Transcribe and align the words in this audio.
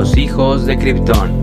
Los 0.00 0.16
hijos 0.16 0.64
de 0.64 0.78
Krypton. 0.78 1.39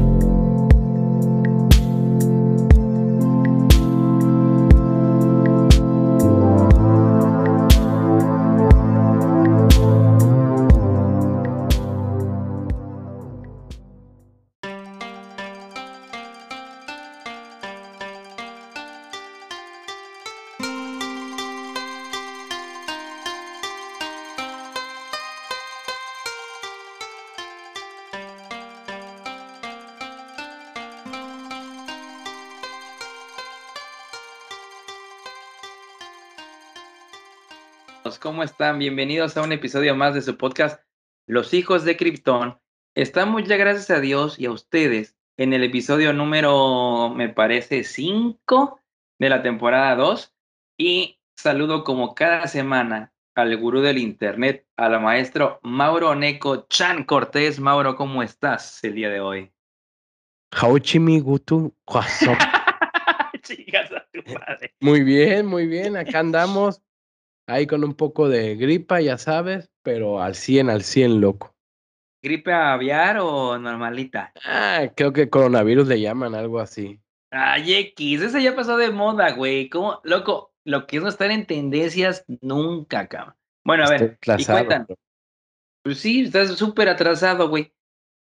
¿Cómo 38.27 38.43
están? 38.43 38.77
Bienvenidos 38.77 39.37
a 39.37 39.41
un 39.41 39.53
episodio 39.53 39.95
más 39.95 40.13
de 40.13 40.21
su 40.21 40.37
podcast 40.37 40.83
Los 41.29 41.53
hijos 41.53 41.85
de 41.85 41.95
Krypton. 41.95 42.59
Estamos 42.93 43.45
ya 43.45 43.55
gracias 43.55 43.89
a 43.89 44.01
Dios 44.01 44.37
y 44.37 44.47
a 44.47 44.51
ustedes 44.51 45.15
en 45.37 45.53
el 45.53 45.63
episodio 45.63 46.11
número, 46.11 47.09
me 47.15 47.29
parece, 47.29 47.85
5 47.85 48.81
de 49.17 49.29
la 49.29 49.41
temporada 49.41 49.95
2 49.95 50.35
y 50.77 51.21
saludo 51.37 51.85
como 51.85 52.15
cada 52.15 52.47
semana 52.47 53.13
al 53.33 53.55
gurú 53.55 53.79
del 53.79 53.97
internet, 53.97 54.67
al 54.75 54.99
maestro 54.99 55.61
Mauro 55.63 56.13
Neko 56.13 56.67
Chan 56.67 57.05
Cortés. 57.05 57.61
Mauro, 57.61 57.95
¿cómo 57.95 58.23
estás 58.23 58.83
el 58.83 58.95
día 58.95 59.09
de 59.09 59.21
hoy? 59.21 59.53
Hauchimi 60.51 61.21
Gutu 61.21 61.73
Muy 64.81 65.03
bien, 65.03 65.45
muy 65.45 65.65
bien. 65.65 65.95
Acá 65.95 66.19
andamos 66.19 66.81
Ahí 67.47 67.65
con 67.65 67.83
un 67.85 67.93
poco 67.93 68.27
de 68.27 68.55
gripa, 68.55 68.99
ya 68.99 69.17
sabes, 69.17 69.71
pero 69.81 70.21
al 70.21 70.35
100, 70.35 70.69
al 70.69 70.83
100, 70.83 71.21
loco. 71.21 71.55
¿Gripe 72.21 72.51
aviar 72.51 73.19
o 73.21 73.57
normalita? 73.57 74.33
Ah, 74.43 74.87
creo 74.95 75.13
que 75.13 75.29
coronavirus 75.29 75.87
le 75.87 76.01
llaman, 76.01 76.35
algo 76.35 76.59
así. 76.59 76.99
Ay, 77.31 77.73
X, 77.73 78.21
ese 78.21 78.43
ya 78.43 78.55
pasó 78.55 78.75
de 78.75 78.91
moda, 78.91 79.31
güey. 79.31 79.69
¿Cómo, 79.69 80.01
loco? 80.03 80.53
Lo 80.65 80.87
que 80.87 80.97
es 80.97 81.03
no 81.03 81.09
estar 81.09 81.31
en 81.31 81.45
tendencias 81.45 82.25
nunca, 82.41 83.07
cabrón. 83.07 83.35
Bueno, 83.63 83.85
a 83.85 83.89
ver, 83.89 84.17
y 84.37 84.45
cuentan. 84.45 84.87
Pues 85.83 85.99
sí, 85.99 86.23
estás 86.23 86.49
súper 86.57 86.89
atrasado, 86.89 87.47
güey. 87.47 87.73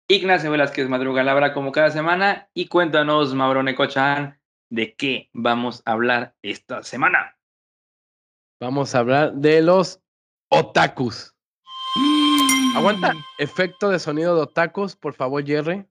Ignacio 0.08 0.50
Velázquez 0.50 0.88
Madruga 0.88 1.22
Labra 1.22 1.52
como 1.52 1.72
cada 1.72 1.90
semana 1.90 2.48
y 2.54 2.68
cuéntanos, 2.68 3.34
Mauro 3.34 3.62
Necochan, 3.62 4.40
de 4.70 4.94
qué 4.94 5.28
vamos 5.32 5.82
a 5.84 5.92
hablar 5.92 6.34
esta 6.42 6.82
semana. 6.82 7.36
Vamos 8.60 8.94
a 8.94 8.98
hablar 8.98 9.32
de 9.32 9.62
los 9.62 10.02
otakus. 10.50 11.34
Aguanta, 12.76 13.14
efecto 13.38 13.88
de 13.88 13.98
sonido 13.98 14.36
de 14.36 14.42
otakus, 14.42 14.94
por 14.94 15.14
favor, 15.14 15.44
Jerry. 15.44 15.86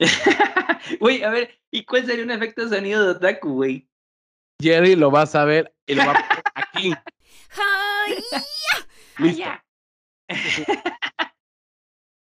Güey, 1.00 1.22
a 1.22 1.30
ver, 1.30 1.58
¿y 1.70 1.86
cuál 1.86 2.04
sería 2.04 2.24
un 2.24 2.30
efecto 2.30 2.66
de 2.66 2.76
sonido 2.76 3.02
de 3.02 3.10
otaku, 3.12 3.54
güey? 3.54 3.88
Jerry 4.60 4.96
lo 4.96 5.10
vas 5.10 5.34
a 5.34 5.46
ver 5.46 5.74
y 5.86 5.94
lo 5.94 6.04
va 6.04 6.12
a 6.12 6.14
poner 6.14 6.42
aquí. 6.54 6.94
Listo. 9.18 9.44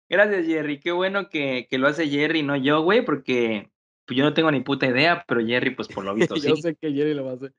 Gracias, 0.10 0.46
Jerry. 0.46 0.80
Qué 0.80 0.92
bueno 0.92 1.30
que, 1.30 1.68
que, 1.70 1.78
lo 1.78 1.88
hace 1.88 2.10
Jerry, 2.10 2.44
no 2.44 2.58
yo, 2.58 2.82
güey, 2.82 3.06
porque 3.06 3.72
pues, 4.06 4.18
yo 4.18 4.26
no 4.26 4.34
tengo 4.34 4.52
ni 4.52 4.60
puta 4.60 4.88
idea, 4.88 5.24
pero 5.26 5.46
Jerry, 5.46 5.70
pues 5.76 5.88
por 5.88 6.04
lo 6.04 6.14
visto, 6.16 6.36
sí. 6.36 6.50
yo 6.50 6.56
sé 6.58 6.76
que 6.76 6.92
Jerry 6.92 7.14
lo 7.14 7.24
va 7.24 7.32
a 7.32 7.36
hacer. 7.36 7.54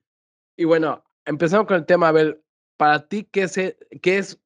Y 0.59 0.65
bueno, 0.65 1.03
empezamos 1.31 1.67
con 1.67 1.77
el 1.77 1.87
tema. 1.87 2.09
A 2.09 2.13
ver, 2.13 2.43
para 2.77 3.07
ti, 3.07 3.27
¿qué 3.31 3.43
es, 3.43 3.57
e, 3.57 3.77
qué 4.03 4.19
es 4.19 4.41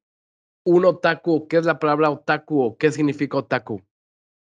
un 0.65 0.85
otaku? 0.85 1.49
¿Qué 1.49 1.57
es 1.57 1.65
la 1.65 1.79
palabra 1.79 2.11
otaku 2.11 2.63
o 2.63 2.77
qué 2.77 2.93
significa 2.93 3.39
otaku? 3.39 3.83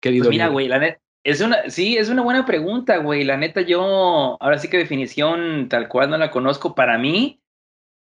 Querido. 0.00 0.25
Pues 0.25 0.30
mira, 0.30 0.48
güey, 0.48 0.69
la 0.69 0.78
neta. 0.78 1.00
Es 1.25 1.41
una, 1.41 1.70
sí, 1.70 1.97
es 1.97 2.08
una 2.08 2.22
buena 2.22 2.44
pregunta, 2.44 2.97
güey. 2.97 3.22
La 3.22 3.36
neta, 3.36 3.60
yo, 3.60 4.36
ahora 4.41 4.58
sí 4.58 4.69
que 4.69 4.78
definición 4.78 5.69
tal 5.69 5.88
cual 5.88 6.10
no 6.10 6.19
la 6.19 6.32
conozco. 6.32 6.75
Para 6.75 6.98
mí, 6.98 7.41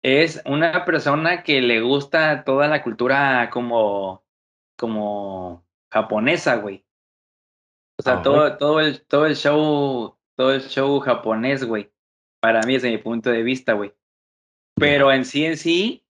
es 0.03 0.43
una 0.47 0.85
persona 0.85 1.45
que 1.45 1.63
le 1.63 1.81
gusta 1.81 2.43
toda 2.45 2.67
la 2.67 2.83
cultura 2.83 3.51
como, 3.51 4.25
como 4.77 5.65
japonesa, 5.93 6.57
güey. 6.57 6.85
O 8.01 8.03
sea, 8.03 8.21
todo, 8.23 8.57
todo, 8.57 8.81
el, 8.81 9.01
todo 9.03 9.27
el 9.27 9.37
show, 9.37 10.17
todo 10.37 10.53
el 10.53 10.63
show 10.63 10.99
japonés, 10.99 11.65
güey. 11.65 11.93
Para 12.41 12.63
mí, 12.63 12.75
desde 12.75 12.91
mi 12.91 12.99
punto 12.99 13.31
de 13.31 13.45
vista, 13.45 13.75
güey. 13.75 13.95
Pero 14.77 15.13
en 15.13 15.25
sí, 15.25 15.45
en 15.45 15.57
sí, 15.57 16.05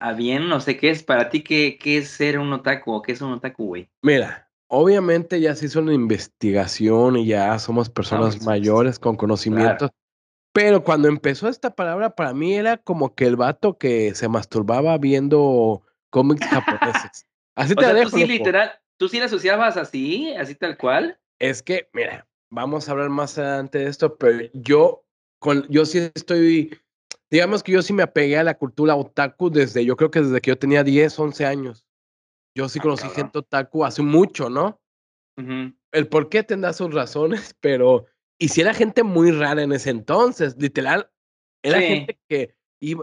a 0.00 0.12
bien, 0.12 0.48
no 0.48 0.60
sé 0.60 0.76
qué 0.76 0.90
es 0.90 1.02
para 1.02 1.30
ti, 1.30 1.42
qué, 1.42 1.78
qué 1.78 1.98
es 1.98 2.08
ser 2.08 2.38
un 2.38 2.52
otaku 2.52 2.92
o 2.92 3.02
qué 3.02 3.12
es 3.12 3.20
un 3.20 3.32
otaku, 3.32 3.66
güey. 3.66 3.88
Mira, 4.02 4.50
obviamente 4.66 5.40
ya 5.40 5.54
se 5.54 5.66
hizo 5.66 5.80
una 5.80 5.94
investigación 5.94 7.16
y 7.16 7.26
ya 7.26 7.56
somos 7.58 7.88
personas 7.88 8.42
mayores 8.42 8.98
con 8.98 9.16
conocimientos. 9.16 9.90
Pero 10.52 10.82
cuando 10.82 11.08
empezó 11.08 11.48
esta 11.48 11.74
palabra, 11.74 12.14
para 12.14 12.34
mí 12.34 12.54
era 12.54 12.76
como 12.76 13.14
que 13.14 13.26
el 13.26 13.36
vato 13.36 13.78
que 13.78 14.14
se 14.14 14.28
masturbaba 14.28 14.98
viendo 14.98 15.82
cómics 16.10 16.46
japoneses. 16.46 17.26
Así 17.54 17.74
te 17.76 17.94
dejo. 17.94 18.10
Tú 18.10 18.16
sí, 18.16 18.26
literal, 18.26 18.72
tú 18.98 19.08
sí 19.08 19.18
la 19.18 19.26
asociabas 19.26 19.76
así, 19.76 20.34
así 20.34 20.54
tal 20.54 20.76
cual. 20.76 21.18
Es 21.38 21.62
que, 21.62 21.88
mira, 21.92 22.26
vamos 22.50 22.88
a 22.88 22.92
hablar 22.92 23.08
más 23.08 23.38
adelante 23.38 23.78
de 23.78 23.86
esto, 23.86 24.16
pero 24.16 24.50
yo, 24.52 25.04
con, 25.38 25.66
yo 25.68 25.86
sí 25.86 26.10
estoy 26.14 26.78
digamos 27.32 27.62
que 27.62 27.72
yo 27.72 27.80
sí 27.80 27.94
me 27.94 28.02
apegué 28.02 28.36
a 28.36 28.44
la 28.44 28.58
cultura 28.58 28.94
otaku 28.94 29.50
desde, 29.50 29.86
yo 29.86 29.96
creo 29.96 30.10
que 30.10 30.20
desde 30.20 30.40
que 30.42 30.50
yo 30.50 30.58
tenía 30.58 30.84
10, 30.84 31.18
11 31.18 31.46
años. 31.46 31.86
Yo 32.54 32.68
sí 32.68 32.78
ah, 32.78 32.82
conocí 32.82 33.08
gente 33.08 33.38
otaku 33.38 33.86
hace 33.86 34.02
mucho, 34.02 34.50
¿no? 34.50 34.78
El 35.92 36.08
por 36.08 36.28
qué 36.28 36.42
tendrá 36.42 36.74
sus 36.74 36.92
razones, 36.92 37.56
pero. 37.60 38.04
Y 38.38 38.48
si 38.48 38.60
era 38.60 38.74
gente 38.74 39.02
muy 39.02 39.30
rara 39.30 39.62
en 39.62 39.72
ese 39.72 39.88
entonces, 39.88 40.56
literal, 40.58 41.10
era 41.62 41.80
gente 41.80 42.20
que. 42.28 42.54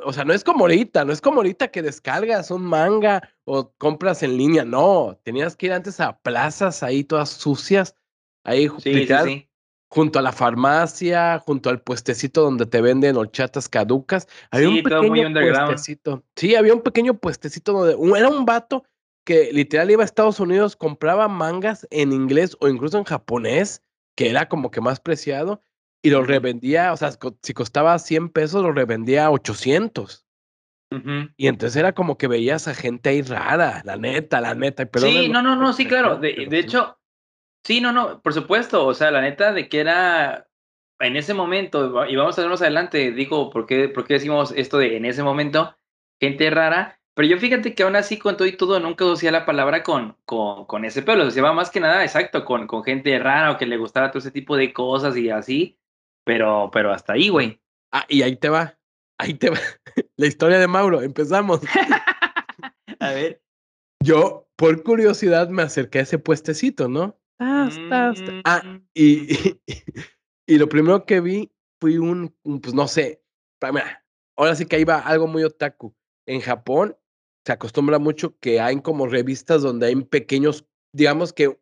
o 0.04 0.14
sea, 0.14 0.26
no 0.26 0.34
es 0.34 0.44
como 0.44 0.66
ahorita, 0.66 1.06
no 1.06 1.12
es 1.12 1.22
como 1.22 1.38
ahorita 1.38 1.70
que 1.70 1.82
descargas 1.82 2.52
un 2.52 2.62
manga 2.62 3.28
o 3.46 3.74
compras 3.80 4.22
en 4.22 4.38
línea, 4.38 4.64
no. 4.64 5.20
Tenías 5.24 5.56
que 5.56 5.66
ir 5.68 5.74
antes 5.74 6.00
a 6.00 6.20
plazas 6.20 6.84
ahí 6.84 7.04
todas 7.04 7.30
sucias, 7.30 7.96
ahí 8.44 8.70
sí, 8.78 9.08
sí, 9.08 9.49
junto 9.90 10.20
a 10.20 10.22
la 10.22 10.32
farmacia, 10.32 11.40
junto 11.40 11.70
al 11.70 11.82
puestecito 11.82 12.44
donde 12.44 12.66
te 12.66 12.80
venden 12.80 13.18
horchatas 13.18 13.68
caducas. 13.68 14.28
Había 14.52 14.70
un 14.70 14.84
pequeño 14.84 15.34
puestecito. 15.34 16.24
Sí, 16.36 16.56
había 16.56 16.74
un 16.74 16.82
pequeño 16.82 17.16
puestecito 17.16 17.74
donde 17.74 18.18
era 18.18 18.30
un 18.30 18.46
vato 18.46 18.84
que 19.26 19.52
literal 19.52 19.92
iba 19.92 20.04
a 20.04 20.06
Estados 20.06 20.40
Unidos, 20.40 20.76
compraba 20.76 21.28
mangas 21.28 21.88
en 21.92 22.14
inglés 22.14 22.56
o 22.62 22.68
incluso 22.68 22.98
en 22.98 23.04
japonés, 23.04 23.84
que 24.16 24.30
era 24.30 24.48
como 24.48 24.72
que 24.72 24.82
más 24.82 25.00
preciado, 25.00 25.62
y 26.02 26.12
lo 26.12 26.24
revendía, 26.24 26.94
o 26.94 26.98
sea, 26.98 27.12
si 27.42 27.54
costaba 27.54 27.98
100 28.00 28.30
pesos, 28.30 28.64
lo 28.64 28.72
revendía 28.72 29.26
a 29.26 29.32
800. 29.32 30.26
Y 31.38 31.48
entonces 31.48 31.76
era 31.76 31.94
como 31.94 32.18
que 32.18 32.28
veías 32.28 32.68
a 32.68 32.74
gente 32.74 33.10
ahí 33.10 33.22
rara, 33.22 33.84
la 33.86 33.98
neta, 33.98 34.42
la 34.42 34.56
neta. 34.56 34.90
sí, 34.96 35.30
no, 35.30 35.44
no, 35.44 35.56
no, 35.56 35.74
sí, 35.74 35.86
claro. 35.86 36.18
De, 36.18 36.48
de 36.50 36.60
hecho, 36.60 36.99
Sí, 37.64 37.82
no, 37.82 37.92
no, 37.92 38.22
por 38.22 38.34
supuesto. 38.34 38.86
O 38.86 38.94
sea, 38.94 39.12
la 39.12 39.22
neta 39.22 39.54
de 39.54 39.70
que 39.70 39.80
era 39.80 40.48
en 41.00 41.16
ese 41.16 41.34
momento, 41.34 42.06
y 42.08 42.16
vamos 42.16 42.38
a 42.38 42.42
ver 42.42 42.50
más 42.50 42.62
adelante, 42.62 43.12
digo, 43.12 43.50
¿por 43.50 43.66
qué, 43.66 43.88
¿por 43.90 44.06
qué 44.06 44.16
decimos 44.16 44.54
esto 44.56 44.78
de 44.78 44.98
en 44.98 45.06
ese 45.06 45.24
momento? 45.24 45.76
Gente 46.20 46.50
rara. 46.50 47.00
Pero 47.16 47.28
yo 47.28 47.38
fíjate 47.38 47.76
que 47.76 47.84
aún 47.84 47.96
así, 47.96 48.18
con 48.18 48.38
todo 48.38 48.48
y 48.48 48.56
todo, 48.56 48.80
nunca 48.80 49.06
usía 49.06 49.32
la 49.32 49.46
palabra 49.46 49.84
con, 49.84 50.18
con, 50.26 50.66
con 50.66 50.86
ese 50.86 51.02
pelo. 51.02 51.28
O 51.28 51.32
sea, 51.32 51.44
va 51.44 51.54
más 51.54 51.70
que 51.70 51.80
nada, 51.80 52.04
exacto, 52.04 52.46
con, 52.46 52.68
con 52.68 52.84
gente 52.84 53.18
rara 53.20 53.52
o 53.52 53.58
que 53.58 53.66
le 53.66 53.78
gustara 53.78 54.12
todo 54.12 54.20
ese 54.20 54.32
tipo 54.32 54.56
de 54.56 54.72
cosas 54.74 55.18
y 55.18 55.30
así. 55.30 55.78
Pero, 56.24 56.70
pero 56.72 56.92
hasta 56.92 57.14
ahí, 57.14 57.30
güey. 57.30 57.62
Ah, 57.92 58.06
y 58.08 58.22
ahí 58.22 58.36
te 58.36 58.50
va. 58.50 58.78
Ahí 59.18 59.34
te 59.34 59.50
va. 59.50 59.58
La 60.18 60.28
historia 60.28 60.60
de 60.60 60.68
Mauro. 60.68 61.02
Empezamos. 61.02 61.62
a 63.00 63.10
ver. 63.12 63.42
Yo, 64.02 64.48
por 64.56 64.84
curiosidad, 64.84 65.50
me 65.50 65.64
acerqué 65.64 66.00
a 66.00 66.04
ese 66.04 66.20
puestecito, 66.20 66.88
¿no? 66.88 67.20
Ah, 68.46 68.62
mm. 68.64 68.88
y, 68.94 69.28
y, 70.48 70.58
lo 70.58 70.68
primero 70.68 71.06
que 71.06 71.22
vi 71.22 71.52
fue 71.80 72.00
un, 72.00 72.36
pues 72.62 72.74
no 72.74 72.88
sé, 72.88 73.24
ahora 74.38 74.56
sí 74.56 74.66
que 74.66 74.78
ahí 74.78 74.84
va 74.84 75.00
algo 75.00 75.28
muy 75.28 75.44
otaku. 75.44 75.96
En 76.28 76.42
Japón 76.42 76.98
se 77.46 77.54
acostumbra 77.54 78.00
mucho 78.00 78.38
que 78.40 78.60
hay 78.60 78.82
como 78.82 79.08
revistas 79.08 79.62
donde 79.62 79.88
hay 79.88 79.96
pequeños, 79.96 80.66
digamos 80.94 81.34
que 81.34 81.60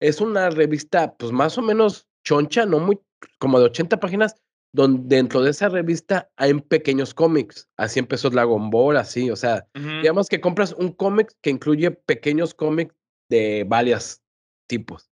es 0.00 0.20
una 0.20 0.50
revista 0.50 1.14
pues 1.16 1.32
más 1.32 1.56
o 1.58 1.62
menos 1.62 2.08
choncha, 2.24 2.66
no 2.66 2.80
muy, 2.80 3.00
como 3.38 3.58
de 3.58 3.66
80 3.66 4.00
páginas, 4.00 4.36
donde 4.72 5.16
dentro 5.16 5.42
de 5.42 5.50
esa 5.50 5.68
revista 5.68 6.30
hay 6.36 6.54
pequeños 6.54 7.14
cómics. 7.14 7.68
Así 7.76 7.98
empezó 7.98 8.30
Dragon 8.30 8.70
Ball, 8.70 8.96
así, 8.96 9.30
o 9.30 9.36
sea, 9.36 9.66
digamos 9.74 10.28
que 10.28 10.40
compras 10.40 10.74
un 10.78 10.92
cómic 10.92 11.32
que 11.42 11.50
incluye 11.50 11.90
pequeños 11.90 12.54
cómics 12.54 12.94
de 13.28 13.64
varias 13.66 14.22
tipos. 14.68 15.09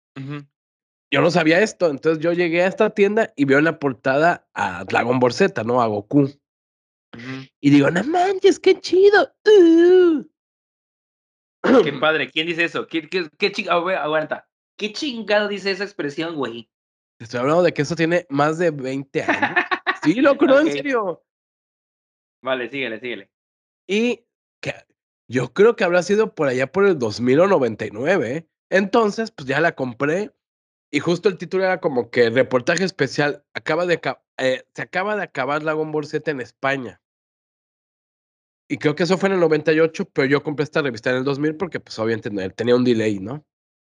Yo 1.12 1.22
no 1.22 1.32
sabía 1.32 1.62
esto, 1.62 1.90
entonces 1.90 2.24
yo 2.24 2.34
llegué 2.34 2.64
a 2.64 2.68
esta 2.68 2.90
tienda 2.90 3.34
y 3.36 3.46
veo 3.46 3.60
en 3.60 3.66
la 3.66 3.80
portada 3.80 4.48
a 4.54 4.84
Dragon 4.86 5.20
Ball 5.20 5.34
Z, 5.34 5.64
¿no? 5.64 5.82
A 5.82 5.88
Goku. 5.88 6.30
Y 7.62 7.70
digo, 7.70 7.90
no 7.92 8.04
manches, 8.04 8.60
qué 8.60 8.80
chido. 8.80 9.34
Uh". 9.46 10.26
Qué 11.84 11.94
padre, 12.02 12.30
¿quién 12.30 12.48
dice 12.48 12.66
eso? 12.66 12.88
¿Qué, 12.88 13.08
qué, 13.08 13.30
qué 13.38 13.70
Aguanta. 13.70 14.48
¿Qué 14.78 14.92
chingado 14.92 15.48
dice 15.48 15.72
esa 15.72 15.84
expresión, 15.84 16.36
güey? 16.36 16.70
Estoy 17.20 17.40
hablando 17.40 17.64
de 17.64 17.74
que 17.74 17.84
eso 17.84 17.96
tiene 17.96 18.26
más 18.30 18.58
de 18.58 18.72
20 18.72 19.24
años. 19.24 19.66
sí, 20.04 20.16
loco, 20.16 20.46
no, 20.46 20.60
en 20.60 20.72
serio. 20.72 21.24
Vale, 22.42 22.70
síguele, 22.70 23.00
síguele. 23.00 23.32
Y 23.88 24.26
que 24.62 24.74
yo 25.28 25.54
creo 25.54 25.76
que 25.76 25.84
habrá 25.84 26.04
sido 26.04 26.36
por 26.36 26.48
allá 26.48 26.72
por 26.72 26.86
el 26.86 27.00
2000 27.00 27.40
o 27.40 27.48
99. 27.48 28.48
Entonces, 28.76 29.32
pues 29.32 29.48
ya 29.48 29.62
la 29.62 29.74
compré. 29.74 30.34
Y 30.92 31.00
justo 31.00 31.30
el 31.30 31.38
título 31.38 31.64
era 31.64 31.80
como 31.80 32.10
que 32.10 32.30
reportaje 32.30 32.84
especial. 32.84 33.46
Acaba 33.54 33.86
de, 33.86 34.02
eh, 34.38 34.64
se 34.74 34.82
acaba 34.82 35.16
de 35.16 35.24
acabar 35.24 35.64
Dragon 35.64 35.94
Ball 35.94 36.06
Z 36.06 36.30
en 36.30 36.42
España. 36.42 37.02
Y 38.68 38.78
creo 38.78 38.94
que 38.94 39.04
eso 39.04 39.18
fue 39.18 39.30
en 39.30 39.36
el 39.36 39.40
98, 39.40 40.10
pero 40.12 40.28
yo 40.28 40.44
compré 40.44 40.64
esta 40.64 40.82
revista 40.82 41.10
en 41.12 41.18
el 41.18 41.24
2000 41.24 41.56
porque, 41.56 41.80
pues, 41.80 41.98
obviamente 42.00 42.30
tenía 42.50 42.76
un 42.76 42.84
delay, 42.84 43.20
¿no? 43.20 43.46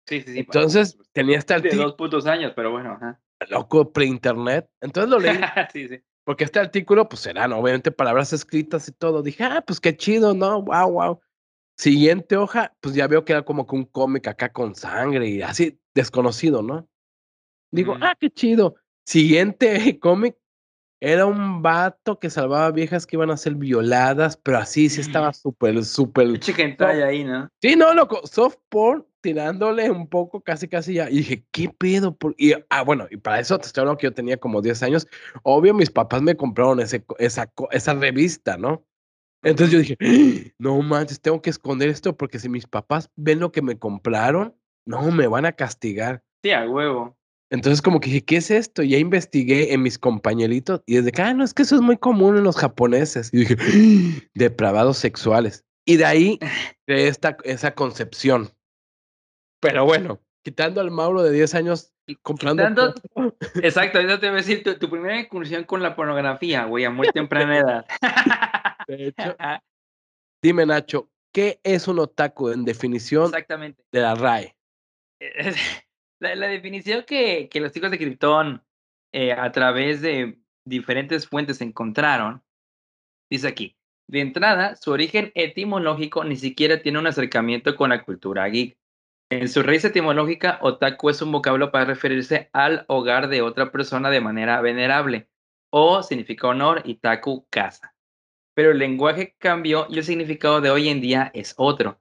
Sí, 0.06 0.22
sí, 0.22 0.34
sí. 0.34 0.40
Entonces, 0.40 0.96
pues, 0.96 1.10
tenía 1.14 1.40
este 1.40 1.56
artículo. 1.56 1.82
De 1.82 1.86
dos 1.88 1.96
putos 1.96 2.28
años, 2.28 2.54
pero 2.56 2.70
bueno, 2.70 2.92
ajá. 2.92 3.20
Loco, 3.50 3.92
pre-internet. 3.92 4.70
Entonces 4.82 5.10
lo 5.10 5.20
leí. 5.20 5.40
sí, 5.74 5.88
sí. 5.88 6.04
Porque 6.24 6.44
este 6.44 6.60
artículo, 6.60 7.10
pues, 7.10 7.26
eran 7.26 7.52
obviamente 7.52 7.92
palabras 7.92 8.32
escritas 8.32 8.88
y 8.90 8.92
todo. 8.92 9.24
Dije, 9.24 9.44
ah, 9.44 9.64
pues 9.66 9.80
qué 9.80 9.98
chido, 9.98 10.36
¿no? 10.36 10.62
Wow, 10.62 10.92
wow. 10.92 11.22
Siguiente 11.78 12.36
hoja, 12.36 12.76
pues 12.82 12.96
ya 12.96 13.08
veo 13.08 13.24
que 13.24 13.34
era 13.34 13.44
como 13.44 13.68
que 13.68 13.76
un 13.76 13.86
cómic 13.86 14.28
acá 14.28 14.52
con 14.52 14.74
sangre 14.74 15.30
y 15.30 15.42
así, 15.44 15.80
desconocido, 15.94 16.64
¿no? 16.64 16.90
Digo, 17.72 17.96
ah, 18.02 18.16
qué 18.20 18.32
chido. 18.32 18.76
Siguiente 19.06 20.00
cómic, 20.00 20.36
era 21.00 21.28
un 21.28 21.62
vato 21.62 22.18
que 22.18 22.32
salvaba 22.32 22.72
viejas 22.72 23.06
que 23.06 23.16
iban 23.16 23.30
a 23.30 23.38
ser 23.38 23.54
violadas, 23.54 24.38
pero 24.38 24.58
así 24.58 24.90
sí 24.90 25.02
estaba 25.02 25.32
súper, 25.34 25.84
súper. 25.86 26.40
Chicken 26.40 26.76
ahí, 26.82 27.24
¿no? 27.24 27.48
Sí, 27.62 27.76
no, 27.76 27.94
loco, 27.94 28.26
soft 28.26 28.58
porn 28.70 29.06
tirándole 29.22 29.92
un 29.92 30.08
poco, 30.08 30.42
casi, 30.42 30.68
casi 30.68 30.96
ya. 30.96 31.10
Y 31.10 31.18
dije, 31.18 31.46
¿qué 31.52 31.70
pedo? 31.70 32.16
Por... 32.16 32.34
Y, 32.38 32.54
ah, 32.70 32.84
bueno, 32.84 33.08
y 33.12 33.18
para 33.18 33.40
eso 33.40 33.60
te 33.60 33.68
estoy 33.68 33.82
hablando 33.82 34.00
que 34.00 34.08
yo 34.08 34.14
tenía 34.14 34.38
como 34.38 34.62
10 34.62 34.82
años. 34.82 35.08
Obvio, 35.44 35.74
mis 35.76 35.92
papás 35.92 36.22
me 36.24 36.36
compraron 36.36 36.80
ese, 36.80 37.06
esa, 37.20 37.52
esa 37.72 37.94
revista, 37.94 38.58
¿no? 38.58 38.84
Entonces 39.44 39.72
yo 39.72 39.80
dije, 39.80 39.98
¡Ah! 40.02 40.54
no 40.58 40.82
manches, 40.82 41.22
tengo 41.22 41.42
que 41.42 41.50
esconder 41.50 41.90
esto 41.90 42.16
porque 42.18 42.40
si 42.40 42.50
mis 42.50 42.68
papás 42.68 43.10
ven 43.16 43.40
lo 43.40 43.52
que 43.52 43.62
me 43.62 43.78
compraron, 43.78 44.56
no, 44.86 45.12
me 45.12 45.28
van 45.28 45.46
a 45.46 45.52
castigar. 45.52 46.24
Sí, 46.44 46.52
a 46.52 46.68
huevo. 46.70 47.18
Entonces 47.50 47.82
como 47.82 48.00
que 48.00 48.10
dije, 48.10 48.26
¿qué 48.26 48.38
es 48.38 48.52
esto? 48.52 48.84
Y 48.84 48.90
ya 48.90 48.98
investigué 48.98 49.74
en 49.74 49.82
mis 49.82 49.98
compañeritos 49.98 50.82
y 50.86 50.96
desde 50.96 51.12
que, 51.12 51.22
ah, 51.22 51.34
no, 51.34 51.44
es 51.44 51.54
que 51.54 51.64
eso 51.64 51.76
es 51.76 51.82
muy 51.82 51.98
común 51.98 52.38
en 52.38 52.44
los 52.44 52.58
japoneses. 52.58 53.30
Y 53.34 53.40
dije, 53.40 53.56
¡Ah! 53.60 54.28
depravados 54.34 54.98
sexuales. 54.98 55.66
Y 55.86 55.98
de 55.98 56.06
ahí 56.06 56.40
de 56.88 57.08
esta, 57.08 57.38
esa 57.44 57.74
concepción. 57.74 58.50
Pero 59.62 59.86
bueno, 59.86 60.22
quitando 60.44 60.82
al 60.82 60.92
Mauro 60.92 61.24
de 61.24 61.32
10 61.32 61.56
años 61.56 61.94
comprando. 62.16 62.94
exacto, 63.62 64.00
eso 64.00 64.20
te 64.20 64.28
voy 64.28 64.36
a 64.36 64.44
decir, 64.44 64.64
tu, 64.64 64.90
primera 64.90 65.20
incursión 65.20 65.64
con 65.64 65.82
la 65.82 65.96
pornografía, 65.96 66.66
güey, 66.66 66.86
a 66.86 66.90
muy 66.90 67.08
temprana 67.10 67.58
edad. 67.58 67.86
de 68.88 69.08
hecho, 69.08 69.36
dime 70.42 70.66
Nacho, 70.66 71.10
¿qué 71.34 71.60
es 71.64 71.88
un 71.88 72.00
otaku 72.00 72.50
en 72.50 72.66
definición 72.66 73.26
Exactamente. 73.26 73.84
de 73.92 74.02
la 74.02 74.16
RAE? 74.16 74.56
La, 76.20 76.48
definición 76.48 77.04
que, 77.04 77.48
que, 77.48 77.60
los 77.60 77.72
chicos 77.72 77.92
de 77.92 78.00
Krypton 78.00 78.64
eh, 79.14 79.34
a 79.34 79.52
través 79.52 80.02
de 80.02 80.40
diferentes 80.66 81.28
fuentes 81.28 81.62
encontraron, 81.62 82.44
dice 83.30 83.48
aquí, 83.48 83.78
de 84.08 84.22
entrada, 84.22 84.76
su 84.78 84.92
origen 84.92 85.32
etimológico 85.36 86.24
ni 86.24 86.36
siquiera 86.36 86.82
tiene 86.82 87.00
un 87.00 87.08
acercamiento 87.08 87.76
con 87.76 87.90
la 87.90 88.04
cultura 88.04 88.48
geek. 88.48 88.78
En 89.30 89.50
su 89.50 89.62
raíz 89.62 89.84
etimológica, 89.84 90.58
otaku 90.62 91.10
es 91.10 91.22
un 91.22 91.34
vocablo 91.34 91.70
para 91.70 91.84
referirse 91.84 92.50
al 92.54 92.86
hogar 92.88 93.28
de 93.28 93.42
otra 93.42 93.74
persona 93.74 94.10
de 94.10 94.22
manera 94.22 94.62
venerable, 94.62 95.28
o 95.70 96.02
significa 96.02 96.48
honor 96.48 96.82
y 96.86 96.96
taku 96.96 97.46
casa. 97.50 97.94
Pero 98.54 98.72
el 98.72 98.78
lenguaje 98.78 99.36
cambió 99.38 99.86
y 99.90 99.98
el 99.98 100.06
significado 100.06 100.62
de 100.62 100.70
hoy 100.70 100.88
en 100.88 101.02
día 101.02 101.30
es 101.34 101.54
otro. 101.58 102.00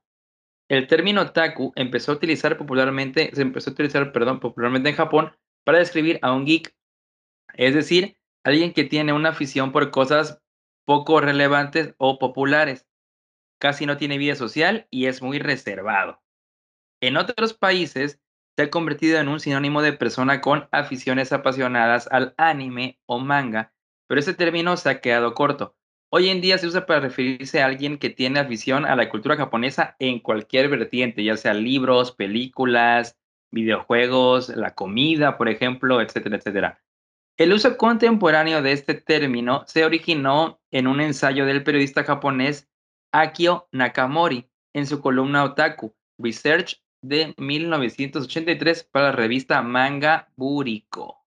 El 0.69 0.87
término 0.87 1.23
otaku 1.23 1.73
empezó 1.75 2.13
a 2.13 2.15
utilizar 2.15 2.57
popularmente, 2.57 3.31
se 3.35 3.43
empezó 3.43 3.71
a 3.71 3.73
utilizar, 3.73 4.13
perdón, 4.13 4.39
popularmente 4.39 4.91
en 4.91 4.97
Japón 4.97 5.33
para 5.65 5.79
describir 5.79 6.21
a 6.23 6.33
un 6.33 6.47
geek, 6.47 6.77
es 7.55 7.75
decir, 7.75 8.19
alguien 8.45 8.73
que 8.73 8.85
tiene 8.85 9.13
una 9.13 9.31
afición 9.31 9.73
por 9.73 9.91
cosas 9.91 10.41
poco 10.85 11.21
relevantes 11.21 11.93
o 11.99 12.21
populares. 12.21 12.87
Casi 13.59 13.85
no 13.85 13.97
tiene 13.97 14.17
vida 14.17 14.37
social 14.37 14.87
y 14.91 15.07
es 15.07 15.23
muy 15.23 15.41
reservado. 15.41 16.23
En 17.07 17.17
otros 17.17 17.55
países 17.55 18.21
se 18.57 18.65
ha 18.65 18.69
convertido 18.69 19.21
en 19.21 19.29
un 19.29 19.39
sinónimo 19.39 19.81
de 19.81 19.93
persona 19.93 20.41
con 20.41 20.69
aficiones 20.73 21.33
apasionadas 21.33 22.09
al 22.11 22.35
anime 22.37 22.99
o 23.07 23.21
manga, 23.21 23.73
pero 24.09 24.19
ese 24.19 24.35
término 24.35 24.77
se 24.77 24.91
ha 24.91 25.01
quedado 25.01 25.33
corto. 25.33 25.77
Hoy 26.11 26.31
en 26.31 26.41
día 26.41 26.59
se 26.59 26.67
usa 26.67 26.85
para 26.85 26.99
referirse 26.99 27.63
a 27.63 27.67
alguien 27.67 27.99
que 27.99 28.11
tiene 28.11 28.41
afición 28.41 28.85
a 28.85 28.97
la 28.97 29.09
cultura 29.09 29.37
japonesa 29.37 29.95
en 30.01 30.19
cualquier 30.19 30.69
vertiente, 30.69 31.23
ya 31.23 31.37
sea 31.37 31.55
libros, 31.55 32.11
películas, 32.11 33.17
videojuegos, 33.53 34.49
la 34.49 34.75
comida, 34.75 35.39
por 35.39 35.49
ejemplo, 35.49 36.01
etcétera, 36.01 36.39
etcétera. 36.39 36.83
El 37.37 37.53
uso 37.53 37.77
contemporáneo 37.77 38.63
de 38.63 38.73
este 38.73 38.95
término 38.95 39.63
se 39.69 39.85
originó 39.85 40.61
en 40.73 40.89
un 40.89 41.01
ensayo 41.01 41.47
del 41.47 41.63
periodista 41.63 42.03
japonés 42.03 42.69
Akio 43.13 43.69
Nakamori 43.71 44.51
en 44.73 44.89
su 44.89 45.01
columna 45.01 45.45
Otaku, 45.45 45.95
Research 46.19 46.83
de 47.03 47.35
1983 47.37 48.85
para 48.85 49.07
la 49.07 49.13
revista 49.13 49.63
Manga 49.63 50.29
Buriko. 50.37 51.25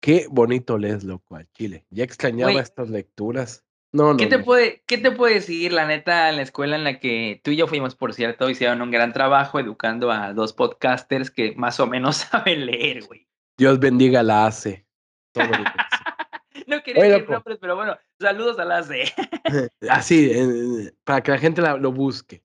Qué 0.00 0.26
bonito 0.30 0.78
lees, 0.78 1.04
loco, 1.04 1.36
al 1.36 1.50
Chile. 1.52 1.84
Ya 1.90 2.04
extrañaba 2.04 2.52
estas 2.52 2.88
lecturas. 2.88 3.64
No, 3.90 4.16
¿Qué 4.16 4.26
te, 4.26 4.38
Puede, 4.38 4.82
¿Qué 4.86 4.98
te 4.98 5.10
puede 5.10 5.34
decir, 5.34 5.72
la 5.72 5.86
neta, 5.86 6.28
en 6.28 6.36
la 6.36 6.42
escuela 6.42 6.76
en 6.76 6.84
la 6.84 7.00
que 7.00 7.40
tú 7.42 7.50
y 7.50 7.56
yo 7.56 7.66
fuimos, 7.66 7.94
por 7.96 8.12
cierto, 8.12 8.50
hicieron 8.50 8.82
un 8.82 8.90
gran 8.90 9.12
trabajo 9.12 9.58
educando 9.58 10.12
a 10.12 10.34
dos 10.34 10.52
podcasters 10.52 11.30
que 11.30 11.54
más 11.56 11.80
o 11.80 11.86
menos 11.86 12.16
saben 12.30 12.66
leer, 12.66 13.04
güey? 13.04 13.26
Dios 13.56 13.80
bendiga 13.80 14.22
la 14.22 14.46
ACE. 14.46 14.86
no 16.66 16.82
quería 16.82 17.04
decir 17.04 17.30
nombres, 17.30 17.58
pero 17.60 17.76
bueno, 17.76 17.96
saludos 18.20 18.58
a 18.58 18.64
la 18.64 18.78
ACE. 18.78 19.04
Así, 19.88 20.90
para 21.04 21.22
que 21.22 21.30
la 21.30 21.38
gente 21.38 21.62
lo 21.62 21.92
busque. 21.92 22.42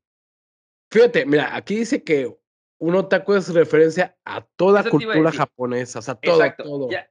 Fíjate, 0.91 1.25
mira, 1.25 1.55
aquí 1.55 1.75
dice 1.75 2.03
que 2.03 2.35
un 2.83 2.95
otaku 2.95 3.35
es 3.35 3.53
referencia 3.53 4.17
a 4.25 4.41
toda 4.41 4.83
cultura 4.89 5.31
japonesa, 5.31 5.99
o 5.99 6.01
sea, 6.01 6.15
todo, 6.15 6.43
todo. 6.57 6.89
Ya, 6.89 7.09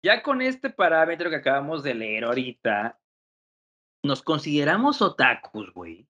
ya 0.00 0.22
con 0.22 0.40
este 0.40 0.70
parámetro 0.70 1.28
que 1.28 1.34
acabamos 1.34 1.82
de 1.82 1.94
leer 1.94 2.22
ahorita, 2.22 3.00
nos 4.04 4.22
consideramos 4.22 5.02
otakus, 5.02 5.74
güey. 5.74 6.06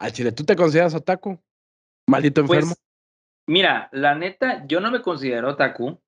Al 0.00 0.08
ah, 0.08 0.10
chile, 0.10 0.32
¿tú 0.32 0.42
te 0.42 0.56
consideras 0.56 0.94
otaku? 0.94 1.38
Maldito 2.08 2.46
pues, 2.46 2.60
enfermo. 2.60 2.74
mira, 3.46 3.90
la 3.92 4.14
neta, 4.14 4.66
yo 4.66 4.80
no 4.80 4.90
me 4.90 5.02
considero 5.02 5.50
otaku. 5.50 6.00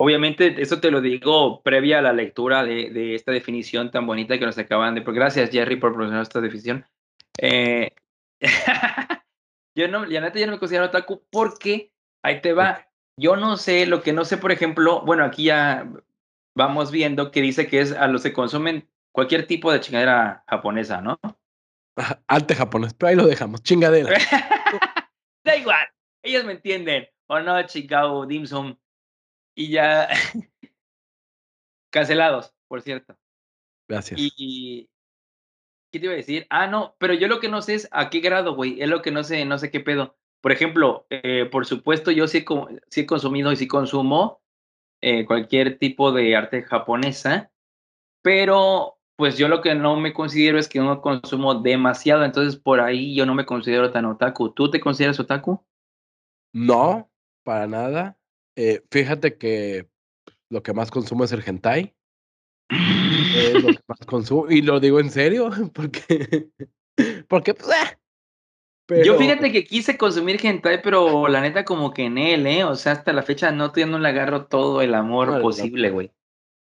Obviamente, 0.00 0.62
eso 0.62 0.80
te 0.80 0.90
lo 0.90 1.02
digo 1.02 1.60
previa 1.62 1.98
a 1.98 2.02
la 2.02 2.14
lectura 2.14 2.64
de, 2.64 2.88
de 2.90 3.14
esta 3.14 3.30
definición 3.30 3.90
tan 3.90 4.06
bonita 4.06 4.38
que 4.38 4.46
nos 4.46 4.56
acaban 4.56 4.94
de. 4.94 5.02
Gracias, 5.02 5.50
Jerry, 5.50 5.76
por 5.76 5.90
proporcionar 5.90 6.22
esta 6.22 6.40
definición. 6.40 6.86
Eh, 7.36 7.90
yo 9.78 9.88
no, 9.88 10.04
la 10.04 10.20
neta, 10.20 10.38
yo 10.38 10.46
no 10.46 10.52
me 10.52 10.58
considero 10.58 10.86
otaku 10.86 11.22
porque 11.30 11.92
ahí 12.22 12.40
te 12.40 12.52
va. 12.52 12.88
Yo 13.16 13.36
no 13.36 13.56
sé, 13.56 13.86
lo 13.86 14.02
que 14.02 14.12
no 14.12 14.24
sé, 14.24 14.36
por 14.36 14.52
ejemplo, 14.52 15.02
bueno, 15.02 15.24
aquí 15.24 15.44
ya 15.44 15.88
vamos 16.56 16.90
viendo 16.90 17.30
que 17.30 17.40
dice 17.40 17.68
que 17.68 17.80
es 17.80 17.92
a 17.92 18.08
los 18.08 18.22
que 18.22 18.32
consumen 18.32 18.88
cualquier 19.12 19.46
tipo 19.46 19.72
de 19.72 19.80
chingadera 19.80 20.44
japonesa, 20.48 21.00
¿no? 21.00 21.18
Arte 22.26 22.54
japonés, 22.54 22.94
pero 22.94 23.10
ahí 23.10 23.16
lo 23.16 23.26
dejamos, 23.26 23.62
chingadera. 23.62 24.10
da 25.44 25.56
igual, 25.56 25.86
ellos 26.22 26.44
me 26.44 26.52
entienden. 26.52 27.08
O 27.28 27.40
no, 27.40 27.62
Chicago, 27.66 28.26
Dim 28.26 28.44
Y 29.54 29.70
ya. 29.70 30.08
Cancelados, 31.90 32.54
por 32.66 32.82
cierto. 32.82 33.16
Gracias. 33.88 34.18
Y, 34.20 34.88
¿Qué 35.90 35.98
te 35.98 36.06
iba 36.06 36.12
a 36.12 36.16
decir? 36.16 36.46
Ah, 36.50 36.66
no, 36.66 36.94
pero 36.98 37.14
yo 37.14 37.28
lo 37.28 37.40
que 37.40 37.48
no 37.48 37.62
sé 37.62 37.74
es 37.74 37.88
a 37.92 38.10
qué 38.10 38.20
grado, 38.20 38.54
güey. 38.54 38.80
Es 38.80 38.88
lo 38.88 39.00
que 39.00 39.10
no 39.10 39.24
sé, 39.24 39.44
no 39.44 39.58
sé 39.58 39.70
qué 39.70 39.80
pedo. 39.80 40.16
Por 40.40 40.52
ejemplo, 40.52 41.06
eh, 41.10 41.48
por 41.50 41.66
supuesto, 41.66 42.10
yo 42.10 42.28
sí, 42.28 42.44
sí, 42.88 43.00
he 43.00 43.06
consumido 43.06 43.50
y 43.50 43.56
sí 43.56 43.66
consumo 43.66 44.40
eh, 45.00 45.24
cualquier 45.24 45.78
tipo 45.78 46.12
de 46.12 46.36
arte 46.36 46.62
japonesa, 46.62 47.50
pero 48.22 48.98
pues 49.16 49.36
yo 49.36 49.48
lo 49.48 49.62
que 49.62 49.74
no 49.74 49.96
me 49.96 50.12
considero 50.12 50.58
es 50.58 50.68
que 50.68 50.78
no 50.78 51.00
consumo 51.00 51.56
demasiado, 51.56 52.24
entonces 52.24 52.60
por 52.60 52.80
ahí 52.80 53.16
yo 53.16 53.26
no 53.26 53.34
me 53.34 53.46
considero 53.46 53.90
tan 53.90 54.04
otaku. 54.04 54.50
¿Tú 54.52 54.70
te 54.70 54.80
consideras 54.80 55.18
otaku? 55.18 55.64
No, 56.52 57.10
para 57.42 57.66
nada. 57.66 58.16
Eh, 58.56 58.84
fíjate 58.90 59.36
que 59.36 59.88
lo 60.50 60.62
que 60.62 60.72
más 60.72 60.90
consumo 60.90 61.24
es 61.24 61.32
el 61.32 61.42
hentai. 61.44 61.96
Es 63.38 63.62
lo 63.62 63.68
que 63.68 63.78
más 63.86 63.98
consumo. 64.06 64.50
Y 64.50 64.62
lo 64.62 64.80
digo 64.80 65.00
en 65.00 65.10
serio, 65.10 65.50
porque. 65.74 66.48
Porque, 67.28 67.54
pues, 67.54 67.68
eh, 68.88 69.02
Yo 69.04 69.16
fíjate 69.16 69.52
que 69.52 69.64
quise 69.64 69.96
consumir 69.96 70.40
hentai, 70.44 70.82
pero 70.82 71.28
la 71.28 71.40
neta, 71.40 71.64
como 71.64 71.92
que 71.92 72.06
en 72.06 72.18
él, 72.18 72.46
¿eh? 72.46 72.64
O 72.64 72.74
sea, 72.74 72.92
hasta 72.92 73.12
la 73.12 73.22
fecha 73.22 73.52
no, 73.52 73.72
no 73.74 73.98
le 73.98 74.08
agarro 74.08 74.46
todo 74.46 74.82
el 74.82 74.94
amor 74.94 75.40
posible, 75.40 75.90
güey. 75.90 76.10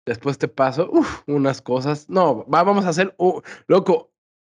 Después 0.05 0.37
te 0.37 0.47
paso, 0.47 0.89
uf, 0.91 1.21
unas 1.27 1.61
cosas. 1.61 2.09
No, 2.09 2.45
vamos 2.47 2.85
a 2.85 2.89
hacer. 2.89 3.15
loco, 3.67 4.11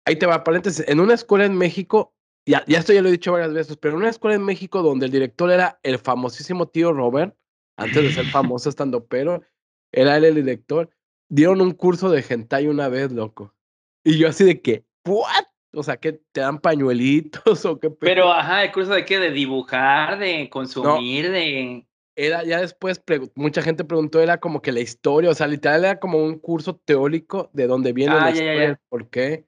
ahí 0.05 0.15
te 0.17 0.25
va, 0.25 0.43
paréntesis. 0.43 0.85
En 0.88 0.99
una 0.99 1.15
escuela 1.15 1.45
en 1.45 1.57
México 1.57 2.13
ya, 2.49 2.63
ya 2.65 2.79
esto 2.79 2.93
ya 2.93 3.01
lo 3.01 3.09
he 3.09 3.13
dicho 3.13 3.31
varias 3.31 3.53
veces, 3.53 3.77
pero 3.77 3.93
en 3.93 3.99
una 3.99 4.09
escuela 4.09 4.35
en 4.35 4.43
México 4.43 4.81
donde 4.81 5.05
el 5.05 5.11
director 5.11 5.51
era 5.51 5.79
el 5.83 5.99
famosísimo 5.99 6.67
tío 6.67 6.93
Robert, 6.93 7.35
antes 7.77 8.03
de 8.03 8.11
ser 8.11 8.25
famoso 8.25 8.69
estando 8.69 9.05
pero, 9.05 9.43
era 9.91 10.17
él 10.17 10.25
el 10.25 10.35
director, 10.35 10.89
dieron 11.29 11.62
un 11.62 11.71
curso 11.71 12.09
de 12.09 12.25
hentai 12.27 12.67
una 12.67 12.89
vez, 12.89 13.12
loco. 13.12 13.55
Y 14.03 14.17
yo 14.17 14.27
así 14.27 14.43
de 14.43 14.62
que, 14.62 14.86
¿what? 15.05 15.45
O 15.74 15.83
sea, 15.83 15.98
que 15.98 16.13
te 16.31 16.41
dan 16.41 16.59
pañuelitos 16.59 17.63
o 17.65 17.79
qué. 17.79 17.89
Pero, 17.89 18.31
ajá, 18.31 18.63
¿el 18.63 18.71
curso 18.71 18.91
de 18.91 19.05
qué? 19.05 19.19
¿De 19.19 19.31
dibujar? 19.31 20.19
¿De 20.19 20.50
consumir? 20.50 21.31
¿De...? 21.31 21.86
Era, 22.15 22.43
ya 22.43 22.59
después, 22.59 23.01
mucha 23.36 23.62
gente 23.62 23.86
preguntó, 23.86 24.19
era 24.19 24.39
como 24.39 24.62
que 24.62 24.74
la 24.74 24.81
historia, 24.81 25.29
o 25.29 25.33
sea, 25.33 25.48
literal 25.48 25.86
era 25.86 26.00
como 26.00 26.17
un 26.17 26.38
curso 26.38 26.75
teórico 26.75 27.50
de 27.53 27.65
dónde 27.65 27.93
viene 27.93 28.13
ah, 28.13 28.25
la 28.25 28.31
historia, 28.31 28.81
por 28.89 29.09
qué. 29.09 29.45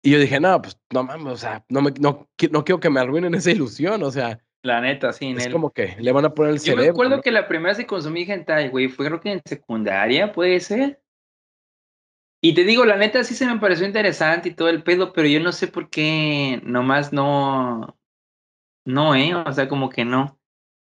Y 0.00 0.12
yo 0.12 0.20
dije, 0.20 0.38
no, 0.38 0.62
pues 0.62 0.78
no 0.92 1.02
mames, 1.02 1.32
o 1.32 1.36
sea, 1.36 1.64
no, 1.68 1.82
me, 1.82 1.90
no, 1.98 2.28
no 2.52 2.64
quiero 2.64 2.78
que 2.78 2.90
me 2.90 3.00
arruinen 3.00 3.34
esa 3.34 3.50
ilusión, 3.50 4.04
o 4.04 4.10
sea. 4.12 4.38
La 4.62 4.80
neta, 4.80 5.12
sí. 5.12 5.34
Es 5.36 5.48
como 5.48 5.70
que 5.70 5.96
le 5.98 6.12
van 6.12 6.24
a 6.24 6.34
poner 6.34 6.52
el 6.52 6.60
cerebro. 6.60 6.82
Yo 6.82 6.86
me 6.86 6.90
acuerdo 6.90 7.22
que 7.22 7.30
la 7.30 7.46
primera 7.46 7.70
vez 7.70 7.78
que 7.78 7.86
consumí 7.86 8.22
hentai, 8.22 8.70
güey, 8.70 8.88
fue 8.88 9.06
creo 9.06 9.20
que 9.20 9.32
en 9.32 9.42
secundaria, 9.44 10.32
puede 10.32 10.58
ser. 10.60 11.00
Y 12.40 12.54
te 12.54 12.64
digo, 12.64 12.84
la 12.84 12.96
neta 12.96 13.24
sí 13.24 13.34
se 13.34 13.46
me 13.46 13.58
pareció 13.58 13.86
interesante 13.86 14.48
y 14.48 14.54
todo 14.54 14.68
el 14.68 14.82
pedo, 14.82 15.12
pero 15.12 15.28
yo 15.28 15.40
no 15.40 15.52
sé 15.52 15.66
por 15.68 15.90
qué 15.90 16.60
nomás 16.64 17.12
no. 17.12 17.96
No, 18.84 19.14
¿eh? 19.14 19.34
O 19.34 19.52
sea, 19.52 19.68
como 19.68 19.90
que 19.90 20.04
no. 20.04 20.38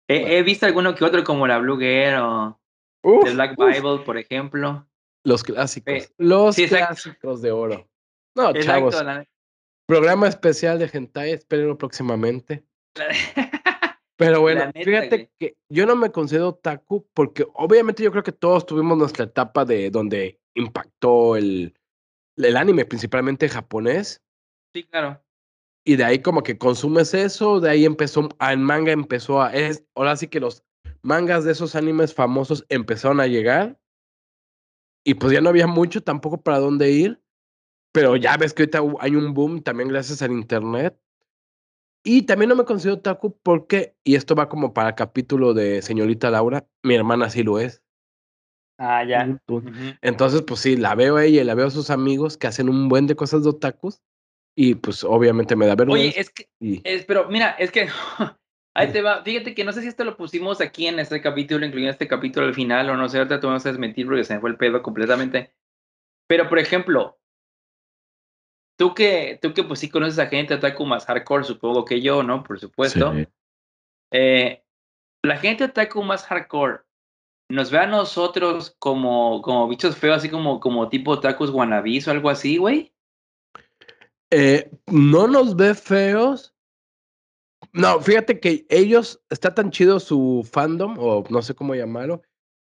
He, 0.09 0.43
visto 0.43 0.67
alguno 0.67 0.95
que 0.95 1.05
otro, 1.05 1.25
como 1.25 1.47
la 1.47 1.59
Blue 1.59 1.79
Girl 1.79 2.21
o 2.21 2.61
The 3.25 3.33
Black 3.33 3.57
Bible, 3.57 4.05
por 4.05 4.19
ejemplo. 4.19 4.87
Los 5.25 5.43
clásicos. 5.43 6.13
los 6.19 6.57
clásicos 6.57 7.41
de 7.41 7.51
oro. 7.51 7.89
No, 8.37 8.53
chavos. 8.53 9.03
Programa 9.87 10.29
especial 10.29 10.79
de 10.79 10.91
Hentai, 10.93 11.33
espérenlo 11.33 11.79
próximamente. 11.79 12.65
Pero 14.17 14.41
bueno, 14.41 14.71
fíjate 14.73 15.31
que 15.39 15.57
yo 15.69 15.87
no 15.87 15.97
me 15.97 16.13
considero 16.13 16.55
taku 16.55 17.07
porque 17.15 17.47
obviamente 17.55 18.03
yo 18.03 18.13
creo 18.13 18.23
que 18.23 18.33
todos 18.33 18.65
tuvimos 18.65 18.97
nuestra 18.97 19.25
etapa 19.25 19.65
de 19.65 19.91
donde 19.91 20.41
impactó 20.55 21.35
el, 21.35 21.75
el 22.37 22.57
anime, 22.57 22.85
principalmente 22.85 23.49
japonés. 23.49 24.23
Sí, 24.73 24.85
claro. 24.85 25.21
Y 25.85 25.97
de 25.97 26.05
ahí 26.05 26.23
como 26.23 26.43
que 26.43 26.57
consumes 26.59 27.13
eso, 27.13 27.61
de 27.61 27.71
ahí 27.71 27.85
empezó, 27.85 28.29
el 28.41 28.59
manga 28.59 28.93
empezó 28.93 29.43
a, 29.43 29.53
es, 29.53 29.85
ahora 29.95 30.17
sí 30.17 30.29
que 30.29 30.41
los 30.41 30.65
mangas 31.03 31.45
de 31.45 31.53
esos 31.53 31.75
animes 31.75 32.15
famosos 32.15 32.65
empezaron 32.69 33.21
a 33.21 33.27
llegar. 33.27 33.79
Y 35.05 35.15
pues 35.15 35.33
ya 35.33 35.41
no 35.41 35.51
había 35.51 35.67
mucho 35.67 36.03
tampoco 36.03 36.41
para 36.43 36.61
dónde 36.61 36.91
ir. 36.91 37.21
Pero 37.93 38.17
ya 38.17 38.37
ves 38.37 38.55
que 38.55 38.63
ahorita 38.63 38.81
hay 39.01 39.15
un 39.15 39.35
boom 39.35 39.63
también 39.63 39.89
gracias 39.89 40.23
al 40.23 40.33
internet. 40.33 40.99
Y 42.07 42.23
también 42.23 42.51
no 42.51 42.55
me 42.55 42.67
considero 42.67 43.01
taku 43.01 43.39
porque, 43.43 43.97
y 44.05 44.15
esto 44.15 44.35
va 44.35 44.51
como 44.51 44.75
para 44.75 44.91
el 44.91 44.95
capítulo 44.95 45.55
de 45.55 45.81
señorita 45.81 46.31
Laura, 46.31 46.67
mi 46.83 46.95
hermana 46.95 47.31
sí 47.31 47.43
lo 47.43 47.59
es. 47.59 47.83
Ah, 48.79 49.03
ya. 49.05 49.41
Entonces, 50.03 50.43
pues 50.43 50.61
sí, 50.61 50.77
la 50.77 50.95
veo 50.95 51.17
a 51.17 51.25
ella 51.25 51.41
y 51.41 51.45
la 51.45 51.55
veo 51.55 51.69
a 51.69 51.71
sus 51.71 51.89
amigos 51.89 52.37
que 52.37 52.47
hacen 52.47 52.69
un 52.69 52.91
buen 52.91 53.07
de 53.07 53.17
cosas 53.17 53.43
de 53.45 53.51
otakus. 53.51 54.03
Y 54.57 54.75
pues 54.75 55.03
obviamente 55.03 55.57
me 55.57 55.67
da 55.67 55.75
vergüenza. 55.75 56.09
Oye, 56.09 56.21
es 56.21 56.31
que, 56.31 56.49
es, 56.61 57.05
pero 57.07 57.29
mira, 57.29 57.51
es 57.59 57.71
que 57.71 57.89
ahí 58.75 58.93
te 58.93 59.01
va. 59.01 59.23
Fíjate 59.25 59.55
que 59.55 59.65
no 59.65 59.73
sé 59.73 59.81
si 59.81 59.89
esto 59.89 60.05
lo 60.05 60.17
pusimos 60.17 60.61
aquí 60.61 60.87
en 60.87 60.99
este 61.01 61.23
capítulo, 61.23 61.65
incluyendo 61.65 61.93
este 61.93 62.07
capítulo 62.07 62.47
al 62.47 62.55
final, 62.55 62.91
o 62.91 62.97
no 62.97 63.09
sé, 63.09 63.19
ahorita 63.19 63.41
tú 63.41 63.47
me 63.47 63.55
vas 63.55 63.67
a 63.67 63.71
desmentir 63.71 64.07
porque 64.07 64.25
se 64.25 64.35
me 64.35 64.41
fue 64.41 64.51
el 64.51 64.57
pedo 64.57 64.83
completamente. 64.83 65.55
Pero, 66.29 66.49
por 66.49 66.59
ejemplo, 66.59 67.19
tú 68.77 68.95
que, 68.95 69.39
tú 69.41 69.53
que 69.55 69.65
pues 69.65 69.81
sí 69.81 69.89
conoces 69.89 70.19
a 70.19 70.27
gente 70.27 70.55
otaku 70.55 70.85
más 70.85 71.05
hardcore, 71.07 71.45
supongo 71.45 71.85
que 71.85 72.01
yo, 72.01 72.23
¿no? 72.23 72.43
Por 72.43 72.59
supuesto. 72.59 73.13
Eh, 74.13 74.65
la 75.23 75.37
gente 75.39 75.65
otaku 75.65 76.03
más 76.03 76.25
hardcore 76.25 76.81
nos 77.51 77.71
ve 77.71 77.79
a 77.79 77.87
nosotros 77.87 78.75
como, 78.79 79.43
como 79.43 79.69
bichos 79.69 79.97
feos, 79.97 80.19
así 80.19 80.29
como, 80.29 80.61
como 80.61 80.89
tipo 80.89 81.13
otakus 81.13 81.51
wannabis 81.51 82.09
o 82.09 82.11
algo 82.11 82.31
así, 82.31 82.57
güey. 82.57 82.93
Eh, 84.31 84.71
no 84.87 85.27
nos 85.27 85.55
ve 85.55 85.75
feos. 85.75 86.55
No, 87.73 88.01
fíjate 88.01 88.41
que 88.41 88.67
ellos, 88.69 89.23
está 89.31 89.55
tan 89.55 89.71
chido 89.71 90.01
su 90.01 90.49
fandom, 90.51 90.97
o 90.99 91.25
no 91.29 91.43
sé 91.43 91.55
cómo 91.55 91.75
llamarlo, 91.75 92.23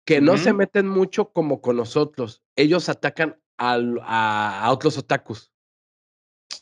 que 0.06 0.22
no 0.22 0.38
se 0.38 0.54
meten 0.54 0.88
mucho 0.88 1.32
como 1.32 1.62
con 1.62 1.78
nosotros. 1.78 2.42
Ellos 2.56 2.90
atacan 2.90 3.40
a 3.58 4.68
otros 4.72 4.98
otakus. 4.98 5.53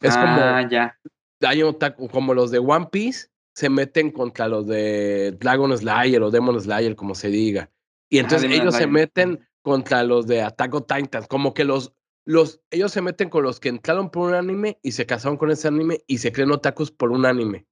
Es 0.01 0.15
como. 0.15 0.27
Ah, 0.27 0.67
ya. 0.69 0.97
Hay 1.43 1.63
como 2.11 2.33
los 2.33 2.51
de 2.51 2.59
One 2.59 2.87
Piece 2.91 3.31
se 3.53 3.69
meten 3.69 4.11
contra 4.11 4.47
los 4.47 4.67
de 4.67 5.31
Dragon 5.39 5.75
Slayer 5.77 6.21
o 6.23 6.31
Demon 6.31 6.59
Slayer, 6.59 6.95
como 6.95 7.15
se 7.15 7.29
diga. 7.29 7.69
Y 8.09 8.17
ah, 8.17 8.21
entonces 8.21 8.51
ellos 8.51 8.75
se 8.75 8.87
meten 8.87 9.47
contra 9.61 10.03
los 10.03 10.27
de 10.27 10.41
Attack 10.41 10.73
on 10.73 10.85
Titans. 10.85 11.27
Como 11.27 11.53
que 11.53 11.63
los, 11.63 11.93
los, 12.25 12.61
ellos 12.71 12.91
se 12.91 13.01
meten 13.01 13.29
con 13.29 13.43
los 13.43 13.59
que 13.59 13.69
entraron 13.69 14.09
por 14.09 14.29
un 14.29 14.35
anime 14.35 14.79
y 14.81 14.91
se 14.91 15.05
casaron 15.05 15.37
con 15.37 15.51
ese 15.51 15.67
anime 15.67 16.01
y 16.07 16.19
se 16.19 16.31
creen 16.31 16.51
otakus 16.51 16.91
por 16.91 17.11
un 17.11 17.25
anime. 17.25 17.65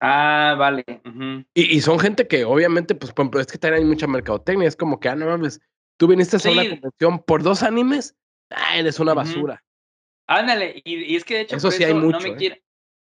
Ah, 0.00 0.54
vale. 0.58 0.84
y, 1.54 1.76
y, 1.76 1.80
son 1.80 1.98
gente 1.98 2.28
que 2.28 2.44
obviamente, 2.44 2.94
pues, 2.94 3.12
por 3.12 3.24
ejemplo, 3.24 3.40
es 3.40 3.46
que 3.46 3.58
también 3.58 3.82
hay 3.82 3.88
mucha 3.88 4.06
mercadotecnia. 4.06 4.68
Es 4.68 4.76
como 4.76 5.00
que, 5.00 5.08
ah, 5.08 5.16
no 5.16 5.26
mames, 5.26 5.60
tú 5.96 6.06
viniste 6.06 6.36
a 6.36 6.52
una 6.52 6.68
convención 6.68 7.18
por 7.20 7.42
dos 7.42 7.62
animes, 7.62 8.14
ah, 8.50 8.76
eres 8.76 9.00
una 9.00 9.14
basura. 9.14 9.64
Ándale, 10.26 10.82
y, 10.84 11.14
es 11.14 11.24
que 11.24 11.34
de 11.34 11.40
hecho, 11.42 11.56
eso 11.56 11.70
sí 11.70 11.84
hay 11.84 11.94
mucho. 11.94 12.18
No 12.18 12.20
me 12.20 12.30
¿eh? 12.30 12.36
quiero, 12.36 12.56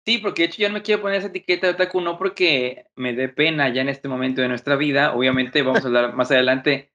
sí, 0.05 0.17
porque 0.17 0.43
de 0.43 0.47
hecho 0.47 0.61
yo 0.61 0.69
no 0.69 0.75
me 0.75 0.81
quiero 0.81 1.01
poner 1.01 1.19
esa 1.19 1.27
etiqueta 1.27 1.67
de 1.67 1.73
otaku, 1.73 2.01
no 2.01 2.17
porque 2.17 2.85
me 2.95 3.13
dé 3.13 3.29
pena 3.29 3.69
ya 3.69 3.81
en 3.81 3.89
este 3.89 4.07
momento 4.07 4.41
de 4.41 4.47
nuestra 4.47 4.75
vida. 4.75 5.13
Obviamente 5.13 5.61
vamos 5.61 5.83
a 5.83 5.87
hablar 5.87 6.13
más 6.15 6.31
adelante, 6.31 6.91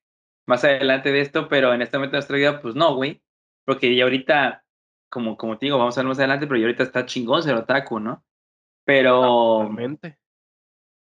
más 0.47 0.65
adelante 0.65 1.13
de 1.13 1.21
esto, 1.21 1.49
pero 1.49 1.73
en 1.73 1.83
este 1.83 1.97
momento 1.97 2.17
de 2.17 2.19
nuestra 2.19 2.37
vida, 2.37 2.61
pues 2.61 2.75
no, 2.75 2.95
güey. 2.95 3.23
Porque 3.65 3.95
ya 3.95 4.05
ahorita, 4.05 4.65
como, 5.09 5.37
como 5.37 5.57
te 5.59 5.67
digo, 5.67 5.79
vamos 5.79 5.97
a 5.97 6.01
hablar 6.01 6.11
más 6.11 6.19
adelante, 6.19 6.47
pero 6.47 6.59
ya 6.59 6.67
ahorita 6.67 6.83
está 6.83 7.07
chingón 7.07 7.43
ser 7.43 7.55
otaku, 7.55 8.01
¿no? 8.01 8.25
Pero. 8.85 9.71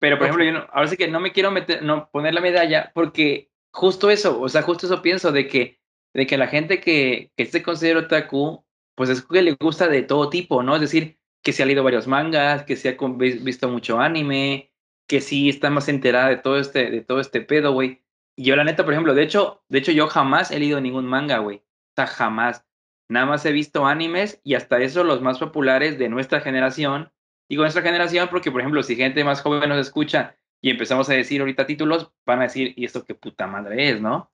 Pero, 0.02 0.18
por 0.18 0.28
ejemplo, 0.28 0.46
yo 0.46 0.66
ahora 0.72 0.88
sí 0.88 0.96
que 0.96 1.10
no 1.10 1.20
me 1.20 1.34
quiero 1.34 1.52
meter, 1.52 1.84
no 1.84 2.10
poner 2.10 2.34
la 2.34 2.40
medalla, 2.40 2.92
porque 2.94 3.52
justo 3.72 4.10
eso, 4.10 4.40
o 4.42 4.48
sea, 4.48 4.62
justo 4.62 4.86
eso 4.86 5.02
pienso 5.02 5.34
de 5.34 5.48
que, 5.48 5.80
de 6.14 6.26
que 6.26 6.38
la 6.38 6.48
gente 6.48 6.80
que, 6.80 7.32
que 7.36 7.46
se 7.46 7.62
considera 7.62 8.00
otaku 8.00 8.64
pues 9.00 9.10
es 9.10 9.22
que 9.22 9.42
le 9.42 9.54
gusta 9.54 9.88
de 9.88 10.02
todo 10.02 10.30
tipo, 10.30 10.62
¿no? 10.62 10.76
Es 10.76 10.82
decir, 10.82 11.18
que 11.42 11.54
se 11.54 11.64
ha 11.64 11.66
leído 11.66 11.86
varios 11.86 12.06
mangas, 12.06 12.66
que 12.66 12.76
se 12.76 12.90
ha 12.90 12.98
visto 13.18 13.70
mucho 13.70 13.98
anime, 13.98 14.74
que 15.08 15.22
sí 15.22 15.48
está 15.48 15.70
más 15.70 15.88
enterada 15.88 16.28
de 16.28 16.36
todo 16.36 16.58
este, 16.58 16.92
de 16.92 17.00
todo 17.00 17.22
este 17.22 17.40
pedo, 17.40 17.72
güey. 17.72 18.04
Y 18.36 18.44
yo 18.44 18.58
la 18.58 18.66
neta, 18.66 18.84
por 18.84 18.92
ejemplo, 18.92 19.14
de 19.14 19.24
hecho, 19.24 19.64
de 19.70 19.80
hecho 19.80 19.94
yo 19.94 20.08
jamás 20.08 20.52
he 20.52 20.60
leído 20.60 20.82
ningún 20.82 21.06
manga, 21.06 21.38
güey. 21.38 21.60
O 21.60 21.94
sea, 21.96 22.08
jamás. 22.08 22.66
Nada 23.08 23.26
más 23.26 23.46
he 23.46 23.54
visto 23.54 23.86
animes 23.86 24.42
y 24.44 24.56
hasta 24.56 24.82
eso 24.82 25.06
los 25.06 25.22
más 25.22 25.40
populares 25.40 25.98
de 25.98 26.10
nuestra 26.10 26.42
generación. 26.42 27.10
Digo 27.48 27.64
nuestra 27.64 27.84
generación 27.84 28.28
porque, 28.30 28.52
por 28.52 28.60
ejemplo, 28.60 28.84
si 28.84 28.98
gente 28.98 29.24
más 29.24 29.40
joven 29.40 29.70
nos 29.70 29.80
escucha 29.80 30.36
y 30.62 30.72
empezamos 30.72 31.10
a 31.10 31.14
decir 31.14 31.40
ahorita 31.40 31.66
títulos, 31.66 32.12
van 32.26 32.40
a 32.40 32.44
decir, 32.44 32.74
¿y 32.76 32.84
esto 32.84 33.06
qué 33.06 33.16
puta 33.16 33.48
madre 33.48 33.92
es, 33.92 34.02
no? 34.02 34.30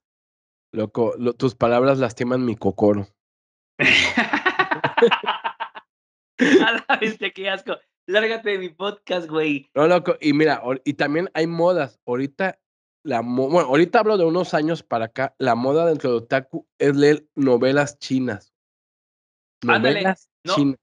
Loco, 0.72 1.14
tus 1.38 1.54
palabras 1.54 1.98
lastiman 1.98 2.44
mi 2.44 2.56
cocoro. 2.56 3.06
A 6.38 7.00
qué 7.34 7.48
asco. 7.48 7.76
Lárgate 8.06 8.50
de 8.50 8.58
mi 8.58 8.68
podcast, 8.68 9.28
güey. 9.28 9.68
No, 9.74 9.86
loco. 9.88 10.16
Y 10.20 10.32
mira, 10.32 10.62
y 10.84 10.94
también 10.94 11.30
hay 11.34 11.46
modas. 11.46 11.98
Ahorita, 12.06 12.60
la 13.02 13.20
bueno, 13.20 13.60
ahorita 13.60 14.00
hablo 14.00 14.16
de 14.16 14.24
unos 14.24 14.54
años 14.54 14.82
para 14.82 15.06
acá. 15.06 15.34
La 15.38 15.54
moda 15.54 15.86
dentro 15.86 16.10
de 16.10 16.16
Otaku 16.18 16.68
es 16.78 16.94
leer 16.94 17.26
novelas 17.34 17.98
chinas. 17.98 18.54
Novelas 19.64 20.30
chinas. 20.44 20.78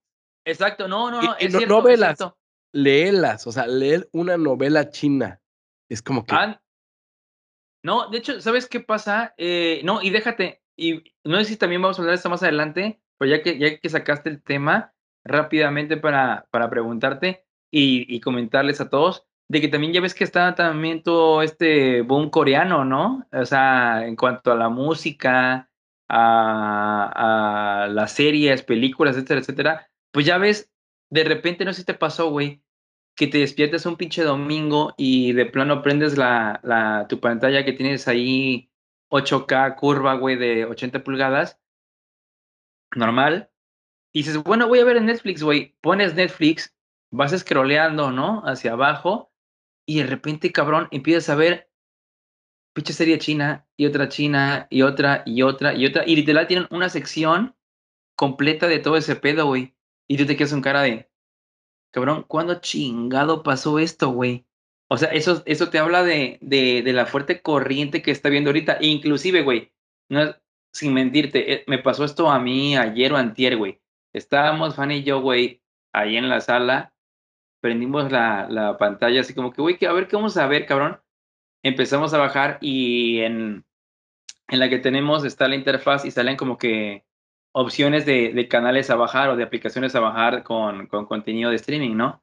Exacto, 0.46 0.88
no, 0.88 1.10
no, 1.10 1.22
no. 1.22 1.36
es 1.38 1.52
cierto, 1.52 1.68
novelas. 1.68 2.20
Léelas, 2.74 3.48
o 3.48 3.52
sea, 3.52 3.68
leer 3.68 4.10
una 4.12 4.36
novela 4.36 4.90
china. 4.90 5.42
Es 5.90 6.02
como 6.02 6.26
que. 6.26 6.36
no, 7.84 8.10
de 8.10 8.18
hecho, 8.18 8.42
¿sabes 8.42 8.68
qué 8.68 8.80
pasa? 8.80 9.34
Eh, 9.38 9.82
no, 9.84 10.02
y 10.02 10.10
déjate, 10.10 10.64
y 10.76 11.04
no 11.24 11.38
sé 11.38 11.46
si 11.46 11.58
también 11.58 11.82
vamos 11.82 11.98
a 11.98 12.02
hablar 12.02 12.14
de 12.14 12.18
esto 12.18 12.30
más 12.30 12.44
adelante, 12.44 13.03
pero 13.18 13.32
ya 13.32 13.42
que, 13.42 13.58
ya 13.58 13.78
que 13.78 13.90
sacaste 13.90 14.30
el 14.30 14.42
tema, 14.42 14.94
rápidamente 15.24 15.98
para, 15.98 16.48
para 16.52 16.70
preguntarte 16.70 17.46
y, 17.72 18.20
comentarles 18.22 18.82
a 18.82 18.90
todos, 18.90 19.26
de 19.50 19.62
que 19.62 19.68
también 19.68 19.94
ya 19.94 20.02
ves 20.02 20.14
que 20.14 20.24
está 20.24 20.56
también 20.56 21.04
todo 21.04 21.42
este 21.42 22.02
boom 22.02 22.30
coreano, 22.30 22.86
¿no? 22.86 23.28
O 23.32 23.46
sea, 23.46 24.06
en 24.06 24.16
cuanto 24.16 24.52
a 24.52 24.56
la 24.56 24.70
música, 24.70 25.70
a, 26.10 27.84
a 27.84 27.88
las 27.88 28.12
series, 28.14 28.64
películas, 28.64 29.16
etcétera, 29.16 29.42
etcétera, 29.42 29.92
pues 30.12 30.26
ya 30.26 30.38
ves, 30.38 30.72
de 31.10 31.24
repente, 31.24 31.66
no 31.66 31.74
sé 31.74 31.82
si 31.82 31.86
te 31.86 31.94
pasó, 31.96 32.30
güey, 32.30 32.64
que 33.16 33.28
te 33.28 33.40
despiertas 33.40 33.86
un 33.86 33.96
pinche 33.96 34.24
domingo 34.24 34.94
y 34.98 35.34
de 35.34 35.46
plano 35.46 35.82
prendes 35.82 36.18
la, 36.18 36.60
la, 36.64 37.08
tu 37.08 37.20
pantalla 37.20 37.66
que 37.66 37.74
tienes 37.74 38.08
ahí 38.08 38.72
8K 39.10 39.76
curva, 39.76 40.16
güey, 40.16 40.36
de 40.36 40.66
80 40.66 41.04
pulgadas, 41.04 41.60
normal, 42.96 43.50
y 44.14 44.20
dices, 44.20 44.38
bueno, 44.44 44.68
voy 44.68 44.80
a 44.80 44.86
ver 44.86 44.98
en 44.98 45.08
Netflix, 45.08 45.42
güey, 45.42 45.76
pones 45.82 46.16
Netflix, 46.16 46.76
vas 47.12 47.38
scrolleando, 47.38 48.12
¿no? 48.12 48.42
Hacia 48.46 48.74
abajo, 48.74 49.34
y 49.86 50.00
de 50.00 50.08
repente, 50.08 50.52
cabrón, 50.52 50.88
empiezas 50.92 51.30
a 51.30 51.36
ver 51.36 51.70
pinche 52.74 52.94
serie 52.94 53.20
china 53.20 53.68
y 53.78 53.86
otra 53.86 54.10
china 54.10 54.68
y 54.70 54.82
otra 54.82 55.24
y 55.26 55.44
otra 55.44 55.74
y 55.74 55.86
otra. 55.86 56.04
Y 56.06 56.16
literal 56.16 56.48
tienen 56.48 56.68
una 56.72 56.90
sección 56.90 57.56
completa 58.16 58.68
de 58.68 58.80
todo 58.80 58.98
ese 58.98 59.16
pedo, 59.16 59.46
güey. 59.46 59.76
Y 60.08 60.18
tú 60.18 60.26
te 60.26 60.36
quedas 60.36 60.52
con 60.52 60.62
cara 60.62 60.82
de, 60.82 61.10
cabrón, 61.92 62.26
¿cuándo 62.28 62.62
chingado 62.62 63.44
pasó 63.44 63.80
esto, 63.80 64.10
güey? 64.10 64.46
O 64.90 64.98
sea, 64.98 65.10
eso, 65.10 65.44
eso 65.46 65.70
te 65.70 65.80
habla 65.80 66.04
de, 66.04 66.38
de, 66.42 66.82
de 66.84 66.94
la 66.94 67.06
fuerte 67.06 67.42
corriente 67.42 68.02
que 68.02 68.12
está 68.12 68.30
viendo 68.30 68.50
ahorita. 68.50 68.78
inclusive, 68.82 69.42
güey, 69.42 69.72
no, 70.10 70.36
sin 70.74 70.94
mentirte, 70.94 71.54
eh, 71.54 71.64
me 71.68 71.78
pasó 71.78 72.04
esto 72.04 72.30
a 72.30 72.40
mí 72.40 72.76
ayer 72.76 73.14
o 73.14 73.18
antier, 73.18 73.58
güey. 73.58 73.80
Estábamos, 74.14 74.76
Fanny 74.76 74.98
y 74.98 75.04
yo, 75.04 75.22
güey, 75.22 75.62
ahí 75.94 76.18
en 76.18 76.30
la 76.30 76.42
sala 76.42 76.94
prendimos 77.62 78.12
la, 78.12 78.48
la 78.50 78.78
pantalla 78.78 79.22
así 79.22 79.34
como 79.34 79.54
que, 79.54 79.62
güey, 79.62 79.78
a 79.86 79.94
ver 79.94 80.08
qué 80.08 80.18
vamos 80.18 80.36
a 80.36 80.48
ver, 80.48 80.66
cabrón. 80.66 81.00
Empezamos 81.64 82.14
a 82.14 82.18
bajar 82.18 82.58
y 82.60 83.22
en, 83.22 83.66
en 84.50 84.60
la 84.60 84.70
que 84.70 84.80
tenemos 84.80 85.24
está 85.24 85.48
la 85.48 85.56
interfaz 85.56 86.04
y 86.04 86.12
salen 86.12 86.36
como 86.36 86.58
que 86.58 87.06
opciones 87.54 88.06
de, 88.06 88.34
de 88.34 88.48
canales 88.50 88.90
a 88.90 88.96
bajar 88.96 89.30
o 89.30 89.38
de 89.38 89.44
aplicaciones 89.44 89.96
a 89.96 90.02
bajar 90.02 90.44
con, 90.44 90.88
con, 90.88 91.06
contenido 91.06 91.52
de 91.52 91.56
streaming, 91.56 91.96
¿no? 91.96 92.22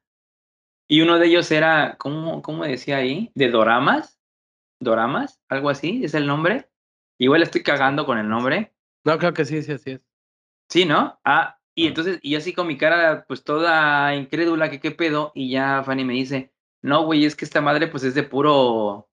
Y 0.89 1.01
uno 1.03 1.19
de 1.19 1.29
ellos 1.29 1.51
era, 1.53 1.97
¿cómo, 1.99 2.43
cómo 2.43 2.65
decía 2.65 2.99
ahí? 2.99 3.31
¿De 3.35 3.49
doramas? 3.49 4.21
¿Doramas? 4.81 5.41
¿Algo 5.49 5.71
así? 5.71 6.05
¿Es 6.05 6.15
el 6.15 6.27
nombre? 6.27 6.70
Igual 7.21 7.43
estoy 7.43 7.63
cagando 7.63 8.07
con 8.07 8.17
el 8.17 8.27
nombre. 8.27 8.73
No, 9.05 9.19
creo 9.19 9.35
que 9.35 9.45
sí, 9.45 9.63
sí, 9.63 9.73
así 9.73 9.91
es. 9.93 10.01
Sí, 10.71 10.87
¿no? 10.87 11.21
Ah, 11.23 11.59
y 11.75 11.87
entonces, 11.87 12.19
y 12.23 12.35
así 12.35 12.55
con 12.55 12.67
mi 12.67 12.79
cara, 12.79 13.27
pues 13.29 13.45
toda 13.45 14.15
incrédula, 14.15 14.71
que 14.71 14.81
qué 14.81 14.91
pedo, 14.91 15.31
y 15.35 15.51
ya 15.51 15.83
Fanny 15.85 16.03
me 16.05 16.15
dice, 16.15 16.51
no, 16.81 17.05
güey, 17.05 17.27
es 17.27 17.37
que 17.37 17.45
esta 17.45 17.61
madre, 17.61 17.89
pues 17.89 18.05
es 18.05 18.15
de 18.15 18.23
puro 18.23 19.11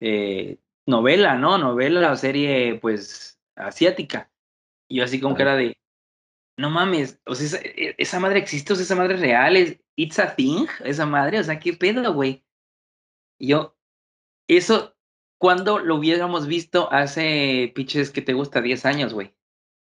eh, 0.00 0.58
novela, 0.86 1.36
¿no? 1.36 1.56
Novela 1.56 2.10
o 2.10 2.16
serie, 2.16 2.80
pues, 2.80 3.40
asiática. 3.54 4.32
Y 4.88 4.96
yo 4.96 5.04
así 5.04 5.20
con 5.20 5.36
cara 5.36 5.54
de, 5.54 5.76
no 6.56 6.68
mames, 6.68 7.20
o 7.26 7.36
sea, 7.36 7.46
esa, 7.46 7.58
e, 7.58 7.94
esa 7.96 8.18
madre 8.18 8.40
existe, 8.40 8.72
o 8.72 8.76
sea, 8.76 8.82
esa 8.82 8.96
madre 8.96 9.14
es 9.14 9.20
real, 9.20 9.56
es, 9.56 9.78
it's 9.94 10.18
a 10.18 10.34
thing, 10.34 10.66
esa 10.84 11.06
madre, 11.06 11.38
o 11.38 11.44
sea, 11.44 11.60
qué 11.60 11.74
pedo, 11.74 12.12
güey. 12.12 12.44
Y 13.38 13.48
yo, 13.50 13.76
eso, 14.48 14.97
cuando 15.38 15.78
lo 15.78 15.96
hubiéramos 15.96 16.46
visto 16.46 16.92
hace, 16.92 17.72
piches, 17.74 18.10
que 18.10 18.22
te 18.22 18.34
gusta, 18.34 18.60
10 18.60 18.84
años, 18.84 19.14
güey? 19.14 19.34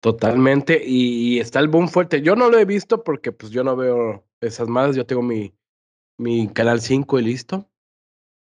Totalmente, 0.00 0.82
y, 0.85 1.38
está 1.38 1.61
el 1.61 1.68
boom 1.68 1.88
fuerte. 1.88 2.20
Yo 2.20 2.37
no 2.37 2.50
lo 2.50 2.59
he 2.59 2.64
visto 2.64 3.02
porque 3.02 3.32
pues 3.32 3.50
yo 3.50 3.64
no 3.64 3.76
veo 3.76 4.24
esas 4.40 4.68
madres, 4.68 4.96
yo 4.96 5.06
tengo 5.06 5.22
mi, 5.22 5.54
mi 6.18 6.48
canal 6.48 6.80
5 6.80 7.18
y 7.18 7.22
listo. 7.22 7.68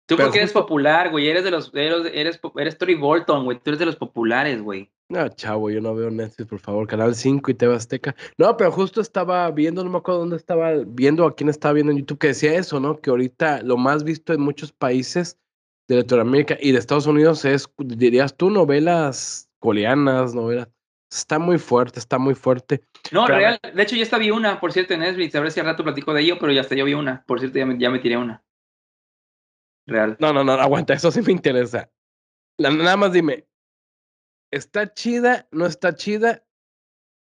Tú 0.06 0.16
porque 0.16 0.38
eres 0.38 0.52
popular, 0.52 1.10
güey, 1.10 1.28
eres 1.28 1.44
de 1.44 1.50
los, 1.50 1.70
eres, 1.74 2.10
eres, 2.14 2.40
eres 2.56 2.78
Tori 2.78 2.94
Bolton, 2.94 3.44
güey, 3.44 3.58
tú 3.58 3.70
eres 3.70 3.78
de 3.78 3.86
los 3.86 3.96
populares, 3.96 4.62
güey. 4.62 4.90
No, 5.10 5.26
chavo, 5.28 5.70
yo 5.70 5.80
no 5.80 5.94
veo 5.94 6.10
Netflix, 6.10 6.48
por 6.48 6.58
favor, 6.58 6.86
Canal 6.86 7.14
5 7.14 7.50
y 7.50 7.54
TV 7.54 7.74
Azteca. 7.74 8.14
No, 8.36 8.56
pero 8.56 8.70
justo 8.70 9.00
estaba 9.00 9.50
viendo, 9.50 9.82
no 9.82 9.90
me 9.90 9.98
acuerdo 9.98 10.20
dónde 10.20 10.36
estaba 10.36 10.72
viendo, 10.86 11.24
a 11.26 11.34
quién 11.34 11.48
estaba 11.48 11.74
viendo 11.74 11.92
en 11.92 11.98
YouTube, 11.98 12.18
que 12.18 12.28
decía 12.28 12.54
eso, 12.54 12.78
¿no? 12.78 13.00
Que 13.00 13.10
ahorita 13.10 13.62
lo 13.62 13.76
más 13.76 14.04
visto 14.04 14.32
en 14.32 14.42
muchos 14.42 14.72
países 14.72 15.38
de 15.88 15.96
Latinoamérica 15.96 16.56
y 16.60 16.72
de 16.72 16.78
Estados 16.78 17.06
Unidos 17.06 17.44
es, 17.44 17.68
dirías 17.78 18.36
tú, 18.36 18.50
novelas 18.50 19.50
coreanas, 19.58 20.34
novelas 20.34 20.68
Está 21.10 21.38
muy 21.38 21.58
fuerte, 21.58 21.98
está 21.98 22.18
muy 22.18 22.34
fuerte. 22.34 22.82
No, 23.12 23.26
real. 23.26 23.58
De 23.74 23.82
hecho, 23.82 23.96
ya 23.96 24.02
está 24.02 24.18
vi 24.18 24.30
una, 24.30 24.60
por 24.60 24.72
cierto, 24.72 24.92
en 24.92 25.00
Netflix. 25.00 25.34
A 25.34 25.40
ver 25.40 25.50
si 25.50 25.60
al 25.60 25.66
rato 25.66 25.82
platico 25.82 26.12
de 26.12 26.20
ello, 26.20 26.38
pero 26.38 26.52
ya 26.52 26.60
hasta 26.60 26.74
yo 26.74 26.84
vi 26.84 26.94
una. 26.94 27.24
Por 27.26 27.40
cierto, 27.40 27.58
ya 27.58 27.64
me, 27.64 27.78
ya 27.78 27.88
me 27.88 27.98
tiré 27.98 28.18
una. 28.18 28.44
Real. 29.86 30.18
No, 30.20 30.34
no, 30.34 30.44
no, 30.44 30.52
aguanta, 30.52 30.92
eso 30.92 31.10
sí 31.10 31.22
me 31.22 31.32
interesa. 31.32 31.90
nada 32.58 32.96
más 32.98 33.12
dime, 33.12 33.46
¿está 34.52 34.92
chida? 34.92 35.48
¿No 35.50 35.64
está 35.64 35.94
chida? 35.94 36.44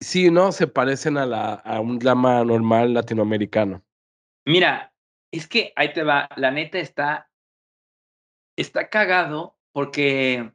Sí, 0.00 0.30
no, 0.30 0.52
se 0.52 0.66
parecen 0.66 1.18
a, 1.18 1.26
la, 1.26 1.54
a 1.54 1.80
un 1.80 1.98
drama 1.98 2.42
normal 2.44 2.94
latinoamericano. 2.94 3.84
Mira, 4.46 4.94
es 5.30 5.46
que 5.46 5.74
ahí 5.76 5.92
te 5.92 6.02
va. 6.02 6.30
La 6.36 6.50
neta 6.50 6.78
está. 6.78 7.30
Está 8.56 8.88
cagado 8.88 9.56
porque 9.72 10.50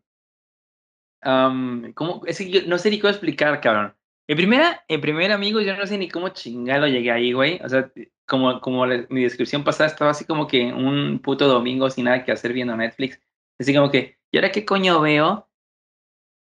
no 1.24 2.78
sé 2.78 2.90
ni 2.90 3.00
cómo 3.00 3.12
explicar, 3.12 3.62
cabrón. 3.62 3.96
En 4.28 4.38
primera, 4.38 4.84
en 4.88 5.02
primer 5.02 5.32
amigo, 5.32 5.62
yo 5.62 5.76
no 5.76 5.86
sé 5.86 5.98
ni 5.98 6.10
cómo 6.10 6.30
chingado 6.30 6.88
llegué 6.88 7.12
ahí, 7.12 7.34
güey. 7.34 7.60
O 7.64 7.70
sea, 7.70 7.92
como, 8.26 8.62
como 8.62 8.86
mi 9.10 9.24
descripción 9.24 9.64
pasada 9.64 9.90
estaba 9.90 10.12
así 10.12 10.26
como 10.26 10.48
que 10.48 10.72
un 10.72 11.20
puto 11.20 11.48
domingo 11.48 11.90
sin 11.90 12.06
nada 12.06 12.24
que 12.24 12.32
hacer 12.32 12.54
viendo 12.54 12.76
Netflix. 12.76 13.20
Así 13.60 13.76
como 13.76 13.92
que, 13.92 14.18
¿y 14.32 14.38
ahora 14.38 14.52
qué 14.52 14.66
coño 14.66 15.02
veo? 15.02 15.50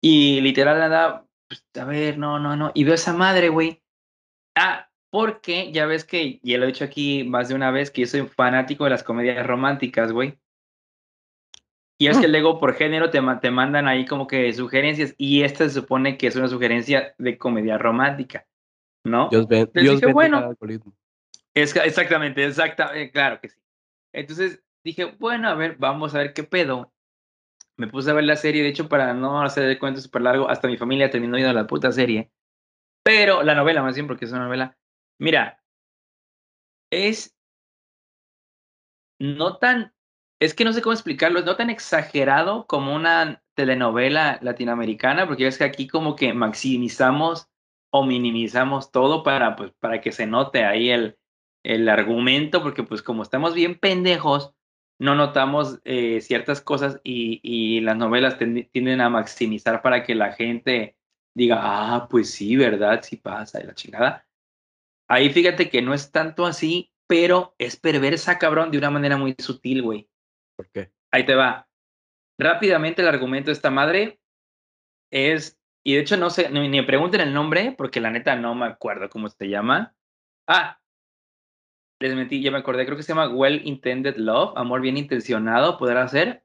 Y 0.01 0.41
literal 0.41 0.79
nada, 0.79 1.27
pues, 1.47 1.65
a 1.79 1.85
ver, 1.85 2.17
no, 2.17 2.39
no, 2.39 2.55
no. 2.55 2.71
Y 2.73 2.85
veo 2.85 2.95
esa 2.95 3.13
madre, 3.13 3.49
güey. 3.49 3.83
Ah, 4.55 4.89
porque 5.11 5.71
ya 5.71 5.85
ves 5.85 6.05
que, 6.05 6.39
ya 6.43 6.57
lo 6.57 6.63
he 6.63 6.67
dicho 6.67 6.85
aquí 6.85 7.23
más 7.25 7.49
de 7.49 7.55
una 7.55 7.71
vez, 7.71 7.91
que 7.91 8.01
yo 8.01 8.07
soy 8.07 8.21
fanático 8.25 8.85
de 8.85 8.91
las 8.91 9.03
comedias 9.03 9.45
románticas, 9.45 10.11
güey. 10.11 10.39
Y 12.01 12.07
es 12.07 12.17
que 12.17 12.27
mm. 12.27 12.31
luego 12.31 12.59
por 12.59 12.73
género 12.73 13.11
te, 13.11 13.21
te 13.41 13.51
mandan 13.51 13.87
ahí 13.87 14.07
como 14.07 14.25
que 14.25 14.51
sugerencias 14.53 15.13
y 15.19 15.43
esta 15.43 15.65
se 15.65 15.81
supone 15.81 16.17
que 16.17 16.25
es 16.25 16.35
una 16.35 16.47
sugerencia 16.47 17.13
de 17.19 17.37
comedia 17.37 17.77
romántica, 17.77 18.47
¿no? 19.03 19.29
Dios, 19.29 19.47
ve, 19.47 19.69
Dios 19.75 20.01
bueno, 20.11 20.51
es, 21.53 21.75
exactamente, 21.75 22.43
exactamente, 22.43 23.03
eh, 23.03 23.11
claro 23.11 23.39
que 23.39 23.49
sí. 23.49 23.59
Entonces 24.13 24.63
dije, 24.83 25.15
bueno, 25.19 25.47
a 25.47 25.53
ver, 25.53 25.75
vamos 25.77 26.15
a 26.15 26.17
ver 26.17 26.33
qué 26.33 26.41
pedo. 26.41 26.91
Me 27.77 27.85
puse 27.87 28.09
a 28.09 28.15
ver 28.15 28.23
la 28.23 28.35
serie, 28.35 28.63
de 28.63 28.69
hecho, 28.69 28.89
para 28.89 29.13
no 29.13 29.43
hacer 29.43 29.65
el 29.65 29.77
cuento 29.77 30.01
súper 30.01 30.23
largo, 30.23 30.49
hasta 30.49 30.67
mi 30.67 30.77
familia 30.77 31.11
terminó 31.11 31.35
viendo 31.35 31.53
la 31.53 31.67
puta 31.67 31.91
serie. 31.91 32.31
Pero 33.03 33.43
la 33.43 33.53
novela, 33.53 33.83
más 33.83 33.93
bien, 33.93 34.07
porque 34.07 34.25
es 34.25 34.31
una 34.31 34.45
novela. 34.45 34.75
Mira, 35.19 35.61
es 36.89 37.37
no 39.19 39.57
tan 39.57 39.93
es 40.41 40.55
que 40.55 40.65
no 40.65 40.73
sé 40.73 40.81
cómo 40.81 40.93
explicarlo, 40.93 41.39
es 41.39 41.45
no 41.45 41.55
tan 41.55 41.69
exagerado 41.69 42.65
como 42.65 42.95
una 42.95 43.43
telenovela 43.53 44.39
latinoamericana, 44.41 45.27
porque 45.27 45.45
es 45.45 45.59
que 45.59 45.65
aquí 45.65 45.87
como 45.87 46.15
que 46.15 46.33
maximizamos 46.33 47.47
o 47.91 48.03
minimizamos 48.03 48.91
todo 48.91 49.21
para, 49.21 49.55
pues, 49.55 49.71
para 49.79 50.01
que 50.01 50.11
se 50.11 50.25
note 50.25 50.65
ahí 50.65 50.89
el, 50.89 51.19
el 51.63 51.87
argumento, 51.87 52.63
porque 52.63 52.81
pues 52.81 53.03
como 53.03 53.21
estamos 53.21 53.53
bien 53.53 53.77
pendejos, 53.77 54.55
no 54.99 55.13
notamos 55.13 55.79
eh, 55.83 56.21
ciertas 56.21 56.59
cosas 56.59 56.99
y, 57.03 57.39
y 57.43 57.81
las 57.81 57.97
novelas 57.97 58.39
tienden 58.39 58.99
a 59.01 59.09
maximizar 59.09 59.83
para 59.83 60.03
que 60.03 60.15
la 60.15 60.33
gente 60.33 60.97
diga, 61.35 61.59
ah, 61.61 62.07
pues 62.09 62.31
sí, 62.31 62.55
¿verdad? 62.55 63.01
Sí 63.03 63.17
pasa, 63.17 63.61
y 63.61 63.67
la 63.67 63.75
chingada. 63.75 64.25
Ahí 65.07 65.29
fíjate 65.29 65.69
que 65.69 65.83
no 65.83 65.93
es 65.93 66.11
tanto 66.11 66.47
así, 66.47 66.91
pero 67.05 67.53
es 67.59 67.75
perversa, 67.75 68.39
cabrón, 68.39 68.71
de 68.71 68.79
una 68.79 68.89
manera 68.89 69.17
muy 69.17 69.35
sutil, 69.37 69.83
güey. 69.83 70.07
Ahí 71.11 71.25
te 71.25 71.35
va. 71.35 71.67
Rápidamente 72.39 73.01
el 73.01 73.07
argumento 73.07 73.47
de 73.47 73.53
esta 73.53 73.69
madre 73.69 74.19
es, 75.11 75.59
y 75.83 75.95
de 75.95 76.01
hecho 76.01 76.17
no 76.17 76.29
sé, 76.29 76.49
ni, 76.49 76.69
me 76.69 76.83
pregunten 76.83 77.21
el 77.21 77.33
nombre, 77.33 77.75
porque 77.77 78.01
la 78.01 78.11
neta 78.11 78.35
no 78.35 78.55
me 78.55 78.65
acuerdo 78.65 79.09
cómo 79.09 79.29
se 79.29 79.49
llama. 79.49 79.95
Ah, 80.47 80.79
les 81.99 82.15
mentí, 82.15 82.41
ya 82.41 82.51
me 82.51 82.57
acordé, 82.57 82.85
creo 82.85 82.97
que 82.97 83.03
se 83.03 83.09
llama 83.13 83.29
Well 83.29 83.61
Intended 83.63 84.17
Love, 84.17 84.53
amor 84.55 84.81
bien 84.81 84.97
intencionado, 84.97 85.77
¿podrá 85.77 86.07
ser? 86.07 86.43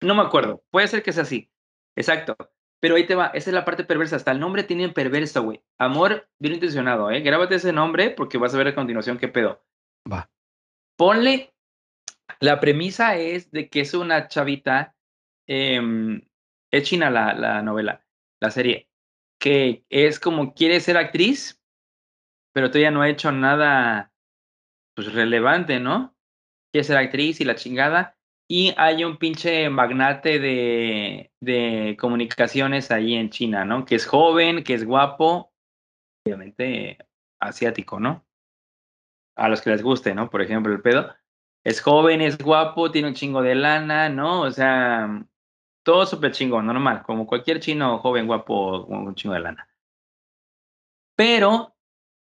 No 0.00 0.14
me 0.14 0.22
acuerdo, 0.22 0.62
puede 0.70 0.86
ser 0.86 1.02
que 1.02 1.12
sea 1.12 1.24
así. 1.24 1.50
Exacto. 1.96 2.36
Pero 2.80 2.96
ahí 2.96 3.06
te 3.06 3.14
va, 3.14 3.26
esa 3.28 3.50
es 3.50 3.54
la 3.54 3.64
parte 3.64 3.84
perversa, 3.84 4.16
hasta 4.16 4.32
el 4.32 4.40
nombre 4.40 4.64
tiene 4.64 4.88
perverso, 4.88 5.42
güey. 5.42 5.62
Amor 5.78 6.28
bien 6.38 6.54
intencionado, 6.54 7.10
¿eh? 7.10 7.20
Grábate 7.20 7.56
ese 7.56 7.72
nombre 7.72 8.10
porque 8.10 8.38
vas 8.38 8.54
a 8.54 8.58
ver 8.58 8.68
a 8.68 8.74
continuación 8.74 9.18
qué 9.18 9.28
pedo. 9.28 9.64
Va. 10.10 10.30
Ponle 10.96 11.51
la 12.42 12.60
premisa 12.60 13.16
es 13.16 13.50
de 13.50 13.68
que 13.68 13.80
es 13.80 13.94
una 13.94 14.28
chavita, 14.28 14.94
em, 15.46 16.22
es 16.70 16.82
china 16.84 17.10
la, 17.10 17.34
la 17.34 17.62
novela, 17.62 18.04
la 18.40 18.50
serie, 18.50 18.88
que 19.40 19.84
es 19.88 20.20
como 20.20 20.54
quiere 20.54 20.80
ser 20.80 20.96
actriz, 20.96 21.60
pero 22.52 22.68
todavía 22.68 22.90
no 22.90 23.02
ha 23.02 23.08
hecho 23.08 23.32
nada 23.32 24.12
pues 24.94 25.12
relevante, 25.12 25.80
¿no? 25.80 26.12
quiere 26.72 26.84
ser 26.84 26.96
actriz 26.96 27.40
y 27.40 27.44
la 27.44 27.54
chingada. 27.54 28.16
Y 28.48 28.74
hay 28.76 29.04
un 29.04 29.18
pinche 29.18 29.70
magnate 29.70 30.38
de, 30.38 31.32
de 31.40 31.96
comunicaciones 31.98 32.90
ahí 32.90 33.14
en 33.14 33.30
China, 33.30 33.64
¿no? 33.64 33.84
Que 33.84 33.94
es 33.94 34.06
joven, 34.06 34.64
que 34.64 34.74
es 34.74 34.84
guapo, 34.84 35.52
obviamente 36.26 36.98
asiático, 37.40 38.00
¿no? 38.00 38.26
A 39.36 39.48
los 39.48 39.62
que 39.62 39.70
les 39.70 39.82
guste, 39.82 40.14
¿no? 40.14 40.28
Por 40.28 40.42
ejemplo, 40.42 40.72
el 40.72 40.82
pedo. 40.82 41.14
Es 41.64 41.80
joven, 41.80 42.20
es 42.20 42.38
guapo, 42.38 42.90
tiene 42.90 43.08
un 43.08 43.14
chingo 43.14 43.42
de 43.42 43.54
lana, 43.54 44.08
¿no? 44.08 44.42
O 44.42 44.50
sea, 44.50 45.24
todo 45.84 46.06
súper 46.06 46.32
chingón, 46.32 46.66
normal, 46.66 47.02
como 47.04 47.26
cualquier 47.26 47.60
chino 47.60 47.98
joven, 47.98 48.26
guapo, 48.26 48.86
con 48.86 49.06
un 49.06 49.14
chingo 49.14 49.34
de 49.34 49.40
lana. 49.40 49.68
Pero, 51.16 51.76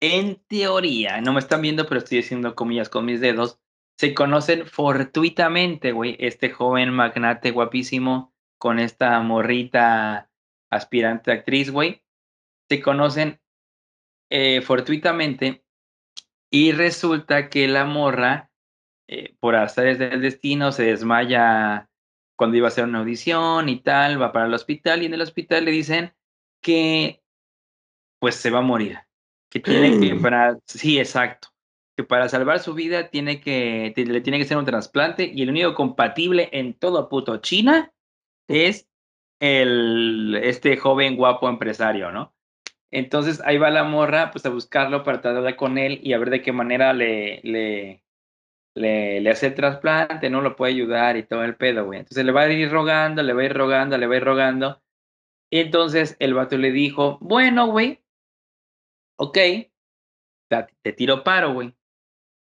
en 0.02 0.44
teoría, 0.48 1.22
no 1.22 1.34
me 1.34 1.40
están 1.40 1.62
viendo, 1.62 1.86
pero 1.88 2.00
estoy 2.00 2.18
diciendo 2.18 2.56
comillas 2.56 2.90
con 2.90 3.06
mis 3.06 3.22
dedos, 3.22 3.60
se 3.98 4.14
conocen 4.14 4.66
fortuitamente, 4.66 5.92
güey, 5.92 6.18
este 6.20 6.50
joven 6.50 6.92
magnate 6.92 7.52
guapísimo 7.52 8.34
con 8.58 8.80
esta 8.80 9.20
morrita 9.22 10.30
aspirante 10.72 11.32
actriz, 11.32 11.72
güey. 11.72 12.04
Se 12.70 12.82
conocen 12.82 13.40
eh, 14.30 14.62
fortuitamente 14.62 15.64
y 16.50 16.72
resulta 16.72 17.50
que 17.50 17.68
la 17.68 17.86
morra, 17.86 18.51
eh, 19.14 19.36
por 19.42 19.58
azares 19.58 20.00
del 20.00 20.22
destino, 20.22 20.72
se 20.72 20.84
desmaya 20.84 21.90
cuando 22.38 22.56
iba 22.56 22.68
a 22.68 22.70
hacer 22.70 22.86
una 22.86 23.00
audición 23.00 23.68
y 23.68 23.82
tal, 23.82 24.22
va 24.22 24.32
para 24.32 24.46
el 24.46 24.54
hospital 24.54 25.04
y 25.04 25.08
en 25.08 25.14
el 25.14 25.22
hospital 25.22 25.66
le 25.66 25.72
dicen 25.72 26.14
que 26.62 27.22
pues 28.20 28.36
se 28.36 28.52
va 28.52 28.60
a 28.60 28.62
morir, 28.62 29.00
que 29.50 29.60
tiene 29.60 30.00
que 30.00 30.16
para 30.22 30.58
sí, 30.66 30.98
exacto, 30.98 31.50
que 31.98 32.06
para 32.06 32.30
salvar 32.30 32.60
su 32.60 32.74
vida 32.74 33.10
tiene 33.10 33.42
que 33.42 33.94
le 33.98 34.22
tiene 34.22 34.38
que 34.38 34.46
hacer 34.46 34.56
un 34.56 34.64
trasplante 34.64 35.30
y 35.30 35.42
el 35.42 35.50
único 35.50 35.76
compatible 35.76 36.48
en 36.54 36.74
todo 36.74 37.10
puto 37.10 37.36
China 37.40 37.92
es 38.48 38.88
el 39.42 40.40
este 40.42 40.78
joven 40.78 41.18
guapo 41.18 41.50
empresario, 41.50 42.14
¿no? 42.14 42.34
Entonces 42.92 43.42
ahí 43.44 43.58
va 43.58 43.70
la 43.72 43.84
morra 43.84 44.32
pues 44.32 44.46
a 44.46 44.50
buscarlo 44.50 45.04
para 45.04 45.20
tratar 45.20 45.58
con 45.58 45.78
él 45.78 46.00
y 46.02 46.14
a 46.14 46.18
ver 46.18 46.30
de 46.30 46.42
qué 46.42 46.54
manera 46.54 46.94
le, 46.94 47.42
le, 47.44 48.06
le, 48.76 49.30
hace 49.30 49.48
el 49.48 49.56
trasplante, 49.56 50.30
no 50.30 50.42
lo 50.42 50.56
puede 50.56 50.74
ayudar 50.74 51.18
y 51.18 51.24
todo 51.24 51.44
el 51.44 51.56
pedo, 51.56 51.86
güey. 51.86 52.00
Entonces 52.00 52.26
le 52.26 52.32
va 52.32 52.42
a 52.42 52.52
ir 52.52 52.72
rogando, 52.72 53.24
le 53.24 53.34
va 53.34 53.42
a 53.42 53.46
ir 53.46 53.54
rogando, 53.54 53.98
le 53.98 54.08
va 54.08 54.14
a 54.14 54.18
ir 54.18 54.24
rogando. 54.24 54.82
Y 55.50 55.60
entonces 55.60 56.16
el 56.20 56.34
vato 56.34 56.58
le 56.58 56.72
dijo, 56.72 57.18
bueno, 57.22 57.68
güey, 57.68 58.04
ok, 59.18 59.38
te 60.82 60.94
tiro 60.94 61.24
paro, 61.24 61.54
güey 61.54 61.76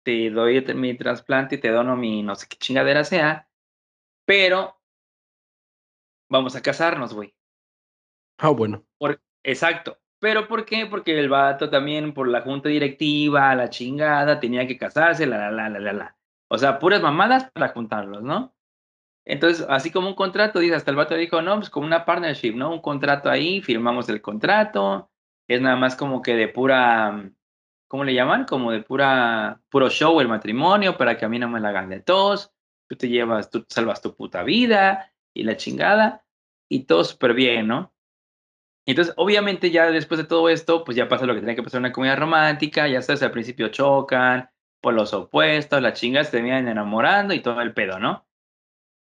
te 0.06 0.30
doy 0.30 0.64
mi 0.76 0.96
trasplante 0.96 1.56
y 1.56 1.58
te 1.58 1.68
dono 1.68 1.96
mi 1.96 2.22
no 2.22 2.36
sé 2.36 2.46
qué 2.46 2.56
chingadera 2.56 3.02
sea, 3.02 3.50
pero 4.24 4.80
vamos 6.28 6.54
a 6.54 6.62
casarnos, 6.62 7.12
güey. 7.12 7.34
Ah, 8.38 8.50
bueno. 8.50 8.86
exacto. 9.42 9.98
¿Pero 10.18 10.48
por 10.48 10.64
qué? 10.64 10.86
Porque 10.86 11.18
el 11.18 11.28
vato 11.28 11.68
también, 11.70 12.14
por 12.14 12.28
la 12.28 12.40
junta 12.40 12.68
directiva, 12.68 13.54
la 13.54 13.68
chingada, 13.70 14.40
tenía 14.40 14.66
que 14.66 14.78
casarse, 14.78 15.26
la, 15.26 15.50
la, 15.50 15.68
la, 15.68 15.78
la, 15.78 15.92
la. 15.92 16.16
O 16.48 16.58
sea, 16.58 16.78
puras 16.78 17.02
mamadas 17.02 17.50
para 17.52 17.68
juntarlos, 17.68 18.22
¿no? 18.22 18.54
Entonces, 19.26 19.66
así 19.68 19.90
como 19.90 20.08
un 20.08 20.14
contrato, 20.14 20.60
dice, 20.60 20.76
hasta 20.76 20.90
el 20.92 20.96
vato 20.96 21.16
dijo, 21.16 21.42
no, 21.42 21.56
pues 21.56 21.68
como 21.68 21.86
una 21.86 22.04
partnership, 22.04 22.54
¿no? 22.54 22.72
Un 22.72 22.80
contrato 22.80 23.28
ahí, 23.28 23.60
firmamos 23.60 24.08
el 24.08 24.22
contrato, 24.22 25.10
es 25.48 25.60
nada 25.60 25.76
más 25.76 25.96
como 25.96 26.22
que 26.22 26.36
de 26.36 26.48
pura, 26.48 27.30
¿cómo 27.88 28.04
le 28.04 28.14
llaman? 28.14 28.44
Como 28.44 28.70
de 28.70 28.82
pura, 28.82 29.60
puro 29.68 29.90
show 29.90 30.20
el 30.20 30.28
matrimonio 30.28 30.96
para 30.96 31.18
que 31.18 31.24
a 31.24 31.28
mí 31.28 31.40
no 31.40 31.48
me 31.48 31.60
la 31.60 31.70
hagan 31.70 31.88
de 31.88 32.00
tos, 32.00 32.52
tú 32.88 32.96
te 32.96 33.08
llevas, 33.08 33.50
tú 33.50 33.66
salvas 33.68 34.00
tu 34.00 34.14
puta 34.14 34.44
vida 34.44 35.12
y 35.34 35.42
la 35.42 35.56
chingada 35.56 36.24
y 36.68 36.84
todo 36.84 37.02
súper 37.02 37.34
bien, 37.34 37.66
¿no? 37.66 37.95
Entonces, 38.86 39.14
obviamente 39.16 39.70
ya 39.70 39.90
después 39.90 40.18
de 40.18 40.26
todo 40.26 40.48
esto, 40.48 40.84
pues 40.84 40.96
ya 40.96 41.08
pasa 41.08 41.26
lo 41.26 41.34
que 41.34 41.40
tiene 41.40 41.56
que 41.56 41.62
pasar 41.62 41.78
en 41.78 41.86
una 41.86 41.92
comedia 41.92 42.14
romántica, 42.16 42.86
ya 42.86 43.02
sabes, 43.02 43.22
al 43.22 43.32
principio 43.32 43.68
chocan 43.68 44.48
por 44.80 44.94
los 44.94 45.12
opuestos, 45.12 45.82
las 45.82 45.98
chingas 45.98 46.26
se 46.26 46.32
terminan 46.32 46.68
enamorando 46.68 47.34
y 47.34 47.40
todo 47.40 47.60
el 47.60 47.74
pedo, 47.74 47.98
¿no? 47.98 48.24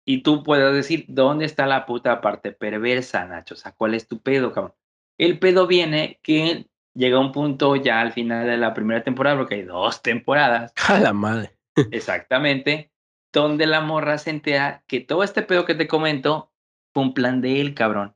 Y 0.05 0.23
tú 0.23 0.43
puedes 0.43 0.73
decir, 0.73 1.05
¿dónde 1.07 1.45
está 1.45 1.67
la 1.67 1.85
puta 1.85 2.19
parte 2.19 2.51
perversa, 2.51 3.23
Nacho? 3.25 3.53
O 3.53 3.57
sea, 3.57 3.71
¿cuál 3.71 3.93
es 3.93 4.07
tu 4.07 4.21
pedo, 4.21 4.51
cabrón? 4.51 4.73
El 5.17 5.39
pedo 5.39 5.67
viene 5.67 6.19
que 6.21 6.67
llega 6.93 7.19
un 7.19 7.31
punto 7.31 7.75
ya 7.75 8.01
al 8.01 8.11
final 8.11 8.45
de 8.47 8.57
la 8.57 8.73
primera 8.73 9.03
temporada, 9.03 9.37
porque 9.37 9.55
hay 9.55 9.63
dos 9.63 10.01
temporadas. 10.01 10.73
A 10.89 10.99
la 10.99 11.13
madre. 11.13 11.55
Exactamente. 11.91 12.91
Donde 13.31 13.65
la 13.65 13.79
morra 13.79 14.17
se 14.17 14.31
entera 14.31 14.83
que 14.87 14.99
todo 14.99 15.23
este 15.23 15.43
pedo 15.43 15.65
que 15.65 15.75
te 15.75 15.87
comento 15.87 16.51
fue 16.93 17.03
un 17.03 17.13
plan 17.13 17.39
de 17.39 17.61
él, 17.61 17.73
cabrón. 17.73 18.15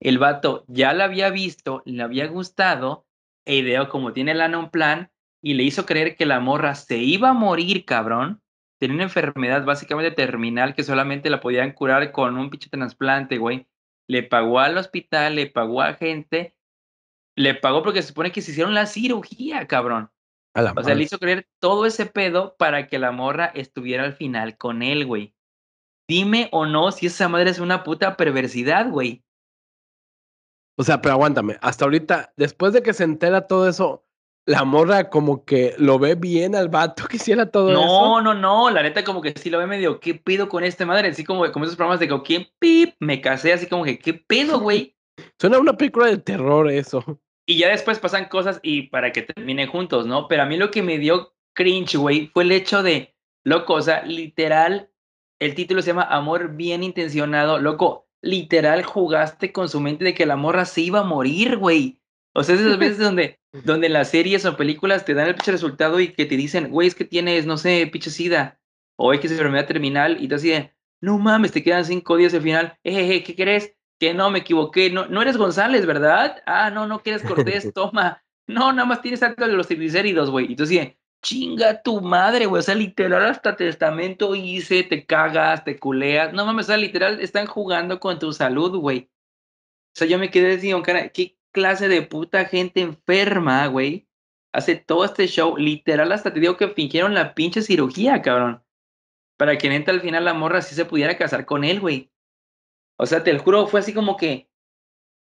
El 0.00 0.18
vato 0.18 0.64
ya 0.68 0.92
la 0.92 1.04
había 1.04 1.30
visto, 1.30 1.82
le 1.84 2.02
había 2.02 2.26
gustado, 2.26 3.06
e 3.44 3.56
ideó 3.56 3.88
como 3.88 4.12
tiene 4.12 4.34
lana 4.34 4.58
un 4.58 4.70
plan, 4.70 5.10
y 5.42 5.54
le 5.54 5.62
hizo 5.62 5.86
creer 5.86 6.16
que 6.16 6.26
la 6.26 6.40
morra 6.40 6.74
se 6.74 6.98
iba 6.98 7.30
a 7.30 7.34
morir, 7.34 7.84
cabrón. 7.84 8.42
Tenía 8.78 8.96
una 8.96 9.04
enfermedad 9.04 9.64
básicamente 9.64 10.10
terminal 10.10 10.74
que 10.74 10.82
solamente 10.82 11.30
la 11.30 11.40
podían 11.40 11.72
curar 11.72 12.12
con 12.12 12.36
un 12.36 12.50
pinche 12.50 12.68
trasplante, 12.68 13.38
güey. 13.38 13.66
Le 14.08 14.22
pagó 14.22 14.60
al 14.60 14.76
hospital, 14.76 15.36
le 15.36 15.46
pagó 15.46 15.82
a 15.82 15.94
gente 15.94 16.56
le 17.36 17.54
pagó 17.54 17.82
porque 17.82 18.02
se 18.02 18.08
supone 18.08 18.32
que 18.32 18.42
se 18.42 18.50
hicieron 18.50 18.74
la 18.74 18.86
cirugía, 18.86 19.66
cabrón. 19.66 20.10
o 20.54 20.82
sea, 20.82 20.94
le 20.94 21.04
hizo 21.04 21.18
creer 21.18 21.46
todo 21.60 21.84
ese 21.84 22.06
pedo 22.06 22.56
para 22.56 22.88
que 22.88 22.98
la 22.98 23.12
morra 23.12 23.46
estuviera 23.54 24.04
al 24.04 24.14
final 24.14 24.56
con 24.56 24.82
él, 24.82 25.04
güey. 25.04 25.34
Dime 26.08 26.48
o 26.52 26.66
no 26.66 26.90
si 26.92 27.06
esa 27.06 27.28
madre 27.28 27.50
es 27.50 27.58
una 27.58 27.84
puta 27.84 28.16
perversidad, 28.16 28.88
güey. 28.88 29.22
O 30.76 30.84
sea, 30.84 31.00
pero 31.00 31.14
aguántame. 31.14 31.56
Hasta 31.60 31.84
ahorita, 31.84 32.32
después 32.36 32.72
de 32.72 32.82
que 32.82 32.92
se 32.92 33.04
entera 33.04 33.46
todo 33.46 33.68
eso, 33.68 34.04
la 34.46 34.64
morra 34.64 35.10
como 35.10 35.44
que 35.44 35.74
lo 35.78 35.98
ve 35.98 36.14
bien 36.14 36.54
al 36.54 36.68
vato 36.68 37.06
que 37.08 37.16
hiciera 37.16 37.50
todo 37.50 37.70
eso. 37.70 37.80
No, 37.80 38.20
no, 38.20 38.34
no. 38.34 38.70
La 38.70 38.82
neta, 38.82 39.02
como 39.02 39.20
que 39.20 39.32
sí 39.36 39.50
lo 39.50 39.58
ve 39.58 39.66
medio, 39.66 40.00
¿qué 40.00 40.14
pedo 40.14 40.48
con 40.48 40.64
esta 40.64 40.86
madre? 40.86 41.08
Así 41.08 41.24
como, 41.24 41.50
como 41.50 41.64
esos 41.64 41.76
programas 41.76 42.00
de 42.00 42.08
que, 42.08 42.22
¿quién 42.22 42.46
pip? 42.58 42.94
Me 43.00 43.20
casé, 43.20 43.52
así 43.52 43.66
como 43.66 43.84
que, 43.84 43.98
¿qué 43.98 44.14
pedo, 44.14 44.60
güey? 44.60 44.96
Suena 45.40 45.58
una 45.58 45.76
película 45.76 46.06
de 46.06 46.18
terror 46.18 46.70
eso. 46.70 47.02
Y 47.48 47.58
ya 47.58 47.68
después 47.68 47.98
pasan 47.98 48.28
cosas 48.28 48.60
y 48.62 48.82
para 48.88 49.12
que 49.12 49.22
terminen 49.22 49.68
juntos, 49.68 50.06
¿no? 50.06 50.28
Pero 50.28 50.42
a 50.42 50.46
mí 50.46 50.56
lo 50.56 50.70
que 50.70 50.82
me 50.82 50.98
dio 50.98 51.34
cringe, 51.54 51.96
güey, 51.96 52.28
fue 52.28 52.44
el 52.44 52.52
hecho 52.52 52.82
de, 52.82 53.14
loco, 53.44 53.74
o 53.74 53.82
sea, 53.82 54.02
literal, 54.02 54.90
el 55.40 55.54
título 55.54 55.80
se 55.80 55.88
llama 55.88 56.02
Amor 56.02 56.56
bien 56.56 56.82
intencionado, 56.82 57.58
loco, 57.58 58.05
literal 58.26 58.82
jugaste 58.82 59.52
con 59.52 59.68
su 59.68 59.80
mente 59.80 60.04
de 60.04 60.14
que 60.14 60.26
la 60.26 60.36
morra 60.36 60.64
se 60.64 60.82
iba 60.82 61.00
a 61.00 61.04
morir, 61.04 61.56
güey. 61.56 62.00
O 62.34 62.42
sea, 62.42 62.54
esas 62.54 62.78
veces 62.78 62.98
donde, 62.98 63.38
donde 63.64 63.88
las 63.88 64.10
series 64.10 64.44
o 64.44 64.56
películas 64.56 65.04
te 65.04 65.14
dan 65.14 65.28
el 65.28 65.34
pinche 65.34 65.52
resultado 65.52 66.00
y 66.00 66.08
que 66.08 66.26
te 66.26 66.36
dicen, 66.36 66.70
güey, 66.70 66.88
es 66.88 66.94
que 66.94 67.04
tienes, 67.04 67.46
no 67.46 67.56
sé, 67.56 67.88
pinche 67.90 68.10
sida, 68.10 68.60
o 68.96 69.12
es 69.12 69.20
que 69.20 69.26
es 69.26 69.32
enfermedad 69.32 69.66
terminal, 69.66 70.22
y 70.22 70.28
te 70.28 70.34
así 70.34 70.50
de, 70.50 70.72
no 71.00 71.18
mames, 71.18 71.52
te 71.52 71.62
quedan 71.62 71.84
cinco 71.84 72.16
días 72.16 72.34
al 72.34 72.42
final, 72.42 72.78
ejeje, 72.82 73.22
¿qué 73.22 73.34
crees? 73.34 73.76
que 73.98 74.14
no 74.14 74.30
me 74.30 74.40
equivoqué, 74.40 74.90
no, 74.90 75.06
no 75.06 75.22
eres 75.22 75.36
González, 75.36 75.86
¿verdad? 75.86 76.42
Ah, 76.46 76.70
no, 76.70 76.86
no 76.86 77.00
quieres 77.00 77.22
Cortés, 77.22 77.72
toma. 77.74 78.22
No, 78.46 78.72
nada 78.72 78.86
más 78.86 79.02
tienes 79.02 79.22
algo 79.22 79.46
de 79.46 79.52
los 79.52 79.66
triglicéridos, 79.66 80.30
güey. 80.30 80.46
Entonces, 80.46 80.94
chinga 81.22 81.82
tu 81.82 82.00
madre, 82.00 82.46
güey. 82.46 82.60
O 82.60 82.62
sea, 82.62 82.74
literal, 82.74 83.24
hasta 83.26 83.56
testamento 83.56 84.34
hice, 84.34 84.82
te 84.82 85.06
cagas, 85.06 85.64
te 85.64 85.78
culeas. 85.78 86.32
No 86.32 86.46
mames, 86.46 86.66
o 86.66 86.68
sea, 86.68 86.76
literal, 86.76 87.20
están 87.20 87.46
jugando 87.46 88.00
con 88.00 88.18
tu 88.18 88.32
salud, 88.32 88.76
güey. 88.78 89.10
O 89.94 89.98
sea, 89.98 90.06
yo 90.06 90.18
me 90.18 90.30
quedé 90.30 90.56
diciendo, 90.56 90.82
cara, 90.82 91.08
¿qué 91.08 91.36
clase 91.52 91.88
de 91.88 92.02
puta 92.02 92.44
gente 92.44 92.80
enferma, 92.80 93.66
güey? 93.66 94.06
Hace 94.52 94.76
todo 94.76 95.04
este 95.04 95.26
show, 95.26 95.56
literal, 95.56 96.12
hasta 96.12 96.32
te 96.32 96.40
digo 96.40 96.56
que 96.56 96.68
fingieron 96.68 97.14
la 97.14 97.34
pinche 97.34 97.62
cirugía, 97.62 98.22
cabrón. 98.22 98.62
Para 99.36 99.58
que 99.58 99.68
neta 99.68 99.90
al 99.90 100.00
final 100.00 100.24
la 100.24 100.34
morra 100.34 100.62
sí 100.62 100.74
se 100.74 100.84
pudiera 100.84 101.16
casar 101.16 101.46
con 101.46 101.64
él, 101.64 101.80
güey. 101.80 102.10
O 102.98 103.06
sea, 103.06 103.22
te 103.22 103.32
lo 103.32 103.40
juro, 103.40 103.66
fue 103.66 103.80
así 103.80 103.92
como 103.92 104.16
que, 104.16 104.50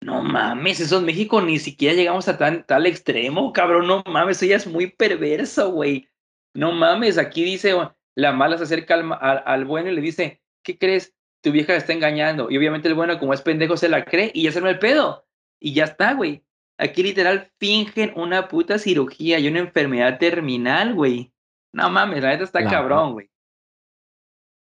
no 0.06 0.22
mames, 0.22 0.80
eso 0.80 1.00
en 1.00 1.06
México 1.06 1.42
ni 1.42 1.58
siquiera 1.58 1.96
llegamos 1.96 2.28
a 2.28 2.38
tan, 2.38 2.64
tal 2.68 2.86
extremo, 2.86 3.52
cabrón, 3.52 3.88
no 3.88 4.04
mames, 4.06 4.40
ella 4.44 4.58
es 4.58 4.68
muy 4.68 4.86
perverso, 4.86 5.72
güey. 5.72 6.08
No 6.54 6.74
mames, 6.74 7.18
aquí 7.18 7.44
dice, 7.44 7.74
la 8.14 8.32
mala 8.32 8.60
se 8.60 8.66
acerca 8.66 8.94
al, 8.94 9.66
bueno 9.66 9.90
y 9.90 9.96
le 9.96 10.02
dice, 10.02 10.44
¿qué 10.62 10.78
crees? 10.78 11.16
Tu 11.42 11.52
vieja 11.52 11.76
está 11.76 11.92
engañando. 11.92 12.52
Y 12.52 12.58
obviamente 12.60 12.88
el 12.88 12.94
bueno, 12.94 13.18
como 13.18 13.34
es 13.34 13.42
pendejo, 13.42 13.78
se 13.78 13.90
la 13.90 14.06
cree 14.06 14.30
y 14.32 14.44
ya 14.44 14.52
se 14.52 14.62
me 14.62 14.70
el 14.70 14.78
pedo. 14.78 15.26
Y 15.60 15.74
ya 15.74 15.86
está, 15.86 16.14
güey. 16.14 16.46
Aquí 16.78 17.02
literal 17.02 17.52
fingen 17.60 18.14
una 18.16 18.48
puta 18.48 18.78
cirugía 18.78 19.40
y 19.40 19.48
una 19.48 19.60
enfermedad 19.60 20.20
terminal, 20.20 20.94
güey. 20.94 21.34
No 21.74 21.90
mames, 21.90 22.22
la 22.22 22.30
neta 22.30 22.44
está 22.44 22.64
cabrón, 22.64 23.14
güey. 23.14 23.32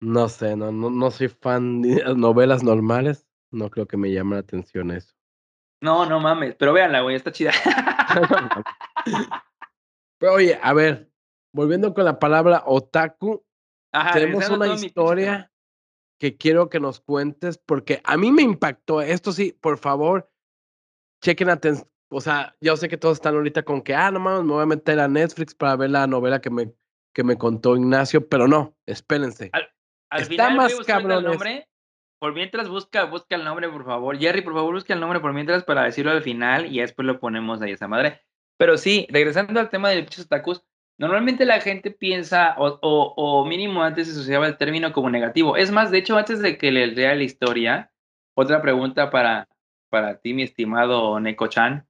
No 0.01 0.27
sé, 0.27 0.55
no, 0.55 0.71
no, 0.71 0.89
no 0.89 1.12
soy 1.12 1.27
fan 1.27 1.84
de 1.84 2.03
las 2.03 2.17
novelas 2.17 2.63
normales. 2.63 3.27
No 3.51 3.69
creo 3.69 3.86
que 3.86 3.95
me 3.95 4.12
llame 4.12 4.34
la 4.34 4.41
atención 4.41 4.89
eso. 4.89 5.15
No, 5.81 6.05
no 6.05 6.19
mames, 6.19 6.55
pero 6.55 6.73
véanla, 6.73 7.01
güey, 7.01 7.15
está 7.15 7.31
chida. 7.31 7.51
pero 10.17 10.33
oye, 10.33 10.59
a 10.61 10.73
ver, 10.73 11.11
volviendo 11.53 11.93
con 11.93 12.05
la 12.05 12.19
palabra 12.19 12.63
otaku, 12.65 13.45
tenemos 14.13 14.49
una 14.49 14.67
historia 14.73 15.51
que 16.19 16.38
quiero 16.38 16.69
que 16.69 16.79
nos 16.79 17.01
cuentes 17.01 17.57
porque 17.57 18.01
a 18.03 18.17
mí 18.17 18.31
me 18.31 18.41
impactó. 18.41 19.01
Esto 19.01 19.31
sí, 19.31 19.51
por 19.59 19.77
favor, 19.77 20.31
chequen 21.21 21.49
atención. 21.49 21.89
O 22.09 22.21
sea, 22.21 22.55
yo 22.61 22.77
sé 22.77 22.88
que 22.88 22.97
todos 22.97 23.17
están 23.17 23.35
ahorita 23.35 23.63
con 23.63 23.81
que, 23.81 23.95
ah, 23.95 24.11
no 24.11 24.19
mames, 24.19 24.45
me 24.45 24.53
voy 24.53 24.63
a 24.63 24.67
meter 24.67 24.99
a 24.99 25.07
Netflix 25.07 25.53
para 25.55 25.75
ver 25.75 25.89
la 25.89 26.07
novela 26.07 26.39
que 26.39 26.49
me, 26.49 26.71
que 27.13 27.23
me 27.23 27.38
contó 27.38 27.75
Ignacio, 27.75 28.29
pero 28.29 28.47
no, 28.47 28.77
espérense. 28.85 29.49
Al, 29.51 29.67
Está 30.11 30.49
más 30.51 30.73
cabrón. 30.85 31.25
El 31.25 31.31
nombre, 31.31 31.67
por 32.19 32.34
mientras 32.34 32.69
busca, 32.69 33.06
busca 33.06 33.36
el 33.36 33.43
nombre, 33.43 33.69
por 33.69 33.86
favor. 33.86 34.17
Jerry, 34.17 34.41
por 34.41 34.54
favor, 34.54 34.73
busca 34.73 34.93
el 34.93 34.99
nombre 34.99 35.19
por 35.19 35.34
mientras 35.34 35.63
para 35.63 35.84
decirlo 35.84 36.12
al 36.12 36.21
final 36.21 36.73
y 36.73 36.80
después 36.80 37.06
lo 37.06 37.19
ponemos 37.19 37.62
ahí 37.62 37.71
esa 37.71 37.88
madre. 37.88 38.21
Pero 38.58 38.78
sí, 38.78 39.08
regresando 39.10 39.60
al 39.60 39.69
tema 39.69 39.89
de 39.89 40.04
los 40.04 40.28
tacos, 40.28 40.65
normalmente 40.97 41.45
la 41.45 41.60
gente 41.60 41.91
piensa, 41.91 42.56
o, 42.58 42.80
o, 42.82 43.45
mínimo 43.45 43.84
antes 43.84 44.08
se 44.08 44.13
asociaba 44.13 44.47
el 44.47 44.58
término 44.58 44.93
como 44.93 45.10
negativo. 45.10 45.58
Es 45.58 45.71
más, 45.71 45.91
de 45.91 45.97
hecho, 45.99 46.17
antes 46.17 46.41
de 46.41 46.58
que 46.58 46.71
le 46.71 46.88
lea 46.88 47.15
la 47.15 47.23
historia, 47.23 47.91
otra 48.34 48.62
pregunta 48.62 49.10
para, 49.10 49.49
para 49.89 50.19
ti, 50.19 50.34
mi 50.34 50.43
estimado 50.43 51.19
Neko-chan. 51.19 51.88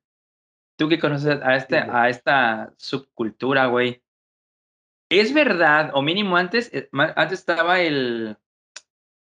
Tú 0.78 0.90
que 0.90 1.00
conoces 1.00 1.42
a, 1.42 1.56
este, 1.56 1.78
a 1.78 2.10
esta 2.10 2.74
subcultura, 2.78 3.68
güey. 3.68 4.02
¿Es 5.10 5.34
verdad, 5.34 5.92
o 5.94 6.02
mínimo 6.02 6.36
antes, 6.36 6.74
eh, 6.74 6.90
antes 6.92 7.40
estaba 7.40 7.80
el, 7.80 8.38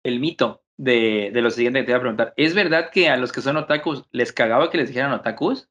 el 0.03 0.19
mito 0.19 0.63
de, 0.77 1.31
de 1.33 1.41
lo 1.41 1.51
siguiente 1.51 1.79
que 1.79 1.85
te 1.85 1.91
iba 1.91 1.97
a 1.97 2.01
preguntar? 2.01 2.33
¿Es 2.37 2.53
verdad 2.53 2.91
que 2.91 3.09
a 3.09 3.17
los 3.17 3.31
que 3.31 3.41
son 3.41 3.57
otakus 3.57 4.05
les 4.11 4.31
cagaba 4.31 4.69
que 4.69 4.77
les 4.77 4.87
dijeran 4.87 5.11
otakus? 5.11 5.69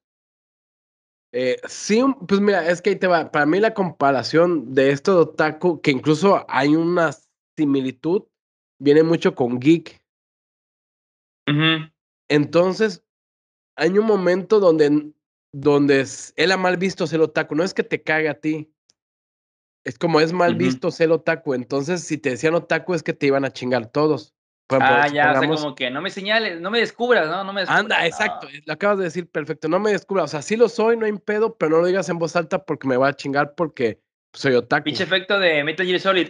Eh, 1.33 1.57
sí, 1.67 2.03
pues 2.27 2.39
mira, 2.39 2.67
es 2.69 2.81
que 2.81 2.91
ahí 2.91 2.95
te 2.95 3.07
va. 3.07 3.31
Para 3.31 3.45
mí 3.45 3.59
la 3.59 3.73
comparación 3.73 4.73
de 4.73 4.91
esto 4.91 5.13
de 5.13 5.21
otaku, 5.21 5.81
que 5.81 5.91
incluso 5.91 6.45
hay 6.49 6.75
una 6.75 7.11
similitud, 7.55 8.23
viene 8.79 9.03
mucho 9.03 9.35
con 9.35 9.59
geek. 9.59 10.01
Entonces, 12.29 13.05
hay 13.77 13.97
un 13.97 14.05
momento 14.05 14.59
donde, 14.59 15.13
donde 15.53 16.01
es, 16.01 16.33
era 16.35 16.57
mal 16.57 16.77
visto 16.77 17.07
ser 17.07 17.21
otaku. 17.21 17.55
No 17.55 17.63
es 17.63 17.73
que 17.73 17.83
te 17.83 18.03
cague 18.03 18.29
a 18.29 18.39
ti. 18.39 18.73
Es 19.85 19.97
como 19.97 20.19
es 20.19 20.33
mal 20.33 20.55
visto 20.55 20.91
ser 20.91 21.11
otaku. 21.11 21.53
Entonces, 21.53 22.03
si 22.03 22.17
te 22.17 22.31
decían 22.31 22.55
otaku, 22.55 22.93
es 22.93 23.03
que 23.03 23.13
te 23.13 23.27
iban 23.27 23.45
a 23.45 23.53
chingar 23.53 23.89
todos 23.89 24.36
ah, 24.69 25.07
ya, 25.07 25.31
o 25.31 25.39
sea, 25.39 25.49
como 25.49 25.75
que 25.75 25.89
no 25.89 26.01
me 26.01 26.09
señales, 26.09 26.59
no 26.59 26.71
me 26.71 26.79
descubras, 26.79 27.27
¿no? 27.27 27.43
No 27.43 27.53
me 27.53 27.61
descubras. 27.61 27.83
Anda, 27.83 28.05
exacto, 28.05 28.47
lo 28.65 28.73
acabas 28.73 28.97
de 28.97 29.05
decir 29.05 29.29
perfecto, 29.29 29.67
no 29.67 29.79
me 29.79 29.91
descubras, 29.91 30.25
o 30.25 30.27
sea, 30.27 30.41
sí 30.41 30.55
lo 30.55 30.69
soy, 30.69 30.97
no 30.97 31.05
hay 31.05 31.13
pedo, 31.13 31.57
pero 31.57 31.71
no 31.71 31.81
lo 31.81 31.87
digas 31.87 32.09
en 32.09 32.19
voz 32.19 32.35
alta 32.35 32.65
porque 32.65 32.87
me 32.87 32.97
va 32.97 33.09
a 33.09 33.15
chingar 33.15 33.55
porque 33.55 34.01
soy 34.33 34.53
otaku. 34.55 34.85
Pinche 34.85 35.03
efecto 35.03 35.39
de 35.39 35.63
Metal 35.63 35.85
Gear 35.85 35.99
Solid. 35.99 36.29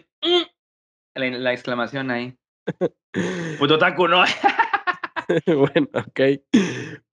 La, 1.15 1.51
exclamación 1.51 2.11
ahí. 2.11 2.37
Puto 3.59 3.75
otaku, 3.75 4.07
¿no? 4.07 4.23
bueno, 5.47 5.87
ok. 5.93 6.21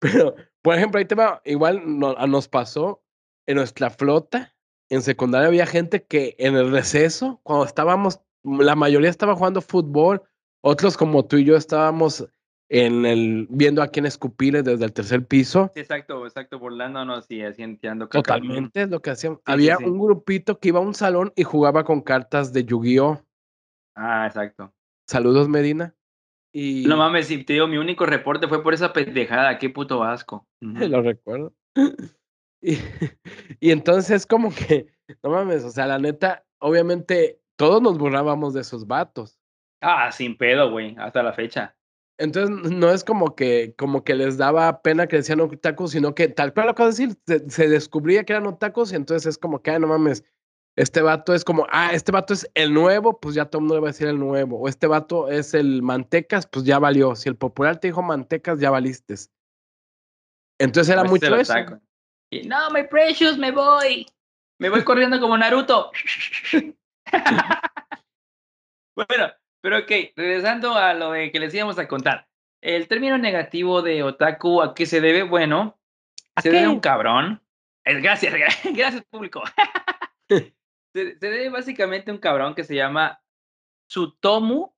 Pero, 0.01 0.35
por 0.61 0.75
ejemplo, 0.75 0.99
ahí 0.99 1.05
te 1.05 1.15
va, 1.15 1.41
igual 1.45 1.83
nos 1.85 2.49
pasó 2.49 3.03
en 3.47 3.57
nuestra 3.57 3.91
flota, 3.91 4.55
en 4.93 5.03
secundaria 5.03 5.49
había 5.49 5.67
gente 5.67 6.05
que 6.05 6.37
en 6.39 6.55
el 6.55 6.71
receso, 6.71 7.41
cuando 7.45 7.65
estábamos, 7.65 8.21
la 8.43 8.77
mayoría 8.77 9.09
estaba 9.09 9.35
jugando 9.35 9.63
fútbol, 9.63 10.23
otros 10.63 10.97
como 10.97 11.27
tú 11.27 11.37
y 11.37 11.45
yo 11.45 11.57
estábamos 11.57 12.27
en 12.73 13.05
el 13.05 13.47
viendo 13.51 13.83
a 13.83 13.89
quién 13.89 14.07
escupirle 14.07 14.63
desde 14.63 14.87
el 14.87 14.93
tercer 14.95 15.27
piso. 15.27 15.71
Sí, 15.75 15.81
exacto, 15.81 16.25
exacto, 16.25 16.59
burlándonos 16.59 17.31
y 17.31 17.43
asienteando. 17.43 18.09
Totalmente 18.09 18.83
es 18.83 18.89
lo 18.89 19.03
que 19.03 19.11
hacíamos. 19.11 19.41
Había 19.45 19.77
un 19.77 19.99
grupito 19.99 20.59
que 20.59 20.69
iba 20.69 20.79
a 20.79 20.83
un 20.83 20.95
salón 20.95 21.33
y 21.37 21.43
jugaba 21.43 21.85
con 21.85 22.01
cartas 22.01 22.53
de 22.55 22.65
Yu-Gi-Oh. 22.65 23.21
Ah, 23.95 24.27
exacto. 24.27 24.73
Saludos, 25.07 25.51
Medina. 25.51 25.95
Y... 26.55 26.85
No 26.87 26.97
mames, 26.97 27.27
si 27.27 27.45
te 27.45 27.55
digo, 27.55 27.67
mi 27.67 27.77
único 27.77 28.07
reporte 28.07 28.49
fue 28.49 28.63
por 28.63 28.73
esa 28.73 28.93
pendejada, 28.95 29.59
qué 29.59 29.69
puto 29.69 30.03
asco. 30.03 30.47
Lo 30.61 31.03
recuerdo. 31.03 31.53
y, 32.63 32.79
y 33.61 33.71
entonces 33.71 34.27
como 34.27 34.51
que, 34.55 34.87
no 35.23 35.29
mames, 35.29 35.65
o 35.65 35.71
sea, 35.71 35.87
la 35.87 35.99
neta, 35.99 36.47
obviamente 36.59 37.43
todos 37.57 37.83
nos 37.83 37.99
burlábamos 37.99 38.55
de 38.55 38.63
esos 38.63 38.87
vatos. 38.87 39.42
Ah, 39.83 40.11
sin 40.13 40.37
pedo, 40.37 40.71
güey, 40.71 40.97
hasta 40.99 41.23
la 41.23 41.33
fecha. 41.33 41.75
Entonces, 42.19 42.71
no 42.71 42.91
es 42.91 43.03
como 43.03 43.35
que, 43.35 43.75
como 43.77 44.05
que 44.05 44.15
les 44.15 44.39
daba 44.39 44.81
pena 44.81 45.09
que 45.09 45.17
decían 45.17 45.41
otakus, 45.41 45.91
sino 45.91 46.15
que 46.15 46.29
tal 46.29 46.55
cual 46.55 46.67
lo 46.67 46.73
acabo 46.73 46.91
de 46.91 47.07
decir, 47.07 47.17
se, 47.49 47.69
descubría 47.69 48.23
que 48.23 48.33
eran 48.33 48.47
otakus 48.47 48.93
y 48.93 48.97
entonces 48.97 49.27
es 49.27 49.39
como 49.39 49.61
que, 49.61 49.77
no 49.81 49.89
mames, 49.89 50.25
este 50.77 51.03
vato 51.03 51.35
es 51.35 51.45
como, 51.45 51.67
ah, 51.71 51.91
este 51.93 52.13
vato 52.13 52.33
es 52.33 52.49
el 52.55 52.73
nuevo, 52.73 53.19
pues 53.19 53.35
ya 53.35 53.47
todo 53.47 53.59
el 53.59 53.63
mundo 53.63 53.75
le 53.75 53.81
va 53.81 53.89
a 53.89 53.93
decir 53.93 54.07
el 54.07 54.21
nuevo. 54.21 54.61
O 54.61 54.69
este 54.69 54.87
vato 54.87 55.29
es 55.29 55.53
el 55.53 55.83
mantecas, 55.83 56.47
pues 56.47 56.65
ya 56.65 56.79
valió. 56.79 57.17
Si 57.17 57.29
el 57.29 57.37
popular 57.37 57.79
te 57.79 57.89
dijo 57.89 58.03
mantecas, 58.03 58.61
ya 58.61 58.71
valiste. 58.71 59.17
Entonces 60.59 60.93
era 60.93 61.03
pues 61.03 61.23
mucho 61.23 61.37
eso. 61.37 61.55
Y, 62.31 62.43
no, 62.47 62.71
my 62.71 62.85
precious, 62.85 63.37
me 63.37 63.51
voy. 63.51 64.07
Me 64.59 64.71
voy 64.71 64.85
corriendo 64.85 65.21
como 65.21 65.37
Naruto. 65.37 65.91
bueno, 68.97 69.33
pero 69.63 69.79
ok, 69.79 69.91
regresando 70.17 70.75
a 70.75 70.93
lo 70.93 71.13
de 71.13 71.31
que 71.31 71.39
les 71.39 71.55
íbamos 71.55 71.79
a 71.79 71.89
contar. 71.89 72.29
El 72.61 72.89
término 72.89 73.17
negativo 73.17 73.81
de 73.81 74.03
otaku, 74.03 74.61
¿a 74.61 74.75
qué 74.75 74.87
se 74.87 75.01
debe? 75.01 75.23
Bueno, 75.23 75.79
se 76.41 76.51
debe 76.51 76.65
a 76.65 76.71
un 76.71 76.81
cabrón. 76.81 77.41
Gracias, 77.85 78.35
gracias 78.75 79.05
público. 79.05 79.43
se, 80.29 81.15
debe 81.15 81.49
básicamente 81.49 82.11
a 82.11 82.15
un 82.15 82.21
cabrón 82.21 82.55
que 82.55 82.65
se 82.65 82.75
llama 82.75 83.23
Tsutomu. 83.89 84.73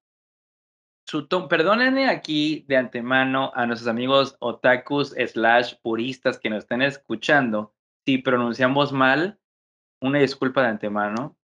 Tsutomu. 1.06 1.48
Perdónenme 1.48 2.08
aquí 2.08 2.64
de 2.68 2.76
antemano 2.76 3.52
a 3.54 3.66
nuestros 3.66 3.88
amigos 3.88 4.36
otakus 4.40 5.14
slash 5.26 5.74
puristas 5.82 6.38
que 6.38 6.50
nos 6.50 6.64
estén 6.64 6.82
escuchando. 6.82 7.74
Si 8.06 8.18
pronunciamos 8.18 8.92
mal, 8.92 9.40
una 10.02 10.18
disculpa 10.18 10.62
de 10.62 10.68
antemano. 10.68 11.38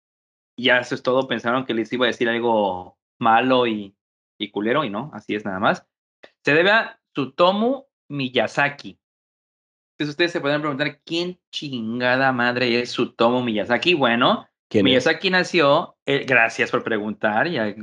Ya 0.59 0.79
eso 0.79 0.95
es 0.95 1.03
todo. 1.03 1.29
Pensaron 1.29 1.67
que 1.67 1.75
les 1.75 1.93
iba 1.93 2.07
a 2.07 2.09
decir 2.09 2.29
algo 2.31 2.96
malo 3.19 3.67
y, 3.67 3.95
y 4.39 4.51
culero, 4.51 4.85
y 4.85 4.91
no, 4.91 5.11
así 5.15 5.35
es 5.35 5.45
nada 5.45 5.59
más. 5.59 5.87
Se 6.45 6.55
debe 6.55 6.71
a 6.71 7.01
Tsutomu 7.13 7.85
Miyazaki. 8.09 8.99
Entonces 9.93 10.13
ustedes 10.13 10.33
se 10.33 10.41
pueden 10.41 10.61
preguntar, 10.61 11.01
¿quién 11.05 11.41
chingada 11.51 12.33
madre 12.33 12.81
es 12.81 12.91
Tsutomu 12.91 13.43
Miyazaki? 13.43 13.95
Bueno, 13.95 14.47
Miyazaki 14.73 15.31
nació, 15.31 15.97
eh, 16.07 16.25
gracias 16.27 16.71
por 16.71 16.83
preguntar, 16.83 17.49
ya, 17.49 17.75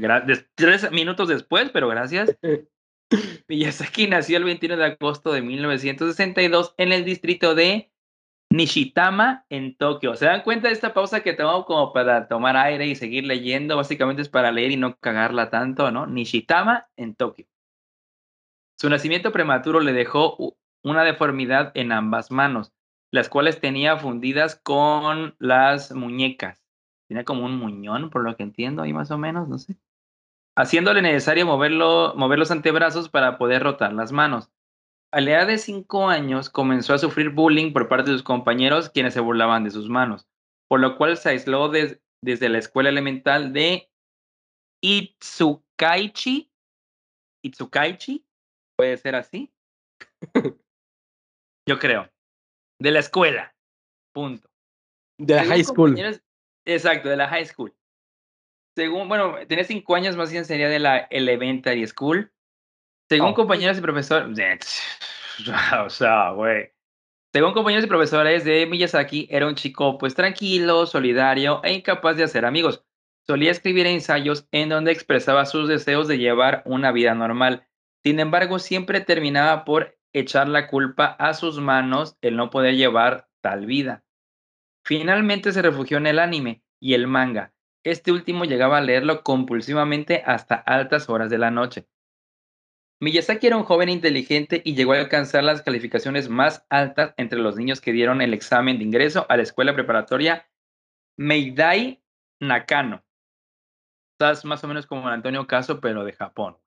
tres 0.56 0.92
minutos 0.92 1.28
después, 1.28 1.70
pero 1.72 1.88
gracias. 1.88 2.38
Miyazaki 3.48 4.08
nació 4.08 4.38
el 4.38 4.44
21 4.44 4.78
de 4.78 4.86
agosto 4.86 5.32
de 5.32 5.42
1962 5.42 6.76
en 6.78 6.92
el 6.92 7.06
distrito 7.06 7.56
de 7.56 7.93
Nishitama 8.54 9.48
en 9.50 9.76
Tokio. 9.76 10.16
¿Se 10.16 10.26
dan 10.26 10.44
cuenta 10.44 10.68
de 10.68 10.76
esta 10.76 10.94
pausa 10.94 11.24
que 11.24 11.34
tengo 11.34 11.66
como 11.66 11.92
para 11.92 12.28
tomar 12.28 12.56
aire 12.56 12.86
y 12.86 12.94
seguir 12.94 13.24
leyendo? 13.24 13.76
Básicamente 13.76 14.22
es 14.22 14.30
para 14.30 14.52
leer 14.52 14.70
y 14.70 14.78
no 14.78 14.96
cagarla 15.00 15.50
tanto, 15.50 15.90
¿no? 15.90 16.06
Nishitama 16.06 16.88
en 16.96 17.16
Tokio. 17.16 17.48
Su 18.78 18.92
nacimiento 18.92 19.32
prematuro 19.32 19.80
le 19.80 19.92
dejó 19.92 20.56
una 20.84 21.04
deformidad 21.04 21.72
en 21.74 21.92
ambas 21.92 22.30
manos, 22.30 22.72
las 23.10 23.28
cuales 23.28 23.60
tenía 23.60 23.98
fundidas 23.98 24.56
con 24.56 25.36
las 25.40 25.92
muñecas. 25.92 26.64
Tenía 27.08 27.26
como 27.26 27.46
un 27.46 27.58
muñón, 27.58 28.12
por 28.12 28.24
lo 28.24 28.38
que 28.38 28.44
entiendo, 28.44 28.84
ahí 28.84 28.94
más 28.94 29.10
o 29.10 29.18
menos, 29.18 29.50
no 29.50 29.58
sé. 29.58 29.78
Haciéndole 30.56 31.02
necesario 31.02 31.48
moverlo, 31.48 32.14
mover 32.16 32.38
los 32.38 32.52
antebrazos 32.52 33.10
para 33.10 33.40
poder 33.40 33.64
rotar 33.64 33.94
las 33.94 34.12
manos. 34.12 34.53
A 35.14 35.22
la 35.22 35.30
edad 35.30 35.46
de 35.46 35.60
cinco 35.60 36.10
años 36.10 36.50
comenzó 36.50 36.96
a 36.96 36.98
sufrir 36.98 37.30
bullying 37.30 37.72
por 37.72 37.88
parte 37.88 38.10
de 38.10 38.18
sus 38.18 38.24
compañeros 38.24 38.90
quienes 38.90 39.14
se 39.14 39.20
burlaban 39.20 39.64
de 39.64 39.70
sus 39.70 39.88
manos, 39.88 40.28
por 40.68 40.80
lo 40.80 40.98
cual 40.98 41.18
se 41.18 41.30
aisló 41.30 41.70
desde 41.70 42.50
la 42.50 42.58
escuela 42.58 42.90
elemental 42.90 43.54
de 43.54 43.92
Itsukaichi. 44.82 46.52
Itsukaichi, 47.44 48.26
puede 48.76 48.98
ser 48.98 49.14
así. 49.14 49.54
Yo 51.70 51.78
creo. 51.78 52.12
De 52.82 52.90
la 52.90 53.00
escuela. 53.00 53.56
Punto. 54.16 54.50
De 55.20 55.36
la 55.36 55.46
high 55.46 55.64
school. 55.64 55.96
Exacto, 56.66 57.10
de 57.10 57.18
la 57.18 57.28
high 57.28 57.46
school. 57.46 57.72
Según, 58.76 59.08
bueno, 59.08 59.36
tenía 59.48 59.64
cinco 59.64 59.94
años, 59.94 60.18
más 60.18 60.32
bien 60.32 60.46
sería 60.46 60.70
de 60.70 60.80
la 60.80 60.98
elementary 61.12 61.86
school. 61.86 62.34
Según 63.18 63.34
compañeros 63.34 63.78
y 63.78 63.82
profesores, 63.82 64.82
o 65.86 65.90
sea, 65.90 66.32
güey. 66.32 66.72
Según 67.32 67.54
compañeros 67.54 67.86
y 67.86 67.88
profesores 67.88 68.44
de 68.44 68.66
Miyazaki, 68.66 69.28
era 69.30 69.48
un 69.48 69.56
chico 69.56 69.98
pues 69.98 70.14
tranquilo, 70.16 70.86
solidario 70.86 71.62
e 71.64 71.74
incapaz 71.74 72.16
de 72.18 72.24
hacer 72.24 72.46
amigos. 72.46 72.84
Solía 73.26 73.52
escribir 73.52 73.88
ensayos 73.88 74.48
en 74.52 74.70
donde 74.70 74.92
expresaba 74.92 75.46
sus 75.46 75.68
deseos 75.68 76.08
de 76.08 76.18
llevar 76.18 76.62
una 76.66 76.92
vida 76.92 77.16
normal. 77.16 77.68
Sin 78.04 78.20
embargo, 78.20 78.60
siempre 78.60 79.02
terminaba 79.02 79.64
por 79.64 79.98
echar 80.12 80.48
la 80.48 80.68
culpa 80.68 81.06
a 81.06 81.34
sus 81.34 81.60
manos 81.60 82.18
el 82.22 82.36
no 82.36 82.50
poder 82.50 82.76
llevar 82.76 83.30
tal 83.42 83.66
vida. 83.66 84.04
Finalmente 84.84 85.52
se 85.52 85.62
refugió 85.62 85.98
en 85.98 86.08
el 86.08 86.20
anime 86.20 86.64
y 86.80 86.94
el 86.94 87.08
manga, 87.08 87.54
Este 87.86 88.12
último 88.12 88.46
llegaba 88.46 88.78
a 88.78 88.82
leerlo 88.82 89.24
compulsivamente 89.24 90.24
hasta 90.26 90.56
altas 90.56 91.10
horas 91.10 91.30
de 91.30 91.38
la 91.38 91.52
noche. 91.52 91.88
Miyazaki 93.00 93.48
era 93.48 93.58
un 93.58 93.64
joven 93.64 93.90
inteligente 93.90 94.62
y 94.64 94.76
llegó 94.76 94.94
a 94.94 95.00
alcanzar 95.00 95.44
las 95.44 95.62
calificaciones 95.62 96.30
más 96.30 96.66
altas 96.70 97.14
entre 97.18 97.40
los 97.40 97.58
niños 97.58 97.82
que 97.82 97.92
dieron 97.92 98.22
el 98.22 98.34
examen 98.34 98.78
de 98.78 98.86
ingreso 98.86 99.26
a 99.30 99.38
la 99.38 99.44
escuela 99.44 99.74
preparatoria 99.74 100.48
Meidai 101.18 102.02
Nakano. 102.40 103.04
Estás 104.14 104.46
más 104.46 104.64
o 104.64 104.68
menos 104.68 104.86
como 104.86 105.08
Antonio 105.08 105.46
Caso, 105.48 105.82
pero 105.82 106.04
de 106.06 106.14
Japón. 106.14 106.58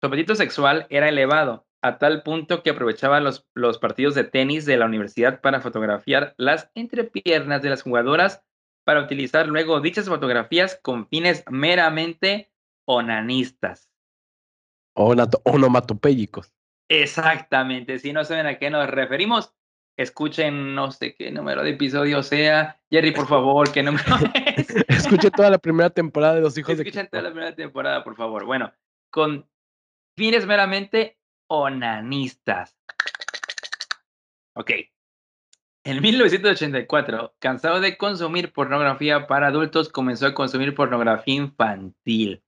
Su 0.00 0.08
apetito 0.08 0.34
sexual 0.34 0.86
era 0.90 1.08
elevado, 1.08 1.66
a 1.82 1.98
tal 1.98 2.22
punto 2.22 2.62
que 2.62 2.70
aprovechaba 2.70 3.20
los, 3.20 3.46
los 3.54 3.78
partidos 3.78 4.14
de 4.14 4.24
tenis 4.24 4.66
de 4.66 4.76
la 4.76 4.86
universidad 4.86 5.40
para 5.40 5.60
fotografiar 5.60 6.34
las 6.36 6.70
entrepiernas 6.74 7.62
de 7.62 7.70
las 7.70 7.82
jugadoras 7.82 8.42
para 8.84 9.00
utilizar 9.00 9.48
luego 9.48 9.80
dichas 9.80 10.08
fotografías 10.08 10.78
con 10.82 11.08
fines 11.08 11.44
meramente 11.50 12.50
onanistas. 12.86 13.93
Onomatopéyicos. 14.94 16.52
Exactamente, 16.88 17.98
si 17.98 18.12
no 18.12 18.24
saben 18.24 18.46
a 18.46 18.58
qué 18.58 18.70
nos 18.70 18.88
referimos, 18.88 19.54
escuchen 19.96 20.74
no 20.74 20.90
sé 20.90 21.14
qué 21.14 21.30
número 21.30 21.62
de 21.62 21.70
episodio 21.70 22.22
sea. 22.22 22.80
Jerry, 22.90 23.12
por 23.12 23.26
favor, 23.26 23.72
qué 23.72 23.82
número 23.82 24.04
es. 24.56 24.68
Escuchen 24.88 25.30
toda 25.30 25.50
la 25.50 25.58
primera 25.58 25.90
temporada 25.90 26.34
de 26.34 26.40
Los 26.42 26.58
Hijos 26.58 26.72
Escuchen 26.72 26.84
de 26.84 26.90
Escuchen 26.90 27.10
toda 27.10 27.22
la 27.22 27.30
primera 27.30 27.54
temporada, 27.54 28.04
por 28.04 28.16
favor. 28.16 28.44
Bueno, 28.44 28.72
con 29.10 29.48
fines 30.16 30.46
meramente 30.46 31.18
onanistas. 31.48 32.76
Ok. 34.54 34.70
En 35.86 36.00
1984, 36.00 37.34
cansado 37.38 37.80
de 37.80 37.98
consumir 37.98 38.52
pornografía 38.52 39.26
para 39.26 39.48
adultos, 39.48 39.90
comenzó 39.90 40.26
a 40.26 40.34
consumir 40.34 40.74
pornografía 40.74 41.34
infantil. 41.34 42.42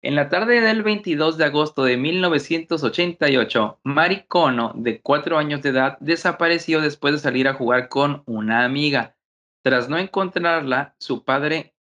En 0.00 0.14
la 0.14 0.28
tarde 0.28 0.60
del 0.60 0.84
22 0.84 1.38
de 1.38 1.44
agosto 1.44 1.82
de 1.82 1.96
1988, 1.96 3.80
Mari 3.82 4.22
Kono, 4.28 4.72
de 4.76 5.00
cuatro 5.00 5.38
años 5.38 5.60
de 5.62 5.70
edad, 5.70 5.98
desapareció 5.98 6.80
después 6.80 7.14
de 7.14 7.18
salir 7.18 7.48
a 7.48 7.54
jugar 7.54 7.88
con 7.88 8.22
una 8.24 8.64
amiga. 8.64 9.16
Tras 9.64 9.88
no 9.88 9.98
encontrarla, 9.98 10.94
su 10.98 11.24
padre 11.24 11.74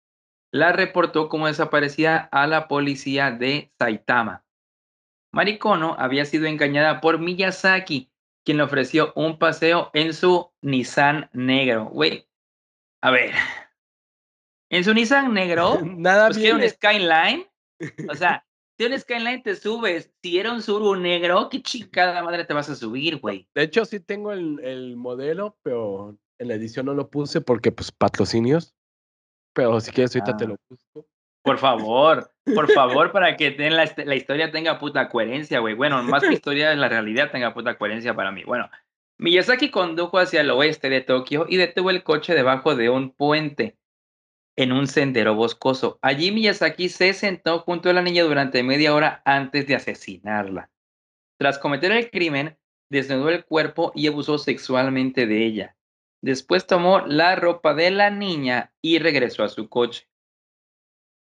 la 0.52 0.70
reportó 0.70 1.28
como 1.28 1.48
desaparecida 1.48 2.28
a 2.30 2.46
la 2.46 2.68
policía 2.68 3.32
de 3.32 3.72
Saitama. 3.80 4.44
Mari 5.32 5.58
Kono 5.58 5.96
había 5.98 6.24
sido 6.24 6.46
engañada 6.46 7.00
por 7.00 7.18
Miyazaki, 7.18 8.12
quien 8.44 8.58
le 8.58 8.62
ofreció 8.62 9.12
un 9.16 9.40
paseo 9.40 9.90
en 9.92 10.14
su 10.14 10.52
Nissan 10.62 11.30
negro. 11.32 11.86
Güey, 11.86 12.28
a 13.02 13.10
ver, 13.10 13.34
en 14.70 14.84
su 14.84 14.94
Nissan 14.94 15.34
negro, 15.34 15.80
Nada 15.84 16.28
pues 16.28 16.52
un 16.52 16.62
Skyline 16.62 17.48
o 18.08 18.14
sea, 18.14 18.44
si 18.76 18.86
un 18.86 18.98
Skyline 18.98 19.42
te 19.42 19.54
subes, 19.54 20.12
si 20.22 20.38
era 20.38 20.52
un 20.52 20.62
Suru 20.62 20.96
negro, 20.96 21.48
qué 21.48 21.62
chingada 21.62 22.22
madre 22.22 22.44
te 22.44 22.54
vas 22.54 22.68
a 22.68 22.74
subir, 22.74 23.20
güey. 23.20 23.48
De 23.54 23.62
hecho, 23.62 23.84
sí 23.84 24.00
tengo 24.00 24.32
el, 24.32 24.60
el, 24.64 24.96
modelo, 24.96 25.56
pero 25.62 26.16
en 26.38 26.48
la 26.48 26.54
edición 26.54 26.86
no 26.86 26.94
lo 26.94 27.08
puse 27.08 27.40
porque, 27.40 27.70
pues, 27.70 27.92
patrocinios. 27.92 28.74
Pero 29.54 29.80
si 29.80 29.92
quieres, 29.92 30.14
ahorita 30.16 30.36
te 30.36 30.44
ah. 30.44 30.48
lo 30.48 30.56
busco. 30.68 31.06
Por 31.42 31.58
favor, 31.58 32.32
por 32.54 32.72
favor, 32.72 33.12
para 33.12 33.36
que 33.36 33.50
la, 33.70 33.92
la, 34.04 34.14
historia 34.14 34.50
tenga 34.50 34.78
puta 34.78 35.10
coherencia, 35.10 35.60
güey. 35.60 35.74
Bueno, 35.74 36.02
más 36.02 36.22
que 36.22 36.32
historia, 36.32 36.74
la 36.74 36.88
realidad 36.88 37.30
tenga 37.30 37.52
puta 37.52 37.76
coherencia 37.76 38.14
para 38.14 38.32
mí. 38.32 38.44
Bueno, 38.44 38.70
Miyazaki 39.18 39.70
condujo 39.70 40.18
hacia 40.18 40.40
el 40.40 40.50
oeste 40.50 40.88
de 40.88 41.02
Tokio 41.02 41.44
y 41.46 41.58
detuvo 41.58 41.90
el 41.90 42.02
coche 42.02 42.34
debajo 42.34 42.74
de 42.74 42.88
un 42.88 43.10
puente 43.10 43.76
en 44.56 44.72
un 44.72 44.86
sendero 44.86 45.34
boscoso. 45.34 45.98
Allí 46.02 46.30
Miyazaki 46.30 46.88
se 46.88 47.12
sentó 47.12 47.60
junto 47.60 47.90
a 47.90 47.92
la 47.92 48.02
niña 48.02 48.24
durante 48.24 48.62
media 48.62 48.94
hora 48.94 49.22
antes 49.24 49.66
de 49.66 49.74
asesinarla. 49.74 50.70
Tras 51.38 51.58
cometer 51.58 51.92
el 51.92 52.10
crimen, 52.10 52.56
desnudó 52.90 53.30
el 53.30 53.44
cuerpo 53.44 53.92
y 53.94 54.06
abusó 54.06 54.38
sexualmente 54.38 55.26
de 55.26 55.44
ella. 55.44 55.76
Después 56.22 56.66
tomó 56.66 57.00
la 57.00 57.36
ropa 57.36 57.74
de 57.74 57.90
la 57.90 58.10
niña 58.10 58.72
y 58.80 58.98
regresó 58.98 59.42
a 59.42 59.48
su 59.48 59.68
coche. 59.68 60.08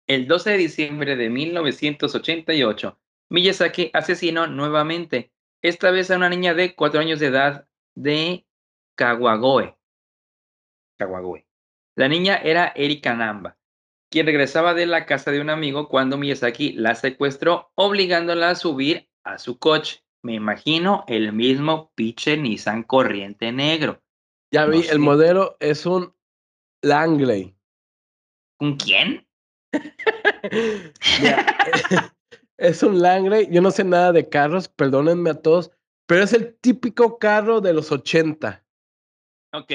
El 0.06 0.26
12 0.26 0.50
de 0.50 0.56
diciembre 0.56 1.16
de 1.16 1.30
1988, 1.30 2.98
Miyazaki 3.30 3.90
asesinó 3.94 4.48
nuevamente, 4.48 5.32
esta 5.62 5.90
vez 5.90 6.10
a 6.10 6.16
una 6.16 6.28
niña 6.28 6.54
de 6.54 6.74
cuatro 6.74 7.00
años 7.00 7.20
de 7.20 7.26
edad 7.26 7.68
de 7.94 8.44
Kawagoe. 8.96 9.76
Kawagoe. 10.98 11.49
La 12.00 12.08
niña 12.08 12.36
era 12.36 12.72
Erika 12.76 13.14
Namba, 13.14 13.58
quien 14.10 14.24
regresaba 14.24 14.72
de 14.72 14.86
la 14.86 15.04
casa 15.04 15.32
de 15.32 15.40
un 15.42 15.50
amigo 15.50 15.90
cuando 15.90 16.16
Miyazaki 16.16 16.72
la 16.72 16.94
secuestró, 16.94 17.72
obligándola 17.74 18.48
a 18.48 18.54
subir 18.54 19.10
a 19.22 19.36
su 19.36 19.58
coche. 19.58 20.02
Me 20.22 20.32
imagino 20.32 21.04
el 21.08 21.34
mismo 21.34 21.92
pinche 21.94 22.38
Nissan 22.38 22.84
corriente 22.84 23.52
negro. 23.52 24.00
Ya 24.50 24.64
vi, 24.64 24.86
el 24.88 24.98
modelo 24.98 25.58
es 25.60 25.84
un 25.84 26.14
Langley. 26.80 27.54
¿Un 28.60 28.78
quién? 28.78 29.28
es 32.56 32.82
un 32.82 33.02
Langley. 33.02 33.46
Yo 33.50 33.60
no 33.60 33.70
sé 33.70 33.84
nada 33.84 34.12
de 34.12 34.26
carros, 34.26 34.68
perdónenme 34.68 35.28
a 35.28 35.42
todos, 35.42 35.70
pero 36.06 36.22
es 36.22 36.32
el 36.32 36.56
típico 36.60 37.18
carro 37.18 37.60
de 37.60 37.74
los 37.74 37.92
80. 37.92 38.64
Ok, 39.52 39.72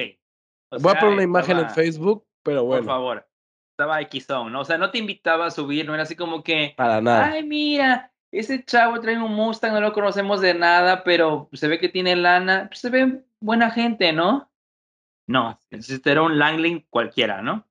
Voy 0.80 0.92
a 0.92 1.00
poner 1.00 1.14
una 1.14 1.24
imagen 1.24 1.58
en 1.58 1.70
Facebook, 1.70 2.26
pero 2.44 2.64
bueno. 2.64 2.84
Por 2.84 2.94
favor. 2.94 3.28
Estaba 3.72 4.00
X 4.02 4.28
¿no? 4.30 4.62
O 4.62 4.66
sea, 4.66 4.78
no 4.78 4.90
te 4.90 5.00
invitaba 5.00 5.48
a 5.48 5.52
subir, 5.52 5.86
no 5.86 5.94
era 5.94 6.04
así 6.04 6.16
como 6.16 6.44
que. 6.44 6.74
Para 6.78 7.02
nada. 7.02 7.32
Ay, 7.32 7.44
mira, 7.44 8.14
ese 8.32 8.64
chavo 8.64 9.00
trae 9.02 9.18
un 9.18 9.34
Mustang, 9.34 9.74
no 9.74 9.82
lo 9.82 9.94
conocemos 9.94 10.42
de 10.42 10.54
nada, 10.54 11.04
pero 11.04 11.50
se 11.54 11.68
ve 11.68 11.80
que 11.80 11.90
tiene 11.90 12.16
lana. 12.16 12.68
Pues, 12.68 12.80
se 12.80 12.90
ve 12.90 13.24
buena 13.40 13.72
gente, 13.72 14.14
¿no? 14.14 14.50
No, 15.28 15.60
este 15.70 16.12
era 16.12 16.22
un 16.22 16.38
Langling 16.38 16.86
cualquiera, 16.90 17.42
¿no? 17.42 17.68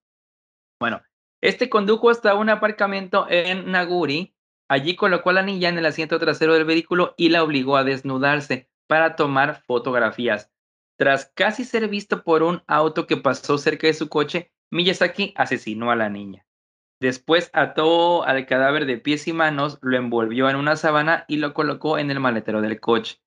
Bueno, 0.81 1.03
este 1.41 1.69
condujo 1.71 2.11
hasta 2.11 2.35
un 2.35 2.49
aparcamiento 2.49 3.27
en 3.29 3.71
Naguri. 3.71 4.35
Allí 4.69 4.97
colocó 4.97 5.31
a 5.31 5.35
la 5.35 5.43
niña 5.43 5.69
en 5.69 5.79
el 5.79 5.87
asiento 5.87 6.19
trasero 6.19 6.55
del 6.55 6.65
vehículo 6.65 7.15
y 7.17 7.29
la 7.29 7.45
obligó 7.45 7.77
a 7.77 7.85
desnudarse 7.85 8.71
para 8.87 9.15
tomar 9.17 9.63
fotografías. 9.67 10.54
Tras 10.97 11.33
casi 11.35 11.65
ser 11.65 11.89
visto 11.89 12.23
por 12.23 12.43
un 12.43 12.63
auto 12.67 13.07
que 13.07 13.17
pasó 13.17 13.59
cerca 13.59 13.87
de 13.87 13.95
su 13.95 14.09
coche, 14.09 14.53
Miyazaki 14.71 15.35
asesinó 15.37 15.91
a 15.91 15.97
la 15.97 16.09
niña. 16.09 16.47
Después 17.01 17.51
ató 17.53 18.25
al 18.25 18.47
cadáver 18.47 18.87
de 18.87 18.99
pies 18.99 19.27
y 19.27 19.33
manos, 19.33 19.79
lo 19.83 19.97
envolvió 19.97 20.49
en 20.49 20.57
una 20.57 20.77
sábana 20.77 21.25
y 21.29 21.37
lo 21.37 21.53
colocó 21.53 21.99
en 21.99 22.11
el 22.11 22.21
maletero 22.21 22.61
del 22.61 22.81
coche. 22.81 23.21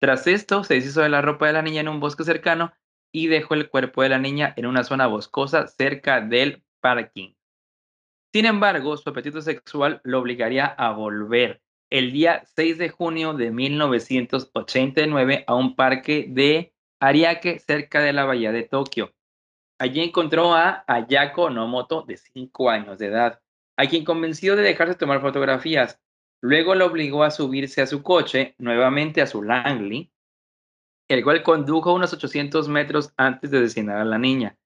Tras 0.00 0.26
esto, 0.26 0.64
se 0.64 0.74
deshizo 0.74 1.02
de 1.02 1.10
la 1.10 1.22
ropa 1.22 1.46
de 1.46 1.52
la 1.52 1.62
niña 1.62 1.82
en 1.82 1.88
un 1.88 2.00
bosque 2.00 2.24
cercano 2.24 2.72
y 3.12 3.28
dejó 3.28 3.54
el 3.54 3.68
cuerpo 3.68 4.02
de 4.02 4.08
la 4.08 4.18
niña 4.18 4.54
en 4.56 4.66
una 4.66 4.82
zona 4.82 5.06
boscosa 5.06 5.68
cerca 5.68 6.20
del 6.20 6.64
parking. 6.80 7.34
Sin 8.32 8.46
embargo, 8.46 8.96
su 8.96 9.10
apetito 9.10 9.42
sexual 9.42 10.00
lo 10.02 10.18
obligaría 10.18 10.64
a 10.64 10.92
volver 10.92 11.62
el 11.90 12.10
día 12.10 12.42
6 12.56 12.78
de 12.78 12.88
junio 12.88 13.34
de 13.34 13.50
1989 13.50 15.44
a 15.46 15.54
un 15.54 15.76
parque 15.76 16.24
de 16.26 16.71
Ariake, 17.02 17.58
cerca 17.58 18.00
de 18.00 18.12
la 18.12 18.24
bahía 18.24 18.52
de 18.52 18.62
Tokio. 18.62 19.12
Allí 19.80 20.00
encontró 20.00 20.54
a 20.54 20.84
Ayako 20.86 21.50
Nomoto, 21.50 22.02
de 22.02 22.16
5 22.16 22.70
años 22.70 22.96
de 22.98 23.06
edad, 23.06 23.40
a 23.76 23.86
quien 23.86 24.04
convenció 24.04 24.54
de 24.54 24.62
dejarse 24.62 24.94
tomar 24.94 25.20
fotografías. 25.20 26.00
Luego 26.40 26.76
lo 26.76 26.86
obligó 26.86 27.24
a 27.24 27.32
subirse 27.32 27.82
a 27.82 27.88
su 27.88 28.04
coche, 28.04 28.54
nuevamente 28.58 29.20
a 29.20 29.26
su 29.26 29.42
Langley, 29.42 30.12
el 31.08 31.24
cual 31.24 31.42
condujo 31.42 31.92
unos 31.92 32.12
800 32.12 32.68
metros 32.68 33.12
antes 33.16 33.50
de 33.50 33.58
asesinar 33.58 33.98
a 33.98 34.04
la 34.04 34.18
niña. 34.18 34.56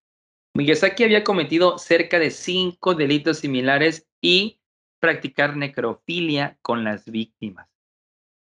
Miyazaki 0.52 1.04
había 1.04 1.24
cometido 1.24 1.78
cerca 1.78 2.18
de 2.18 2.30
cinco 2.30 2.94
delitos 2.94 3.38
similares 3.38 4.06
y 4.20 4.60
practicar 5.00 5.56
necrofilia 5.56 6.58
con 6.60 6.84
las 6.84 7.06
víctimas. 7.06 7.75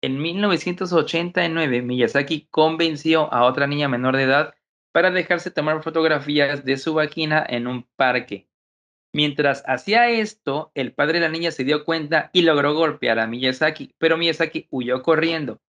En 0.05 0.21
1989, 0.21 1.81
Miyazaki 1.81 2.47
convenció 2.51 3.33
a 3.33 3.47
otra 3.47 3.67
niña 3.67 3.89
menor 3.89 4.19
de 4.19 4.25
edad 4.25 4.55
para 4.93 5.11
dejarse 5.11 5.51
tomar 5.51 5.83
fotografías 5.83 6.63
de 6.63 6.77
su 6.77 6.93
vagina 6.93 7.43
en 7.49 7.67
un 7.67 7.89
parque. 7.97 8.47
Mientras 9.15 9.65
hacía 9.67 10.11
esto, 10.11 10.71
el 10.75 10.93
padre 10.93 11.21
de 11.21 11.27
la 11.27 11.31
niña 11.31 11.53
se 11.53 11.65
dio 11.65 11.87
cuenta 11.87 12.29
y 12.35 12.43
logró 12.43 12.75
golpear 12.75 13.19
a 13.19 13.27
Miyazaki, 13.27 13.95
pero 13.97 14.19
Miyazaki 14.19 14.69
huyó 14.69 15.01
corriendo. 15.03 15.63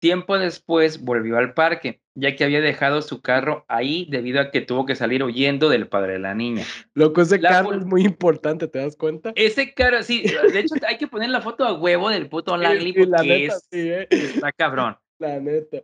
Tiempo 0.00 0.36
después 0.36 1.02
volvió 1.02 1.38
al 1.38 1.54
parque, 1.54 2.02
ya 2.16 2.34
que 2.34 2.44
había 2.44 2.60
dejado 2.60 3.02
su 3.02 3.20
carro 3.20 3.64
ahí 3.68 4.06
debido 4.10 4.40
a 4.40 4.50
que 4.50 4.62
tuvo 4.62 4.86
que 4.86 4.96
salir 4.96 5.22
huyendo 5.22 5.68
del 5.68 5.86
padre 5.86 6.14
de 6.14 6.18
la 6.18 6.34
niña. 6.34 6.64
Loco, 6.94 7.20
ese 7.20 7.38
carro 7.40 7.74
es 7.74 7.84
muy 7.84 8.04
importante, 8.04 8.66
¿te 8.66 8.78
das 8.78 8.96
cuenta? 8.96 9.32
Ese 9.36 9.74
carro, 9.74 10.02
sí, 10.02 10.22
de 10.52 10.58
hecho 10.58 10.74
hay 10.88 10.96
que 10.96 11.06
poner 11.06 11.28
la 11.28 11.42
foto 11.42 11.64
a 11.64 11.74
huevo 11.74 12.08
del 12.08 12.28
puto 12.28 12.56
Langley 12.56 12.92
porque 12.92 13.46
es, 13.46 13.68
¿eh? 13.70 14.08
está 14.10 14.50
cabrón. 14.52 14.96
La 15.18 15.40
neta. 15.40 15.78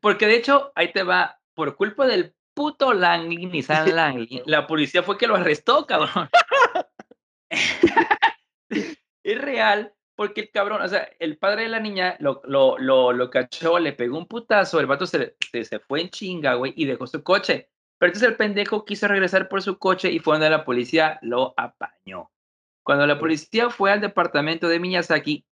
Porque 0.00 0.26
de 0.26 0.36
hecho, 0.36 0.72
ahí 0.74 0.92
te 0.92 1.02
va, 1.02 1.40
por 1.54 1.76
culpa 1.76 2.06
del 2.06 2.34
puto 2.54 2.92
Langley, 2.92 3.46
Nissan 3.46 3.94
Langley. 3.94 4.42
La 4.46 4.66
policía 4.66 5.02
fue 5.02 5.16
que 5.18 5.26
lo 5.26 5.36
arrestó, 5.36 5.86
cabrón. 5.86 6.28
es 9.22 9.40
real, 9.40 9.92
porque 10.18 10.40
el 10.40 10.50
cabrón, 10.50 10.82
o 10.82 10.88
sea, 10.88 11.08
el 11.20 11.38
padre 11.38 11.62
de 11.62 11.68
la 11.68 11.78
niña 11.78 12.16
lo, 12.18 12.42
lo, 12.44 12.76
lo, 12.76 13.12
lo 13.12 13.30
cachó, 13.30 13.78
le 13.78 13.92
pegó 13.92 14.18
un 14.18 14.26
putazo, 14.26 14.80
el 14.80 14.86
vato 14.86 15.06
se, 15.06 15.36
se, 15.52 15.64
se 15.64 15.78
fue 15.78 16.00
en 16.00 16.10
chinga, 16.10 16.54
güey, 16.54 16.72
y 16.74 16.86
dejó 16.86 17.06
su 17.06 17.22
coche. 17.22 17.70
Pero 17.98 18.08
entonces 18.08 18.28
el 18.28 18.36
pendejo 18.36 18.84
quiso 18.84 19.06
regresar 19.06 19.48
por 19.48 19.62
su 19.62 19.78
coche 19.78 20.10
y 20.10 20.18
fue 20.18 20.34
donde 20.34 20.50
la 20.50 20.64
policía 20.64 21.20
lo 21.22 21.54
apañó. 21.56 22.32
Cuando 22.82 23.06
la 23.06 23.20
policía 23.20 23.70
fue 23.70 23.92
al 23.92 24.00
departamento 24.00 24.66
de 24.66 24.80
Miyazaki, 24.80 25.46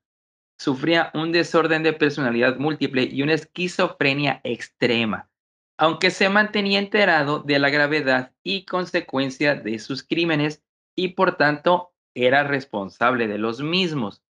sufría 0.57 1.11
un 1.13 1.34
desorden 1.34 1.84
de 1.84 1.91
personalidad 1.91 2.55
múltiple 2.55 3.03
y 3.03 3.23
una 3.23 3.34
esquizofrenia 3.34 4.39
extrema, 4.45 5.29
aunque 5.77 6.09
se 6.09 6.29
mantenía 6.29 6.79
enterado 6.79 7.39
de 7.39 7.59
la 7.59 7.69
gravedad 7.69 8.32
y 8.43 8.63
consecuencia 8.63 9.55
de 9.55 9.77
sus 9.79 10.03
crímenes 10.03 10.63
y 10.95 11.09
por 11.09 11.36
tanto 11.36 11.90
era 12.16 12.43
responsable 12.43 13.28
de 13.28 13.38
los 13.38 13.62
mismos. 13.62 14.24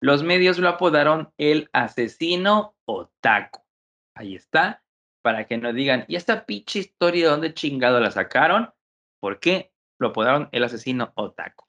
Los 0.00 0.22
medios 0.22 0.58
lo 0.58 0.68
apodaron 0.68 1.32
el 1.38 1.68
asesino 1.72 2.76
otaku. 2.84 3.62
Ahí 4.14 4.34
está, 4.34 4.82
para 5.22 5.46
que 5.46 5.58
no 5.58 5.72
digan, 5.72 6.04
¿y 6.08 6.16
esta 6.16 6.46
pinche 6.46 6.78
historia 6.78 7.24
de 7.24 7.30
dónde 7.30 7.54
chingado 7.54 8.00
la 8.00 8.10
sacaron? 8.10 8.72
¿Por 9.20 9.40
qué 9.40 9.72
lo 9.98 10.08
apodaron 10.08 10.48
el 10.52 10.64
asesino 10.64 11.12
otaku? 11.16 11.66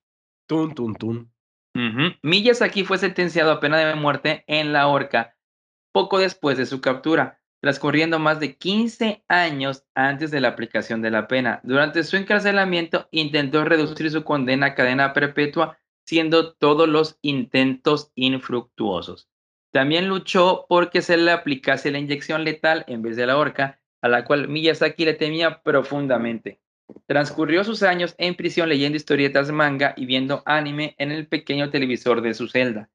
Tun, 0.47 0.73
tun, 0.75 0.95
tun. 0.95 1.33
Uh 1.75 2.11
Miyazaki 2.23 2.83
fue 2.83 2.97
sentenciado 2.97 3.51
a 3.51 3.59
pena 3.59 3.77
de 3.77 3.95
muerte 3.95 4.43
en 4.47 4.73
la 4.73 4.87
horca 4.87 5.35
poco 5.91 6.19
después 6.19 6.57
de 6.57 6.65
su 6.65 6.81
captura, 6.81 7.38
transcurriendo 7.61 8.19
más 8.19 8.39
de 8.39 8.55
15 8.55 9.23
años 9.27 9.83
antes 9.93 10.31
de 10.31 10.41
la 10.41 10.49
aplicación 10.49 11.01
de 11.01 11.11
la 11.11 11.27
pena. 11.27 11.59
Durante 11.63 12.03
su 12.03 12.15
encarcelamiento 12.17 13.07
intentó 13.11 13.65
reducir 13.65 14.09
su 14.11 14.23
condena 14.23 14.67
a 14.67 14.75
cadena 14.75 15.13
perpetua, 15.13 15.77
siendo 16.05 16.53
todos 16.53 16.87
los 16.87 17.17
intentos 17.21 18.11
infructuosos. 18.15 19.29
También 19.71 20.07
luchó 20.07 20.65
porque 20.67 21.01
se 21.01 21.17
le 21.17 21.31
aplicase 21.31 21.91
la 21.91 21.99
inyección 21.99 22.43
letal 22.43 22.85
en 22.87 23.01
vez 23.01 23.15
de 23.15 23.27
la 23.27 23.37
horca, 23.37 23.79
a 24.01 24.07
la 24.07 24.25
cual 24.25 24.47
Miyazaki 24.47 25.05
le 25.05 25.13
temía 25.13 25.61
profundamente. 25.61 26.59
Transcurrió 27.05 27.63
sus 27.63 27.83
años 27.83 28.15
en 28.17 28.35
prisión 28.35 28.69
leyendo 28.69 28.95
historietas 28.95 29.51
manga 29.51 29.93
y 29.95 30.05
viendo 30.05 30.41
anime 30.45 30.95
en 30.97 31.11
el 31.11 31.27
pequeño 31.27 31.69
televisor 31.69 32.21
de 32.21 32.33
su 32.33 32.47
celda. 32.47 32.89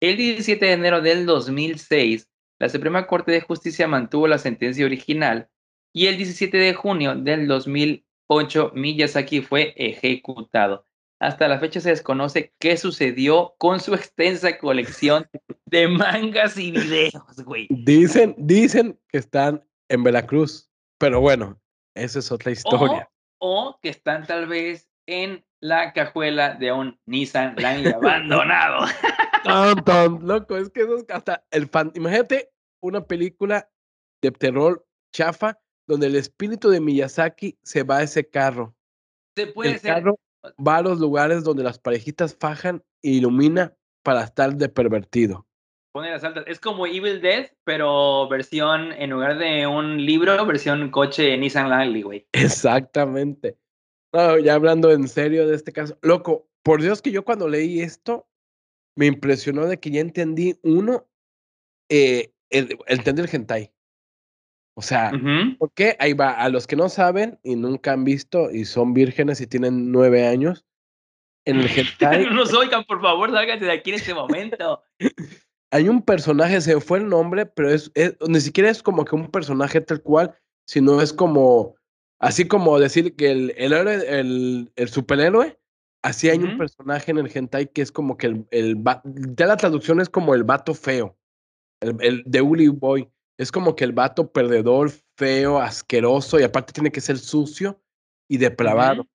El 0.00 0.16
17 0.16 0.64
de 0.64 0.72
enero 0.72 1.00
del 1.02 1.26
2006, 1.26 2.29
la 2.60 2.68
Suprema 2.68 3.06
Corte 3.06 3.32
de 3.32 3.40
Justicia 3.40 3.88
mantuvo 3.88 4.28
la 4.28 4.38
sentencia 4.38 4.84
original 4.84 5.48
y 5.92 6.06
el 6.06 6.16
17 6.16 6.56
de 6.56 6.74
junio 6.74 7.16
del 7.16 7.48
2008 7.48 8.72
Miyazaki 8.74 9.40
fue 9.40 9.74
ejecutado. 9.76 10.86
Hasta 11.18 11.48
la 11.48 11.58
fecha 11.58 11.80
se 11.80 11.90
desconoce 11.90 12.54
qué 12.58 12.76
sucedió 12.76 13.54
con 13.58 13.80
su 13.80 13.94
extensa 13.94 14.58
colección 14.58 15.26
de 15.66 15.88
mangas 15.88 16.56
y 16.56 16.70
videos, 16.70 17.36
güey. 17.44 17.66
Dicen, 17.70 18.34
dicen 18.38 18.98
que 19.08 19.18
están 19.18 19.62
en 19.88 20.04
Veracruz, 20.04 20.70
pero 20.98 21.20
bueno, 21.20 21.60
esa 21.94 22.20
es 22.20 22.30
otra 22.30 22.52
historia 22.52 23.10
o 23.40 23.78
que 23.82 23.88
están 23.88 24.26
tal 24.26 24.46
vez 24.46 24.88
en 25.06 25.44
la 25.60 25.92
cajuela 25.92 26.54
de 26.54 26.72
un 26.72 26.98
Nissan 27.06 27.56
Langley 27.56 27.92
abandonado. 27.94 28.86
Tan, 29.44 29.84
tan, 29.84 30.26
loco, 30.26 30.56
es 30.56 30.70
que 30.70 30.82
eso 30.82 30.96
es 30.96 31.04
hasta 31.08 31.44
el 31.50 31.68
fan. 31.68 31.92
Imagínate 31.94 32.50
una 32.82 33.04
película 33.06 33.70
de 34.22 34.30
terror 34.30 34.86
chafa 35.12 35.58
donde 35.86 36.06
el 36.06 36.16
espíritu 36.16 36.70
de 36.70 36.80
Miyazaki 36.80 37.58
se 37.62 37.82
va 37.82 37.98
a 37.98 38.02
ese 38.02 38.28
carro. 38.28 38.74
Se 39.36 39.46
puede 39.48 39.72
el 39.72 39.80
ser. 39.80 39.94
carro 39.94 40.18
va 40.66 40.76
a 40.76 40.82
los 40.82 41.00
lugares 41.00 41.44
donde 41.44 41.62
las 41.62 41.78
parejitas 41.78 42.36
fajan 42.38 42.82
e 43.02 43.10
ilumina 43.10 43.74
para 44.02 44.24
estar 44.24 44.54
de 44.54 44.68
pervertido. 44.68 45.46
Pone 45.92 46.10
las 46.10 46.22
altas. 46.22 46.44
Es 46.46 46.60
como 46.60 46.86
Evil 46.86 47.20
Dead, 47.20 47.50
pero 47.64 48.28
versión, 48.28 48.92
en 48.92 49.10
lugar 49.10 49.38
de 49.38 49.66
un 49.66 50.04
libro, 50.04 50.46
versión 50.46 50.90
coche 50.90 51.36
Nissan 51.36 51.68
Langley, 51.68 52.02
güey. 52.02 52.26
Exactamente. 52.32 53.58
No, 54.12 54.38
ya 54.38 54.54
hablando 54.54 54.92
en 54.92 55.08
serio 55.08 55.48
de 55.48 55.56
este 55.56 55.72
caso. 55.72 55.98
Loco, 56.02 56.48
por 56.62 56.80
Dios 56.80 57.02
que 57.02 57.10
yo 57.10 57.24
cuando 57.24 57.48
leí 57.48 57.80
esto, 57.80 58.28
me 59.00 59.06
impresionó 59.06 59.64
de 59.64 59.80
que 59.80 59.90
ya 59.90 60.02
entendí, 60.02 60.58
uno, 60.62 61.08
eh, 61.88 62.34
el, 62.50 62.76
entender 62.86 63.24
el 63.24 63.34
hentai. 63.34 63.72
O 64.76 64.82
sea, 64.82 65.12
Ujú. 65.14 65.56
¿por 65.56 65.72
qué? 65.72 65.96
Ahí 65.98 66.12
va, 66.12 66.32
a 66.32 66.50
los 66.50 66.66
que 66.66 66.76
no 66.76 66.90
saben 66.90 67.38
y 67.42 67.56
nunca 67.56 67.92
han 67.92 68.04
visto 68.04 68.50
y 68.50 68.66
son 68.66 68.92
vírgenes 68.92 69.40
y 69.40 69.46
tienen 69.46 69.90
nueve 69.90 70.26
años, 70.26 70.66
en 71.46 71.60
el 71.60 71.66
hentai 71.70 72.24
no 72.26 72.34
nos 72.34 72.52
oigan, 72.52 72.84
por 72.84 73.00
favor, 73.00 73.30
sálganse 73.30 73.64
de 73.64 73.72
aquí 73.72 73.88
en 73.88 73.96
este 73.96 74.12
momento. 74.12 74.82
hay 75.70 75.88
un 75.88 76.02
personaje, 76.02 76.60
se 76.60 76.78
fue 76.78 76.98
el 76.98 77.08
nombre, 77.08 77.46
pero 77.46 77.70
es, 77.70 77.90
es- 77.94 78.16
ni 78.28 78.38
siquiera 78.40 78.68
es 78.68 78.82
como 78.82 79.06
que 79.06 79.14
un 79.14 79.30
personaje 79.30 79.80
tal 79.80 80.02
cual, 80.02 80.36
sino 80.66 81.00
es 81.00 81.14
como, 81.14 81.74
así 82.18 82.46
como 82.46 82.78
decir 82.78 83.16
que 83.16 83.30
el, 83.30 83.54
el 83.56 83.72
el, 83.72 84.72
el 84.76 84.88
superhéroe, 84.90 85.58
así 86.02 86.28
hay 86.28 86.38
un 86.38 86.56
personaje 86.58 87.10
en 87.10 87.18
el 87.18 87.30
hentai 87.32 87.68
que 87.68 87.82
es 87.82 87.92
como 87.92 88.16
que 88.16 88.26
el, 88.28 88.46
el 88.50 88.82
ya 89.36 89.46
la 89.46 89.56
traducción 89.56 90.00
es 90.00 90.08
como 90.08 90.34
el 90.34 90.44
vato 90.44 90.74
feo, 90.74 91.18
el, 91.80 91.96
el 92.00 92.22
de 92.26 92.40
Uli 92.40 92.68
Boy, 92.68 93.08
es 93.38 93.50
como 93.52 93.74
que 93.74 93.84
el 93.84 93.92
vato 93.92 94.32
perdedor, 94.32 94.90
feo, 95.16 95.58
asqueroso, 95.58 96.38
y 96.38 96.42
aparte 96.42 96.72
tiene 96.72 96.90
que 96.92 97.00
ser 97.00 97.18
sucio 97.18 97.82
y 98.28 98.36
depravado. 98.38 99.06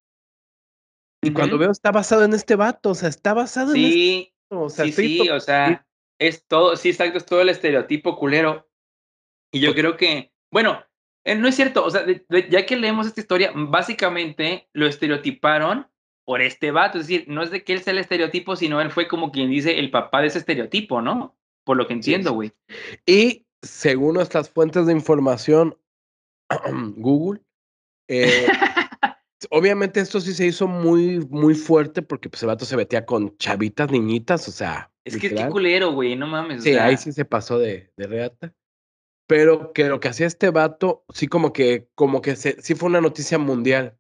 Y 1.24 1.32
cuando 1.32 1.58
veo, 1.58 1.72
está 1.72 1.92
basado 1.92 2.24
en 2.24 2.34
este 2.34 2.56
vato, 2.56 2.92
o 2.92 2.96
sea, 2.96 3.10
está 3.10 3.34
basado 3.34 3.74
en 3.74 3.84
este 3.84 3.92
Sí, 3.92 4.34
o 4.50 4.70
sea, 4.70 4.86
sí, 4.86 4.92
sí, 4.92 5.30
o 5.30 5.40
sea, 5.40 5.88
es 6.20 6.46
todo, 6.46 6.76
sí, 6.76 6.90
exacto, 6.90 7.18
es 7.18 7.26
todo 7.26 7.42
el 7.42 7.50
estereotipo 7.50 8.18
culero. 8.18 8.70
Y 9.52 9.60
yo 9.60 9.74
creo 9.74 9.98
que, 9.98 10.32
bueno, 10.52 10.84
eh, 11.24 11.36
no 11.36 11.48
es 11.48 11.56
cierto, 11.56 11.84
o 11.84 11.90
sea, 11.90 12.04
de- 12.04 12.26
de- 12.30 12.50
ya 12.50 12.66
que 12.66 12.76
leemos 12.76 13.08
esta 13.08 13.22
historia, 13.22 13.52
básicamente 13.56 14.70
lo 14.74 14.86
estereotiparon 14.86 15.88
por 16.26 16.42
este 16.42 16.72
vato, 16.72 16.98
es 16.98 17.08
decir, 17.08 17.26
no 17.28 17.44
es 17.44 17.52
de 17.52 17.64
que 17.64 17.74
él 17.74 17.82
sea 17.82 17.94
el 17.94 18.00
estereotipo, 18.00 18.56
sino 18.56 18.82
él 18.82 18.92
fue 18.92 19.08
como 19.08 19.32
quien 19.32 19.50
dice 19.50 19.80
el 19.80 19.92
papá 19.92 20.22
de 20.22 20.28
ese 20.28 20.40
estereotipo, 20.40 21.02
¿no? 21.02 21.38
Por 21.64 21.78
lo 21.78 21.88
que 21.88 21.94
entiendo, 21.94 22.34
güey. 22.34 22.52
Y 23.06 23.46
según 23.62 24.16
nuestras 24.16 24.50
fuentes 24.50 24.86
de 24.88 24.94
información, 24.94 25.78
Google, 26.98 27.42
eh, 28.08 28.48
obviamente 29.50 30.00
esto 30.00 30.20
sí 30.20 30.34
se 30.34 30.48
hizo 30.48 30.68
muy, 30.68 31.20
muy 31.30 31.56
fuerte 31.56 32.02
porque 32.02 32.30
pues, 32.30 32.42
el 32.44 32.48
vato 32.48 32.66
se 32.66 32.78
metía 32.78 33.06
con 33.06 33.38
chavitas, 33.38 33.92
niñitas, 33.92 34.48
o 34.48 34.52
sea, 34.52 34.92
Es 35.04 35.16
que 35.16 35.22
qué 35.22 35.30
literal. 35.30 35.52
culero, 35.52 35.92
güey, 35.92 36.16
no 36.16 36.28
mames. 36.28 36.60
o 36.60 36.62
Sí, 36.62 36.76
ahí 36.76 36.98
sí 36.98 37.12
se 37.12 37.26
pasó 37.26 37.60
de, 37.60 37.92
de 37.98 38.08
reata. 38.08 38.54
Pero 39.28 39.74
que 39.74 39.86
lo 39.86 40.00
que 40.00 40.08
hacía 40.08 40.28
este 40.28 40.52
vato, 40.52 41.04
sí 41.14 41.28
como 41.28 41.52
que, 41.52 41.88
como 41.96 42.22
que 42.22 42.36
se, 42.36 42.62
sí 42.62 42.76
fue 42.76 42.90
una 42.90 43.02
noticia 43.02 43.38
mundial. 43.40 43.98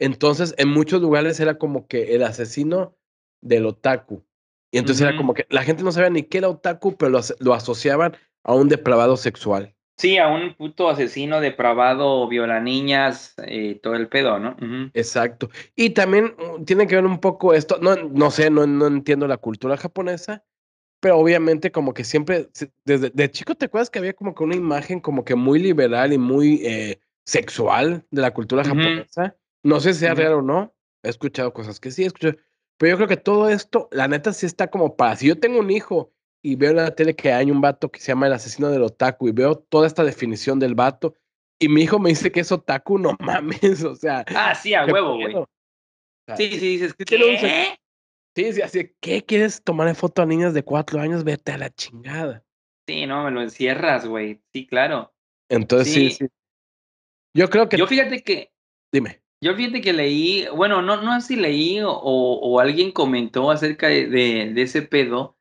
Entonces, 0.00 0.54
en 0.58 0.68
muchos 0.68 1.00
lugares 1.00 1.38
era 1.38 1.58
como 1.58 1.86
que 1.86 2.14
el 2.16 2.24
asesino 2.24 2.96
del 3.40 3.66
otaku. 3.66 4.24
Y 4.72 4.78
entonces 4.78 5.02
era 5.06 5.16
como 5.16 5.34
que 5.34 5.46
la 5.50 5.62
gente 5.62 5.82
no 5.82 5.92
sabía 5.92 6.10
ni 6.10 6.22
qué 6.24 6.38
era 6.38 6.48
otaku, 6.48 6.96
pero 6.96 7.10
lo, 7.10 7.18
aso- 7.18 7.36
lo 7.38 7.54
asociaban 7.54 8.16
a 8.42 8.54
un 8.54 8.68
depravado 8.68 9.16
sexual. 9.16 9.74
Sí, 9.98 10.16
a 10.16 10.28
un 10.28 10.54
puto 10.54 10.88
asesino 10.88 11.40
depravado, 11.40 12.26
viola 12.26 12.60
niñas, 12.60 13.34
eh, 13.46 13.78
todo 13.82 13.94
el 13.94 14.08
pedo, 14.08 14.38
¿no? 14.38 14.56
Exacto. 14.94 15.50
Y 15.76 15.90
también 15.90 16.34
mm, 16.38 16.64
tiene 16.64 16.86
que 16.86 16.94
ver 16.94 17.04
un 17.04 17.18
poco 17.20 17.52
esto, 17.52 17.78
no, 17.82 17.96
no 17.96 18.30
sé, 18.30 18.48
no, 18.48 18.66
no 18.66 18.86
entiendo 18.86 19.26
la 19.28 19.36
cultura 19.36 19.76
japonesa, 19.76 20.42
pero 21.00 21.18
obviamente 21.18 21.70
como 21.70 21.92
que 21.92 22.04
siempre, 22.04 22.48
desde 22.84 23.10
de 23.10 23.30
chico 23.30 23.54
te 23.54 23.66
acuerdas 23.66 23.90
que 23.90 23.98
había 23.98 24.14
como 24.14 24.34
que 24.34 24.44
una 24.44 24.56
imagen 24.56 25.00
como 25.00 25.24
que 25.24 25.34
muy 25.34 25.58
liberal 25.58 26.12
y 26.14 26.18
muy 26.18 26.62
eh, 26.64 27.00
sexual 27.26 28.06
de 28.10 28.22
la 28.22 28.32
cultura 28.32 28.62
japonesa. 28.64 29.36
No 29.62 29.80
sé 29.80 29.94
si 29.94 30.00
sea 30.00 30.12
Ujú. 30.12 30.20
real 30.20 30.32
o 30.34 30.42
no, 30.42 30.74
he 31.02 31.08
escuchado 31.08 31.52
cosas 31.52 31.80
que 31.80 31.90
sí, 31.90 32.04
he 32.04 32.06
escuchado, 32.06 32.36
pero 32.78 32.92
yo 32.92 32.96
creo 32.96 33.08
que 33.08 33.16
todo 33.16 33.48
esto, 33.48 33.88
la 33.92 34.08
neta 34.08 34.32
sí 34.32 34.46
está 34.46 34.70
como 34.70 34.96
para, 34.96 35.16
si 35.16 35.26
yo 35.28 35.38
tengo 35.38 35.60
un 35.60 35.70
hijo 35.70 36.12
y 36.42 36.56
veo 36.56 36.70
en 36.70 36.76
la 36.76 36.94
tele 36.94 37.14
que 37.14 37.32
hay 37.32 37.50
un 37.50 37.60
vato 37.60 37.90
que 37.90 38.00
se 38.00 38.08
llama 38.08 38.26
el 38.26 38.32
asesino 38.32 38.70
del 38.70 38.82
otaku 38.82 39.28
y 39.28 39.32
veo 39.32 39.56
toda 39.56 39.86
esta 39.86 40.04
definición 40.04 40.58
del 40.58 40.74
vato, 40.74 41.14
Y 41.58 41.68
mi 41.68 41.82
hijo 41.82 41.98
me 41.98 42.08
dice 42.08 42.32
que 42.32 42.40
es 42.40 42.50
otaku, 42.50 42.98
no 42.98 43.14
mames, 43.20 43.84
o 43.84 43.94
sea. 43.94 44.24
Ah, 44.28 44.54
sí, 44.54 44.72
a 44.72 44.86
huevo, 44.86 45.16
güey. 45.16 45.34
sí, 46.36 46.58
sí, 46.58 46.78
dices, 46.78 46.94
¿qué? 46.94 47.76
Sí, 48.36 48.52
sí, 48.52 48.62
así, 48.62 48.96
¿qué 49.00 49.24
quieres 49.24 49.62
tomar 49.62 49.94
foto 49.94 50.22
a 50.22 50.26
niñas 50.26 50.54
de 50.54 50.62
cuatro 50.62 51.00
años? 51.00 51.24
Vete 51.24 51.52
a 51.52 51.58
la 51.58 51.68
chingada. 51.68 52.44
Sí, 52.86 53.06
no, 53.06 53.24
me 53.24 53.30
lo 53.30 53.42
encierras, 53.42 54.06
güey. 54.06 54.40
Sí, 54.52 54.66
claro. 54.66 55.12
Entonces, 55.48 55.92
sí, 55.92 56.10
sí. 56.10 56.26
Yo 57.34 57.50
creo 57.50 57.68
que. 57.68 57.76
Yo 57.76 57.86
fíjate 57.86 58.22
que. 58.22 58.52
Dime. 58.92 59.19
Yo 59.42 59.54
fíjate 59.54 59.80
que 59.80 59.94
leí, 59.94 60.46
bueno, 60.54 60.82
no, 60.82 61.00
no 61.00 61.18
sé 61.20 61.28
si 61.28 61.36
leí 61.36 61.80
o, 61.80 61.90
o 61.90 62.60
alguien 62.60 62.92
comentó 62.92 63.50
acerca 63.50 63.88
de, 63.88 64.52
ese 64.56 64.82
pedo, 64.82 65.38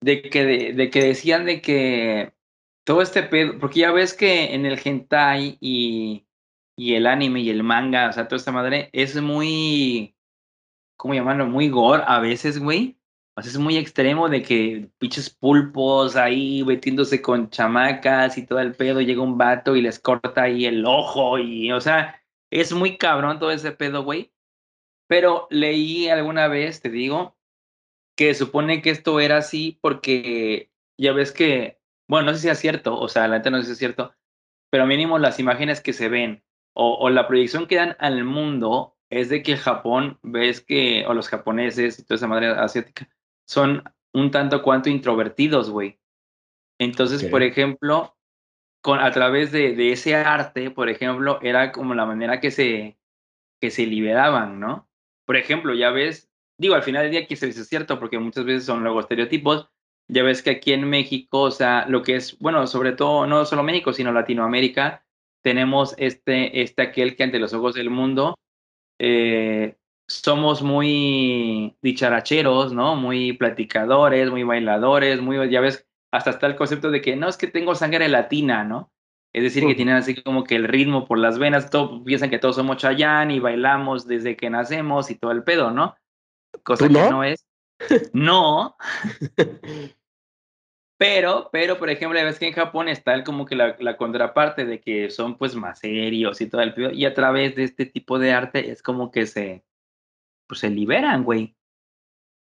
de 0.00 0.22
que, 0.22 0.44
de, 0.44 0.90
que 0.90 1.04
decían 1.04 1.44
de 1.46 1.62
que 1.62 2.32
todo 2.84 3.02
este 3.02 3.22
pedo, 3.22 3.58
porque 3.60 3.80
ya 3.80 3.92
ves 3.92 4.14
que 4.14 4.54
en 4.54 4.66
el 4.66 4.80
hentai 4.84 5.58
y, 5.60 6.26
y 6.76 6.94
el 6.94 7.06
anime 7.06 7.40
y 7.40 7.50
el 7.50 7.62
manga, 7.62 8.08
o 8.08 8.12
sea, 8.12 8.26
toda 8.26 8.38
esta 8.38 8.52
madre, 8.52 8.90
es 8.92 9.20
muy, 9.22 10.16
¿cómo 10.96 11.14
llamarlo? 11.14 11.46
Muy 11.46 11.68
gore 11.68 12.02
a 12.06 12.18
veces, 12.20 12.58
güey. 12.58 12.98
O 13.36 13.42
sea, 13.42 13.50
es 13.50 13.58
muy 13.58 13.76
extremo 13.76 14.28
de 14.28 14.42
que 14.42 14.90
pinches 14.98 15.30
pulpos 15.30 16.16
ahí 16.16 16.64
metiéndose 16.64 17.22
con 17.22 17.50
chamacas 17.50 18.38
y 18.38 18.46
todo 18.46 18.60
el 18.60 18.74
pedo, 18.74 19.00
llega 19.00 19.22
un 19.22 19.38
vato 19.38 19.76
y 19.76 19.82
les 19.82 19.98
corta 20.00 20.42
ahí 20.42 20.66
el 20.66 20.84
ojo 20.86 21.38
y, 21.38 21.72
o 21.72 21.80
sea, 21.80 22.20
es 22.50 22.72
muy 22.72 22.96
cabrón 22.96 23.38
todo 23.38 23.50
ese 23.50 23.72
pedo, 23.72 24.04
güey. 24.04 24.32
Pero 25.06 25.46
leí 25.50 26.08
alguna 26.08 26.48
vez, 26.48 26.80
te 26.80 26.88
digo, 26.90 27.36
que 28.16 28.34
supone 28.34 28.82
que 28.82 28.90
esto 28.90 29.20
era 29.20 29.38
así 29.38 29.78
porque 29.82 30.70
ya 30.96 31.12
ves 31.12 31.32
que 31.32 31.78
bueno, 32.08 32.26
no 32.26 32.34
sé 32.34 32.42
si 32.42 32.48
es 32.48 32.58
cierto, 32.58 32.98
o 32.98 33.08
sea, 33.08 33.26
la 33.28 33.38
neta 33.38 33.50
no 33.50 33.58
sé 33.60 33.66
si 33.66 33.72
es 33.72 33.78
cierto, 33.78 34.14
pero 34.70 34.86
mínimo 34.86 35.18
las 35.18 35.38
imágenes 35.40 35.80
que 35.80 35.92
se 35.92 36.08
ven 36.08 36.44
o, 36.76 37.08
la 37.08 37.28
proyección 37.28 37.66
que 37.66 37.76
dan 37.76 37.96
al 38.00 38.24
mundo 38.24 38.96
es 39.08 39.28
de 39.28 39.42
que 39.44 39.56
Japón, 39.56 40.18
ves 40.22 40.60
que, 40.60 41.04
o 41.06 41.14
los 41.14 41.28
japoneses 41.28 41.98
y 41.98 42.04
toda 42.04 42.16
esa 42.16 42.26
madre 42.26 42.48
asiática, 42.48 43.08
son 43.46 43.84
un 44.12 44.32
tanto 44.32 44.60
cuanto 44.62 44.90
introvertidos, 44.90 45.70
güey. 45.70 46.00
Entonces, 46.80 47.24
por 47.24 47.44
ejemplo, 47.44 48.13
con, 48.84 49.00
a 49.00 49.10
través 49.12 49.50
de, 49.50 49.74
de, 49.74 49.92
ese 49.92 50.14
arte, 50.14 50.70
por 50.70 50.90
ejemplo, 50.90 51.38
era 51.40 51.72
como 51.72 51.94
la 51.94 52.04
manera 52.04 52.38
que 52.38 52.50
se, 52.50 52.98
que 53.58 53.70
se 53.70 53.86
liberaban, 53.86 54.60
¿no? 54.60 54.86
Por 55.24 55.38
ejemplo, 55.38 55.72
ya 55.74 55.90
ves, 55.90 56.30
digo, 56.58 56.74
al 56.74 56.82
final 56.82 57.04
del 57.04 57.12
día 57.12 57.26
que 57.26 57.34
se 57.36 57.46
dice 57.46 57.64
cierto, 57.64 57.98
porque 57.98 58.18
muchas 58.18 58.44
veces 58.44 58.66
son 58.66 58.84
luego 58.84 59.00
estereotipos, 59.00 59.70
ya 60.06 60.22
ves 60.22 60.42
que 60.42 60.50
aquí 60.50 60.74
en 60.74 60.86
México, 60.90 61.40
o 61.40 61.50
sea, 61.50 61.86
lo 61.88 62.02
que 62.02 62.16
es, 62.16 62.38
bueno, 62.40 62.66
sobre 62.66 62.92
todo, 62.92 63.26
no 63.26 63.46
solo 63.46 63.62
México, 63.62 63.94
sino 63.94 64.12
Latinoamérica, 64.12 65.02
tenemos 65.42 65.94
este, 65.96 66.60
este 66.60 66.82
aquel 66.82 67.16
que 67.16 67.22
ante 67.24 67.38
los 67.38 67.54
ojos 67.54 67.74
del 67.74 67.88
mundo 67.88 68.34
eh, 68.98 69.78
somos 70.08 70.60
muy 70.60 71.74
dicharacheros, 71.80 72.74
¿no? 72.74 72.96
Muy 72.96 73.32
platicadores, 73.32 74.30
muy 74.30 74.42
bailadores, 74.42 75.22
muy, 75.22 75.50
ya 75.50 75.62
ves, 75.62 75.86
hasta 76.14 76.30
está 76.30 76.46
el 76.46 76.54
concepto 76.54 76.90
de 76.92 77.00
que 77.00 77.16
no 77.16 77.28
es 77.28 77.36
que 77.36 77.48
tengo 77.48 77.74
sangre 77.74 78.08
latina, 78.08 78.62
¿no? 78.62 78.92
Es 79.32 79.42
decir, 79.42 79.66
que 79.66 79.74
tienen 79.74 79.96
así 79.96 80.22
como 80.22 80.44
que 80.44 80.54
el 80.54 80.68
ritmo 80.68 81.06
por 81.06 81.18
las 81.18 81.40
venas, 81.40 81.68
todo, 81.68 82.04
piensan 82.04 82.30
que 82.30 82.38
todos 82.38 82.54
somos 82.54 82.76
chayán 82.76 83.32
y 83.32 83.40
bailamos 83.40 84.06
desde 84.06 84.36
que 84.36 84.48
nacemos 84.48 85.10
y 85.10 85.16
todo 85.16 85.32
el 85.32 85.42
pedo, 85.42 85.72
¿no? 85.72 85.96
Cosa 86.62 86.86
que 86.86 86.94
no 86.94 87.24
es. 87.24 87.44
No. 88.12 88.76
Pero, 90.96 91.50
pero, 91.52 91.76
por 91.76 91.90
ejemplo, 91.90 92.22
ves 92.22 92.38
que 92.38 92.46
en 92.46 92.54
Japón 92.54 92.88
está 92.88 93.14
el, 93.14 93.24
como 93.24 93.44
que 93.44 93.56
la, 93.56 93.76
la, 93.80 93.96
contraparte 93.96 94.64
de 94.64 94.80
que 94.80 95.10
son 95.10 95.36
pues 95.36 95.56
más 95.56 95.80
serios 95.80 96.40
y 96.40 96.48
todo 96.48 96.60
el 96.60 96.72
pedo. 96.72 96.92
Y 96.92 97.04
a 97.04 97.12
través 97.12 97.56
de 97.56 97.64
este 97.64 97.84
tipo 97.84 98.20
de 98.20 98.32
arte 98.32 98.70
es 98.70 98.80
como 98.80 99.10
que 99.10 99.26
se, 99.26 99.64
pues 100.46 100.60
se 100.60 100.70
liberan, 100.70 101.24
güey. 101.24 101.56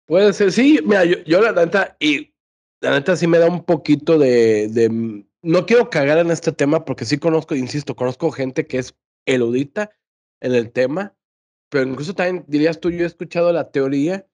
Puede 0.06 0.32
ser, 0.32 0.50
sí, 0.50 0.80
mira, 0.84 1.04
yo, 1.04 1.18
yo 1.24 1.40
la 1.40 1.96
y 2.00 2.33
la 2.84 2.90
neta 2.90 3.16
sí 3.16 3.26
me 3.26 3.38
da 3.38 3.48
un 3.48 3.64
poquito 3.64 4.18
de, 4.18 5.14
no 5.42 5.66
quiero 5.66 5.88
cagar 5.88 6.18
en 6.18 6.30
este 6.30 6.52
tema 6.52 6.84
porque 6.84 7.06
sí 7.06 7.18
conozco, 7.18 7.54
insisto, 7.54 7.96
conozco 7.96 8.30
gente 8.30 8.66
que 8.66 8.78
es 8.78 8.94
eludita 9.26 9.90
en 10.42 10.54
el 10.54 10.70
tema, 10.70 11.14
pero 11.70 11.88
incluso 11.88 12.14
también 12.14 12.44
dirías 12.46 12.80
tú, 12.80 12.90
yo 12.90 13.04
he 13.04 13.06
escuchado 13.06 13.52
la 13.52 13.70
teoría 13.70 14.26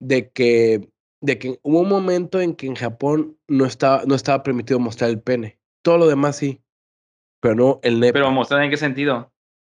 de 0.00 0.30
que, 0.30 0.88
de 1.20 1.38
que 1.38 1.60
hubo 1.62 1.80
un 1.80 1.90
momento 1.90 2.40
en 2.40 2.54
que 2.54 2.66
en 2.66 2.74
Japón 2.74 3.38
no 3.48 3.66
estaba, 3.66 4.02
no 4.06 4.14
estaba 4.14 4.42
permitido 4.42 4.80
mostrar 4.80 5.10
el 5.10 5.20
pene. 5.20 5.60
Todo 5.82 5.98
lo 5.98 6.06
demás 6.06 6.36
sí, 6.36 6.62
pero 7.40 7.54
no 7.54 7.80
el 7.82 8.00
nepe. 8.00 8.14
¿Pero 8.14 8.30
mostrar 8.30 8.62
en 8.62 8.70
qué 8.70 8.78
sentido? 8.78 9.30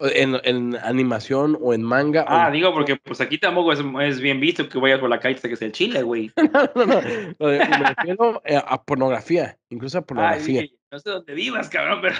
En, 0.01 0.40
en, 0.44 0.76
animación 0.76 1.59
o 1.61 1.74
en 1.74 1.82
manga. 1.82 2.24
Ah, 2.26 2.51
digo, 2.51 2.72
porque 2.72 2.96
pues 2.96 3.20
aquí 3.20 3.36
tampoco 3.36 3.72
es, 3.72 3.80
es, 4.01 4.20
bien 4.20 4.40
visto 4.40 4.66
que 4.66 4.78
vayas 4.78 4.98
por 4.98 5.11
la 5.11 5.20
calle 5.20 5.34
hasta 5.34 5.48
que 5.48 5.57
sea 5.57 5.66
el 5.66 5.72
chile, 5.72 6.03
güey. 6.03 6.32
no, 6.36 6.70
no, 6.74 6.86
no. 6.86 7.01
Me 7.38 7.94
refiero 7.94 8.40
eh, 8.46 8.57
a 8.57 8.82
pornografía, 8.82 9.59
incluso 9.68 9.98
a 9.98 10.03
pornografía. 10.03 10.64
no 10.90 10.98
sé 10.98 11.11
dónde 11.11 11.34
vivas, 11.34 11.68
cabrón, 11.68 12.01
pero. 12.01 12.14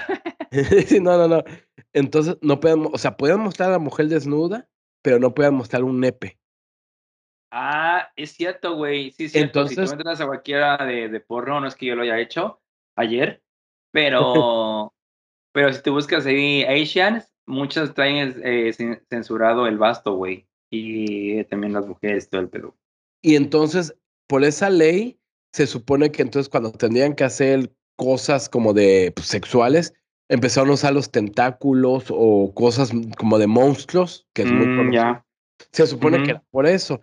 no, 1.01 1.17
no, 1.17 1.29
no. 1.29 1.45
Entonces, 1.95 2.37
no 2.43 2.61
pueden, 2.61 2.87
o 2.93 2.99
sea, 2.99 3.17
pueden 3.17 3.41
mostrar 3.41 3.71
a 3.71 3.73
la 3.73 3.79
mujer 3.79 4.09
desnuda, 4.09 4.69
pero 5.03 5.19
no 5.19 5.35
pueden 5.35 5.55
mostrar 5.55 5.83
un 5.83 6.01
nepe. 6.01 6.39
Ah, 7.51 8.11
es 8.15 8.33
cierto, 8.33 8.77
güey. 8.77 9.11
Sí, 9.13 9.25
es 9.25 9.33
cierto. 9.33 9.67
si 9.67 9.75
tú 9.75 9.83
entras 9.83 10.21
a 10.21 10.27
cualquiera 10.27 10.77
de, 10.79 11.09
de, 11.09 11.21
porno, 11.21 11.61
no 11.61 11.67
es 11.67 11.75
que 11.75 11.87
yo 11.87 11.97
lo 11.97 12.03
haya 12.03 12.19
hecho 12.19 12.61
ayer, 12.97 13.43
pero, 13.93 14.93
pero 15.53 15.73
si 15.73 15.83
tú 15.83 15.93
buscas 15.93 16.27
ahí 16.27 16.63
Asians, 16.65 17.33
muchas 17.47 17.95
traen 17.95 18.41
eh, 18.45 18.73
censurado 19.09 19.67
el 19.67 19.79
basto, 19.79 20.15
güey. 20.15 20.47
Y 20.71 21.43
también 21.45 21.73
las 21.73 21.87
mujeres, 21.87 22.29
todo 22.29 22.41
el 22.41 22.49
pedo. 22.49 22.77
Y 23.23 23.37
entonces, 23.37 23.97
por 24.29 24.45
esa 24.45 24.71
ley, 24.71 25.19
se 25.53 25.67
supone 25.67 26.13
que 26.13 26.23
entonces 26.23 26.49
cuando 26.49 26.71
tendrían 26.73 27.15
que 27.15 27.25
hacer 27.25 27.73
cosas 27.97 28.49
como 28.49 28.73
de 28.73 29.13
pues, 29.15 29.27
sexuales, 29.27 29.95
empezaron 30.29 30.71
a 30.71 30.75
usar 30.75 30.95
los 30.95 31.11
tentáculos 31.11 32.05
o 32.09 32.55
cosas 32.55 32.93
como 33.19 33.39
de 33.39 33.49
monstruos, 33.49 34.29
que 34.33 34.43
es 34.43 34.53
muy 34.53 34.67
mm, 34.67 34.93
ya. 34.93 35.27
Se 35.73 35.87
supone 35.87 36.23
que 36.23 36.31
era 36.31 36.45
por 36.51 36.67
eso. 36.67 37.01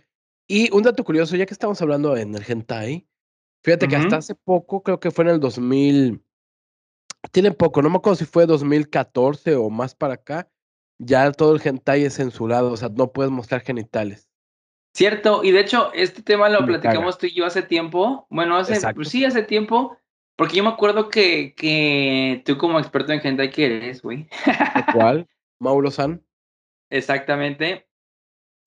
Y 0.47 0.73
un 0.73 0.83
dato 0.83 1.03
curioso, 1.03 1.35
ya 1.35 1.45
que 1.45 1.53
estamos 1.53 1.81
hablando 1.81 2.15
en 2.15 2.33
el 2.33 2.43
hentai, 2.47 3.05
fíjate 3.63 3.87
que 3.87 3.97
hasta 3.97 4.17
hace 4.17 4.33
poco, 4.33 4.81
creo 4.81 4.99
que 4.99 5.11
fue 5.11 5.25
en 5.25 5.31
el 5.31 5.39
2000, 5.41 6.23
tiene 7.31 7.51
poco, 7.51 7.81
no 7.81 7.89
me 7.89 7.97
acuerdo 7.97 8.17
si 8.17 8.25
fue 8.25 8.45
2014 8.45 9.55
o 9.55 9.69
más 9.69 9.95
para 9.95 10.15
acá, 10.15 10.49
ya 10.99 11.31
todo 11.31 11.55
el 11.55 11.61
hentai 11.63 12.03
es 12.03 12.15
censurado, 12.15 12.71
o 12.71 12.77
sea, 12.77 12.89
no 12.89 13.11
puedes 13.11 13.31
mostrar 13.31 13.61
genitales. 13.61 14.27
Cierto, 14.93 15.43
y 15.43 15.51
de 15.51 15.59
hecho, 15.59 15.91
este 15.93 16.23
tema 16.23 16.49
lo 16.49 16.65
platicamos 16.65 17.17
tú 17.17 17.27
y 17.27 17.33
yo 17.33 17.45
hace 17.45 17.61
tiempo, 17.61 18.25
bueno, 18.29 18.57
hace, 18.57 18.79
pues 18.93 19.09
sí, 19.09 19.25
hace 19.25 19.43
tiempo, 19.43 19.95
porque 20.35 20.57
yo 20.57 20.63
me 20.63 20.69
acuerdo 20.69 21.09
que, 21.09 21.53
que 21.55 22.41
tú 22.45 22.57
como 22.57 22.79
experto 22.79 23.13
en 23.13 23.21
hentai 23.23 23.51
que 23.51 23.65
eres, 23.65 24.01
güey. 24.01 24.27
¿Cuál? 24.93 25.27
Mauro-san. 25.59 26.23
Exactamente 26.89 27.87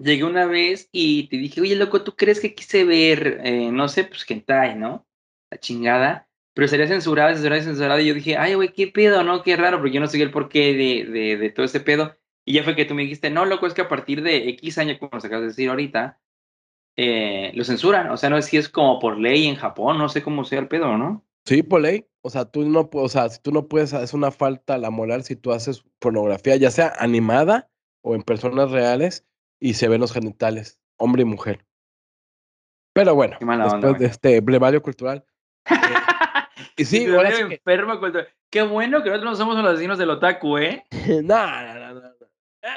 llegué 0.00 0.24
una 0.24 0.46
vez 0.46 0.88
y 0.92 1.28
te 1.28 1.36
dije, 1.36 1.61
oye, 1.61 1.76
loco, 1.76 2.02
¿tú 2.02 2.16
crees 2.16 2.40
que 2.40 2.54
quise 2.54 2.84
ver, 2.84 3.40
eh, 3.44 3.70
no 3.70 3.88
sé, 3.88 4.04
pues 4.04 4.28
hentai, 4.28 4.76
¿no? 4.76 5.06
La 5.50 5.58
chingada. 5.58 6.28
Pero 6.55 6.68
sería 6.68 6.86
censurada, 6.86 7.32
censurada, 7.32 7.62
censurada. 7.62 8.01
Y 8.01 8.09
yo 8.09 8.14
dije, 8.14 8.36
ay, 8.36 8.55
güey, 8.55 8.72
qué 8.72 8.88
pedo, 8.88 9.22
¿no? 9.22 9.42
Qué 9.42 9.57
raro, 9.57 9.78
porque 9.78 9.92
yo 9.92 10.01
no 10.01 10.07
sé 10.07 10.20
el 10.20 10.30
porqué 10.30 10.74
de, 10.74 11.11
de, 11.11 11.36
de, 11.36 11.51
todo 11.51 11.64
ese 11.64 11.80
pedo. 11.80 12.16
Y 12.44 12.55
ya 12.55 12.64
fue 12.64 12.74
que 12.74 12.84
tú 12.84 12.94
me 12.94 13.03
dijiste, 13.03 13.30
no, 13.30 13.44
loco, 13.44 13.66
es 13.66 13.74
que 13.74 13.82
a 13.82 13.88
partir 13.88 14.22
de 14.22 14.48
X 14.51 14.78
años, 14.78 14.98
como 14.98 15.20
se 15.20 15.28
acabas 15.28 15.42
de 15.42 15.48
decir 15.48 15.68
ahorita, 15.68 16.20
eh, 16.96 17.53
lo 17.55 17.64
censuran. 17.64 18.11
O 18.11 18.16
sea, 18.16 18.30
no 18.30 18.38
es 18.38 18.46
si 18.46 18.57
es 18.57 18.68
como 18.68 18.98
por 18.98 19.18
ley 19.18 19.46
en 19.46 19.57
Japón, 19.57 19.98
no 19.98 20.09
sé 20.09 20.22
cómo 20.22 20.44
sea 20.44 20.59
el 20.59 20.68
pedo, 20.68 20.98
¿no? 20.98 21.24
Sí, 21.44 21.62
por 21.62 21.80
ley. 21.80 22.07
O 22.22 22.30
sea, 22.30 22.44
tú 22.44 22.68
no, 22.68 22.90
o 22.92 23.09
sea, 23.09 23.28
si 23.28 23.40
tú 23.40 23.53
no 23.53 23.68
puedes, 23.68 23.92
es 23.92 24.12
una 24.12 24.30
falta 24.30 24.76
la 24.76 24.90
moral 24.90 25.24
si 25.24 25.36
tú 25.36 25.53
haces 25.53 25.84
pornografía, 25.98 26.57
ya 26.57 26.70
sea 26.70 26.92
animada 26.98 27.70
o 28.03 28.14
en 28.14 28.22
personas 28.22 28.70
reales, 28.70 29.26
y 29.61 29.74
se 29.74 29.88
ven 29.88 30.01
los 30.01 30.12
genitales, 30.12 30.80
hombre 30.96 31.22
y 31.22 31.26
mujer. 31.26 31.66
Pero 32.92 33.14
bueno, 33.14 33.36
después 33.40 33.98
de 33.98 34.07
este 34.07 34.40
brevario 34.40 34.82
cultural. 34.82 35.24
Eh, 35.70 35.94
sí, 36.85 37.05
enfermo 37.05 37.99
cultural. 37.99 38.28
Qué 38.51 38.62
bueno 38.62 39.03
que 39.03 39.11
nosotros 39.11 39.33
no 39.33 39.37
somos 39.37 39.57
los 39.57 39.72
asesinos 39.72 39.99
del 39.99 40.11
otaku, 40.11 40.59
¿eh? 40.59 40.85
no, 41.24 41.47
no, 41.47 41.74
no, 41.74 41.95
no. 41.95 42.11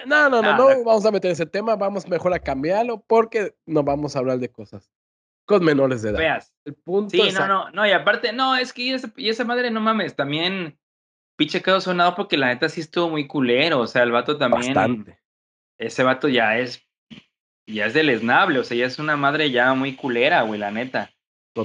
No, 0.05 0.29
no, 0.29 0.41
no, 0.41 0.57
no, 0.57 0.83
vamos 0.85 1.05
a 1.05 1.11
meter 1.11 1.31
ese 1.31 1.45
tema, 1.45 1.75
vamos 1.75 2.07
mejor 2.07 2.33
a 2.33 2.39
cambiarlo 2.39 3.03
porque 3.05 3.53
no 3.65 3.83
vamos 3.83 4.15
a 4.15 4.19
hablar 4.19 4.39
de 4.39 4.49
cosas 4.49 4.89
con 5.45 5.61
menores 5.61 6.01
de 6.01 6.11
edad. 6.11 6.19
Veas. 6.19 6.53
El 6.63 6.75
punto 6.75 7.09
sí, 7.11 7.31
no, 7.33 7.47
no, 7.47 7.69
no, 7.71 7.85
y 7.85 7.91
aparte, 7.91 8.31
no, 8.31 8.55
es 8.55 8.71
que 8.71 8.97
y 9.17 9.29
esa, 9.29 9.43
madre, 9.43 9.71
no 9.71 9.81
mames, 9.81 10.15
también 10.15 10.79
pinche 11.35 11.61
quedó 11.61 11.81
sonado 11.81 12.15
porque 12.15 12.37
la 12.37 12.47
neta 12.47 12.69
sí 12.69 12.79
estuvo 12.79 13.09
muy 13.09 13.27
culero, 13.27 13.81
o 13.81 13.87
sea, 13.87 14.03
el 14.03 14.11
vato 14.11 14.37
también. 14.37 14.73
Bastante 14.73 15.23
ese 15.77 16.03
vato 16.03 16.27
ya 16.27 16.57
es, 16.57 16.87
ya 17.67 17.85
es 17.85 17.93
deleznable, 17.93 18.59
o 18.59 18.63
sea, 18.63 18.77
ya 18.77 18.85
es 18.85 18.99
una 18.99 19.17
madre 19.17 19.51
ya 19.51 19.73
muy 19.73 19.95
culera, 19.95 20.41
güey, 20.43 20.59
la 20.59 20.71
neta. 20.71 21.12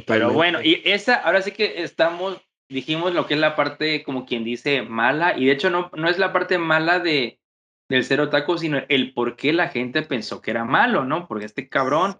Pero 0.06 0.32
bueno, 0.32 0.60
y 0.62 0.82
esa, 0.84 1.14
ahora 1.14 1.40
sí 1.42 1.52
que 1.52 1.82
estamos, 1.82 2.38
dijimos 2.68 3.14
lo 3.14 3.26
que 3.26 3.34
es 3.34 3.40
la 3.40 3.56
parte, 3.56 4.02
como 4.02 4.26
quien 4.26 4.44
dice, 4.44 4.82
mala, 4.82 5.36
y 5.38 5.46
de 5.46 5.52
hecho 5.52 5.70
no, 5.70 5.90
no 5.96 6.08
es 6.08 6.18
la 6.18 6.32
parte 6.32 6.58
mala 6.58 6.98
de, 6.98 7.40
del 7.88 8.04
ser 8.04 8.20
otaku, 8.20 8.58
sino 8.58 8.82
el 8.88 9.14
por 9.14 9.36
qué 9.36 9.52
la 9.52 9.68
gente 9.68 10.02
pensó 10.02 10.42
que 10.42 10.50
era 10.50 10.64
malo, 10.64 11.04
¿no? 11.04 11.26
Porque 11.26 11.46
este 11.46 11.68
cabrón. 11.68 12.18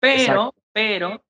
Pero, 0.00 0.54
pero, 0.72 1.24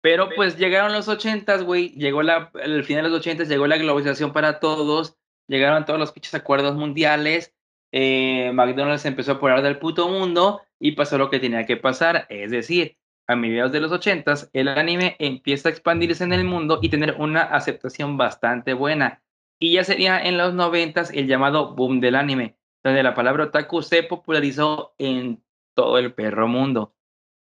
pero 0.00 0.30
pues 0.34 0.56
llegaron 0.56 0.92
los 0.92 1.08
ochentas, 1.08 1.62
güey, 1.62 1.90
llegó 1.90 2.22
la, 2.22 2.50
el 2.54 2.84
final 2.84 3.04
de 3.04 3.10
los 3.10 3.18
ochentas, 3.18 3.48
llegó 3.48 3.66
la 3.66 3.76
globalización 3.76 4.32
para 4.32 4.58
todos, 4.58 5.18
llegaron 5.48 5.84
todos 5.84 6.00
los 6.00 6.12
pinches 6.12 6.34
acuerdos 6.34 6.76
mundiales, 6.76 7.54
eh, 7.90 8.52
McDonald's 8.54 9.04
empezó 9.04 9.32
a 9.32 9.34
apoderar 9.34 9.62
del 9.62 9.78
puto 9.78 10.08
mundo 10.08 10.62
y 10.80 10.92
pasó 10.92 11.18
lo 11.18 11.28
que 11.28 11.40
tenía 11.40 11.66
que 11.66 11.76
pasar, 11.76 12.26
es 12.30 12.50
decir, 12.50 12.96
a 13.26 13.36
mediados 13.36 13.72
de 13.72 13.80
los 13.80 13.92
ochentas, 13.92 14.50
el 14.52 14.68
anime 14.68 15.16
empieza 15.18 15.68
a 15.68 15.72
expandirse 15.72 16.24
en 16.24 16.32
el 16.32 16.44
mundo 16.44 16.78
y 16.82 16.88
tener 16.88 17.16
una 17.18 17.42
aceptación 17.42 18.16
bastante 18.16 18.74
buena. 18.74 19.22
Y 19.58 19.72
ya 19.72 19.84
sería 19.84 20.20
en 20.20 20.38
los 20.38 20.54
noventas 20.54 21.10
el 21.10 21.26
llamado 21.26 21.74
boom 21.74 22.00
del 22.00 22.16
anime, 22.16 22.56
donde 22.82 23.02
la 23.02 23.14
palabra 23.14 23.44
otaku 23.44 23.82
se 23.82 24.02
popularizó 24.02 24.94
en 24.98 25.42
todo 25.74 25.98
el 25.98 26.12
perro 26.12 26.48
mundo. 26.48 26.94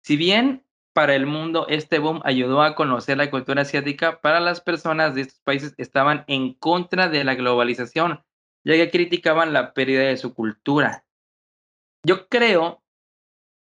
Si 0.02 0.16
bien 0.16 0.64
para 0.92 1.14
el 1.14 1.26
mundo 1.26 1.66
este 1.68 1.98
boom 1.98 2.20
ayudó 2.24 2.62
a 2.62 2.74
conocer 2.74 3.16
la 3.16 3.30
cultura 3.30 3.62
asiática, 3.62 4.20
para 4.20 4.40
las 4.40 4.60
personas 4.60 5.14
de 5.14 5.22
estos 5.22 5.40
países 5.40 5.74
estaban 5.78 6.24
en 6.26 6.52
contra 6.54 7.08
de 7.08 7.24
la 7.24 7.34
globalización, 7.34 8.22
ya 8.64 8.74
que 8.74 8.90
criticaban 8.90 9.52
la 9.52 9.72
pérdida 9.72 10.02
de 10.02 10.16
su 10.18 10.34
cultura. 10.34 11.06
Yo 12.04 12.28
creo 12.28 12.81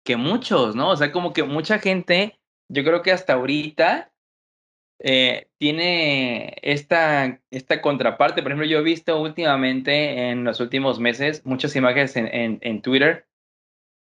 que 0.04 0.18
muchos, 0.18 0.76
¿no? 0.76 0.90
O 0.90 0.96
sea, 0.96 1.12
como 1.12 1.34
que 1.34 1.44
mucha 1.44 1.80
gente, 1.80 2.40
yo 2.70 2.84
creo 2.84 3.02
que 3.02 3.12
hasta 3.12 3.34
ahorita 3.34 4.12
eh, 5.02 5.48
tiene 5.58 6.58
esta, 6.62 7.42
esta 7.52 7.82
contraparte. 7.82 8.42
Por 8.42 8.52
ejemplo, 8.52 8.68
yo 8.68 8.80
he 8.80 8.84
visto 8.84 9.20
últimamente, 9.22 10.30
en 10.30 10.44
los 10.44 10.60
últimos 10.60 11.00
meses, 11.00 11.46
muchas 11.46 11.76
imágenes 11.76 12.16
en, 12.18 12.60
en, 12.62 12.82
Twitter 12.82 13.26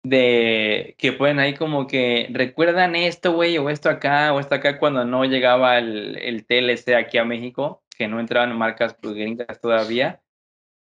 de 0.03 0.95
que 0.97 1.13
pueden 1.13 1.39
ahí 1.39 1.53
como 1.53 1.88
que 1.88 2.27
recuerdan 2.31 2.95
esto, 2.95 3.31
güey, 3.34 3.57
o 3.57 3.69
esto 3.69 3.89
acá, 3.89 4.34
o 4.34 4.39
esto 4.41 4.55
acá 4.55 4.77
cuando 4.77 5.05
no 5.05 5.23
llegaba 5.23 5.77
el, 5.77 6.17
el 6.17 6.45
TLC 6.45 6.95
aquí 6.95 7.17
a 7.17 7.23
México, 7.23 7.84
que 7.97 8.09
no 8.09 8.19
entraban 8.19 8.57
marcas 8.57 8.97
gringas 9.01 9.61
todavía. 9.61 10.21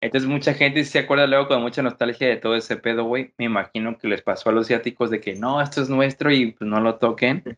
Entonces 0.04 0.30
mucha 0.30 0.54
gente 0.54 0.84
se 0.84 1.00
acuerda 1.00 1.28
luego 1.28 1.48
con 1.48 1.62
mucha 1.62 1.82
nostalgia 1.82 2.28
de 2.28 2.36
todo 2.36 2.58
ese 2.58 2.76
pedo, 2.76 3.06
güey. 3.06 3.34
Me 3.38 3.46
imagino 3.46 3.98
que 3.98 4.10
les 4.10 4.22
pasó 4.22 4.50
a 4.50 4.52
los 4.52 4.66
asiáticos 4.66 5.10
de 5.10 5.22
que 5.22 5.36
no, 5.36 5.62
esto 5.62 5.82
es 5.82 5.88
nuestro 5.88 6.30
y 6.30 6.52
pues 6.52 6.70
no 6.70 6.82
lo 6.82 6.96
toquen. 6.96 7.58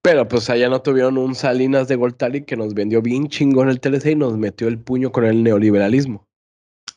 Pero 0.00 0.28
pues 0.28 0.48
allá 0.50 0.68
no 0.68 0.82
tuvieron 0.82 1.18
un 1.18 1.34
Salinas 1.34 1.88
de 1.88 1.96
Goltari 1.96 2.44
que 2.44 2.56
nos 2.56 2.74
vendió 2.74 3.02
bien 3.02 3.28
chingón 3.28 3.68
el 3.68 3.80
TLC 3.80 4.12
y 4.12 4.14
nos 4.14 4.38
metió 4.38 4.68
el 4.68 4.78
puño 4.78 5.10
con 5.10 5.24
el 5.24 5.42
neoliberalismo. 5.42 6.28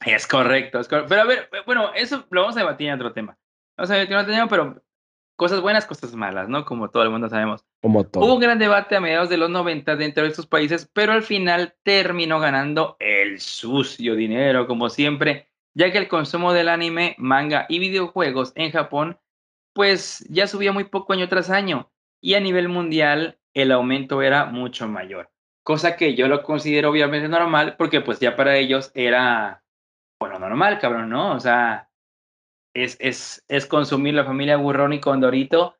Es 0.06 0.28
correcto, 0.28 0.80
es 0.80 0.88
correcto. 0.88 1.10
Pero 1.10 1.22
a 1.24 1.26
ver, 1.26 1.50
bueno, 1.66 1.92
eso 1.96 2.28
lo 2.30 2.42
vamos 2.42 2.56
a 2.56 2.60
debatir 2.60 2.90
en 2.90 2.94
otro 2.94 3.14
tema. 3.14 3.36
Vamos 3.76 3.90
a 3.90 3.96
debatir 3.96 4.14
en 4.14 4.20
otro 4.20 4.34
tema, 4.34 4.48
pero 4.48 4.84
cosas 5.36 5.62
buenas, 5.62 5.86
cosas 5.86 6.14
malas, 6.16 6.50
¿no? 6.50 6.66
Como 6.66 6.90
todo 6.90 7.04
el 7.04 7.10
mundo 7.10 7.30
sabemos. 7.30 7.66
Como 7.82 8.06
todo. 8.06 8.24
Hubo 8.24 8.36
un 8.36 8.40
gran 8.40 8.60
debate 8.60 8.96
a 8.96 9.02
mediados 9.02 9.30
de 9.30 9.38
los 9.38 9.50
90 9.50 9.96
dentro 9.96 10.24
de 10.24 10.30
estos 10.30 10.48
países, 10.48 10.90
pero 10.94 11.12
al 11.12 11.24
final 11.24 11.76
terminó 11.84 12.40
ganando 12.40 12.98
el 13.00 13.40
sucio 13.40 14.16
dinero, 14.16 14.68
como 14.68 14.90
siempre, 14.90 15.50
ya 15.74 15.92
que 15.92 15.98
el 15.98 16.08
consumo 16.08 16.54
del 16.54 16.70
anime, 16.70 17.16
manga 17.18 17.66
y 17.68 17.80
videojuegos 17.80 18.54
en 18.56 18.72
Japón, 18.72 19.18
pues 19.74 20.26
ya 20.30 20.48
subía 20.48 20.72
muy 20.72 20.84
poco 20.86 21.14
año 21.14 21.28
tras 21.28 21.50
año, 21.50 21.92
y 22.22 22.36
a 22.36 22.40
nivel 22.40 22.70
mundial 22.70 23.40
el 23.54 23.72
aumento 23.72 24.22
era 24.22 24.46
mucho 24.46 24.88
mayor, 24.88 25.32
cosa 25.64 25.96
que 25.96 26.16
yo 26.16 26.28
lo 26.28 26.44
considero 26.44 26.90
obviamente 26.92 27.28
normal, 27.28 27.76
porque 27.78 28.02
pues 28.02 28.20
ya 28.20 28.36
para 28.36 28.56
ellos 28.58 28.92
era, 28.94 29.64
bueno, 30.20 30.40
normal, 30.40 30.80
cabrón, 30.80 31.10
¿no? 31.10 31.34
O 31.34 31.40
sea, 31.40 31.90
es, 32.74 32.98
es, 33.00 33.44
es 33.48 33.66
consumir 33.66 34.14
la 34.14 34.26
familia 34.26 34.58
Burrón 34.58 34.94
y 34.94 35.00
Condorito, 35.00 35.76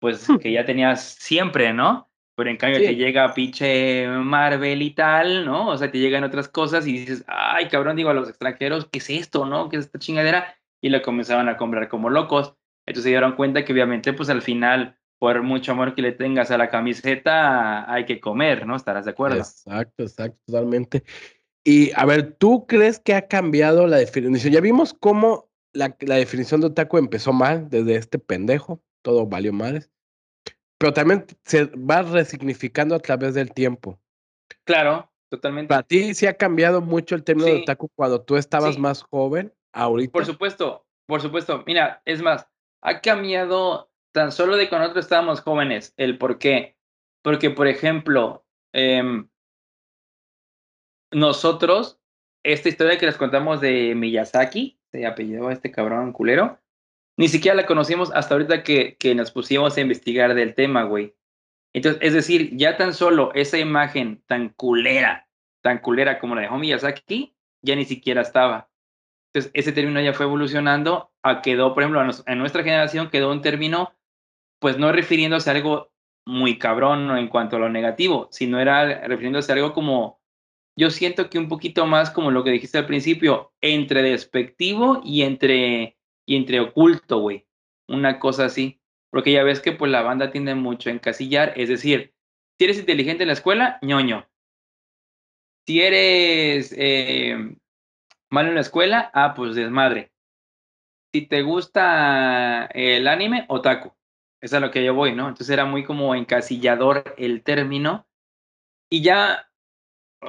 pues 0.00 0.26
que 0.40 0.52
ya 0.52 0.64
tenías 0.64 1.02
siempre, 1.02 1.72
¿no? 1.72 2.08
Pero 2.36 2.50
en 2.50 2.56
cambio 2.56 2.78
te 2.78 2.94
llega 2.94 3.34
pinche 3.34 4.06
Marvel 4.06 4.80
y 4.80 4.90
tal, 4.90 5.44
¿no? 5.44 5.70
O 5.70 5.76
sea, 5.76 5.90
te 5.90 5.98
llegan 5.98 6.22
otras 6.22 6.48
cosas 6.48 6.86
y 6.86 6.92
dices, 6.92 7.24
ay, 7.26 7.66
cabrón, 7.66 7.96
digo 7.96 8.10
a 8.10 8.14
los 8.14 8.28
extranjeros, 8.28 8.88
¿qué 8.92 8.98
es 8.98 9.10
esto, 9.10 9.44
no? 9.44 9.68
¿Qué 9.68 9.76
es 9.76 9.86
esta 9.86 9.98
chingadera? 9.98 10.56
Y 10.80 10.90
lo 10.90 11.02
comenzaban 11.02 11.48
a 11.48 11.56
comprar 11.56 11.88
como 11.88 12.10
locos. 12.10 12.54
Entonces 12.86 13.02
se 13.02 13.08
dieron 13.08 13.32
cuenta 13.32 13.64
que 13.64 13.72
obviamente, 13.72 14.12
pues 14.12 14.30
al 14.30 14.42
final, 14.42 14.96
por 15.18 15.42
mucho 15.42 15.72
amor 15.72 15.96
que 15.96 16.02
le 16.02 16.12
tengas 16.12 16.52
a 16.52 16.58
la 16.58 16.70
camiseta, 16.70 17.92
hay 17.92 18.04
que 18.04 18.20
comer, 18.20 18.64
¿no? 18.66 18.76
Estarás 18.76 19.04
de 19.06 19.10
acuerdo. 19.10 19.38
Exacto, 19.38 20.04
exacto, 20.04 20.38
totalmente. 20.46 21.02
Y 21.64 21.90
a 21.96 22.06
ver, 22.06 22.34
¿tú 22.34 22.66
crees 22.68 23.00
que 23.00 23.14
ha 23.14 23.26
cambiado 23.26 23.88
la 23.88 23.96
definición? 23.96 24.52
Ya 24.52 24.60
vimos 24.60 24.94
cómo 24.94 25.47
la, 25.72 25.88
definición 25.98 26.60
de 26.60 26.68
otaku 26.68 26.98
empezó 26.98 27.32
mal 27.32 27.68
desde 27.68 27.96
este 27.96 28.18
pendejo, 28.18 28.80
todo 29.02 29.26
valió 29.26 29.52
mal. 29.52 29.88
Pero 30.78 30.92
también 30.92 31.26
se 31.44 31.64
va 31.76 32.02
resignificando 32.02 32.94
a 32.94 33.00
través 33.00 33.34
del 33.34 33.52
tiempo. 33.52 33.98
Claro, 34.64 35.10
totalmente. 35.28 35.68
Para 35.68 35.82
ti 35.82 36.14
sí 36.14 36.26
ha 36.26 36.34
cambiado 36.34 36.80
mucho 36.80 37.14
el 37.14 37.24
término 37.24 37.48
de 37.48 37.62
otaku 37.62 37.88
cuando 37.94 38.22
tú 38.22 38.36
estabas 38.36 38.78
más 38.78 39.02
joven, 39.02 39.52
ahorita. 39.72 40.12
Por 40.12 40.24
supuesto, 40.24 40.86
por 41.06 41.20
supuesto. 41.20 41.64
Mira, 41.66 42.00
es 42.04 42.22
más, 42.22 42.46
ha 42.82 43.00
cambiado 43.00 43.90
tan 44.12 44.30
solo 44.30 44.56
de 44.56 44.68
cuando 44.68 44.84
nosotros 44.84 45.06
estábamos 45.06 45.40
jóvenes. 45.40 45.94
El 45.96 46.16
por 46.16 46.38
qué. 46.38 46.76
Porque, 47.22 47.50
por 47.50 47.66
ejemplo, 47.66 48.46
em, 48.72 49.28
nosotros, 51.10 52.00
esta 52.44 52.68
historia 52.68 52.98
que 52.98 53.06
les 53.06 53.16
contamos 53.16 53.60
de 53.60 53.94
Miyazaki, 53.96 54.77
se 54.92 55.06
apellidó 55.06 55.50
este 55.50 55.70
cabrón 55.70 56.12
culero. 56.12 56.58
Ni 57.16 57.28
siquiera 57.28 57.56
la 57.56 57.66
conocimos 57.66 58.12
hasta 58.14 58.34
ahorita 58.34 58.62
que, 58.62 58.96
que 58.96 59.14
nos 59.14 59.30
pusimos 59.30 59.76
a 59.76 59.80
investigar 59.80 60.34
del 60.34 60.54
tema, 60.54 60.84
güey. 60.84 61.14
Entonces, 61.72 62.00
es 62.02 62.14
decir, 62.14 62.56
ya 62.56 62.76
tan 62.76 62.94
solo 62.94 63.32
esa 63.34 63.58
imagen 63.58 64.22
tan 64.26 64.50
culera, 64.50 65.28
tan 65.62 65.78
culera 65.78 66.18
como 66.18 66.34
la 66.34 66.42
de 66.42 66.50
Miyazaki, 66.50 67.34
ya 67.62 67.76
ni 67.76 67.84
siquiera 67.84 68.22
estaba. 68.22 68.70
Entonces, 69.32 69.50
ese 69.54 69.72
término 69.72 70.00
ya 70.00 70.14
fue 70.14 70.26
evolucionando, 70.26 71.12
a 71.22 71.42
quedó, 71.42 71.74
por 71.74 71.82
ejemplo, 71.82 72.02
en 72.26 72.38
nuestra 72.38 72.62
generación 72.62 73.10
quedó 73.10 73.30
un 73.30 73.42
término, 73.42 73.92
pues 74.58 74.78
no 74.78 74.90
refiriéndose 74.92 75.50
a 75.50 75.54
algo 75.54 75.92
muy 76.24 76.58
cabrón 76.58 77.16
en 77.16 77.28
cuanto 77.28 77.56
a 77.56 77.58
lo 77.58 77.68
negativo, 77.68 78.28
sino 78.30 78.60
era 78.60 79.06
refiriéndose 79.06 79.52
a 79.52 79.56
algo 79.56 79.72
como 79.72 80.17
yo 80.78 80.90
siento 80.90 81.28
que 81.28 81.40
un 81.40 81.48
poquito 81.48 81.86
más 81.86 82.08
como 82.08 82.30
lo 82.30 82.44
que 82.44 82.52
dijiste 82.52 82.78
al 82.78 82.86
principio, 82.86 83.52
entre 83.60 84.00
despectivo 84.00 85.02
y 85.04 85.22
entre, 85.22 85.98
y 86.24 86.36
entre 86.36 86.60
oculto, 86.60 87.18
güey. 87.18 87.48
Una 87.88 88.20
cosa 88.20 88.44
así. 88.44 88.80
Porque 89.10 89.32
ya 89.32 89.42
ves 89.42 89.60
que 89.60 89.72
pues 89.72 89.90
la 89.90 90.02
banda 90.02 90.30
tiende 90.30 90.54
mucho 90.54 90.88
a 90.88 90.92
encasillar, 90.92 91.52
es 91.56 91.68
decir, 91.68 92.14
si 92.58 92.64
eres 92.64 92.78
inteligente 92.78 93.24
en 93.24 93.28
la 93.28 93.32
escuela, 93.32 93.78
ñoño. 93.82 94.28
Si 95.66 95.80
eres 95.80 96.72
eh, 96.76 97.56
malo 98.30 98.50
en 98.50 98.54
la 98.54 98.60
escuela, 98.60 99.10
ah, 99.14 99.34
pues 99.34 99.56
desmadre. 99.56 100.12
Si 101.12 101.22
te 101.26 101.42
gusta 101.42 102.66
el 102.66 103.08
anime, 103.08 103.46
otaku. 103.48 103.92
Es 104.40 104.52
a 104.52 104.60
lo 104.60 104.70
que 104.70 104.84
yo 104.84 104.94
voy, 104.94 105.12
¿no? 105.12 105.26
Entonces 105.26 105.50
era 105.50 105.64
muy 105.64 105.84
como 105.84 106.14
encasillador 106.14 107.14
el 107.16 107.42
término. 107.42 108.06
Y 108.90 109.02
ya 109.02 109.47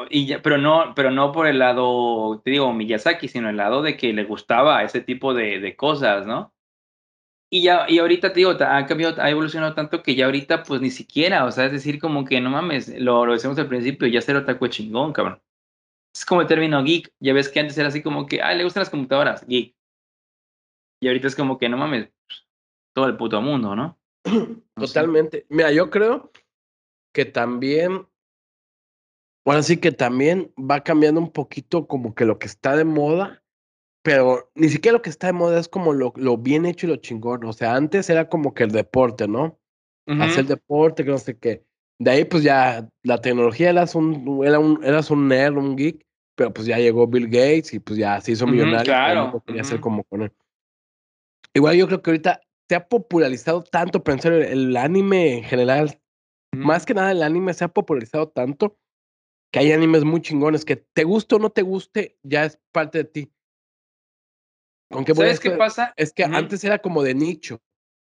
y 0.09 0.27
ya, 0.27 0.41
pero 0.41 0.57
no, 0.57 0.93
pero 0.95 1.11
no 1.11 1.31
por 1.31 1.47
el 1.47 1.59
lado, 1.59 2.41
te 2.43 2.51
digo, 2.51 2.71
Miyazaki, 2.73 3.27
sino 3.27 3.49
el 3.49 3.57
lado 3.57 3.81
de 3.81 3.97
que 3.97 4.13
le 4.13 4.23
gustaba 4.23 4.83
ese 4.83 5.01
tipo 5.01 5.33
de, 5.33 5.59
de 5.59 5.75
cosas, 5.75 6.25
¿no? 6.27 6.53
Y 7.51 7.63
ya, 7.63 7.85
y 7.89 7.97
ahorita 7.97 8.31
te 8.31 8.41
digo, 8.41 8.51
ha 8.51 8.85
cambiado, 8.85 9.19
ha 9.19 9.29
evolucionado 9.29 9.73
tanto 9.73 10.03
que 10.03 10.13
ya 10.13 10.25
ahorita, 10.25 10.61
pues 10.63 10.81
ni 10.81 10.91
siquiera, 10.91 11.45
o 11.45 11.51
sea, 11.51 11.65
es 11.65 11.71
decir, 11.71 11.99
como 11.99 12.23
que 12.23 12.39
no 12.39 12.51
mames, 12.51 12.89
lo, 12.99 13.25
lo 13.25 13.33
decimos 13.33 13.57
al 13.57 13.67
principio, 13.67 14.07
ya 14.07 14.21
ser 14.21 14.35
otaku 14.35 14.65
es 14.65 14.71
chingón, 14.71 15.13
cabrón. 15.13 15.41
Es 16.13 16.25
como 16.25 16.41
el 16.41 16.47
término 16.47 16.83
geek, 16.83 17.11
ya 17.19 17.33
ves 17.33 17.49
que 17.49 17.59
antes 17.59 17.77
era 17.77 17.87
así 17.87 18.03
como 18.03 18.27
que, 18.27 18.41
ah, 18.41 18.53
le 18.53 18.63
gustan 18.63 18.81
las 18.81 18.91
computadoras, 18.91 19.45
geek. 19.47 19.75
Y 21.01 21.07
ahorita 21.07 21.27
es 21.27 21.35
como 21.35 21.57
que 21.57 21.69
no 21.69 21.77
mames, 21.77 22.09
todo 22.93 23.07
el 23.07 23.17
puto 23.17 23.41
mundo, 23.41 23.75
¿no? 23.75 23.97
Totalmente. 24.75 25.47
Mira, 25.49 25.71
yo 25.71 25.89
creo 25.89 26.31
que 27.13 27.25
también 27.25 28.08
bueno, 29.49 29.63
sí 29.63 29.77
que 29.77 29.91
también 29.91 30.53
va 30.59 30.83
cambiando 30.83 31.19
un 31.19 31.31
poquito 31.31 31.87
como 31.87 32.13
que 32.13 32.23
lo 32.23 32.37
que 32.37 32.45
está 32.45 32.75
de 32.75 32.83
moda, 32.83 33.43
pero 34.03 34.51
ni 34.53 34.69
siquiera 34.69 34.95
lo 34.95 35.01
que 35.01 35.09
está 35.09 35.25
de 35.25 35.33
moda 35.33 35.59
es 35.59 35.67
como 35.67 35.91
lo, 35.91 36.13
lo 36.17 36.37
bien 36.37 36.67
hecho 36.67 36.85
y 36.85 36.89
lo 36.91 36.97
chingón. 36.97 37.43
O 37.45 37.51
sea, 37.51 37.73
antes 37.73 38.11
era 38.11 38.29
como 38.29 38.53
que 38.53 38.65
el 38.65 38.69
deporte, 38.69 39.27
¿no? 39.27 39.59
Hacer 40.05 40.45
deporte, 40.45 41.03
que 41.03 41.09
no 41.09 41.17
sé 41.17 41.39
qué. 41.39 41.65
De 41.97 42.11
ahí, 42.11 42.25
pues 42.25 42.43
ya 42.43 42.87
la 43.01 43.21
tecnología 43.21 43.71
eras 43.71 43.95
un, 43.95 44.43
era 44.45 44.59
un, 44.59 44.83
eras 44.83 45.09
un 45.09 45.27
nerd, 45.27 45.57
un 45.57 45.75
geek, 45.75 46.05
pero 46.35 46.53
pues 46.53 46.67
ya 46.67 46.77
llegó 46.77 47.07
Bill 47.07 47.25
Gates 47.25 47.73
y 47.73 47.79
pues 47.79 47.97
ya 47.97 48.21
se 48.21 48.33
hizo 48.33 48.45
millonario. 48.45 48.85
claro. 48.85 49.43
Quería 49.47 49.63
ser 49.63 49.79
como 49.79 50.03
con 50.03 50.21
él. 50.21 50.31
Igual 51.55 51.75
yo 51.75 51.87
creo 51.87 52.03
que 52.03 52.11
ahorita 52.11 52.39
se 52.69 52.75
ha 52.75 52.87
popularizado 52.87 53.63
tanto 53.63 54.03
pensar 54.03 54.31
el, 54.31 54.43
el 54.43 54.77
anime 54.77 55.39
en 55.39 55.43
general 55.43 55.99
más 56.55 56.85
que 56.85 56.93
nada 56.93 57.11
el 57.11 57.23
anime 57.23 57.53
se 57.55 57.63
ha 57.63 57.67
popularizado 57.67 58.29
tanto 58.29 58.77
que 59.51 59.59
hay 59.59 59.71
animes 59.71 60.03
muy 60.03 60.21
chingones 60.21 60.65
que 60.65 60.75
te 60.75 61.03
guste 61.03 61.35
o 61.35 61.39
no 61.39 61.49
te 61.49 61.61
guste, 61.61 62.17
ya 62.23 62.45
es 62.45 62.59
parte 62.71 62.99
de 62.99 63.03
ti. 63.05 63.33
Aunque 64.91 65.13
¿Sabes 65.13 65.39
qué 65.39 65.51
pasa? 65.51 65.93
Es 65.97 66.13
que 66.13 66.23
antes 66.23 66.63
era 66.63 66.79
como 66.79 67.03
de 67.03 67.13
nicho. 67.13 67.61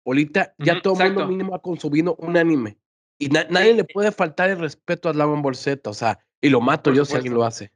Ahorita 0.06 0.54
ya 0.58 0.82
todo 0.82 1.02
el 1.02 1.14
mundo 1.14 1.28
mínimo 1.28 1.56
ha 1.56 1.62
consumido 1.62 2.16
un 2.20 2.38
anime. 2.38 2.78
Y 3.20 3.30
nadie 3.30 3.74
le 3.74 3.84
puede 3.84 4.12
faltar 4.12 4.50
el 4.50 4.60
respeto 4.60 5.10
a 5.10 5.14
Dragon 5.14 5.42
Ball 5.42 5.56
Z, 5.56 5.90
o 5.90 5.94
sea, 5.94 6.20
y 6.40 6.50
lo 6.50 6.62
mato 6.62 6.94
yo 6.94 7.04
si 7.04 7.16
alguien 7.16 7.34
lo 7.34 7.44
hace. 7.44 7.72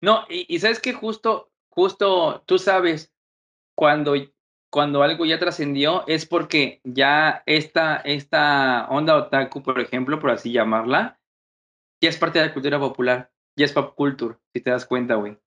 No, 0.00 0.24
y, 0.28 0.58
sabes 0.60 0.80
que 0.80 0.92
justo, 0.92 1.50
justo 1.70 2.44
tú 2.46 2.58
sabes, 2.58 3.12
cuando, 3.74 4.14
cuando 4.70 5.02
algo 5.02 5.24
ya 5.24 5.38
trascendió, 5.38 6.06
es 6.06 6.26
porque 6.26 6.80
ya 6.84 7.42
esta, 7.46 7.96
esta 7.96 8.86
onda 8.90 9.16
otaku, 9.16 9.62
por 9.62 9.80
ejemplo, 9.80 10.20
por 10.20 10.30
así 10.30 10.52
llamarla, 10.52 11.17
ya 12.00 12.08
es 12.08 12.16
parte 12.16 12.38
de 12.38 12.46
la 12.46 12.54
cultura 12.54 12.78
popular, 12.78 13.30
ya 13.56 13.64
es 13.64 13.72
pop 13.72 13.94
culture, 13.94 14.36
si 14.54 14.60
te 14.60 14.70
das 14.70 14.86
cuenta, 14.86 15.14
güey. 15.16 15.38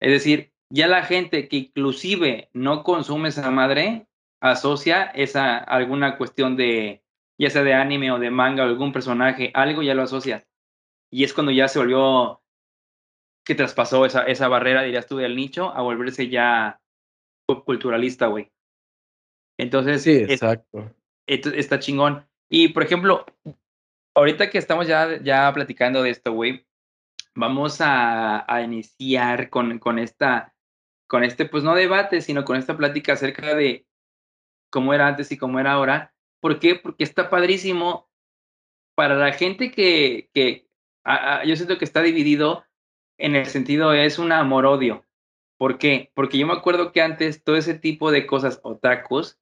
Es 0.00 0.10
decir, 0.10 0.52
ya 0.70 0.88
la 0.88 1.02
gente 1.04 1.48
que 1.48 1.56
inclusive 1.56 2.50
no 2.52 2.82
consume 2.82 3.28
esa 3.28 3.50
madre 3.50 4.06
asocia 4.40 5.04
esa 5.04 5.56
alguna 5.58 6.18
cuestión 6.18 6.56
de 6.56 7.02
ya 7.38 7.50
sea 7.50 7.62
de 7.62 7.74
anime 7.74 8.10
o 8.12 8.18
de 8.18 8.30
manga 8.30 8.64
o 8.64 8.66
algún 8.66 8.92
personaje, 8.92 9.50
algo 9.54 9.82
ya 9.82 9.94
lo 9.94 10.02
asocia. 10.02 10.46
Y 11.10 11.24
es 11.24 11.34
cuando 11.34 11.52
ya 11.52 11.68
se 11.68 11.78
volvió 11.78 12.42
que 13.44 13.54
traspasó 13.54 14.06
esa, 14.06 14.22
esa 14.22 14.48
barrera, 14.48 14.82
dirías 14.82 15.06
tú, 15.06 15.18
del 15.18 15.36
nicho 15.36 15.70
a 15.70 15.82
volverse 15.82 16.28
ya 16.28 16.80
culturalista, 17.64 18.26
güey. 18.26 18.50
Entonces, 19.58 20.02
sí, 20.02 20.16
exacto. 20.16 20.92
está 21.26 21.78
chingón. 21.78 22.26
Y 22.50 22.68
por 22.68 22.82
ejemplo, 22.82 23.24
ahorita 24.16 24.50
que 24.50 24.58
estamos 24.58 24.86
ya, 24.88 25.22
ya 25.22 25.52
platicando 25.52 26.02
de 26.02 26.10
esto, 26.10 26.32
güey, 26.32 26.66
vamos 27.34 27.80
a, 27.80 28.52
a 28.52 28.62
iniciar 28.62 29.50
con, 29.50 29.78
con 29.78 29.98
esta 29.98 30.52
con 31.06 31.22
este, 31.22 31.46
pues 31.46 31.62
no 31.62 31.74
debate, 31.74 32.20
sino 32.20 32.44
con 32.44 32.56
esta 32.56 32.76
plática 32.76 33.12
acerca 33.12 33.54
de 33.54 33.86
cómo 34.70 34.92
era 34.92 35.06
antes 35.06 35.30
y 35.30 35.38
cómo 35.38 35.60
era 35.60 35.72
ahora. 35.72 36.12
¿Por 36.40 36.58
qué? 36.58 36.74
Porque 36.74 37.04
está 37.04 37.30
padrísimo 37.30 38.10
para 38.96 39.14
la 39.14 39.32
gente 39.32 39.70
que, 39.70 40.30
que 40.34 40.66
yo 41.46 41.54
siento 41.54 41.78
que 41.78 41.84
está 41.84 42.02
dividido 42.02 42.64
en 43.18 43.36
el 43.36 43.46
sentido 43.46 43.92
es 43.92 44.18
un 44.18 44.32
amor-odio. 44.32 45.04
¿Por 45.58 45.78
qué? 45.78 46.10
Porque 46.14 46.38
yo 46.38 46.46
me 46.46 46.52
acuerdo 46.54 46.92
que 46.92 47.00
antes 47.00 47.42
todo 47.42 47.56
ese 47.56 47.74
tipo 47.74 48.10
de 48.10 48.26
cosas 48.26 48.60
otakus, 48.62 49.38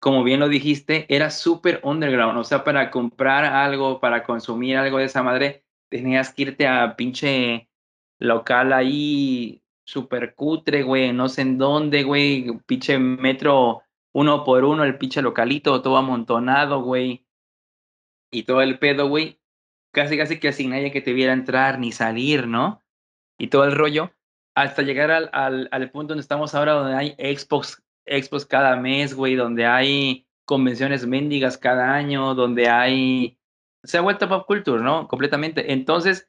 como 0.00 0.24
bien 0.24 0.40
lo 0.40 0.48
dijiste, 0.48 1.06
era 1.08 1.30
súper 1.30 1.80
underground. 1.82 2.38
O 2.38 2.44
sea, 2.44 2.64
para 2.64 2.90
comprar 2.90 3.44
algo, 3.44 4.00
para 4.00 4.24
consumir 4.24 4.76
algo 4.76 4.98
de 4.98 5.04
esa 5.04 5.22
madre, 5.22 5.64
tenías 5.88 6.32
que 6.32 6.42
irte 6.42 6.66
a 6.66 6.96
pinche 6.96 7.68
local 8.18 8.72
ahí 8.72 9.62
super 9.84 10.34
cutre, 10.34 10.82
güey, 10.82 11.12
no 11.12 11.28
sé 11.28 11.42
en 11.42 11.58
dónde, 11.58 12.02
güey, 12.02 12.58
pinche 12.66 12.98
metro 12.98 13.82
uno 14.12 14.44
por 14.44 14.64
uno, 14.64 14.82
el 14.84 14.98
pinche 14.98 15.22
localito, 15.22 15.82
todo 15.82 15.96
amontonado, 15.96 16.82
güey. 16.82 17.26
Y 18.30 18.42
todo 18.44 18.62
el 18.62 18.78
pedo, 18.78 19.08
güey. 19.08 19.40
Casi, 19.92 20.16
casi 20.16 20.40
que 20.40 20.52
sin 20.52 20.70
nadie 20.70 20.90
que 20.90 21.02
te 21.02 21.12
viera 21.12 21.32
entrar 21.32 21.78
ni 21.78 21.92
salir, 21.92 22.46
¿no? 22.46 22.82
Y 23.38 23.48
todo 23.48 23.64
el 23.64 23.72
rollo. 23.72 24.12
Hasta 24.54 24.82
llegar 24.82 25.10
al, 25.10 25.28
al, 25.32 25.68
al 25.70 25.90
punto 25.90 26.08
donde 26.08 26.22
estamos 26.22 26.54
ahora, 26.54 26.72
donde 26.72 26.96
hay 26.96 27.14
expos, 27.18 27.82
expos 28.06 28.46
cada 28.46 28.76
mes, 28.76 29.14
güey, 29.14 29.34
donde 29.34 29.66
hay 29.66 30.26
convenciones 30.44 31.06
mendigas 31.06 31.58
cada 31.58 31.94
año, 31.94 32.34
donde 32.34 32.68
hay... 32.68 33.38
Se 33.84 33.98
ha 33.98 34.00
vuelto 34.00 34.28
pop 34.28 34.46
culture, 34.46 34.82
¿no? 34.82 35.06
Completamente. 35.08 35.72
Entonces, 35.72 36.28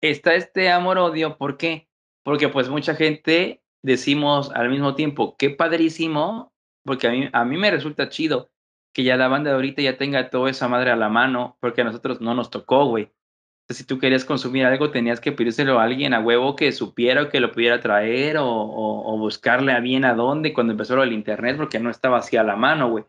está 0.00 0.34
este 0.34 0.70
amor-odio, 0.70 1.38
¿por 1.38 1.56
qué? 1.56 1.88
porque 2.28 2.50
pues 2.50 2.68
mucha 2.68 2.94
gente 2.94 3.62
decimos 3.82 4.50
al 4.54 4.68
mismo 4.68 4.94
tiempo, 4.94 5.34
qué 5.38 5.48
padrísimo, 5.48 6.52
porque 6.84 7.08
a 7.08 7.10
mí, 7.10 7.30
a 7.32 7.44
mí 7.46 7.56
me 7.56 7.70
resulta 7.70 8.10
chido 8.10 8.50
que 8.92 9.02
ya 9.02 9.16
la 9.16 9.28
banda 9.28 9.48
de 9.48 9.56
ahorita 9.56 9.80
ya 9.80 9.96
tenga 9.96 10.28
toda 10.28 10.50
esa 10.50 10.68
madre 10.68 10.90
a 10.90 10.96
la 10.96 11.08
mano, 11.08 11.56
porque 11.58 11.80
a 11.80 11.84
nosotros 11.84 12.20
no 12.20 12.34
nos 12.34 12.50
tocó, 12.50 12.84
güey. 12.84 13.10
Si 13.70 13.84
tú 13.84 13.98
querías 13.98 14.24
consumir 14.24 14.64
algo, 14.64 14.90
tenías 14.90 15.20
que 15.20 15.32
pedírselo 15.32 15.78
a 15.78 15.84
alguien 15.84 16.14
a 16.14 16.20
huevo 16.20 16.56
que 16.56 16.72
supiera 16.72 17.22
o 17.22 17.28
que 17.28 17.40
lo 17.40 17.52
pudiera 17.52 17.80
traer 17.80 18.38
o, 18.38 18.46
o, 18.46 19.18
buscarle 19.18 19.72
a 19.72 19.80
bien 19.80 20.06
a 20.06 20.14
dónde 20.14 20.54
cuando 20.54 20.72
empezó 20.72 20.96
lo 20.96 21.02
del 21.02 21.12
internet, 21.12 21.58
porque 21.58 21.78
no 21.78 21.90
estaba 21.90 22.18
así 22.18 22.38
a 22.38 22.42
la 22.42 22.56
mano, 22.56 22.88
güey. 22.90 23.04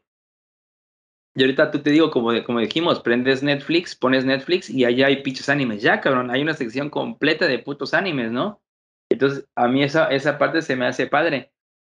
Y 1.35 1.43
ahorita 1.43 1.71
tú 1.71 1.79
te 1.79 1.91
digo, 1.91 2.11
como, 2.11 2.31
como 2.43 2.59
dijimos, 2.59 2.99
prendes 2.99 3.41
Netflix, 3.41 3.95
pones 3.95 4.25
Netflix 4.25 4.69
y 4.69 4.83
allá 4.83 5.07
hay 5.07 5.23
pinches 5.23 5.47
animes. 5.47 5.81
Ya, 5.81 6.01
cabrón, 6.01 6.31
hay 6.31 6.41
una 6.41 6.53
sección 6.53 6.89
completa 6.89 7.47
de 7.47 7.59
putos 7.59 7.93
animes, 7.93 8.31
¿no? 8.31 8.61
Entonces, 9.09 9.47
a 9.55 9.69
mí 9.69 9.83
esa, 9.83 10.07
esa 10.07 10.37
parte 10.37 10.61
se 10.61 10.75
me 10.75 10.87
hace 10.87 11.07
padre. 11.07 11.53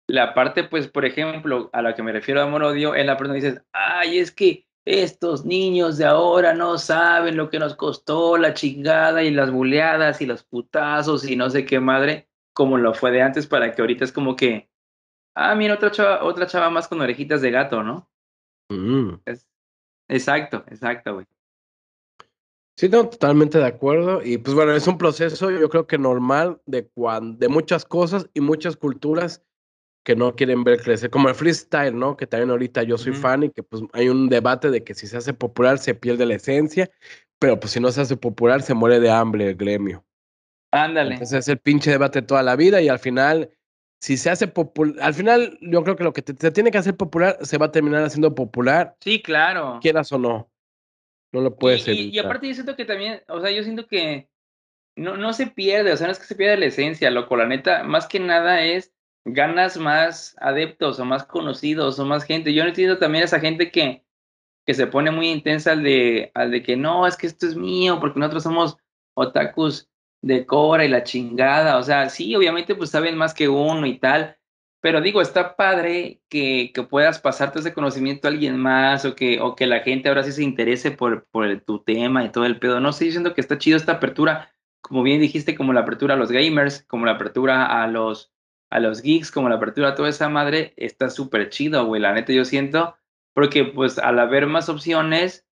La 0.07 0.35
parte, 0.35 0.63
pues, 0.63 0.87
por 0.87 1.05
ejemplo, 1.05 1.71
a 1.73 1.81
la 1.81 1.95
que 1.95 2.03
me 2.03 2.11
refiero 2.11 2.41
a 2.41 2.43
amor-odio, 2.43 2.93
es 2.93 3.05
la 3.05 3.17
persona 3.17 3.35
dices, 3.35 3.61
ay, 3.71 4.19
es 4.19 4.31
que 4.31 4.67
estos 4.85 5.45
niños 5.45 5.97
de 5.97 6.05
ahora 6.05 6.53
no 6.53 6.77
saben 6.77 7.37
lo 7.37 7.49
que 7.49 7.59
nos 7.59 7.75
costó 7.75 8.37
la 8.37 8.53
chingada 8.53 9.23
y 9.23 9.31
las 9.31 9.51
buleadas 9.51 10.21
y 10.21 10.25
los 10.25 10.43
putazos 10.43 11.27
y 11.27 11.35
no 11.35 11.49
sé 11.49 11.65
qué 11.65 11.79
madre, 11.79 12.29
como 12.53 12.77
lo 12.77 12.93
fue 12.93 13.11
de 13.11 13.21
antes, 13.21 13.47
para 13.47 13.73
que 13.73 13.81
ahorita 13.81 14.03
es 14.03 14.11
como 14.11 14.35
que, 14.35 14.69
ah, 15.35 15.53
mira, 15.55 15.75
otra 15.75 15.91
chava, 15.91 16.23
otra 16.23 16.47
chava 16.47 16.69
más 16.69 16.87
con 16.87 17.01
orejitas 17.01 17.41
de 17.41 17.51
gato, 17.51 17.83
¿no? 17.83 18.09
Mm. 18.69 19.19
exacto, 20.07 20.63
exacto, 20.67 21.13
güey. 21.15 21.27
Sí, 22.77 22.89
no, 22.89 23.07
totalmente 23.07 23.59
de 23.59 23.65
acuerdo. 23.65 24.23
Y 24.23 24.37
pues 24.37 24.55
bueno, 24.55 24.73
es 24.73 24.87
un 24.87 24.97
proceso, 24.97 25.51
yo 25.51 25.69
creo 25.69 25.85
que 25.85 25.99
normal 25.99 26.61
de, 26.65 26.89
de 27.37 27.47
muchas 27.47 27.85
cosas 27.85 28.29
y 28.33 28.41
muchas 28.41 28.75
culturas 28.75 29.43
que 30.03 30.15
no 30.15 30.35
quieren 30.35 30.63
ver 30.63 30.81
crecer, 30.81 31.09
como 31.09 31.29
el 31.29 31.35
freestyle, 31.35 31.97
¿no? 31.97 32.17
Que 32.17 32.25
también 32.25 32.49
ahorita 32.49 32.83
yo 32.83 32.97
soy 32.97 33.13
fan 33.13 33.43
y 33.43 33.49
que 33.49 33.61
pues 33.61 33.83
hay 33.93 34.09
un 34.09 34.29
debate 34.29 34.71
de 34.71 34.83
que 34.83 34.95
si 34.95 35.07
se 35.07 35.17
hace 35.17 35.33
popular 35.33 35.77
se 35.77 35.93
pierde 35.93 36.25
la 36.25 36.35
esencia, 36.35 36.89
pero 37.39 37.59
pues 37.59 37.73
si 37.73 37.79
no 37.79 37.91
se 37.91 38.01
hace 38.01 38.17
popular 38.17 38.61
se 38.63 38.73
muere 38.73 38.99
de 38.99 39.11
hambre 39.11 39.47
el 39.49 39.55
gremio. 39.55 40.03
Ándale. 40.71 41.13
Entonces 41.13 41.39
es 41.39 41.47
el 41.49 41.59
pinche 41.59 41.91
debate 41.91 42.21
toda 42.21 42.41
la 42.41 42.55
vida 42.55 42.81
y 42.81 42.89
al 42.89 42.97
final, 42.97 43.51
si 43.99 44.17
se 44.17 44.31
hace 44.31 44.47
popular, 44.47 44.95
al 45.01 45.13
final 45.13 45.57
yo 45.61 45.83
creo 45.83 45.95
que 45.95 46.03
lo 46.03 46.13
que 46.13 46.23
te, 46.23 46.51
tiene 46.51 46.71
que 46.71 46.77
hacer 46.79 46.97
popular 46.97 47.37
se 47.41 47.57
va 47.57 47.67
a 47.67 47.71
terminar 47.71 48.03
haciendo 48.03 48.33
popular. 48.33 48.95
Sí, 49.01 49.21
claro. 49.21 49.79
Quieras 49.81 50.11
o 50.11 50.17
no. 50.17 50.49
No 51.33 51.41
lo 51.41 51.55
puedes 51.55 51.87
y, 51.87 52.09
y, 52.09 52.19
aparte 52.19 52.47
yo 52.47 52.53
siento 52.53 52.75
que 52.75 52.83
también, 52.83 53.21
o 53.29 53.39
sea, 53.39 53.51
yo 53.51 53.63
siento 53.63 53.87
que 53.87 54.27
no, 54.97 55.15
no 55.15 55.31
se 55.31 55.47
pierde, 55.47 55.93
o 55.93 55.97
sea, 55.97 56.07
no 56.07 56.11
es 56.11 56.19
que 56.19 56.25
se 56.25 56.35
pierda 56.35 56.57
la 56.57 56.65
esencia, 56.65 57.09
loco, 57.09 57.37
la 57.37 57.47
neta, 57.47 57.83
más 57.83 58.07
que 58.07 58.19
nada 58.19 58.63
es 58.63 58.91
ganas 59.25 59.77
más 59.77 60.35
adeptos 60.39 60.99
o 60.99 61.05
más 61.05 61.23
conocidos 61.25 61.99
o 61.99 62.05
más 62.05 62.23
gente. 62.23 62.53
Yo 62.53 62.63
no 62.63 62.69
entiendo 62.69 62.97
también 62.97 63.23
a 63.23 63.25
esa 63.25 63.39
gente 63.39 63.71
que, 63.71 64.03
que 64.65 64.73
se 64.73 64.87
pone 64.87 65.11
muy 65.11 65.29
intensa 65.29 65.73
al 65.73 65.83
de, 65.83 66.31
al 66.33 66.51
de 66.51 66.63
que 66.63 66.75
no, 66.75 67.07
es 67.07 67.17
que 67.17 67.27
esto 67.27 67.47
es 67.47 67.55
mío, 67.55 67.99
porque 67.99 68.19
nosotros 68.19 68.43
somos 68.43 68.77
otakus 69.13 69.89
de 70.21 70.45
Cora 70.45 70.85
y 70.85 70.89
la 70.89 71.03
chingada. 71.03 71.77
O 71.77 71.83
sea, 71.83 72.09
sí, 72.09 72.35
obviamente 72.35 72.75
pues 72.75 72.89
saben 72.89 73.17
más 73.17 73.33
que 73.33 73.49
uno 73.49 73.85
y 73.85 73.97
tal, 73.97 74.37
pero 74.81 74.99
digo, 74.99 75.21
está 75.21 75.55
padre 75.55 76.21
que, 76.27 76.71
que, 76.73 76.83
puedas 76.83 77.19
pasarte 77.19 77.59
ese 77.59 77.73
conocimiento 77.73 78.27
a 78.27 78.31
alguien 78.31 78.57
más 78.57 79.05
o 79.05 79.15
que, 79.15 79.39
o 79.39 79.55
que 79.55 79.67
la 79.67 79.81
gente 79.81 80.09
ahora 80.09 80.23
sí 80.23 80.31
se 80.31 80.43
interese 80.43 80.89
por, 80.91 81.27
por 81.27 81.61
tu 81.61 81.83
tema 81.83 82.25
y 82.25 82.31
todo 82.31 82.45
el 82.45 82.59
pedo. 82.59 82.79
No 82.79 82.91
sé, 82.91 83.05
diciendo 83.05 83.33
que 83.35 83.41
está 83.41 83.59
chido 83.59 83.77
esta 83.77 83.93
apertura, 83.93 84.51
como 84.81 85.03
bien 85.03 85.21
dijiste, 85.21 85.55
como 85.55 85.73
la 85.73 85.81
apertura 85.81 86.15
a 86.15 86.17
los 86.17 86.31
gamers, 86.31 86.83
como 86.87 87.05
la 87.05 87.13
apertura 87.13 87.83
a 87.83 87.87
los, 87.87 88.31
a 88.71 88.79
los 88.79 89.01
geeks, 89.01 89.31
como 89.31 89.49
la 89.49 89.55
apertura 89.55 89.89
a 89.89 89.95
toda 89.95 90.09
esa 90.09 90.29
madre, 90.29 90.73
está 90.77 91.09
súper 91.09 91.49
chido, 91.49 91.85
güey. 91.85 92.01
La 92.01 92.13
neta 92.13 92.33
yo 92.33 92.45
siento, 92.45 92.95
porque 93.33 93.65
pues 93.65 93.99
al 93.99 94.17
haber 94.17 94.47
más 94.47 94.69
opciones, 94.69 95.45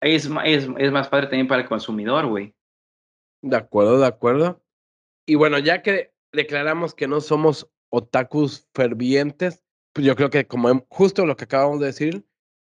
es, 0.00 0.30
es, 0.44 0.68
es 0.78 0.92
más 0.92 1.08
padre 1.08 1.26
también 1.26 1.48
para 1.48 1.62
el 1.62 1.68
consumidor, 1.68 2.26
güey. 2.26 2.54
De 3.42 3.56
acuerdo, 3.56 3.98
de 3.98 4.06
acuerdo. 4.06 4.62
Y 5.26 5.36
bueno, 5.36 5.58
ya 5.58 5.82
que 5.82 6.12
declaramos 6.32 6.94
que 6.94 7.08
no 7.08 7.22
somos 7.22 7.70
otakus 7.88 8.68
fervientes, 8.74 9.64
pues 9.94 10.06
yo 10.06 10.14
creo 10.14 10.28
que 10.28 10.46
como 10.46 10.86
justo 10.90 11.24
lo 11.24 11.36
que 11.36 11.44
acabamos 11.44 11.80
de 11.80 11.86
decir, 11.86 12.26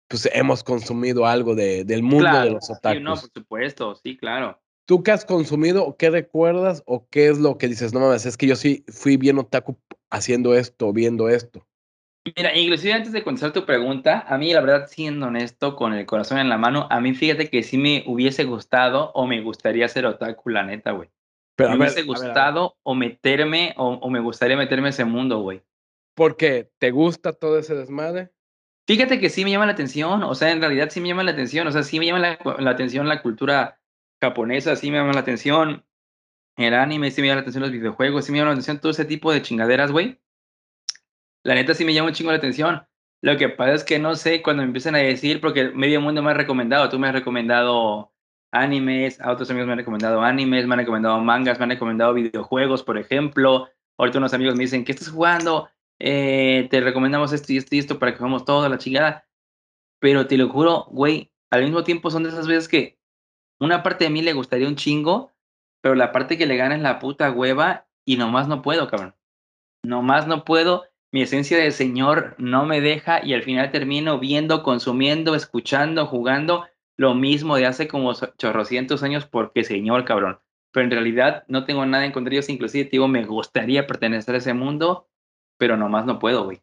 pues 0.08 0.28
hemos 0.32 0.64
consumido 0.64 1.26
algo 1.26 1.54
de, 1.54 1.84
del 1.84 2.02
mundo 2.02 2.40
de 2.40 2.50
los 2.50 2.68
otakus. 2.68 2.98
Sí, 2.98 3.04
no, 3.04 3.14
por 3.14 3.30
supuesto, 3.30 3.94
sí, 3.94 4.16
claro. 4.16 4.59
¿Tú 4.91 5.05
qué 5.05 5.12
has 5.12 5.24
consumido 5.24 5.95
qué 5.97 6.11
recuerdas 6.11 6.82
o 6.84 7.07
qué 7.09 7.28
es 7.28 7.38
lo 7.38 7.59
que 7.59 7.68
dices? 7.68 7.95
No 7.95 8.01
mames, 8.01 8.26
es 8.26 8.36
que 8.36 8.49
yo 8.49 8.57
sí 8.57 8.84
fui 8.88 9.16
bien 9.16 9.38
otaku 9.38 9.78
haciendo 10.11 10.57
esto, 10.57 10.93
viendo 10.93 11.28
esto. 11.28 11.64
Mira, 12.36 12.59
inclusive 12.59 12.95
antes 12.95 13.12
de 13.12 13.22
contestar 13.22 13.53
tu 13.53 13.64
pregunta, 13.64 14.24
a 14.28 14.36
mí 14.36 14.53
la 14.53 14.61
verdad, 14.61 14.88
siendo 14.88 15.28
honesto, 15.28 15.76
con 15.76 15.95
el 15.95 16.07
corazón 16.07 16.38
en 16.38 16.49
la 16.49 16.59
mano, 16.59 16.88
a 16.91 17.01
mí 17.01 17.14
fíjate 17.14 17.49
que 17.49 17.62
sí 17.62 17.78
me 17.78 18.03
hubiese 18.05 18.43
gustado 18.43 19.12
o 19.14 19.28
me 19.28 19.41
gustaría 19.43 19.86
ser 19.86 20.07
otaku, 20.07 20.49
la 20.49 20.64
neta, 20.64 20.91
güey 20.91 21.09
me 21.68 21.76
hubiese 21.76 22.03
gustado 22.03 22.76
o 22.82 22.95
meterme, 22.95 23.74
o, 23.76 24.09
me 24.11 24.20
gustaría 24.20 24.57
meterme 24.57 24.88
en 24.88 24.91
ese 24.91 25.05
mundo, 25.05 25.41
güey. 25.41 25.62
¿Por 26.14 26.36
qué? 26.36 26.70
¿Te 26.78 26.91
gusta 26.91 27.32
todo 27.32 27.59
ese 27.59 27.74
desmadre? 27.74 28.30
Fíjate 28.86 29.20
que 29.20 29.30
sí 29.30 29.45
me 29.45 29.51
llama 29.51 29.66
la 29.66 29.72
atención, 29.72 30.24
o 30.24 30.34
sea, 30.34 30.51
en 30.51 30.61
realidad 30.61 30.88
sí 30.91 31.01
me 31.01 31.09
llama 31.09 31.22
la 31.22 31.30
atención, 31.30 31.66
o 31.66 31.72
sea, 31.72 31.82
sí 31.82 31.99
me 31.99 32.07
llama 32.07 32.18
la, 32.18 32.38
la 32.59 32.70
atención 32.70 33.09
la 33.09 33.22
cultura 33.22 33.80
japonesa, 34.20 34.76
sí 34.76 34.90
me 34.90 34.98
llama 34.98 35.12
la 35.12 35.20
atención 35.20 35.84
el 36.56 36.74
anime, 36.74 37.10
sí 37.10 37.20
me 37.20 37.28
llama 37.28 37.36
la 37.36 37.40
atención 37.42 37.62
los 37.62 37.72
videojuegos, 37.72 38.24
sí 38.24 38.32
me 38.32 38.38
llama 38.38 38.50
la 38.50 38.54
atención 38.54 38.80
todo 38.80 38.92
ese 38.92 39.04
tipo 39.04 39.32
de 39.32 39.42
chingaderas, 39.42 39.92
güey. 39.92 40.20
La 41.42 41.54
neta 41.54 41.74
sí 41.74 41.84
me 41.84 41.94
llama 41.94 42.08
un 42.08 42.14
chingo 42.14 42.30
la 42.30 42.36
atención. 42.36 42.86
Lo 43.22 43.36
que 43.36 43.48
pasa 43.48 43.74
es 43.74 43.84
que 43.84 43.98
no 43.98 44.14
sé 44.14 44.42
cuando 44.42 44.62
me 44.62 44.66
empiezan 44.66 44.94
a 44.94 44.98
decir, 44.98 45.40
porque 45.40 45.70
medio 45.70 46.00
mundo 46.00 46.22
me 46.22 46.30
ha 46.30 46.34
recomendado, 46.34 46.88
tú 46.88 46.98
me 46.98 47.08
has 47.08 47.14
recomendado 47.14 48.12
animes, 48.52 49.20
a 49.20 49.32
otros 49.32 49.50
amigos 49.50 49.66
me 49.66 49.72
han 49.72 49.78
recomendado 49.78 50.22
animes, 50.22 50.66
me 50.66 50.74
han 50.74 50.80
recomendado 50.80 51.18
mangas, 51.20 51.58
me 51.58 51.64
han 51.64 51.70
recomendado 51.70 52.14
videojuegos, 52.14 52.82
por 52.82 52.98
ejemplo. 52.98 53.68
Ahorita 53.96 54.18
unos 54.18 54.34
amigos 54.34 54.54
me 54.56 54.64
dicen, 54.64 54.84
¿qué 54.84 54.92
estás 54.92 55.10
jugando? 55.10 55.70
Eh, 55.98 56.68
te 56.70 56.80
recomendamos 56.80 57.32
esto 57.32 57.52
y 57.52 57.58
esto 57.58 57.74
y 57.74 57.78
esto 57.78 57.98
para 57.98 58.12
que 58.12 58.18
juguemos 58.18 58.44
toda 58.44 58.68
la 58.68 58.78
chingada. 58.78 59.26
Pero 59.98 60.26
te 60.26 60.36
lo 60.36 60.48
juro, 60.48 60.86
güey, 60.90 61.32
al 61.50 61.62
mismo 61.62 61.84
tiempo 61.84 62.10
son 62.10 62.22
de 62.22 62.30
esas 62.30 62.46
veces 62.46 62.68
que 62.68 62.99
una 63.61 63.82
parte 63.82 64.04
de 64.04 64.11
mí 64.11 64.22
le 64.22 64.32
gustaría 64.32 64.66
un 64.66 64.76
chingo, 64.76 65.32
pero 65.82 65.94
la 65.94 66.12
parte 66.12 66.38
que 66.38 66.46
le 66.46 66.56
gana 66.56 66.74
es 66.74 66.82
la 66.82 66.98
puta 66.98 67.30
hueva 67.30 67.86
y 68.06 68.16
nomás 68.16 68.48
no 68.48 68.62
puedo, 68.62 68.88
cabrón. 68.88 69.14
Nomás 69.84 70.26
no 70.26 70.44
puedo. 70.44 70.84
Mi 71.12 71.22
esencia 71.22 71.58
de 71.58 71.70
señor 71.70 72.34
no 72.38 72.64
me 72.64 72.80
deja 72.80 73.24
y 73.24 73.34
al 73.34 73.42
final 73.42 73.70
termino 73.70 74.18
viendo, 74.18 74.62
consumiendo, 74.62 75.34
escuchando, 75.34 76.06
jugando 76.06 76.66
lo 76.96 77.14
mismo 77.14 77.56
de 77.56 77.66
hace 77.66 77.88
como 77.88 78.12
chorrocientos 78.36 79.02
años 79.02 79.26
porque 79.26 79.64
señor, 79.64 80.04
cabrón. 80.04 80.38
Pero 80.72 80.84
en 80.84 80.90
realidad 80.90 81.44
no 81.48 81.64
tengo 81.64 81.84
nada 81.84 82.04
en 82.04 82.12
contra 82.12 82.30
de 82.30 82.36
ellos, 82.36 82.48
inclusive 82.48 82.88
digo, 82.90 83.08
me 83.08 83.24
gustaría 83.24 83.86
pertenecer 83.86 84.34
a 84.34 84.38
ese 84.38 84.54
mundo, 84.54 85.08
pero 85.58 85.76
nomás 85.76 86.06
no 86.06 86.18
puedo, 86.18 86.44
güey. 86.44 86.62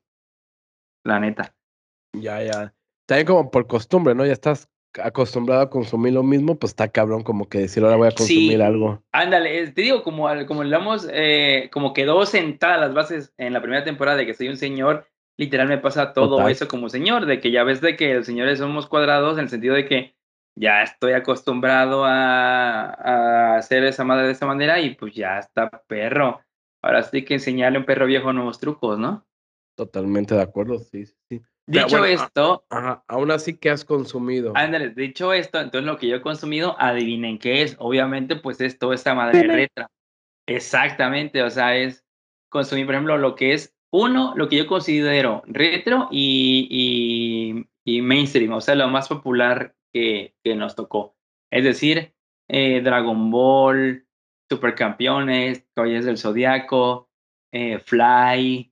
La 1.03 1.19
neta. 1.19 1.55
Ya, 2.13 2.41
ya. 2.41 2.73
También 3.05 3.27
como 3.27 3.51
por 3.51 3.67
costumbre, 3.67 4.15
¿no? 4.15 4.25
Ya 4.25 4.33
estás 4.33 4.69
acostumbrado 5.03 5.61
a 5.61 5.69
consumir 5.69 6.13
lo 6.13 6.23
mismo, 6.23 6.55
pues 6.55 6.71
está 6.71 6.87
cabrón 6.87 7.23
como 7.23 7.47
que 7.47 7.59
decir, 7.59 7.83
ahora 7.83 7.95
voy 7.95 8.07
a 8.07 8.11
consumir 8.11 8.61
algo. 8.61 9.03
Ándale, 9.11 9.71
te 9.71 9.81
digo, 9.81 10.03
como, 10.03 10.27
como 10.47 10.61
hablamos, 10.61 11.07
eh, 11.11 11.69
como 11.71 11.93
quedó 11.93 12.25
sentada 12.25 12.77
las 12.77 12.93
bases 12.93 13.33
en 13.37 13.53
la 13.53 13.61
primera 13.61 13.83
temporada 13.83 14.17
de 14.17 14.25
que 14.25 14.33
soy 14.33 14.49
un 14.49 14.57
señor, 14.57 15.07
literal 15.37 15.67
me 15.67 15.77
pasa 15.77 16.13
todo 16.13 16.47
eso 16.47 16.67
como 16.67 16.89
señor, 16.89 17.25
de 17.25 17.39
que 17.39 17.51
ya 17.51 17.63
ves 17.63 17.81
de 17.81 17.95
que 17.95 18.13
los 18.15 18.25
señores 18.25 18.59
somos 18.59 18.87
cuadrados 18.87 19.37
en 19.37 19.43
el 19.43 19.49
sentido 19.49 19.75
de 19.75 19.85
que 19.85 20.15
ya 20.55 20.81
estoy 20.81 21.13
acostumbrado 21.13 22.03
a, 22.03 22.85
a 22.85 23.57
hacer 23.57 23.83
esa 23.83 24.03
madre 24.03 24.25
de 24.25 24.31
esa 24.31 24.47
manera 24.47 24.79
y 24.79 24.95
pues 24.95 25.13
ya 25.13 25.37
está 25.39 25.69
perro. 25.87 26.41
Ahora 26.81 27.03
sí 27.03 27.23
que 27.23 27.35
enseñarle 27.35 27.77
a 27.77 27.81
un 27.81 27.85
perro 27.85 28.05
viejo 28.05 28.33
nuevos 28.33 28.59
trucos, 28.59 28.97
¿no? 28.97 29.25
Totalmente 29.75 30.33
de 30.33 30.41
acuerdo, 30.41 30.79
sí, 30.79 31.05
sí. 31.05 31.41
Dicho 31.68 32.05
esto. 32.05 32.65
aún 33.07 33.32
así, 33.32 33.57
¿qué 33.57 33.70
has 33.70 33.84
consumido? 33.84 34.53
Ándale, 34.55 34.89
dicho 34.91 35.34
esto, 35.34 35.59
entonces 35.59 35.86
lo 35.86 35.97
que 35.97 36.07
yo 36.07 36.15
he 36.15 36.22
consumido, 36.22 36.78
adivinen 36.80 37.38
qué 37.38 37.61
es. 37.61 37.76
Obviamente, 37.80 38.38
pues 38.38 38.61
es 38.61 38.80
toda 38.80 38.95
esta 38.95 39.13
madre 39.13 39.43
retro. 39.43 39.88
Exactamente, 40.47 41.43
o 41.43 41.49
sea, 41.49 41.76
es 41.76 42.05
consumir, 42.49 42.86
por 42.86 42.95
ejemplo, 42.95 43.18
lo 43.18 43.36
que 43.36 43.53
es, 43.53 43.76
uno, 43.91 44.34
lo 44.38 44.47
que 44.47 44.55
yo 44.55 44.68
considero 44.68 45.43
retro 45.45 46.07
y, 46.09 47.65
y, 47.86 48.01
mainstream, 48.01 48.53
o 48.53 48.61
sea, 48.61 48.76
lo 48.76 48.88
más 48.88 49.09
popular 49.09 49.76
que, 49.93 50.36
que 50.43 50.55
nos 50.55 50.76
tocó. 50.76 51.18
Es 51.51 51.65
decir, 51.65 52.13
eh, 52.47 52.82
Dragon 52.82 53.30
Ball, 53.30 54.05
Supercampeones, 54.49 55.65
Caballeros 55.74 56.05
del 56.05 56.18
Zodiaco, 56.18 57.09
eh, 57.51 57.80
Fly, 57.80 58.72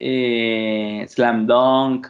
eh, 0.00 1.04
Slam 1.08 1.46
Dunk, 1.46 2.08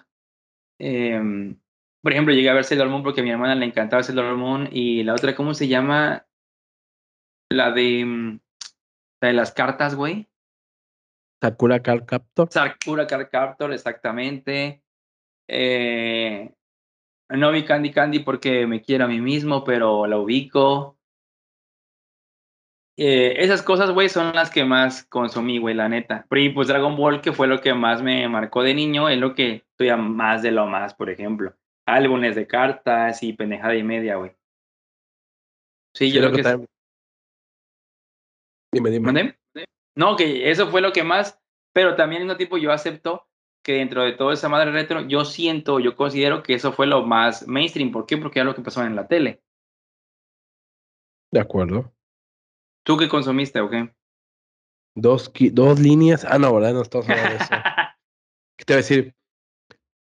Em, 0.79 1.59
por 2.03 2.12
ejemplo, 2.12 2.35
llegué 2.35 2.51
a 2.51 2.55
ver 2.55 2.64
Sailor 2.64 2.89
Moon 2.89 3.03
porque 3.03 3.20
a 3.20 3.25
mi 3.25 3.31
hermana 3.31 3.55
le 3.55 3.66
encantaba 3.66 4.03
Sailor 4.03 4.37
Moon 4.37 4.68
y 4.70 5.03
la 5.05 5.14
otra, 5.14 5.35
¿cómo 5.35 5.55
se 5.55 5.68
llama? 5.68 6.27
La 7.51 7.70
de, 7.70 8.05
mm, 8.05 8.41
la 9.20 9.29
de 9.29 9.35
las 9.35 9.53
cartas, 9.53 9.95
güey. 9.95 10.29
Sakura 11.41 11.83
Card 11.83 12.05
Captor. 12.05 12.49
Sakura 12.51 13.07
Card 13.07 13.29
Captor, 13.31 13.72
exactamente. 13.72 14.83
Eh, 15.49 16.55
no 17.31 17.53
vi 17.53 17.64
Candy 17.64 17.91
Candy 17.91 18.20
porque 18.20 18.66
me 18.66 18.83
quiero 18.83 19.05
a 19.05 19.09
mí 19.09 19.20
mismo, 19.20 19.64
pero 19.64 20.07
la 20.07 20.18
ubico. 20.18 20.99
Eh, 22.97 23.34
esas 23.38 23.62
cosas, 23.62 23.90
güey, 23.90 24.09
son 24.09 24.32
las 24.34 24.51
que 24.51 24.64
más 24.64 25.05
consumí, 25.05 25.59
güey, 25.59 25.74
la 25.74 25.88
neta. 25.88 26.26
Y 26.30 26.51
pues 26.51 26.68
Dragon 26.68 26.97
Ball, 26.97 27.20
que 27.20 27.32
fue 27.32 27.49
lo 27.49 27.61
que 27.61 27.74
más 27.74 28.03
me 28.03 28.28
marcó 28.28 28.62
de 28.62 28.74
niño, 28.74 29.09
es 29.09 29.18
lo 29.18 29.34
que 29.34 29.64
estoy 29.70 29.88
a 29.88 29.97
más 29.97 30.42
de 30.42 30.53
lo 30.53 30.66
más, 30.66 30.95
por 30.95 31.11
ejemplo. 31.11 31.55
Álbumes 31.86 32.36
de 32.36 32.47
cartas 32.47 33.22
y 33.22 33.32
pendejada 33.32 33.74
y 33.74 33.82
media, 33.82 34.16
güey. 34.16 34.32
Sí, 35.95 36.12
yo 36.12 36.20
creo 36.20 36.32
que... 36.32 36.66
Dime, 38.72 38.90
dime. 38.90 39.38
No, 39.97 40.16
que 40.16 40.51
eso 40.51 40.68
fue 40.68 40.80
lo 40.80 40.92
que 40.92 41.05
más, 41.05 41.40
pero 41.72 41.95
también 41.95 42.22
en 42.22 42.30
un 42.30 42.36
tipo 42.36 42.59
yo 42.59 42.72
acepto 42.72 43.28
que 43.64 43.74
dentro 43.74 44.03
de 44.03 44.12
toda 44.12 44.34
esa 44.34 44.49
madre 44.49 44.72
retro, 44.72 45.03
yo 45.03 45.24
siento, 45.24 45.80
yo 45.80 45.97
considero 45.97 46.42
que 46.42 46.55
eso 46.55 46.72
fue 46.72 46.86
lo 46.86 47.05
más 47.05 47.49
mainstream. 47.49 47.92
¿Por 47.92 48.07
qué? 48.07 48.18
Porque 48.18 48.40
era 48.40 48.49
lo 48.49 48.55
que 48.55 48.62
pasó 48.62 48.84
en 48.84 48.95
la 48.95 49.09
tele. 49.09 49.40
De 51.32 51.40
acuerdo. 51.40 51.92
¿Tú 52.85 52.99
qué 52.99 53.09
consumiste 53.09 53.61
o 53.61 53.70
qué? 53.70 53.93
Dos, 54.95 55.32
dos 55.53 55.80
líneas. 55.80 56.24
Ah, 56.24 56.39
no, 56.39 56.55
¿verdad? 56.55 56.74
No 56.74 56.82
estamos 56.82 57.09
hablando 57.09 57.30
de 57.30 57.37
eso. 57.37 57.55
¿Qué 58.57 58.64
te 58.64 58.72
voy 58.72 58.74
a 58.74 58.82
decir? 58.82 59.14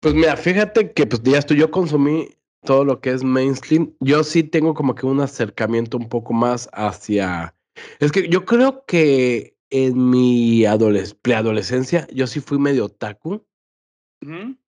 Pues 0.01 0.13
mira, 0.13 0.35
fíjate 0.35 0.91
que 0.91 1.07
pues 1.07 1.23
ya 1.23 1.39
estoy, 1.39 1.57
yo 1.57 1.71
consumí 1.71 2.29
todo 2.63 2.83
lo 2.83 2.99
que 2.99 3.11
es 3.11 3.23
mainstream. 3.23 3.93
Yo 4.01 4.23
sí 4.23 4.43
tengo 4.43 4.73
como 4.73 4.95
que 4.95 5.05
un 5.05 5.21
acercamiento 5.21 5.97
un 5.97 6.09
poco 6.09 6.33
más 6.33 6.69
hacia... 6.73 7.55
Es 7.99 8.11
que 8.11 8.27
yo 8.27 8.45
creo 8.45 8.85
que 8.85 9.57
en 9.69 10.09
mi 10.09 10.65
preadolescencia 11.21 12.05
yo 12.13 12.27
sí 12.27 12.41
fui 12.41 12.59
medio 12.59 12.85
otaku. 12.85 13.45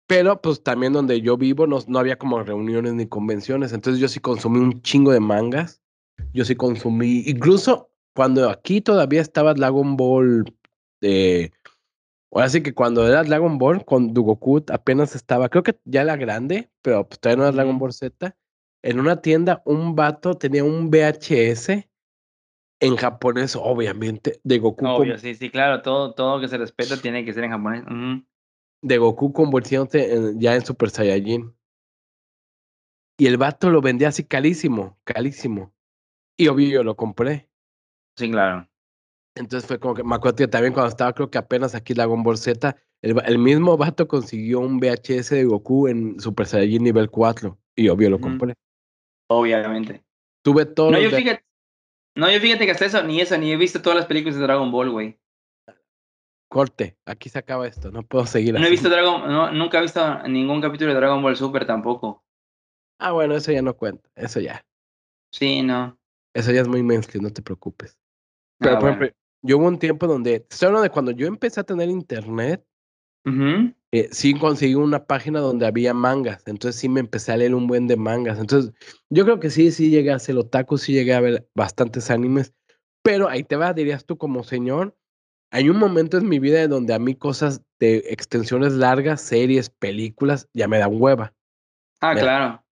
Pero 0.07 0.41
pues 0.41 0.63
también 0.63 0.93
donde 0.93 1.21
yo 1.21 1.37
vivo 1.37 1.67
no, 1.67 1.79
no 1.87 1.99
había 1.99 2.17
como 2.17 2.41
reuniones 2.41 2.93
ni 2.93 3.07
convenciones. 3.07 3.73
Entonces 3.73 3.99
yo 3.99 4.07
sí 4.07 4.19
consumí 4.19 4.59
un 4.59 4.81
chingo 4.81 5.11
de 5.11 5.19
mangas. 5.19 5.81
Yo 6.33 6.45
sí 6.45 6.55
consumí, 6.55 7.23
incluso 7.25 7.91
cuando 8.15 8.49
aquí 8.49 8.81
todavía 8.81 9.21
estaba 9.21 9.53
Dragon 9.53 9.97
Ball, 9.97 10.45
eh, 11.01 11.51
ahora 12.31 12.49
sí 12.49 12.63
que 12.63 12.73
cuando 12.73 13.05
era 13.05 13.23
Dragon 13.23 13.57
Ball, 13.57 13.83
con 13.83 14.13
Goku 14.13 14.63
apenas 14.71 15.15
estaba, 15.15 15.49
creo 15.49 15.63
que 15.63 15.77
ya 15.83 16.01
era 16.01 16.15
grande, 16.15 16.69
pero 16.81 17.07
pues 17.07 17.19
todavía 17.19 17.43
no 17.43 17.49
era 17.49 17.55
Dragon 17.55 17.77
Ball 17.77 17.91
Z, 17.91 18.35
en 18.83 18.99
una 18.99 19.21
tienda 19.21 19.61
un 19.65 19.95
vato 19.95 20.35
tenía 20.35 20.63
un 20.63 20.89
VHS 20.89 21.87
en 22.79 22.95
japonés, 22.95 23.55
obviamente, 23.55 24.39
de 24.43 24.59
Goku. 24.59 24.85
Obvio, 24.85 25.17
sí, 25.17 25.35
sí, 25.35 25.49
claro, 25.49 25.81
todo, 25.81 26.13
todo 26.13 26.39
que 26.39 26.47
se 26.47 26.57
respeta 26.57 26.97
tiene 26.97 27.25
que 27.25 27.33
ser 27.33 27.43
en 27.43 27.51
japonés. 27.51 27.83
De 28.81 28.97
Goku 28.97 29.33
convirtiéndose 29.33 30.35
ya 30.37 30.55
en 30.55 30.65
Super 30.65 30.89
Saiyajin. 30.89 31.53
Y 33.17 33.27
el 33.27 33.37
vato 33.37 33.69
lo 33.69 33.81
vendía 33.81 34.09
así 34.09 34.23
carísimo, 34.23 34.99
carísimo. 35.03 35.73
Y 36.37 36.47
obvio 36.47 36.67
yo 36.67 36.83
lo 36.83 36.95
compré. 36.95 37.49
Sí, 38.17 38.31
claro. 38.31 38.67
Entonces 39.35 39.67
fue 39.67 39.79
como 39.79 39.93
que 39.93 40.03
me 40.03 40.15
acuerdo 40.15 40.37
que 40.37 40.47
también 40.47 40.73
cuando 40.73 40.89
estaba, 40.89 41.13
creo 41.13 41.29
que 41.29 41.37
apenas 41.37 41.75
aquí 41.75 41.93
Dragon 41.93 42.23
Ball 42.23 42.37
Z, 42.37 42.75
el, 43.01 43.37
mismo 43.37 43.77
vato 43.77 44.07
consiguió 44.07 44.61
un 44.61 44.79
VHS 44.79 45.31
de 45.31 45.45
Goku 45.45 45.87
en 45.87 46.19
Super 46.19 46.47
Saiyajin 46.47 46.83
nivel 46.83 47.09
4 47.09 47.57
y 47.75 47.89
obvio 47.89 48.09
lo 48.09 48.19
compré. 48.19 48.53
Obviamente. 49.29 50.03
Tuve 50.41 50.65
todo. 50.65 50.91
No, 50.91 50.99
yo 50.99 51.09
fíjate, 51.09 51.43
no, 52.15 52.31
yo 52.31 52.39
fíjate 52.39 52.65
que 52.65 52.71
hasta 52.71 52.85
eso, 52.85 53.03
ni 53.03 53.19
eso, 53.19 53.37
ni 53.37 53.51
he 53.51 53.57
visto 53.57 53.81
todas 53.81 53.97
las 53.97 54.05
películas 54.05 54.37
de 54.37 54.43
Dragon 54.43 54.71
Ball, 54.71 54.89
güey. 54.89 55.19
Corte, 56.49 56.97
aquí 57.05 57.27
se 57.27 57.39
acaba 57.39 57.67
esto, 57.67 57.91
no 57.91 58.03
puedo 58.03 58.25
seguir. 58.25 58.53
No 58.53 58.65
he 58.65 58.69
visto 58.69 58.89
Dragon, 58.89 59.27
no, 59.27 59.51
nunca 59.51 59.79
he 59.79 59.81
visto 59.81 60.23
ningún 60.27 60.61
capítulo 60.61 60.93
de 60.93 60.99
Dragon 60.99 61.21
Ball 61.21 61.35
Super 61.35 61.67
tampoco. 61.67 62.23
Ah, 62.99 63.11
bueno, 63.11 63.35
eso 63.35 63.51
ya 63.51 63.61
no 63.61 63.75
cuenta, 63.75 64.09
eso 64.15 64.39
ya. 64.39 64.65
Sí, 65.33 65.61
no. 65.61 65.99
Eso 66.33 66.51
ya 66.53 66.61
es 66.61 66.67
muy 66.67 66.81
mainstream, 66.81 67.23
no 67.23 67.33
te 67.33 67.41
preocupes. 67.41 67.97
Pero, 68.59 68.75
ah, 68.75 68.79
por 68.79 68.89
ejemplo, 68.89 69.09
yo 69.41 69.57
hubo 69.57 69.67
un 69.67 69.79
tiempo 69.79 70.07
donde, 70.07 70.45
hablando 70.61 70.81
de 70.81 70.89
cuando 70.89 71.11
yo 71.11 71.27
empecé 71.27 71.59
a 71.59 71.63
tener 71.63 71.89
internet, 71.89 72.65
eh, 73.91 74.09
sí 74.11 74.33
conseguí 74.33 74.75
una 74.75 75.05
página 75.05 75.39
donde 75.39 75.65
había 75.65 75.93
mangas, 75.93 76.43
entonces 76.47 76.79
sí 76.79 76.89
me 76.89 76.99
empecé 76.99 77.31
a 77.31 77.37
leer 77.37 77.55
un 77.55 77.67
buen 77.67 77.87
de 77.87 77.95
mangas. 77.95 78.39
Entonces, 78.39 78.73
yo 79.09 79.23
creo 79.23 79.39
que 79.39 79.49
sí, 79.49 79.71
sí 79.71 79.89
llegué 79.89 80.11
a 80.11 80.15
hacer 80.15 80.37
otaku, 80.37 80.77
sí 80.77 80.93
llegué 80.93 81.13
a 81.13 81.21
ver 81.21 81.47
bastantes 81.55 82.09
animes, 82.09 82.53
pero 83.03 83.29
ahí 83.29 83.43
te 83.43 83.55
va, 83.55 83.73
dirías 83.73 84.05
tú 84.05 84.17
como 84.17 84.43
señor, 84.43 84.97
hay 85.51 85.69
un 85.69 85.77
momento 85.77 86.17
en 86.17 86.27
mi 86.27 86.39
vida 86.39 86.67
donde 86.67 86.93
a 86.93 86.99
mí 86.99 87.15
cosas 87.15 87.61
de 87.79 88.03
extensiones 88.09 88.73
largas, 88.73 89.21
series, 89.21 89.69
películas, 89.69 90.49
ya 90.53 90.67
me 90.67 90.79
dan 90.79 90.99
hueva. 90.99 91.33
Ah, 92.01 92.13
claro. 92.13 92.64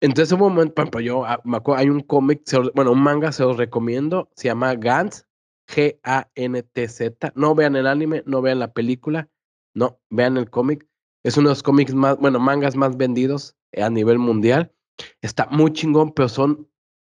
Entonces, 0.00 0.32
un 0.32 0.40
momento, 0.40 0.74
por 0.74 0.84
ejemplo, 0.84 1.00
yo 1.00 1.24
ah, 1.26 1.40
me 1.44 1.58
acuerdo, 1.58 1.80
hay 1.80 1.90
un 1.90 2.00
cómic, 2.00 2.42
bueno, 2.74 2.92
un 2.92 3.02
manga, 3.02 3.32
se 3.32 3.42
los 3.42 3.56
recomiendo, 3.56 4.30
se 4.34 4.48
llama 4.48 4.74
Gantz, 4.74 5.26
G-A-N-T-Z. 5.68 7.32
No 7.34 7.54
vean 7.54 7.76
el 7.76 7.86
anime, 7.86 8.22
no 8.26 8.40
vean 8.42 8.58
la 8.58 8.72
película, 8.72 9.28
no, 9.74 10.00
vean 10.08 10.36
el 10.36 10.48
cómic. 10.48 10.86
Es 11.22 11.36
uno 11.36 11.50
de 11.50 11.52
los 11.52 11.62
cómics 11.62 11.94
más, 11.94 12.16
bueno, 12.18 12.40
mangas 12.40 12.76
más 12.76 12.96
vendidos 12.96 13.56
a 13.76 13.90
nivel 13.90 14.18
mundial. 14.18 14.72
Está 15.20 15.46
muy 15.50 15.72
chingón, 15.72 16.12
pero 16.12 16.28
son, 16.28 16.68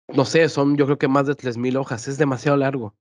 no 0.08 0.26
sé, 0.26 0.50
son 0.50 0.76
yo 0.76 0.86
creo 0.86 0.98
que 0.98 1.08
más 1.08 1.28
de 1.28 1.36
3.000 1.36 1.78
hojas. 1.78 2.08
Es 2.08 2.18
demasiado 2.18 2.58
largo. 2.58 2.96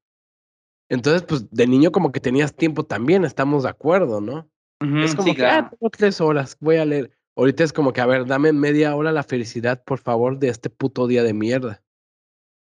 Entonces, 0.90 1.22
pues 1.22 1.50
de 1.50 1.66
niño 1.66 1.92
como 1.92 2.12
que 2.12 2.20
tenías 2.20 2.54
tiempo 2.54 2.84
también, 2.84 3.24
estamos 3.24 3.64
de 3.64 3.70
acuerdo, 3.70 4.20
¿no? 4.20 4.50
es 4.80 5.14
como 5.14 5.34
que, 5.34 5.44
ah, 5.44 5.68
tengo 5.68 5.90
tres 5.90 6.20
horas, 6.20 6.56
voy 6.60 6.76
a 6.76 6.84
leer. 6.84 7.17
Ahorita 7.38 7.62
es 7.62 7.72
como 7.72 7.92
que, 7.92 8.00
a 8.00 8.06
ver, 8.06 8.26
dame 8.26 8.52
media 8.52 8.96
hora 8.96 9.12
la 9.12 9.22
felicidad, 9.22 9.84
por 9.84 10.00
favor, 10.00 10.40
de 10.40 10.48
este 10.48 10.70
puto 10.70 11.06
día 11.06 11.22
de 11.22 11.32
mierda. 11.32 11.84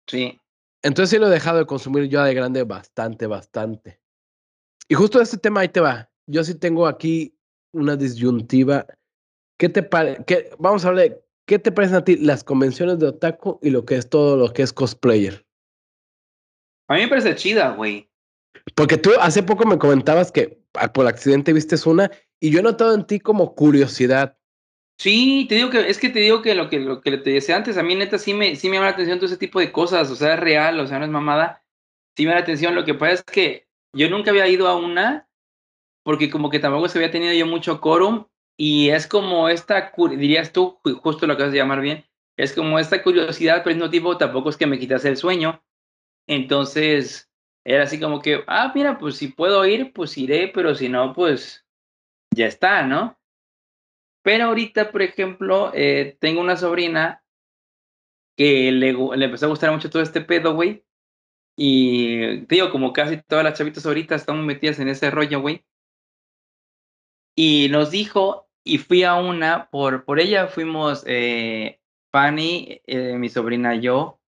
Sí. 0.08 0.40
Entonces 0.82 1.10
sí 1.10 1.18
lo 1.18 1.28
he 1.28 1.30
dejado 1.30 1.58
de 1.58 1.66
consumir 1.66 2.08
yo 2.08 2.20
de 2.24 2.34
grande 2.34 2.64
bastante, 2.64 3.28
bastante. 3.28 4.00
Y 4.88 4.96
justo 4.96 5.20
este 5.20 5.38
tema 5.38 5.60
ahí 5.60 5.68
te 5.68 5.78
va. 5.78 6.10
Yo 6.26 6.42
sí 6.42 6.56
tengo 6.56 6.88
aquí 6.88 7.38
una 7.72 7.94
disyuntiva. 7.94 8.84
¿Qué 9.60 9.68
te 9.68 9.84
parece? 9.84 10.50
Vamos 10.58 10.84
a 10.84 10.88
hablar 10.88 11.10
de 11.10 11.24
qué 11.46 11.60
te 11.60 11.70
parecen 11.70 11.98
a 11.98 12.04
ti 12.04 12.16
las 12.16 12.42
convenciones 12.42 12.98
de 12.98 13.06
otaku 13.06 13.60
y 13.62 13.70
lo 13.70 13.84
que 13.84 13.94
es 13.94 14.10
todo 14.10 14.36
lo 14.36 14.52
que 14.52 14.62
es 14.62 14.72
cosplayer. 14.72 15.46
A 16.88 16.94
mí 16.94 17.02
me 17.02 17.08
parece 17.08 17.36
chida, 17.36 17.76
güey. 17.76 18.10
Porque 18.74 18.96
tú 18.96 19.12
hace 19.20 19.44
poco 19.44 19.64
me 19.66 19.78
comentabas 19.78 20.32
que 20.32 20.60
ah, 20.74 20.92
por 20.92 21.06
accidente 21.06 21.52
vistes 21.52 21.86
una 21.86 22.10
y 22.40 22.50
yo 22.50 22.58
he 22.58 22.62
notado 22.62 22.92
en 22.92 23.06
ti 23.06 23.20
como 23.20 23.54
curiosidad. 23.54 24.37
Sí, 25.00 25.46
te 25.48 25.54
digo 25.54 25.70
que, 25.70 25.88
es 25.88 25.98
que 25.98 26.08
te 26.08 26.18
digo 26.18 26.42
que 26.42 26.56
lo 26.56 26.68
que, 26.68 26.80
lo 26.80 27.00
que 27.00 27.16
te 27.18 27.30
decía 27.30 27.54
antes, 27.56 27.78
a 27.78 27.84
mí 27.84 27.94
neta 27.94 28.18
sí 28.18 28.34
me, 28.34 28.56
sí 28.56 28.68
me 28.68 28.76
llama 28.76 28.86
la 28.88 28.92
atención 28.94 29.18
todo 29.18 29.26
ese 29.26 29.36
tipo 29.36 29.60
de 29.60 29.70
cosas, 29.70 30.10
o 30.10 30.16
sea, 30.16 30.34
es 30.34 30.40
real, 30.40 30.80
o 30.80 30.86
sea, 30.88 30.98
no 30.98 31.04
es 31.04 31.10
mamada. 31.10 31.62
Sí 32.16 32.24
me 32.24 32.30
llama 32.30 32.40
la 32.40 32.42
atención, 32.42 32.74
lo 32.74 32.84
que 32.84 32.94
pasa 32.94 33.12
es 33.14 33.22
que 33.22 33.68
yo 33.94 34.10
nunca 34.10 34.30
había 34.32 34.48
ido 34.48 34.66
a 34.66 34.76
una, 34.76 35.28
porque 36.04 36.30
como 36.30 36.50
que 36.50 36.58
tampoco 36.58 36.88
se 36.88 36.98
había 36.98 37.12
tenido 37.12 37.32
yo 37.32 37.46
mucho 37.46 37.80
quórum, 37.80 38.26
y 38.56 38.90
es 38.90 39.06
como 39.06 39.48
esta, 39.48 39.92
dirías 40.16 40.52
tú, 40.52 40.80
justo 41.00 41.28
lo 41.28 41.36
que 41.36 41.44
vas 41.44 41.52
llamar 41.52 41.80
bien, 41.80 42.04
es 42.36 42.52
como 42.52 42.80
esta 42.80 43.00
curiosidad, 43.02 43.62
pero 43.62 43.74
al 43.74 43.76
mismo 43.76 43.90
tiempo 43.90 44.16
tampoco 44.18 44.50
es 44.50 44.56
que 44.56 44.66
me 44.66 44.80
quitas 44.80 45.04
el 45.04 45.16
sueño, 45.16 45.62
entonces, 46.26 47.30
era 47.64 47.84
así 47.84 48.00
como 48.00 48.20
que, 48.20 48.42
ah, 48.48 48.72
mira, 48.74 48.98
pues 48.98 49.16
si 49.16 49.28
puedo 49.28 49.64
ir, 49.64 49.92
pues 49.92 50.18
iré, 50.18 50.48
pero 50.52 50.74
si 50.74 50.88
no, 50.88 51.12
pues 51.12 51.66
ya 52.34 52.46
está, 52.46 52.82
¿no? 52.82 53.17
Pero 54.28 54.44
ahorita, 54.44 54.92
por 54.92 55.00
ejemplo, 55.00 55.72
eh, 55.72 56.18
tengo 56.20 56.42
una 56.42 56.58
sobrina 56.58 57.24
que 58.36 58.70
le, 58.70 58.90
empezó 58.90 59.46
a 59.46 59.48
gustar 59.48 59.72
mucho 59.72 59.88
todo 59.88 60.02
este 60.02 60.20
pedo, 60.20 60.52
güey. 60.52 60.84
Y 61.56 62.40
digo, 62.44 62.70
como 62.70 62.92
casi 62.92 63.22
todas 63.22 63.42
las 63.42 63.56
chavitas 63.56 63.86
ahorita 63.86 64.16
están 64.16 64.44
metidas 64.44 64.80
en 64.80 64.88
ese 64.88 65.10
rollo, 65.10 65.40
güey. 65.40 65.64
Y 67.34 67.68
nos 67.70 67.90
dijo, 67.90 68.50
y 68.64 68.76
fui 68.76 69.02
a 69.02 69.14
una, 69.14 69.70
por, 69.70 70.04
por 70.04 70.20
ella 70.20 70.48
fuimos 70.48 71.04
eh, 71.06 71.80
Fanny, 72.12 72.82
eh, 72.86 73.16
mi 73.16 73.30
sobrina 73.30 73.76
yo, 73.76 74.20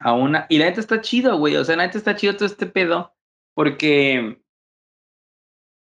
a 0.00 0.12
una. 0.12 0.44
Y 0.50 0.58
la 0.58 0.66
neta 0.66 0.80
está 0.80 1.00
chido, 1.00 1.38
güey. 1.38 1.56
O 1.56 1.64
sea, 1.64 1.76
la 1.76 1.86
neta 1.86 1.96
está 1.96 2.14
chido 2.14 2.36
todo 2.36 2.44
este 2.44 2.66
pedo. 2.66 3.14
Porque. 3.54 4.38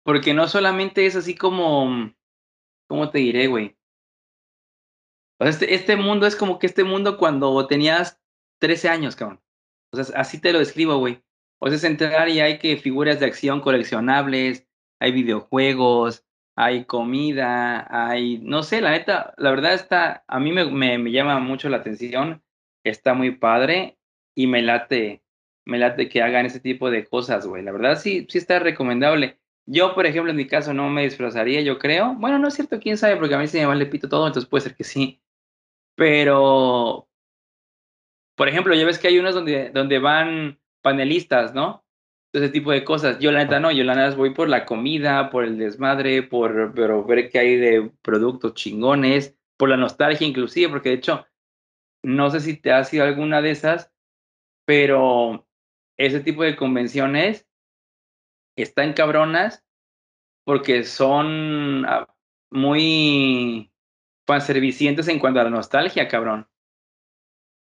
Porque 0.05 0.33
no 0.33 0.47
solamente 0.47 1.07
es 1.07 1.17
así 1.17 1.35
como. 1.35 2.15
¿Cómo 2.91 3.09
te 3.09 3.19
diré, 3.19 3.47
güey? 3.47 3.77
Este, 5.39 5.75
este 5.75 5.95
mundo 5.95 6.27
es 6.27 6.35
como 6.35 6.59
que 6.59 6.67
este 6.67 6.83
mundo 6.83 7.19
cuando 7.19 7.65
tenías 7.69 8.21
13 8.59 8.89
años, 8.89 9.15
cabrón. 9.15 9.41
O 9.93 10.03
sea, 10.03 10.21
así 10.21 10.41
te 10.41 10.53
lo 10.53 10.59
describo, 10.59 10.99
güey. 10.99 11.23
O 11.61 11.69
sea, 11.69 11.77
es 11.77 11.85
entrar 11.85 12.29
y 12.29 12.41
hay 12.41 12.59
que 12.59 12.77
figuras 12.79 13.21
de 13.21 13.27
acción 13.27 13.61
coleccionables, 13.61 14.67
hay 14.99 15.13
videojuegos, 15.13 16.27
hay 16.57 16.85
comida, 16.85 17.87
hay, 17.91 18.39
no 18.39 18.65
sé, 18.65 18.81
la 18.81 18.91
neta, 18.91 19.35
la 19.37 19.51
verdad 19.51 19.75
está, 19.75 20.25
a 20.27 20.41
mí 20.41 20.51
me, 20.51 20.65
me, 20.65 20.99
me 20.99 21.13
llama 21.13 21.39
mucho 21.39 21.69
la 21.69 21.77
atención, 21.77 22.43
está 22.85 23.15
muy 23.15 23.31
padre 23.37 23.99
y 24.35 24.49
me 24.49 24.63
late, 24.63 25.23
me 25.65 25.79
late 25.79 26.09
que 26.09 26.23
hagan 26.23 26.47
ese 26.47 26.59
tipo 26.59 26.91
de 26.91 27.07
cosas, 27.07 27.47
güey. 27.47 27.63
La 27.63 27.71
verdad 27.71 27.97
sí, 28.01 28.27
sí 28.29 28.39
está 28.39 28.59
recomendable. 28.59 29.40
Yo, 29.73 29.95
por 29.95 30.05
ejemplo, 30.05 30.33
en 30.33 30.37
mi 30.37 30.49
caso 30.49 30.75
no 30.75 30.89
me 30.91 31.05
disfrazaría, 31.05 31.61
yo 31.61 31.79
creo. 31.79 32.15
Bueno, 32.15 32.41
no 32.41 32.49
es 32.49 32.55
cierto, 32.55 32.81
quién 32.81 32.99
sabe, 32.99 33.17
porque 33.17 33.37
a 33.37 33.39
mí 33.39 33.47
se 33.47 33.61
me 33.61 33.67
vale 33.67 33.87
pito 33.87 34.09
todo, 34.09 34.27
entonces 34.27 34.51
puede 34.51 34.63
ser 34.63 34.75
que 34.75 34.83
sí. 34.83 35.23
Pero, 35.95 37.09
por 38.37 38.49
ejemplo, 38.49 38.75
ya 38.75 38.85
ves 38.85 38.99
que 38.99 39.07
hay 39.07 39.21
unos 39.21 39.35
donde, 39.35 39.71
donde 39.71 40.01
van 40.01 40.59
panelistas, 40.83 41.55
¿no? 41.55 41.85
Ese 42.33 42.49
tipo 42.49 42.73
de 42.73 42.83
cosas. 42.83 43.21
Yo 43.21 43.31
la 43.31 43.45
neta 43.45 43.61
no, 43.61 43.71
yo 43.71 43.85
la 43.85 43.95
neta 43.95 44.17
voy 44.17 44.35
por 44.35 44.49
la 44.49 44.67
comida, 44.67 45.31
por 45.31 45.45
el 45.45 45.57
desmadre, 45.57 46.25
por 46.25 46.75
pero 46.75 47.05
ver 47.05 47.31
qué 47.31 47.39
hay 47.39 47.57
de 47.57 47.93
productos 48.03 48.55
chingones, 48.55 49.37
por 49.57 49.69
la 49.69 49.77
nostalgia 49.77 50.27
inclusive, 50.27 50.69
porque 50.69 50.89
de 50.89 50.97
hecho, 50.97 51.27
no 52.03 52.29
sé 52.31 52.41
si 52.41 52.57
te 52.57 52.73
ha 52.73 52.83
sido 52.83 53.05
alguna 53.05 53.41
de 53.41 53.53
esas, 53.53 53.93
pero 54.65 55.47
ese 55.97 56.19
tipo 56.21 56.43
de 56.43 56.57
convenciones 56.57 57.50
están 58.63 58.93
cabronas 58.93 59.65
porque 60.45 60.85
son 60.85 61.85
ah, 61.87 62.07
muy 62.51 63.73
fanservicientes 64.27 65.09
en 65.09 65.19
cuanto 65.19 65.41
a 65.41 65.45
la 65.45 65.51
nostalgia, 65.51 66.09
cabrón. 66.09 66.49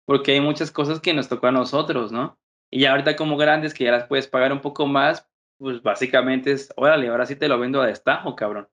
Porque 0.07 0.33
hay 0.33 0.41
muchas 0.41 0.71
cosas 0.71 1.01
que 1.01 1.15
nos 1.15 1.29
tocó 1.29 1.49
a 1.49 1.53
nosotros, 1.53 2.13
¿no? 2.13 2.39
Y 2.71 2.85
ahorita 2.85 3.17
como 3.17 3.37
grandes 3.37 3.75
que 3.75 3.85
ya 3.85 3.93
las 3.93 4.07
puedes 4.07 4.27
pagar 4.27 4.53
un 4.53 4.61
poco 4.61 4.87
más, 4.87 5.29
pues 5.59 5.83
básicamente 5.83 6.53
es, 6.53 6.73
órale, 6.77 7.09
ahora 7.09 7.27
sí 7.27 7.37
te 7.37 7.49
lo 7.49 7.59
vendo 7.59 7.81
a 7.81 7.87
destajo, 7.87 8.37
cabrón. 8.37 8.69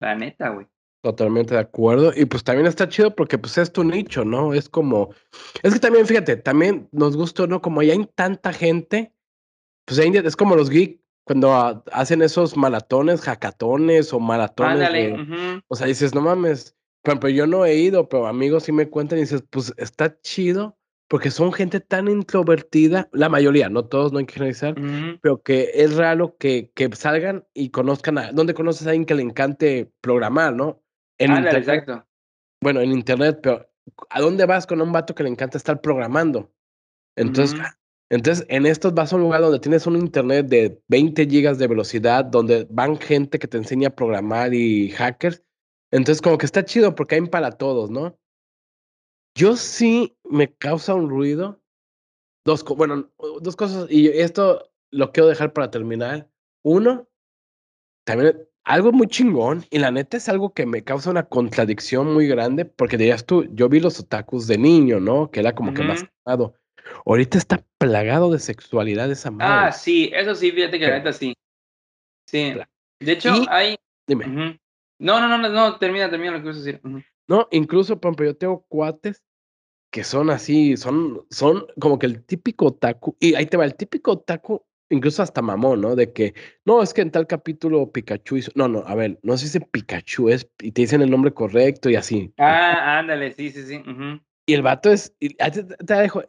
La 0.00 0.14
neta, 0.14 0.50
güey. 0.50 0.66
Totalmente 1.02 1.54
de 1.54 1.60
acuerdo. 1.60 2.12
Y 2.16 2.24
pues 2.24 2.44
también 2.44 2.66
está 2.66 2.88
chido 2.88 3.14
porque 3.14 3.36
pues 3.36 3.58
es 3.58 3.72
tu 3.72 3.84
nicho, 3.84 4.24
¿no? 4.24 4.54
Es 4.54 4.68
como, 4.68 5.14
es 5.62 5.74
que 5.74 5.80
también, 5.80 6.06
fíjate, 6.06 6.36
también 6.36 6.88
nos 6.92 7.16
gusta, 7.16 7.46
¿no? 7.46 7.60
Como 7.60 7.82
ya 7.82 7.92
hay 7.92 8.08
tanta 8.14 8.52
gente, 8.52 9.12
pues 9.84 9.98
es 9.98 10.36
como 10.36 10.56
los 10.56 10.70
geeks 10.70 11.03
cuando 11.24 11.82
hacen 11.92 12.22
esos 12.22 12.56
maratones, 12.56 13.22
hackatones 13.22 14.12
o 14.12 14.20
maratones. 14.20 15.18
O 15.68 15.76
sea, 15.76 15.86
dices, 15.86 16.14
no 16.14 16.20
mames, 16.20 16.76
pero, 17.02 17.28
yo 17.28 17.46
no 17.46 17.64
he 17.64 17.74
ido, 17.76 18.08
pero 18.08 18.26
amigos 18.26 18.64
sí 18.64 18.72
me 18.72 18.88
cuentan 18.88 19.18
y 19.18 19.22
dices, 19.22 19.44
pues 19.50 19.72
está 19.76 20.20
chido 20.20 20.78
porque 21.08 21.30
son 21.30 21.52
gente 21.52 21.80
tan 21.80 22.08
introvertida, 22.08 23.08
la 23.12 23.28
mayoría, 23.28 23.68
no 23.68 23.84
todos, 23.84 24.12
no 24.12 24.18
hay 24.18 24.26
que 24.26 24.34
generalizar, 24.34 24.74
pero 25.20 25.42
que 25.42 25.70
es 25.74 25.96
raro 25.96 26.36
que, 26.38 26.72
que 26.74 26.90
salgan 26.96 27.46
y 27.52 27.70
conozcan 27.70 28.18
a, 28.18 28.32
¿dónde 28.32 28.54
conoces 28.54 28.86
a 28.86 28.90
alguien 28.90 29.04
que 29.04 29.14
le 29.14 29.22
encante 29.22 29.92
programar, 30.00 30.54
no? 30.54 30.82
En 31.18 31.32
exacto. 31.46 32.06
Bueno, 32.60 32.80
en 32.80 32.92
internet, 32.92 33.40
pero 33.42 33.70
¿a 34.08 34.20
dónde 34.20 34.46
vas 34.46 34.66
con 34.66 34.80
un 34.80 34.92
vato 34.92 35.14
que 35.14 35.22
le 35.22 35.28
encanta 35.28 35.58
estar 35.58 35.80
programando? 35.82 36.50
Entonces, 37.16 37.60
entonces 38.10 38.46
en 38.48 38.66
estos 38.66 38.94
vas 38.94 39.12
a 39.12 39.16
un 39.16 39.22
lugar 39.22 39.40
donde 39.40 39.60
tienes 39.60 39.86
un 39.86 39.96
internet 39.96 40.46
de 40.46 40.82
20 40.88 41.26
gigas 41.26 41.58
de 41.58 41.66
velocidad, 41.66 42.24
donde 42.24 42.66
van 42.70 42.98
gente 42.98 43.38
que 43.38 43.48
te 43.48 43.56
enseña 43.56 43.88
a 43.88 43.94
programar 43.94 44.54
y 44.54 44.90
hackers. 44.90 45.42
Entonces, 45.90 46.20
como 46.20 46.38
que 46.38 46.46
está 46.46 46.64
chido 46.64 46.94
porque 46.94 47.14
hay 47.14 47.20
para 47.22 47.52
todos, 47.52 47.90
¿no? 47.90 48.18
Yo 49.36 49.56
sí 49.56 50.16
me 50.24 50.52
causa 50.52 50.94
un 50.94 51.08
ruido. 51.08 51.60
Dos, 52.44 52.64
bueno, 52.64 53.10
dos 53.40 53.56
cosas, 53.56 53.86
y 53.90 54.08
esto 54.08 54.70
lo 54.90 55.12
quiero 55.12 55.28
dejar 55.28 55.52
para 55.52 55.70
terminar. 55.70 56.28
Uno, 56.62 57.08
también 58.04 58.48
algo 58.64 58.92
muy 58.92 59.06
chingón, 59.06 59.64
y 59.70 59.78
la 59.78 59.90
neta 59.90 60.16
es 60.16 60.28
algo 60.28 60.52
que 60.52 60.66
me 60.66 60.84
causa 60.84 61.10
una 61.10 61.28
contradicción 61.28 62.12
muy 62.12 62.26
grande, 62.26 62.64
porque 62.64 62.96
dirías 62.96 63.24
tú, 63.24 63.44
yo 63.52 63.68
vi 63.68 63.80
los 63.80 63.98
otakus 64.00 64.46
de 64.46 64.58
niño, 64.58 65.00
¿no? 65.00 65.30
Que 65.30 65.40
era 65.40 65.54
como 65.54 65.74
que 65.74 65.82
más. 65.82 66.04
Ahorita 67.06 67.38
está 67.38 67.64
plagado 67.78 68.30
de 68.32 68.38
sexualidad 68.38 69.10
esa 69.10 69.30
madre. 69.30 69.68
Ah, 69.68 69.72
sí, 69.72 70.10
eso 70.14 70.34
sí, 70.34 70.50
fíjate 70.50 70.78
que 70.78 70.86
la 70.86 70.98
neta 70.98 71.12
sí. 71.12 71.34
Sí. 72.28 72.54
De 73.00 73.12
hecho, 73.12 73.34
hay. 73.48 73.76
Dime. 74.06 74.58
No, 74.98 75.20
no, 75.20 75.38
no, 75.38 75.48
no, 75.48 75.78
termina, 75.78 76.08
termina 76.08 76.32
lo 76.32 76.40
que 76.40 76.48
vas 76.48 76.56
a 76.56 76.60
decir. 76.60 76.80
No, 77.26 77.48
incluso, 77.50 77.94
ejemplo, 77.94 78.26
yo 78.26 78.36
tengo 78.36 78.64
cuates 78.68 79.22
que 79.90 80.04
son 80.04 80.30
así, 80.30 80.76
son, 80.76 81.24
son 81.30 81.66
como 81.78 81.98
que 81.98 82.06
el 82.06 82.24
típico 82.24 82.66
otaku, 82.66 83.16
y 83.20 83.34
ahí 83.36 83.46
te 83.46 83.56
va, 83.56 83.64
el 83.64 83.76
típico 83.76 84.12
otaku 84.12 84.60
incluso 84.90 85.22
hasta 85.22 85.42
mamón, 85.42 85.80
¿no? 85.80 85.96
De 85.96 86.12
que, 86.12 86.34
no, 86.64 86.82
es 86.82 86.92
que 86.94 87.02
en 87.02 87.10
tal 87.10 87.26
capítulo 87.26 87.90
Pikachu 87.90 88.36
hizo, 88.36 88.50
no, 88.54 88.68
no, 88.68 88.80
a 88.86 88.94
ver, 88.94 89.18
no 89.22 89.36
se 89.36 89.46
dice 89.46 89.60
Pikachu, 89.60 90.28
es, 90.28 90.50
y 90.60 90.72
te 90.72 90.82
dicen 90.82 91.02
el 91.02 91.10
nombre 91.10 91.32
correcto 91.32 91.90
y 91.90 91.96
así. 91.96 92.32
Ah, 92.38 92.98
ándale, 92.98 93.32
sí, 93.34 93.50
sí, 93.50 93.62
sí. 93.62 93.82
Y 94.46 94.54
el 94.54 94.62
vato 94.62 94.90
es, 94.90 95.14
ah, 95.40 95.50
te, 95.50 95.94
dejo, 95.94 96.22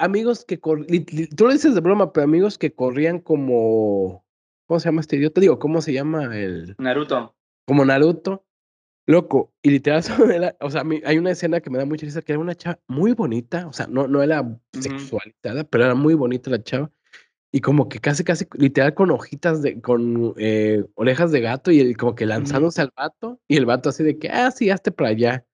amigos 0.00 0.44
que, 0.44 0.56
tú 0.56 1.44
lo 1.44 1.52
dices 1.52 1.74
de 1.74 1.80
broma, 1.80 2.12
pero 2.12 2.24
amigos 2.24 2.58
que 2.58 2.72
corrían 2.72 3.20
como, 3.20 4.24
¿cómo 4.66 4.80
se 4.80 4.88
llama 4.88 5.00
este 5.00 5.16
idiota? 5.16 5.40
Digo, 5.40 5.58
¿cómo 5.58 5.80
se 5.80 5.92
llama 5.92 6.36
el? 6.36 6.74
Naruto. 6.78 7.36
Como 7.66 7.84
Naruto. 7.84 8.44
Loco, 9.06 9.52
y 9.62 9.70
literal, 9.70 10.04
o 10.60 10.70
sea, 10.70 10.84
hay 11.04 11.18
una 11.18 11.32
escena 11.32 11.60
que 11.60 11.70
me 11.70 11.78
da 11.78 11.84
mucha 11.84 12.06
risa, 12.06 12.22
que 12.22 12.32
era 12.32 12.38
una 12.38 12.54
chava 12.54 12.78
muy 12.86 13.12
bonita, 13.12 13.66
o 13.66 13.72
sea, 13.72 13.88
no, 13.88 14.06
no 14.06 14.22
era 14.22 14.44
sexualizada, 14.72 15.64
pero 15.64 15.84
era 15.84 15.94
muy 15.96 16.14
bonita 16.14 16.50
la 16.50 16.62
chava 16.62 16.92
y 17.52 17.60
como 17.60 17.88
que 17.88 17.98
casi, 17.98 18.22
casi, 18.22 18.46
literal 18.54 18.94
con 18.94 19.10
hojitas 19.10 19.62
de, 19.62 19.80
con 19.80 20.34
eh, 20.36 20.84
orejas 20.94 21.32
de 21.32 21.40
gato 21.40 21.72
y 21.72 21.94
como 21.94 22.14
que 22.14 22.26
lanzándose 22.26 22.82
al 22.82 22.92
vato 22.96 23.40
y 23.48 23.56
el 23.56 23.66
vato 23.66 23.88
así 23.88 24.04
de 24.04 24.18
que, 24.18 24.28
ah, 24.28 24.50
sí, 24.52 24.70
hazte 24.70 24.92
para 24.92 25.10
allá. 25.10 25.44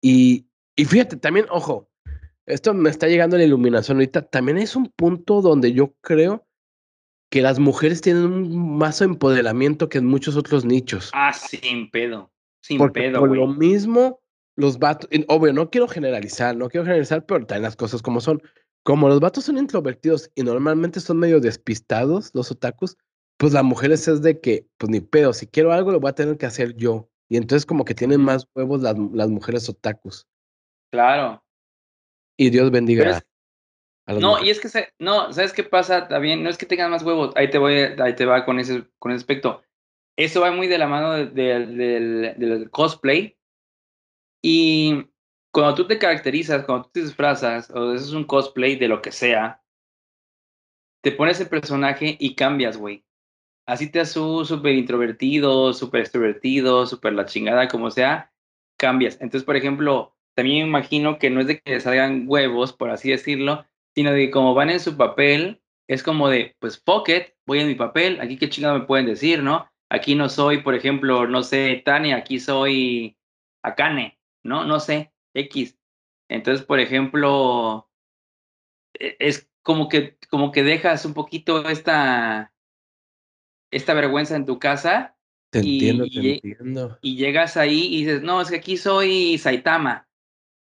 Y, 0.00 0.46
y 0.74 0.86
fíjate, 0.86 1.16
también, 1.16 1.46
ojo, 1.50 1.90
esto 2.46 2.74
me 2.74 2.90
está 2.90 3.08
llegando 3.08 3.36
a 3.36 3.38
la 3.38 3.44
iluminación 3.44 3.98
ahorita, 3.98 4.22
también 4.22 4.58
es 4.58 4.76
un 4.76 4.88
punto 4.88 5.42
donde 5.42 5.72
yo 5.72 5.94
creo 6.00 6.46
que 7.30 7.40
las 7.40 7.58
mujeres 7.58 8.02
tienen 8.02 8.24
un 8.24 8.76
más 8.76 9.00
empoderamiento 9.00 9.88
que 9.88 9.98
en 9.98 10.06
muchos 10.06 10.36
otros 10.36 10.64
nichos. 10.64 11.10
Ah, 11.14 11.32
sin 11.32 11.90
pedo, 11.90 12.30
sin 12.60 12.78
Porque 12.78 13.02
pedo, 13.02 13.20
por 13.20 13.34
lo 13.34 13.46
mismo, 13.46 14.20
los 14.56 14.78
vatos, 14.78 15.08
obvio, 15.28 15.52
no 15.52 15.70
quiero 15.70 15.88
generalizar, 15.88 16.54
no 16.56 16.68
quiero 16.68 16.84
generalizar, 16.84 17.24
pero 17.24 17.46
también 17.46 17.62
las 17.62 17.76
cosas 17.76 18.02
como 18.02 18.20
son. 18.20 18.42
Como 18.84 19.08
los 19.08 19.20
vatos 19.20 19.44
son 19.44 19.58
introvertidos 19.58 20.30
y 20.34 20.42
normalmente 20.42 20.98
son 20.98 21.18
medio 21.18 21.40
despistados, 21.40 22.32
los 22.34 22.50
otakus, 22.50 22.98
pues 23.38 23.52
las 23.52 23.62
mujeres 23.62 24.08
es 24.08 24.22
de 24.22 24.40
que, 24.40 24.66
pues 24.76 24.90
ni 24.90 25.00
pedo, 25.00 25.32
si 25.32 25.46
quiero 25.46 25.72
algo 25.72 25.92
lo 25.92 26.00
voy 26.00 26.10
a 26.10 26.14
tener 26.14 26.36
que 26.36 26.46
hacer 26.46 26.74
yo. 26.74 27.08
Y 27.28 27.36
entonces 27.36 27.64
como 27.64 27.84
que 27.84 27.94
tienen 27.94 28.20
más 28.20 28.46
huevos 28.54 28.82
las, 28.82 28.96
las 29.14 29.28
mujeres 29.30 29.68
otakus. 29.68 30.26
Claro. 30.90 31.42
Y 32.36 32.50
Dios 32.50 32.70
bendiga 32.70 33.10
es- 33.10 33.26
a 34.06 34.12
las 34.14 34.22
No, 34.22 34.30
mujeres. 34.30 34.48
y 34.48 34.50
es 34.50 34.60
que, 34.60 34.68
se- 34.68 34.92
no, 34.98 35.32
¿sabes 35.32 35.52
qué 35.52 35.64
pasa? 35.64 36.08
También, 36.08 36.42
no 36.42 36.50
es 36.50 36.58
que 36.58 36.66
tengan 36.66 36.90
más 36.90 37.02
huevos, 37.02 37.32
ahí 37.36 37.50
te 37.50 37.58
voy, 37.58 37.74
ahí 37.74 38.14
te 38.16 38.24
va 38.26 38.44
con 38.44 38.58
ese, 38.58 38.84
con 38.98 39.12
ese 39.12 39.20
aspecto. 39.20 39.62
Eso 40.16 40.40
va 40.40 40.50
muy 40.50 40.66
de 40.66 40.78
la 40.78 40.88
mano 40.88 41.12
de- 41.12 41.26
de- 41.26 41.66
del- 41.66 42.34
del 42.38 42.70
cosplay. 42.70 43.36
Y 44.42 45.06
cuando 45.52 45.74
tú 45.74 45.86
te 45.86 45.98
caracterizas, 45.98 46.64
cuando 46.64 46.84
tú 46.84 46.90
te 46.94 47.02
disfrazas, 47.02 47.70
o 47.70 47.92
haces 47.92 48.12
un 48.12 48.24
cosplay 48.24 48.76
de 48.76 48.88
lo 48.88 49.00
que 49.00 49.12
sea, 49.12 49.62
te 51.02 51.12
pones 51.12 51.40
el 51.40 51.48
personaje 51.48 52.16
y 52.18 52.34
cambias, 52.34 52.76
güey. 52.76 53.04
Así 53.66 53.90
te 53.90 54.00
haces 54.00 54.14
súper 54.14 54.74
introvertido, 54.74 55.72
súper 55.72 56.00
extrovertido, 56.00 56.86
súper 56.86 57.12
la 57.12 57.26
chingada, 57.26 57.68
como 57.68 57.90
sea, 57.90 58.32
cambias. 58.76 59.14
Entonces, 59.20 59.44
por 59.44 59.56
ejemplo, 59.56 60.16
también 60.34 60.64
me 60.64 60.68
imagino 60.68 61.18
que 61.18 61.30
no 61.30 61.40
es 61.40 61.46
de 61.46 61.60
que 61.60 61.80
salgan 61.80 62.24
huevos, 62.26 62.72
por 62.72 62.90
así 62.90 63.10
decirlo, 63.10 63.64
sino 63.94 64.12
de 64.12 64.26
que 64.26 64.30
como 64.30 64.54
van 64.54 64.70
en 64.70 64.80
su 64.80 64.96
papel, 64.96 65.62
es 65.88 66.02
como 66.02 66.28
de, 66.28 66.56
pues, 66.58 66.82
fuck 66.82 67.08
it, 67.10 67.34
voy 67.46 67.60
en 67.60 67.68
mi 67.68 67.74
papel, 67.74 68.20
aquí 68.20 68.36
qué 68.38 68.48
chingada 68.48 68.78
me 68.78 68.86
pueden 68.86 69.06
decir, 69.06 69.42
¿no? 69.42 69.68
Aquí 69.90 70.14
no 70.14 70.28
soy, 70.28 70.62
por 70.62 70.74
ejemplo, 70.74 71.26
no 71.26 71.42
sé, 71.42 71.82
Tania, 71.84 72.16
aquí 72.16 72.40
soy 72.40 73.18
Akane, 73.62 74.18
¿no? 74.42 74.64
No 74.64 74.80
sé, 74.80 75.12
X. 75.34 75.78
Entonces, 76.28 76.64
por 76.64 76.80
ejemplo, 76.80 77.90
e- 78.94 79.16
es 79.18 79.50
como 79.62 79.88
que, 79.88 80.16
como 80.30 80.50
que 80.50 80.62
dejas 80.62 81.04
un 81.04 81.14
poquito 81.14 81.68
esta, 81.68 82.52
esta 83.70 83.94
vergüenza 83.94 84.36
en 84.36 84.46
tu 84.46 84.58
casa 84.58 85.16
Te 85.50 85.60
y- 85.60 85.72
entiendo, 85.74 86.04
te 86.04 86.10
y- 86.20 86.30
entiendo. 86.34 86.98
y 87.02 87.16
llegas 87.16 87.56
ahí 87.56 87.86
y 87.94 88.04
dices, 88.04 88.22
no, 88.22 88.40
es 88.40 88.48
que 88.50 88.56
aquí 88.56 88.76
soy 88.76 89.36
Saitama. 89.38 90.08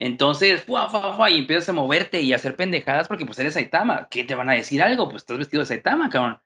Entonces, 0.02 0.64
¡fua, 0.64 0.90
fua, 0.90 1.16
fua! 1.16 1.30
y 1.30 1.38
empiezas 1.38 1.70
a 1.70 1.74
moverte 1.74 2.22
y 2.22 2.34
a 2.34 2.38
hacer 2.38 2.56
pendejadas 2.56 3.08
porque 3.08 3.24
pues 3.24 3.38
eres 3.38 3.54
Saitama. 3.54 4.08
¿Qué 4.10 4.24
te 4.24 4.34
van 4.34 4.50
a 4.50 4.54
decir 4.54 4.82
algo? 4.82 5.08
Pues 5.08 5.22
estás 5.22 5.38
vestido 5.38 5.62
de 5.62 5.68
Saitama, 5.68 6.10
cabrón. 6.10 6.42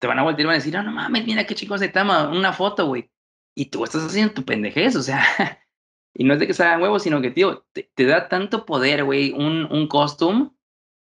Te 0.00 0.08
van 0.08 0.18
a 0.18 0.24
voltear 0.24 0.40
y 0.42 0.46
van 0.46 0.54
a 0.54 0.58
decir, 0.58 0.74
no, 0.74 0.82
no 0.82 0.90
mames, 0.90 1.24
mira 1.24 1.46
qué 1.46 1.54
chico 1.54 1.78
Saitama, 1.78 2.28
una 2.28 2.52
foto, 2.52 2.86
güey. 2.86 3.08
Y 3.54 3.66
tú 3.66 3.84
estás 3.84 4.04
haciendo 4.04 4.34
tu 4.34 4.44
pendejez, 4.44 4.96
o 4.96 5.02
sea. 5.02 5.22
y 6.14 6.24
no 6.24 6.34
es 6.34 6.40
de 6.40 6.48
que 6.48 6.54
salgan 6.54 6.82
huevos, 6.82 7.04
sino 7.04 7.20
que, 7.22 7.30
tío, 7.30 7.64
te, 7.72 7.88
te 7.94 8.06
da 8.06 8.28
tanto 8.28 8.66
poder, 8.66 9.04
güey, 9.04 9.30
un, 9.30 9.68
un 9.70 9.86
costume 9.86 10.50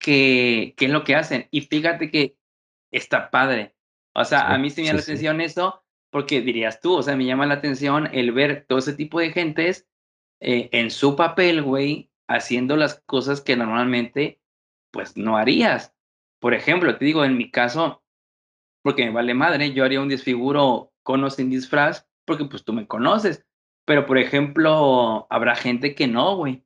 que, 0.00 0.74
que 0.76 0.86
es 0.86 0.90
lo 0.90 1.04
que 1.04 1.14
hacen. 1.14 1.46
Y 1.52 1.60
fíjate 1.60 2.10
que 2.10 2.36
está 2.90 3.30
padre. 3.30 3.76
O 4.12 4.24
sea, 4.24 4.40
Sí, 4.40 4.46
a 4.48 4.58
mí 4.58 4.70
sí 4.70 4.80
me 4.80 4.88
llama 4.88 5.02
sí, 5.02 5.02
la 5.02 5.02
sí. 5.04 5.12
atención 5.12 5.40
eso, 5.40 5.84
porque 6.10 6.40
dirías 6.40 6.80
tú, 6.80 6.94
o 6.96 7.02
sea, 7.04 7.14
me 7.14 7.26
llama 7.26 7.46
la 7.46 7.54
atención 7.54 8.08
el 8.12 8.32
ver 8.32 8.66
todo 8.68 8.80
ese 8.80 8.92
tipo 8.94 9.20
de 9.20 9.30
gentes 9.30 9.86
eh, 10.42 10.68
en 10.72 10.90
su 10.90 11.16
papel, 11.16 11.62
güey, 11.62 12.10
haciendo 12.28 12.76
las 12.76 13.00
cosas 13.06 13.40
que 13.40 13.56
normalmente, 13.56 14.40
pues, 14.90 15.16
no 15.16 15.36
harías. 15.36 15.94
Por 16.40 16.54
ejemplo, 16.54 16.96
te 16.96 17.04
digo, 17.04 17.24
en 17.24 17.36
mi 17.36 17.50
caso, 17.50 18.02
porque 18.82 19.04
me 19.04 19.12
vale 19.12 19.34
madre, 19.34 19.72
yo 19.72 19.84
haría 19.84 20.00
un 20.00 20.08
desfiguro 20.08 20.92
con 21.02 21.22
o 21.24 21.30
sin 21.30 21.50
disfraz, 21.50 22.08
porque 22.24 22.44
pues 22.44 22.64
tú 22.64 22.72
me 22.72 22.86
conoces. 22.86 23.44
Pero, 23.84 24.06
por 24.06 24.18
ejemplo, 24.18 25.26
habrá 25.30 25.54
gente 25.56 25.94
que 25.94 26.06
no, 26.06 26.36
güey. 26.36 26.64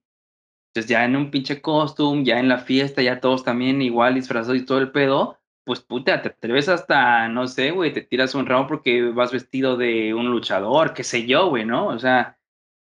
Entonces 0.70 0.90
ya 0.90 1.04
en 1.04 1.16
un 1.16 1.30
pinche 1.30 1.62
costume, 1.62 2.24
ya 2.24 2.38
en 2.38 2.48
la 2.48 2.58
fiesta, 2.58 3.02
ya 3.02 3.20
todos 3.20 3.44
también 3.44 3.80
igual 3.80 4.14
disfrazados 4.14 4.58
y 4.58 4.66
todo 4.66 4.78
el 4.78 4.92
pedo, 4.92 5.38
pues 5.64 5.80
puta, 5.80 6.20
te 6.22 6.28
atreves 6.28 6.68
hasta, 6.68 7.28
no 7.28 7.46
sé, 7.46 7.70
güey, 7.70 7.92
te 7.92 8.02
tiras 8.02 8.34
un 8.34 8.46
round 8.46 8.68
porque 8.68 9.02
vas 9.10 9.32
vestido 9.32 9.76
de 9.76 10.12
un 10.14 10.30
luchador, 10.30 10.92
qué 10.92 11.02
sé 11.02 11.26
yo, 11.26 11.48
güey, 11.48 11.64
¿no? 11.64 11.86
O 11.86 11.98
sea, 11.98 12.38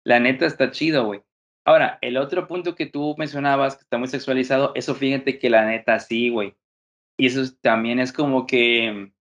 la 0.05 0.19
neta 0.19 0.45
está 0.45 0.71
chido, 0.71 1.05
güey. 1.05 1.21
Ahora, 1.65 1.97
el 2.01 2.17
otro 2.17 2.47
punto 2.47 2.75
que 2.75 2.85
tú 2.87 3.15
mencionabas, 3.17 3.75
que 3.77 3.83
está 3.83 3.97
muy 3.97 4.07
sexualizado, 4.07 4.71
eso 4.75 4.95
fíjate 4.95 5.39
que 5.39 5.49
la 5.49 5.65
neta 5.65 5.99
sí, 5.99 6.29
güey. 6.29 6.55
Y 7.17 7.27
eso 7.27 7.41
es- 7.41 7.59
también 7.61 7.99
es 7.99 8.13
como 8.13 8.47
que, 8.47 9.11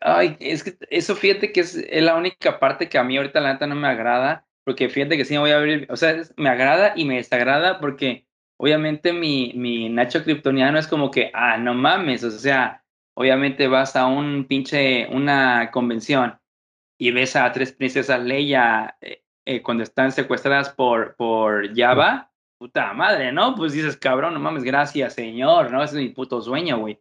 ay, 0.00 0.36
es 0.40 0.64
que 0.64 0.76
eso 0.90 1.14
fíjate 1.16 1.52
que 1.52 1.60
es, 1.60 1.76
la 2.02 2.16
única 2.16 2.58
parte 2.58 2.88
que 2.88 2.98
a 2.98 3.04
mí 3.04 3.16
ahorita 3.16 3.40
la 3.40 3.52
neta 3.54 3.66
no 3.66 3.74
me 3.74 3.88
agrada, 3.88 4.46
porque 4.64 4.88
fíjate 4.88 5.16
que 5.16 5.24
sí 5.24 5.34
me 5.34 5.40
voy 5.40 5.50
a 5.50 5.58
abrir, 5.58 5.86
o 5.90 5.96
sea, 5.96 6.16
me 6.36 6.48
agrada 6.48 6.92
y 6.96 7.04
me 7.04 7.16
desagrada 7.16 7.80
porque 7.80 8.26
obviamente 8.58 9.12
mi, 9.12 9.52
mi 9.54 9.88
Nacho 9.88 10.22
Kryptoniano 10.24 10.78
es 10.78 10.86
como 10.88 11.10
que, 11.10 11.30
ah, 11.34 11.56
no 11.58 11.74
mames, 11.74 12.24
o 12.24 12.30
sea, 12.30 12.84
obviamente 13.14 13.68
vas 13.68 13.96
a 13.96 14.06
un 14.06 14.46
pinche, 14.46 15.06
una 15.08 15.70
convención 15.70 16.38
y 16.98 17.10
ves 17.10 17.36
a 17.36 17.50
tres 17.52 17.72
princesas 17.72 18.22
Leia 18.22 18.96
eh, 19.00 19.22
eh, 19.44 19.62
cuando 19.62 19.82
están 19.82 20.12
secuestradas 20.12 20.70
por, 20.70 21.14
por 21.16 21.74
Java, 21.76 22.32
puta 22.58 22.92
madre, 22.94 23.32
¿no? 23.32 23.54
Pues 23.54 23.72
dices, 23.72 23.96
cabrón, 23.96 24.34
no 24.34 24.40
mames, 24.40 24.64
gracias, 24.64 25.14
señor, 25.14 25.70
¿no? 25.70 25.82
Ese 25.82 25.96
es 25.96 26.02
mi 26.02 26.08
puto 26.10 26.40
sueño, 26.40 26.78
güey. 26.78 27.00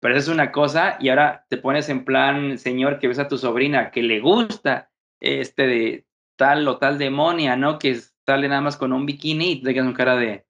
Pero 0.00 0.16
eso 0.16 0.30
es 0.30 0.34
una 0.34 0.52
cosa, 0.52 0.98
y 1.00 1.08
ahora 1.08 1.46
te 1.48 1.56
pones 1.56 1.88
en 1.88 2.04
plan, 2.04 2.58
señor, 2.58 2.98
que 2.98 3.08
ves 3.08 3.18
a 3.18 3.28
tu 3.28 3.38
sobrina 3.38 3.90
que 3.90 4.02
le 4.02 4.20
gusta 4.20 4.90
este 5.20 5.66
de 5.66 6.06
tal 6.36 6.68
o 6.68 6.78
tal 6.78 6.98
demonia, 6.98 7.56
¿no? 7.56 7.78
Que 7.78 7.98
sale 8.26 8.48
nada 8.48 8.60
más 8.60 8.76
con 8.76 8.92
un 8.92 9.06
bikini 9.06 9.52
y 9.52 9.62
te 9.62 9.72
quedas 9.72 9.86
con 9.86 9.94
cara 9.94 10.16
de, 10.16 10.46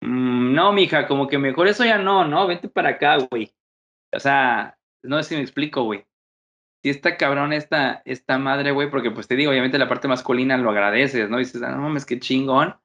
"Mm, 0.00 0.54
no, 0.54 0.72
mija, 0.72 1.06
como 1.08 1.26
que 1.26 1.38
mejor 1.38 1.68
eso 1.68 1.84
ya 1.84 1.98
no, 1.98 2.24
¿no? 2.24 2.46
Vente 2.46 2.68
para 2.68 2.90
acá, 2.90 3.16
güey. 3.30 3.52
O 4.12 4.20
sea, 4.20 4.78
no 5.02 5.22
sé 5.22 5.30
si 5.30 5.34
me 5.36 5.42
explico, 5.42 5.82
güey. 5.84 6.04
Si 6.82 6.90
está 6.90 7.16
cabrón 7.16 7.52
esta, 7.52 8.02
esta 8.04 8.38
madre, 8.38 8.70
güey, 8.70 8.90
porque 8.90 9.10
pues 9.10 9.26
te 9.26 9.36
digo, 9.36 9.50
obviamente 9.50 9.78
la 9.78 9.88
parte 9.88 10.08
masculina 10.08 10.56
lo 10.56 10.70
agradeces, 10.70 11.28
¿no? 11.28 11.38
dices, 11.38 11.62
ah, 11.62 11.72
no 11.72 11.82
mames, 11.82 12.06
qué 12.06 12.20
chingón. 12.20 12.76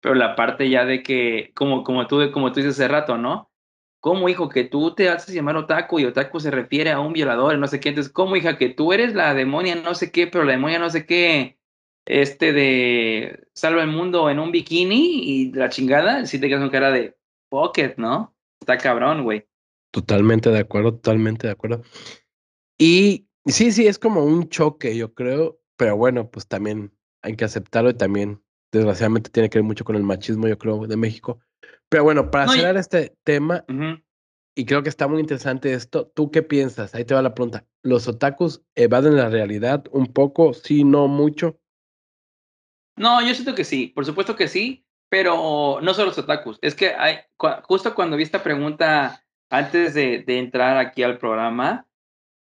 Pero 0.00 0.14
la 0.14 0.34
parte 0.34 0.68
ya 0.68 0.84
de 0.84 1.02
que, 1.02 1.52
como, 1.54 1.84
como, 1.84 2.06
tú, 2.06 2.30
como 2.32 2.52
tú 2.52 2.60
dices 2.60 2.74
hace 2.74 2.88
rato, 2.88 3.18
¿no? 3.18 3.50
¿Cómo, 4.00 4.30
hijo, 4.30 4.48
que 4.48 4.64
tú 4.64 4.94
te 4.94 5.10
haces 5.10 5.34
llamar 5.34 5.56
otaku 5.56 6.00
y 6.00 6.06
otaku 6.06 6.40
se 6.40 6.50
refiere 6.50 6.90
a 6.90 7.00
un 7.00 7.12
violador, 7.12 7.58
no 7.58 7.66
sé 7.66 7.80
qué? 7.80 7.90
Entonces, 7.90 8.10
¿cómo, 8.12 8.34
hija, 8.34 8.56
que 8.56 8.70
tú 8.70 8.94
eres 8.94 9.14
la 9.14 9.34
demonia, 9.34 9.74
no 9.76 9.94
sé 9.94 10.10
qué, 10.10 10.26
pero 10.26 10.44
la 10.44 10.52
demonia, 10.52 10.78
no 10.78 10.88
sé 10.88 11.04
qué, 11.04 11.58
este 12.06 12.54
de 12.54 13.46
salva 13.52 13.82
el 13.82 13.90
mundo 13.90 14.30
en 14.30 14.38
un 14.38 14.52
bikini 14.52 15.22
y 15.22 15.52
la 15.52 15.68
chingada? 15.68 16.24
Si 16.24 16.40
te 16.40 16.48
quedas 16.48 16.62
con 16.62 16.70
cara 16.70 16.90
de 16.90 17.14
pocket, 17.50 17.94
¿no? 17.98 18.34
Está 18.58 18.78
cabrón, 18.78 19.22
güey. 19.22 19.46
Totalmente 19.90 20.50
de 20.50 20.60
acuerdo, 20.60 20.94
totalmente 20.94 21.46
de 21.46 21.52
acuerdo. 21.52 21.82
Y 22.80 23.28
sí, 23.44 23.72
sí, 23.72 23.86
es 23.86 23.98
como 23.98 24.24
un 24.24 24.48
choque, 24.48 24.96
yo 24.96 25.12
creo, 25.12 25.60
pero 25.76 25.96
bueno, 25.98 26.30
pues 26.30 26.48
también 26.48 26.92
hay 27.22 27.36
que 27.36 27.44
aceptarlo 27.44 27.90
y 27.90 27.94
también, 27.94 28.42
desgraciadamente, 28.72 29.28
tiene 29.30 29.50
que 29.50 29.58
ver 29.58 29.64
mucho 29.64 29.84
con 29.84 29.96
el 29.96 30.02
machismo, 30.02 30.48
yo 30.48 30.56
creo, 30.56 30.86
de 30.86 30.96
México. 30.96 31.40
Pero 31.90 32.04
bueno, 32.04 32.30
para 32.30 32.46
No, 32.46 32.54
cerrar 32.54 32.78
este 32.78 33.14
tema, 33.22 33.66
y 34.54 34.64
creo 34.64 34.82
que 34.82 34.88
está 34.88 35.08
muy 35.08 35.20
interesante 35.20 35.74
esto, 35.74 36.06
¿tú 36.14 36.30
qué 36.30 36.42
piensas? 36.42 36.94
Ahí 36.94 37.04
te 37.04 37.14
va 37.14 37.22
la 37.22 37.34
pregunta. 37.34 37.66
¿Los 37.82 38.08
otakus 38.08 38.62
evaden 38.74 39.16
la 39.16 39.28
realidad 39.28 39.84
un 39.92 40.06
poco? 40.06 40.54
Sí, 40.54 40.84
no 40.84 41.06
mucho. 41.06 41.58
No, 42.96 43.20
yo 43.26 43.34
siento 43.34 43.54
que 43.54 43.64
sí, 43.64 43.88
por 43.88 44.04
supuesto 44.04 44.36
que 44.36 44.48
sí, 44.48 44.86
pero 45.08 45.80
no 45.82 45.94
solo 45.94 46.08
los 46.08 46.18
otakus. 46.18 46.58
Es 46.62 46.74
que 46.74 46.94
hay, 46.94 47.18
cua- 47.38 47.62
justo 47.62 47.94
cuando 47.94 48.16
vi 48.16 48.22
esta 48.24 48.42
pregunta 48.42 49.24
antes 49.50 49.94
de, 49.94 50.22
de 50.22 50.38
entrar 50.38 50.76
aquí 50.76 51.02
al 51.02 51.18
programa, 51.18 51.86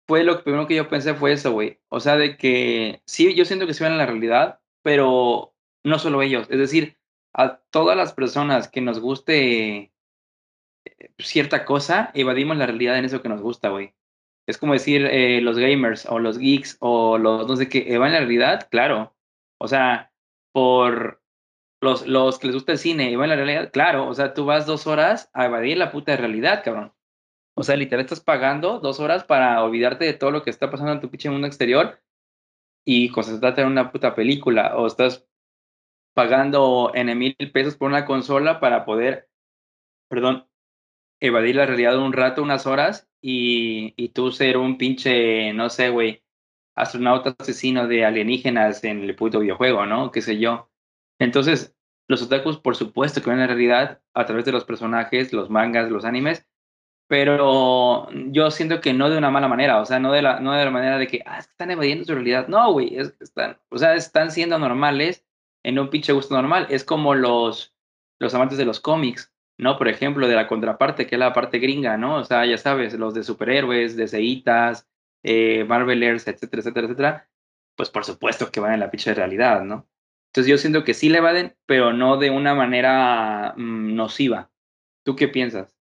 fue 0.06 0.24
lo 0.24 0.42
primero 0.42 0.66
que 0.66 0.74
yo 0.74 0.88
pensé 0.88 1.14
fue 1.14 1.32
eso, 1.32 1.52
güey. 1.52 1.80
O 1.88 2.00
sea, 2.00 2.16
de 2.16 2.36
que 2.36 3.02
sí, 3.06 3.34
yo 3.34 3.44
siento 3.44 3.66
que 3.66 3.74
se 3.74 3.84
ven 3.84 3.92
en 3.92 3.98
la 3.98 4.06
realidad, 4.06 4.60
pero 4.82 5.54
no 5.84 5.98
solo 5.98 6.22
ellos. 6.22 6.48
Es 6.50 6.58
decir, 6.58 6.96
a 7.34 7.58
todas 7.70 7.96
las 7.96 8.12
personas 8.12 8.68
que 8.68 8.80
nos 8.80 9.00
guste 9.00 9.92
eh, 10.84 11.12
cierta 11.18 11.64
cosa, 11.64 12.10
evadimos 12.14 12.56
la 12.56 12.66
realidad 12.66 12.98
en 12.98 13.04
eso 13.04 13.22
que 13.22 13.28
nos 13.28 13.40
gusta, 13.40 13.68
güey. 13.70 13.94
Es 14.46 14.58
como 14.58 14.72
decir 14.72 15.06
eh, 15.06 15.40
los 15.40 15.58
gamers 15.58 16.06
o 16.06 16.18
los 16.18 16.38
geeks 16.38 16.76
o 16.80 17.18
los 17.18 17.46
no 17.46 17.56
sé 17.56 17.68
qué, 17.68 17.94
evaden 17.94 18.14
la 18.14 18.20
realidad, 18.20 18.68
claro. 18.70 19.14
O 19.58 19.68
sea, 19.68 20.12
por, 20.52 21.22
los, 21.82 22.06
los 22.06 22.38
que 22.38 22.46
les 22.46 22.54
gusta 22.54 22.72
el 22.72 22.78
cine 22.78 23.10
y 23.10 23.16
van 23.16 23.30
a 23.30 23.36
la 23.36 23.44
realidad, 23.44 23.72
claro, 23.72 24.08
o 24.08 24.14
sea, 24.14 24.34
tú 24.34 24.44
vas 24.44 24.66
dos 24.66 24.86
horas 24.86 25.30
a 25.34 25.46
evadir 25.46 25.76
la 25.76 25.90
puta 25.90 26.16
realidad, 26.16 26.62
cabrón. 26.64 26.92
O 27.62 27.64
sea, 27.64 27.76
literal 27.76 28.04
estás 28.04 28.18
pagando 28.18 28.80
dos 28.80 28.98
horas 28.98 29.22
para 29.22 29.62
olvidarte 29.62 30.04
de 30.04 30.14
todo 30.14 30.32
lo 30.32 30.42
que 30.42 30.50
está 30.50 30.68
pasando 30.68 30.94
en 30.94 31.00
tu 31.00 31.08
pinche 31.08 31.30
mundo 31.30 31.46
exterior 31.46 32.02
y 32.84 33.08
concentrarte 33.10 33.60
en 33.60 33.68
una 33.68 33.92
puta 33.92 34.16
película. 34.16 34.76
O 34.78 34.88
estás 34.88 35.24
pagando 36.12 36.90
en 36.92 37.16
mil 37.16 37.36
pesos 37.52 37.76
por 37.76 37.88
una 37.88 38.04
consola 38.04 38.58
para 38.58 38.84
poder, 38.84 39.28
perdón, 40.08 40.48
evadir 41.20 41.54
la 41.54 41.66
realidad 41.66 41.96
un 41.98 42.12
rato, 42.12 42.42
unas 42.42 42.66
horas, 42.66 43.08
y, 43.20 43.94
y 43.96 44.08
tú 44.08 44.32
ser 44.32 44.56
un 44.56 44.76
pinche, 44.76 45.52
no 45.52 45.70
sé, 45.70 45.90
güey, 45.90 46.24
astronauta 46.74 47.36
asesino 47.38 47.86
de 47.86 48.04
alienígenas 48.04 48.82
en 48.82 49.04
el 49.04 49.14
puto 49.14 49.38
videojuego, 49.38 49.86
¿no? 49.86 50.10
Qué 50.10 50.20
sé 50.20 50.40
yo. 50.40 50.68
Entonces, 51.20 51.76
los 52.08 52.22
otakus, 52.22 52.58
por 52.58 52.74
supuesto, 52.74 53.22
que 53.22 53.30
ven 53.30 53.38
la 53.38 53.46
realidad 53.46 54.02
a 54.14 54.26
través 54.26 54.44
de 54.46 54.50
los 54.50 54.64
personajes, 54.64 55.32
los 55.32 55.48
mangas, 55.48 55.92
los 55.92 56.04
animes, 56.04 56.44
pero 57.12 58.08
yo 58.30 58.50
siento 58.50 58.80
que 58.80 58.94
no 58.94 59.10
de 59.10 59.18
una 59.18 59.30
mala 59.30 59.46
manera, 59.46 59.82
o 59.82 59.84
sea, 59.84 60.00
no 60.00 60.12
de 60.12 60.22
la, 60.22 60.40
no 60.40 60.54
de 60.54 60.64
la 60.64 60.70
manera 60.70 60.96
de 60.96 61.06
que, 61.06 61.22
ah, 61.26 61.40
están 61.40 61.70
evadiendo 61.70 62.06
su 62.06 62.14
realidad. 62.14 62.48
No, 62.48 62.72
güey, 62.72 62.96
están, 62.96 63.58
o 63.68 63.76
sea, 63.76 63.94
están 63.96 64.30
siendo 64.30 64.58
normales 64.58 65.22
en 65.62 65.78
un 65.78 65.90
pinche 65.90 66.14
gusto 66.14 66.34
normal. 66.34 66.68
Es 66.70 66.84
como 66.84 67.14
los, 67.14 67.74
los 68.18 68.32
amantes 68.32 68.56
de 68.56 68.64
los 68.64 68.80
cómics, 68.80 69.30
¿no? 69.58 69.76
Por 69.76 69.88
ejemplo, 69.88 70.26
de 70.26 70.36
la 70.36 70.48
contraparte, 70.48 71.06
que 71.06 71.16
es 71.16 71.18
la 71.18 71.34
parte 71.34 71.58
gringa, 71.58 71.98
¿no? 71.98 72.16
O 72.16 72.24
sea, 72.24 72.46
ya 72.46 72.56
sabes, 72.56 72.94
los 72.94 73.12
de 73.12 73.24
superhéroes, 73.24 73.94
de 73.94 74.08
ceitas, 74.08 74.88
eh, 75.22 75.64
Marvelers, 75.64 76.26
etcétera, 76.26 76.60
etcétera, 76.60 76.86
etcétera, 76.86 77.28
pues 77.76 77.90
por 77.90 78.06
supuesto 78.06 78.50
que 78.50 78.60
van 78.60 78.72
en 78.72 78.80
la 78.80 78.90
pinche 78.90 79.12
realidad, 79.12 79.64
¿no? 79.64 79.86
Entonces 80.28 80.50
yo 80.50 80.56
siento 80.56 80.82
que 80.82 80.94
sí 80.94 81.10
le 81.10 81.18
evaden, 81.18 81.54
pero 81.66 81.92
no 81.92 82.16
de 82.16 82.30
una 82.30 82.54
manera 82.54 83.52
mm, 83.58 83.94
nociva. 83.96 84.50
¿Tú 85.04 85.14
qué 85.14 85.28
piensas? 85.28 85.76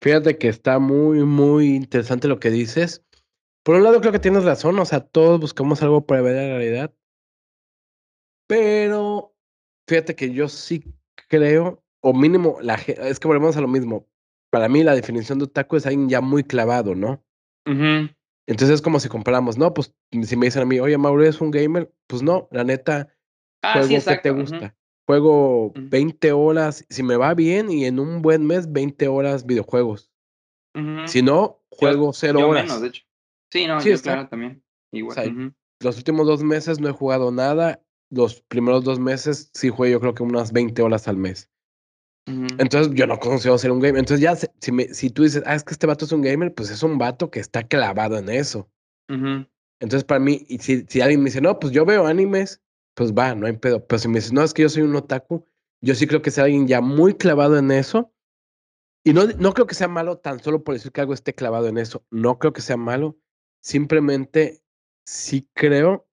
Fíjate 0.00 0.38
que 0.38 0.48
está 0.48 0.78
muy, 0.78 1.24
muy 1.24 1.74
interesante 1.74 2.28
lo 2.28 2.38
que 2.38 2.50
dices. 2.50 3.04
Por 3.64 3.76
un 3.76 3.82
lado 3.82 4.00
creo 4.00 4.12
que 4.12 4.18
tienes 4.18 4.44
razón, 4.44 4.78
o 4.78 4.84
sea, 4.84 5.00
todos 5.00 5.40
buscamos 5.40 5.82
algo 5.82 6.06
para 6.06 6.22
ver 6.22 6.36
la 6.36 6.56
realidad. 6.56 6.94
Pero 8.46 9.34
fíjate 9.86 10.14
que 10.14 10.32
yo 10.32 10.48
sí 10.48 10.84
creo, 11.28 11.84
o 12.00 12.14
mínimo, 12.14 12.58
la, 12.62 12.74
es 12.74 13.18
que 13.18 13.28
volvemos 13.28 13.56
a 13.56 13.60
lo 13.60 13.68
mismo. 13.68 14.06
Para 14.50 14.68
mí 14.68 14.82
la 14.82 14.94
definición 14.94 15.38
de 15.38 15.44
otaku 15.44 15.76
es 15.76 15.86
alguien 15.86 16.08
ya 16.08 16.20
muy 16.20 16.44
clavado, 16.44 16.94
¿no? 16.94 17.22
Entonces 18.46 18.76
es 18.76 18.82
como 18.82 18.98
si 19.00 19.10
comparamos, 19.10 19.58
no, 19.58 19.74
pues 19.74 19.94
si 20.10 20.36
me 20.36 20.46
dicen 20.46 20.62
a 20.62 20.64
mí, 20.64 20.80
oye, 20.80 20.96
Mauro, 20.96 21.22
¿es 21.26 21.40
un 21.42 21.50
gamer? 21.50 21.92
Pues 22.06 22.22
no, 22.22 22.48
la 22.50 22.64
neta, 22.64 23.14
ah, 23.62 23.74
juego 23.74 24.02
que 24.02 24.16
te 24.16 24.30
gusta. 24.30 24.77
Juego 25.08 25.72
20 25.74 26.32
horas, 26.32 26.84
si 26.90 27.02
me 27.02 27.16
va 27.16 27.32
bien 27.32 27.70
y 27.70 27.86
en 27.86 27.98
un 27.98 28.20
buen 28.20 28.46
mes, 28.46 28.70
20 28.70 29.08
horas 29.08 29.46
videojuegos. 29.46 30.10
Si 31.06 31.22
no, 31.22 31.62
juego 31.70 32.12
0 32.12 32.46
horas. 32.46 32.64
Menos, 32.64 32.82
de 32.82 32.88
hecho. 32.88 33.04
Sí, 33.50 33.66
no, 33.66 33.80
sí, 33.80 33.94
claro, 34.02 34.28
también. 34.28 34.62
Igual. 34.92 35.54
Los 35.80 35.96
últimos 35.96 36.26
dos 36.26 36.42
meses 36.42 36.78
no 36.78 36.90
he 36.90 36.92
jugado 36.92 37.32
nada. 37.32 37.82
Los 38.10 38.42
primeros 38.42 38.84
dos 38.84 38.98
meses 38.98 39.50
sí 39.54 39.70
juego 39.70 39.92
yo 39.92 40.00
creo 40.00 40.14
que 40.14 40.22
unas 40.22 40.52
20 40.52 40.82
horas 40.82 41.08
al 41.08 41.16
mes. 41.16 41.50
Entonces 42.26 42.92
yo 42.92 43.06
no 43.06 43.18
consigo 43.18 43.56
ser 43.56 43.70
un 43.70 43.80
gamer. 43.80 44.00
Entonces 44.00 44.20
ya 44.20 44.36
si, 44.36 44.72
me, 44.72 44.92
si 44.92 45.08
tú 45.08 45.22
dices, 45.22 45.42
ah, 45.46 45.54
es 45.54 45.64
que 45.64 45.72
este 45.72 45.86
vato 45.86 46.04
es 46.04 46.12
un 46.12 46.20
gamer, 46.20 46.52
pues 46.52 46.68
es 46.68 46.82
un 46.82 46.98
vato 46.98 47.30
que 47.30 47.40
está 47.40 47.66
clavado 47.66 48.18
en 48.18 48.28
eso. 48.28 48.68
Entonces 49.08 50.04
para 50.04 50.20
mí, 50.20 50.44
y 50.50 50.58
si, 50.58 50.84
si 50.86 51.00
alguien 51.00 51.20
me 51.20 51.30
dice, 51.30 51.40
no, 51.40 51.58
pues 51.58 51.72
yo 51.72 51.86
veo 51.86 52.06
animes, 52.06 52.60
pues 52.98 53.14
va, 53.14 53.32
no 53.36 53.46
hay 53.46 53.52
pedo. 53.52 53.86
Pero 53.86 54.00
si 54.00 54.08
me 54.08 54.16
dices, 54.16 54.32
no, 54.32 54.42
es 54.42 54.52
que 54.52 54.62
yo 54.62 54.68
soy 54.68 54.82
un 54.82 54.96
otaku, 54.96 55.46
yo 55.80 55.94
sí 55.94 56.08
creo 56.08 56.20
que 56.20 56.30
es 56.30 56.38
alguien 56.38 56.66
ya 56.66 56.80
muy 56.80 57.14
clavado 57.14 57.56
en 57.56 57.70
eso. 57.70 58.12
Y 59.04 59.12
no, 59.12 59.24
no 59.38 59.54
creo 59.54 59.68
que 59.68 59.76
sea 59.76 59.86
malo 59.86 60.18
tan 60.18 60.42
solo 60.42 60.64
por 60.64 60.74
decir 60.74 60.90
que 60.90 61.00
algo 61.00 61.14
esté 61.14 61.32
clavado 61.32 61.68
en 61.68 61.78
eso. 61.78 62.04
No 62.10 62.40
creo 62.40 62.52
que 62.52 62.60
sea 62.60 62.76
malo. 62.76 63.16
Simplemente 63.62 64.64
sí 65.06 65.48
creo 65.54 66.08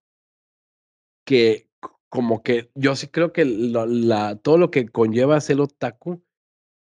que 1.25 1.71
como 2.07 2.43
que 2.43 2.69
yo 2.75 2.95
sí 2.95 3.07
creo 3.07 3.33
que 3.33 3.45
la, 3.45 4.35
todo 4.35 4.59
lo 4.59 4.69
que 4.69 4.87
conlleva 4.87 5.41
ser 5.41 5.59
otaku, 5.59 6.23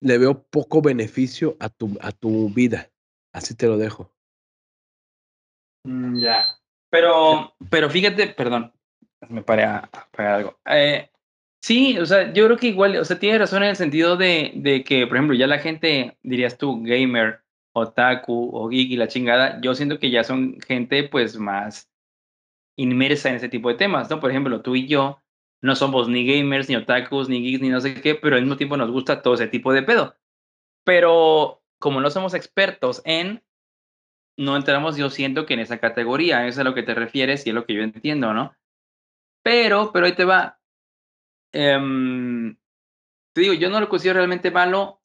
le 0.01 0.17
veo 0.17 0.43
poco 0.43 0.81
beneficio 0.81 1.55
a 1.61 1.69
tu, 1.69 1.97
a 2.01 2.11
tu 2.11 2.49
vida. 2.49 2.91
Así 3.31 3.55
te 3.55 3.67
lo 3.67 3.77
dejo. 3.77 4.13
Mm, 5.85 6.19
ya. 6.19 6.45
Pero, 6.89 7.55
pero 7.69 7.89
fíjate, 7.89 8.27
perdón, 8.27 8.74
me 9.29 9.41
paré 9.41 9.63
a, 9.63 9.89
algo. 10.17 10.59
Eh, 10.65 11.09
sí, 11.61 11.97
o 11.99 12.05
sea, 12.05 12.33
yo 12.33 12.45
creo 12.45 12.57
que 12.57 12.67
igual, 12.67 12.97
o 12.97 13.05
sea, 13.05 13.19
tiene 13.19 13.39
razón 13.39 13.63
en 13.63 13.69
el 13.69 13.75
sentido 13.75 14.17
de, 14.17 14.51
de 14.55 14.83
que, 14.83 15.07
por 15.07 15.17
ejemplo, 15.17 15.35
ya 15.35 15.47
la 15.47 15.59
gente, 15.59 16.17
dirías 16.23 16.57
tú, 16.57 16.81
gamer, 16.83 17.41
otaku 17.73 18.51
o 18.53 18.69
geek 18.69 18.91
y 18.91 18.95
la 18.95 19.07
chingada, 19.07 19.59
yo 19.61 19.75
siento 19.75 19.99
que 19.99 20.09
ya 20.09 20.23
son 20.23 20.59
gente 20.61 21.03
pues 21.03 21.37
más 21.37 21.89
inmersa 22.77 23.29
en 23.29 23.35
ese 23.35 23.49
tipo 23.49 23.69
de 23.69 23.75
temas, 23.75 24.09
¿no? 24.09 24.19
Por 24.19 24.31
ejemplo, 24.31 24.61
tú 24.61 24.75
y 24.75 24.87
yo 24.87 25.19
no 25.61 25.75
somos 25.75 26.07
ni 26.07 26.25
gamers, 26.25 26.69
ni 26.69 26.75
otakus, 26.75 27.27
ni 27.27 27.41
geeks, 27.41 27.61
ni 27.61 27.69
no 27.69 27.81
sé 27.81 28.01
qué, 28.01 28.15
pero 28.15 28.35
al 28.35 28.43
mismo 28.43 28.57
tiempo 28.57 28.77
nos 28.77 28.91
gusta 28.91 29.21
todo 29.21 29.33
ese 29.33 29.47
tipo 29.47 29.73
de 29.73 29.83
pedo. 29.83 30.15
Pero 30.85 31.63
como 31.79 31.99
no 31.99 32.09
somos 32.09 32.33
expertos 32.33 33.01
en, 33.03 33.43
no 34.37 34.55
entramos, 34.55 34.95
yo 34.95 35.09
siento 35.09 35.45
que 35.45 35.55
en 35.55 35.61
esa 35.61 35.79
categoría, 35.79 36.47
eso 36.47 36.49
es 36.49 36.59
a 36.59 36.63
lo 36.63 36.75
que 36.75 36.83
te 36.83 36.93
refieres 36.93 37.45
y 37.45 37.49
es 37.49 37.55
lo 37.55 37.65
que 37.65 37.73
yo 37.73 37.81
entiendo, 37.81 38.33
¿no? 38.33 38.55
Pero, 39.45 39.91
pero 39.93 40.07
ahí 40.07 40.13
te 40.13 40.25
va. 40.25 40.59
Em, 41.53 42.57
te 43.33 43.41
digo, 43.41 43.53
yo 43.53 43.69
no 43.69 43.79
lo 43.79 43.89
considero 43.89 44.17
realmente 44.17 44.49
malo 44.49 45.03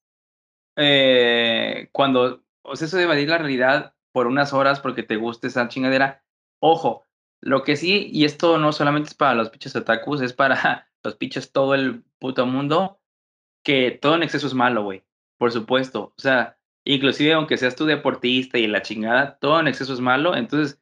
eh, 0.77 1.91
cuando, 1.93 2.43
o 2.63 2.75
sea, 2.75 2.87
eso 2.87 2.97
de 2.97 3.03
evadir 3.03 3.29
la 3.29 3.37
realidad 3.37 3.95
por 4.13 4.27
unas 4.27 4.55
horas 4.55 4.81
porque 4.81 5.03
te 5.03 5.17
guste 5.17 5.49
esa 5.49 5.69
chingadera. 5.69 6.25
Ojo, 6.59 7.07
lo 7.43 7.65
que 7.65 7.77
sí, 7.77 8.09
y 8.13 8.25
esto 8.25 8.57
no 8.57 8.73
solamente 8.73 9.11
es 9.11 9.15
para 9.15 9.35
los 9.35 9.51
pinches 9.51 9.77
otakus, 9.77 10.23
es 10.23 10.33
para 10.33 10.89
los 11.05 11.17
pinches 11.17 11.53
todo 11.53 11.75
el 11.75 12.03
puto 12.19 12.47
mundo, 12.47 12.99
que 13.63 13.91
todo 13.91 14.15
en 14.15 14.23
exceso 14.23 14.47
es 14.47 14.55
malo, 14.55 14.85
güey. 14.85 15.05
Por 15.39 15.53
supuesto. 15.53 16.15
O 16.17 16.21
sea, 16.21 16.59
inclusive 16.85 17.35
aunque 17.35 17.59
seas 17.59 17.77
tu 17.77 17.85
deportista 17.85 18.57
y 18.59 18.67
la 18.67 18.81
chingada, 18.81 19.39
todo 19.39 19.61
en 19.61 19.69
exceso 19.69 19.93
es 19.93 20.01
malo. 20.01 20.35
Entonces, 20.35 20.80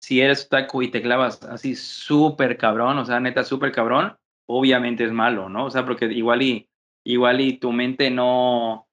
si 0.00 0.20
eres 0.20 0.46
otaku 0.46 0.82
y 0.82 0.90
te 0.90 1.02
clavas 1.02 1.42
así 1.44 1.76
súper 1.76 2.56
cabrón, 2.56 2.98
o 2.98 3.04
sea, 3.04 3.20
neta 3.20 3.44
súper 3.44 3.72
cabrón, 3.72 4.16
obviamente 4.46 5.04
es 5.04 5.12
malo, 5.12 5.48
¿no? 5.48 5.66
O 5.66 5.70
sea, 5.70 5.84
porque 5.84 6.06
igual 6.06 6.42
y, 6.42 6.68
igual 7.04 7.40
y 7.40 7.58
tu 7.58 7.72
mente 7.72 8.10
no 8.10 8.88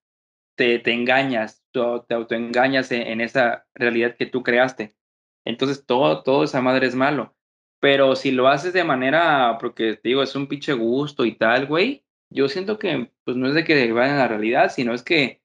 te, 0.56 0.80
te 0.80 0.94
engañas, 0.94 1.64
te 1.72 2.14
autoengañas 2.14 2.92
en, 2.92 3.04
en 3.04 3.22
esa 3.22 3.66
realidad 3.74 4.16
que 4.16 4.26
tú 4.26 4.44
creaste. 4.44 4.96
Entonces 5.46 5.86
todo, 5.86 6.24
todo 6.24 6.44
esa 6.44 6.62
madre 6.62 6.88
es 6.88 6.96
malo. 6.96 7.36
Pero 7.80 8.16
si 8.16 8.32
lo 8.32 8.48
haces 8.48 8.74
de 8.74 8.84
manera, 8.84 9.58
porque 9.60 9.94
te 9.96 10.10
digo, 10.10 10.24
es 10.24 10.36
un 10.36 10.48
pinche 10.48 10.74
gusto 10.74 11.26
y 11.26 11.36
tal, 11.36 11.68
güey, 11.68 12.04
yo 12.30 12.50
siento 12.50 12.80
que 12.80 13.12
pues 13.24 13.38
no 13.38 13.48
es 13.48 13.54
de 13.54 13.64
que 13.64 13.92
vayan 13.94 14.16
a 14.16 14.20
la 14.20 14.28
realidad, 14.28 14.72
sino 14.72 14.94
es 14.94 15.04
que 15.04 15.42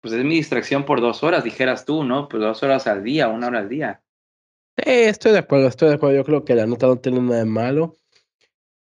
pues 0.00 0.14
es 0.14 0.24
mi 0.24 0.36
distracción 0.36 0.84
por 0.84 1.00
dos 1.00 1.22
horas, 1.22 1.44
dijeras 1.44 1.84
tú, 1.84 2.04
¿no? 2.04 2.28
Pues 2.28 2.42
dos 2.42 2.62
horas 2.62 2.86
al 2.86 3.04
día, 3.04 3.28
una 3.28 3.48
hora 3.48 3.60
al 3.60 3.68
día. 3.68 4.02
Estoy 4.86 5.32
de 5.32 5.38
acuerdo, 5.38 5.68
estoy 5.68 5.88
de 5.88 5.94
acuerdo. 5.94 6.16
Yo 6.16 6.24
creo 6.24 6.44
que 6.44 6.54
la 6.54 6.66
nota 6.66 6.86
no 6.86 6.98
tiene 6.98 7.20
nada 7.20 7.38
de 7.38 7.44
malo. 7.44 7.96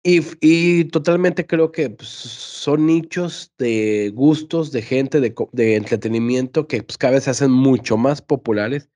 Y, 0.02 0.20
y 0.40 0.84
totalmente 0.84 1.46
creo 1.46 1.72
que 1.72 1.88
pues, 1.88 2.08
son 2.08 2.86
nichos 2.86 3.52
de 3.56 4.10
gustos, 4.14 4.70
de 4.70 4.82
gente, 4.82 5.20
de, 5.20 5.34
de 5.52 5.76
entretenimiento 5.76 6.68
que 6.68 6.82
pues, 6.82 6.98
cada 6.98 7.14
vez 7.14 7.24
se 7.24 7.30
hacen 7.30 7.50
mucho 7.50 7.96
más 7.96 8.20
populares 8.20 8.90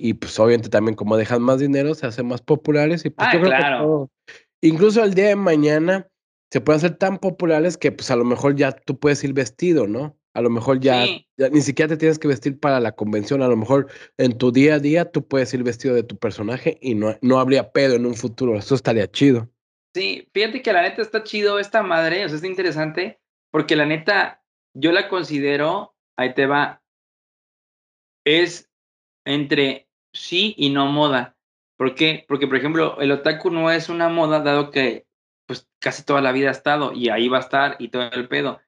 y 0.00 0.14
pues 0.14 0.38
obviamente 0.38 0.70
también 0.70 0.96
como 0.96 1.16
dejan 1.16 1.42
más 1.42 1.60
dinero 1.60 1.94
se 1.94 2.06
hacen 2.06 2.26
más 2.26 2.40
populares 2.40 3.04
y 3.04 3.10
pues 3.10 3.28
ah, 3.28 3.34
yo 3.34 3.40
creo 3.40 3.50
claro. 3.50 4.10
que 4.26 4.68
incluso 4.68 5.04
el 5.04 5.12
día 5.12 5.28
de 5.28 5.36
mañana 5.36 6.08
se 6.50 6.60
pueden 6.60 6.78
hacer 6.78 6.96
tan 6.96 7.18
populares 7.18 7.76
que 7.76 7.92
pues 7.92 8.10
a 8.10 8.16
lo 8.16 8.24
mejor 8.24 8.56
ya 8.56 8.72
tú 8.72 8.98
puedes 8.98 9.22
ir 9.22 9.34
vestido, 9.34 9.86
¿no? 9.86 10.16
A 10.32 10.40
lo 10.42 10.50
mejor 10.50 10.78
ya, 10.78 11.06
ni 11.50 11.60
siquiera 11.60 11.88
te 11.88 11.96
tienes 11.96 12.18
que 12.18 12.28
vestir 12.28 12.58
para 12.60 12.78
la 12.78 12.92
convención, 12.92 13.42
a 13.42 13.48
lo 13.48 13.56
mejor 13.56 13.88
en 14.16 14.38
tu 14.38 14.52
día 14.52 14.76
a 14.76 14.78
día 14.78 15.10
tú 15.10 15.26
puedes 15.26 15.52
ir 15.54 15.64
vestido 15.64 15.94
de 15.94 16.04
tu 16.04 16.16
personaje 16.16 16.78
y 16.80 16.94
no, 16.94 17.16
no 17.20 17.40
habría 17.40 17.72
pedo 17.72 17.96
en 17.96 18.06
un 18.06 18.14
futuro, 18.14 18.56
eso 18.56 18.76
estaría 18.76 19.10
chido. 19.10 19.50
Sí, 19.92 20.28
fíjate 20.32 20.62
que 20.62 20.72
la 20.72 20.82
neta 20.82 21.02
está 21.02 21.24
chido 21.24 21.58
esta 21.58 21.82
madre, 21.82 22.24
o 22.24 22.28
sea, 22.28 22.38
es 22.38 22.44
interesante, 22.44 23.18
porque 23.50 23.74
la 23.74 23.86
neta 23.86 24.44
yo 24.72 24.92
la 24.92 25.08
considero, 25.08 25.96
ahí 26.16 26.32
te 26.34 26.46
va, 26.46 26.80
es 28.24 28.70
entre 29.26 29.88
sí 30.12 30.54
y 30.56 30.70
no 30.70 30.86
moda. 30.86 31.36
¿Por 31.76 31.94
qué? 31.94 32.24
Porque, 32.28 32.46
por 32.46 32.56
ejemplo, 32.56 33.00
el 33.00 33.10
otaku 33.10 33.50
no 33.50 33.70
es 33.70 33.88
una 33.88 34.08
moda, 34.08 34.40
dado 34.40 34.70
que 34.70 35.06
pues 35.46 35.68
casi 35.80 36.04
toda 36.04 36.20
la 36.20 36.30
vida 36.30 36.48
ha 36.48 36.52
estado 36.52 36.92
y 36.92 37.08
ahí 37.08 37.28
va 37.28 37.38
a 37.38 37.40
estar 37.40 37.76
y 37.80 37.88
todo 37.88 38.10
el 38.12 38.28
pedo. 38.28 38.60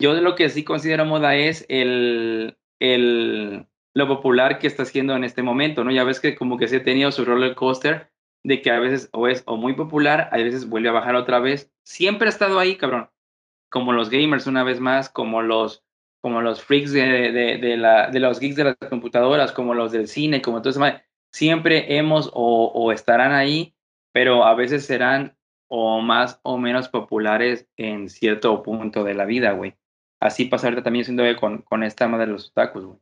Yo 0.00 0.14
de 0.14 0.22
lo 0.22 0.34
que 0.34 0.48
sí 0.48 0.64
considero 0.64 1.04
moda 1.04 1.36
es 1.36 1.66
el, 1.68 2.56
el, 2.80 3.66
lo 3.94 4.08
popular 4.08 4.58
que 4.58 4.66
está 4.66 4.84
haciendo 4.84 5.14
en 5.14 5.24
este 5.24 5.42
momento, 5.42 5.84
¿no? 5.84 5.90
Ya 5.90 6.04
ves 6.04 6.20
que 6.20 6.34
como 6.34 6.56
que 6.56 6.68
se 6.68 6.78
ha 6.78 6.82
tenido 6.82 7.12
su 7.12 7.24
roller 7.26 7.54
coaster 7.54 8.10
de 8.42 8.62
que 8.62 8.70
a 8.70 8.80
veces 8.80 9.10
o 9.12 9.28
es 9.28 9.42
o 9.46 9.58
muy 9.58 9.74
popular, 9.74 10.30
a 10.32 10.38
veces 10.38 10.68
vuelve 10.68 10.88
a 10.88 10.92
bajar 10.92 11.16
otra 11.16 11.38
vez. 11.38 11.70
Siempre 11.84 12.26
ha 12.26 12.30
estado 12.30 12.58
ahí, 12.58 12.76
cabrón. 12.76 13.10
Como 13.70 13.92
los 13.92 14.08
gamers 14.08 14.46
una 14.46 14.64
vez 14.64 14.80
más, 14.80 15.10
como 15.10 15.42
los 15.42 15.84
como 16.22 16.40
los 16.42 16.62
freaks 16.62 16.92
de, 16.92 17.02
de, 17.32 17.76
la, 17.78 18.10
de 18.10 18.20
los 18.20 18.40
geeks 18.40 18.56
de 18.56 18.64
las 18.64 18.76
computadoras, 18.76 19.52
como 19.52 19.72
los 19.72 19.92
del 19.92 20.06
cine, 20.06 20.42
como 20.42 20.60
todo 20.60 20.70
eso. 20.70 21.00
Siempre 21.32 21.96
hemos 21.96 22.30
o 22.34 22.92
estarán 22.92 23.32
ahí, 23.32 23.74
pero 24.12 24.44
a 24.44 24.54
veces 24.54 24.84
serán 24.84 25.36
o 25.68 26.00
más 26.00 26.40
o 26.42 26.58
menos 26.58 26.88
populares 26.88 27.68
en 27.76 28.08
cierto 28.08 28.62
punto 28.62 29.04
de 29.04 29.14
la 29.14 29.24
vida, 29.24 29.52
güey. 29.52 29.74
Así 30.20 30.44
pasa 30.44 30.66
ahorita 30.66 30.82
también 30.82 31.04
siendo 31.04 31.24
con, 31.40 31.62
con 31.62 31.82
esta 31.82 32.06
madre 32.06 32.26
de 32.26 32.32
los 32.32 32.48
otakus, 32.50 32.84
güey. 32.84 32.98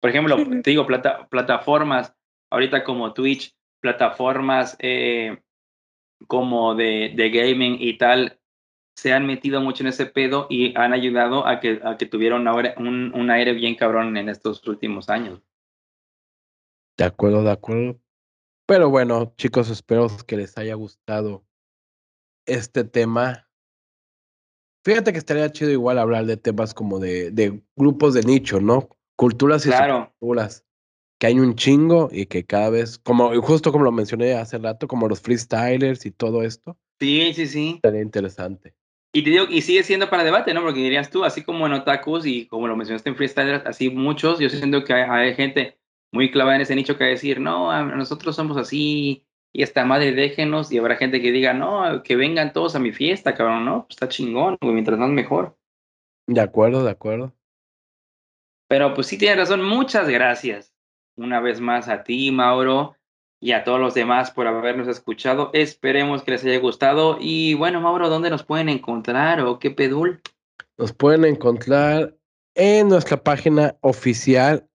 Por 0.00 0.10
ejemplo, 0.10 0.36
te 0.62 0.70
digo, 0.70 0.86
plata, 0.86 1.28
plataformas, 1.28 2.14
ahorita 2.50 2.84
como 2.84 3.12
Twitch, 3.12 3.54
plataformas 3.80 4.76
eh, 4.78 5.42
como 6.26 6.74
de, 6.74 7.12
de, 7.14 7.30
gaming 7.30 7.76
y 7.78 7.98
tal, 7.98 8.40
se 8.96 9.12
han 9.12 9.26
metido 9.26 9.60
mucho 9.60 9.82
en 9.82 9.88
ese 9.88 10.06
pedo 10.06 10.46
y 10.48 10.76
han 10.78 10.94
ayudado 10.94 11.46
a 11.46 11.60
que, 11.60 11.80
a 11.84 11.98
que 11.98 12.06
tuviera 12.06 12.36
un, 12.36 12.48
un, 12.48 13.14
un 13.14 13.30
aire 13.30 13.52
bien 13.52 13.74
cabrón 13.74 14.16
en 14.16 14.30
estos 14.30 14.66
últimos 14.66 15.10
años. 15.10 15.42
De 16.96 17.04
acuerdo, 17.04 17.42
de 17.42 17.50
acuerdo. 17.50 18.00
Pero 18.66 18.88
bueno, 18.88 19.34
chicos, 19.36 19.68
espero 19.68 20.06
que 20.26 20.36
les 20.36 20.56
haya 20.56 20.74
gustado 20.74 21.44
este 22.46 22.84
tema. 22.84 23.49
Fíjate 24.84 25.12
que 25.12 25.18
estaría 25.18 25.50
chido 25.52 25.70
igual 25.70 25.98
hablar 25.98 26.26
de 26.26 26.36
temas 26.36 26.74
como 26.74 26.98
de, 26.98 27.30
de 27.30 27.62
grupos 27.76 28.14
de 28.14 28.22
nicho, 28.22 28.60
¿no? 28.60 28.88
Culturas 29.16 29.66
y 29.66 29.68
claro. 29.68 30.12
culturas 30.18 30.64
que 31.20 31.26
hay 31.26 31.38
un 31.38 31.54
chingo 31.54 32.08
y 32.10 32.26
que 32.26 32.46
cada 32.46 32.70
vez, 32.70 32.98
como 32.98 33.38
justo 33.42 33.72
como 33.72 33.84
lo 33.84 33.92
mencioné 33.92 34.32
hace 34.32 34.56
rato, 34.56 34.88
como 34.88 35.06
los 35.06 35.20
freestylers 35.20 36.06
y 36.06 36.10
todo 36.10 36.42
esto. 36.42 36.78
Sí, 36.98 37.32
sí, 37.34 37.46
sí. 37.46 37.78
Sería 37.82 38.00
interesante. 38.00 38.74
Y 39.12 39.22
te 39.22 39.30
digo, 39.30 39.44
y 39.48 39.60
sigue 39.60 39.82
siendo 39.82 40.08
para 40.08 40.24
debate, 40.24 40.54
¿no? 40.54 40.62
Porque 40.62 40.80
dirías 40.80 41.10
tú, 41.10 41.24
así 41.24 41.42
como 41.42 41.66
en 41.66 41.74
otakus 41.74 42.24
y 42.24 42.46
como 42.46 42.66
lo 42.68 42.76
mencionaste 42.76 43.10
en 43.10 43.16
freestylers, 43.16 43.66
así 43.66 43.90
muchos, 43.90 44.38
yo 44.38 44.48
siento 44.48 44.82
que 44.82 44.94
hay, 44.94 45.34
gente 45.34 45.78
muy 46.10 46.30
clavada 46.30 46.56
en 46.56 46.62
ese 46.62 46.74
nicho 46.74 46.96
que 46.96 47.04
va 47.04 47.08
a 47.08 47.10
decir, 47.10 47.38
no, 47.38 47.84
nosotros 47.96 48.34
somos 48.34 48.56
así 48.56 49.26
y 49.52 49.62
esta 49.62 49.84
madre 49.84 50.12
déjenos 50.12 50.70
y 50.72 50.78
habrá 50.78 50.96
gente 50.96 51.20
que 51.20 51.32
diga, 51.32 51.52
no, 51.52 52.02
que 52.02 52.16
vengan 52.16 52.52
todos 52.52 52.76
a 52.76 52.78
mi 52.78 52.92
fiesta, 52.92 53.34
cabrón, 53.34 53.64
¿no? 53.64 53.86
Pues 53.86 53.96
está 53.96 54.08
chingón, 54.08 54.58
mientras 54.60 54.98
más 54.98 55.10
mejor. 55.10 55.56
De 56.26 56.40
acuerdo, 56.40 56.84
de 56.84 56.90
acuerdo. 56.90 57.32
Pero 58.68 58.94
pues 58.94 59.08
sí 59.08 59.18
tienes 59.18 59.38
razón, 59.38 59.64
muchas 59.64 60.08
gracias 60.08 60.72
una 61.16 61.40
vez 61.40 61.60
más 61.60 61.88
a 61.88 62.02
ti, 62.02 62.30
Mauro, 62.30 62.96
y 63.40 63.52
a 63.52 63.64
todos 63.64 63.80
los 63.80 63.94
demás 63.94 64.30
por 64.30 64.46
habernos 64.46 64.88
escuchado. 64.88 65.50
Esperemos 65.52 66.22
que 66.22 66.32
les 66.32 66.44
haya 66.44 66.58
gustado. 66.58 67.16
Y 67.20 67.54
bueno, 67.54 67.80
Mauro, 67.80 68.08
¿dónde 68.08 68.30
nos 68.30 68.44
pueden 68.44 68.68
encontrar 68.68 69.40
o 69.40 69.58
qué 69.58 69.70
pedul? 69.70 70.20
Nos 70.78 70.92
pueden 70.92 71.24
encontrar 71.24 72.16
en 72.54 72.88
nuestra 72.88 73.22
página 73.22 73.76
oficial 73.80 74.68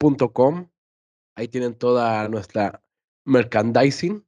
www.loshijosdecriptón.com. 0.00 0.68
Ahí 1.36 1.48
tienen 1.48 1.74
toda 1.74 2.28
nuestra 2.28 2.82
merchandising. 3.24 4.24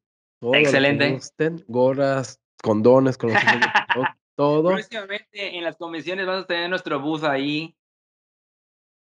Excelente. 0.52 1.18
gorras, 1.66 2.40
condones, 2.62 3.16
con 3.16 3.30
todo. 4.36 4.70
Próximamente 4.70 5.56
en 5.56 5.64
las 5.64 5.76
convenciones 5.76 6.26
vamos 6.26 6.44
a 6.44 6.46
tener 6.46 6.70
nuestro 6.70 7.00
bus 7.00 7.24
ahí 7.24 7.74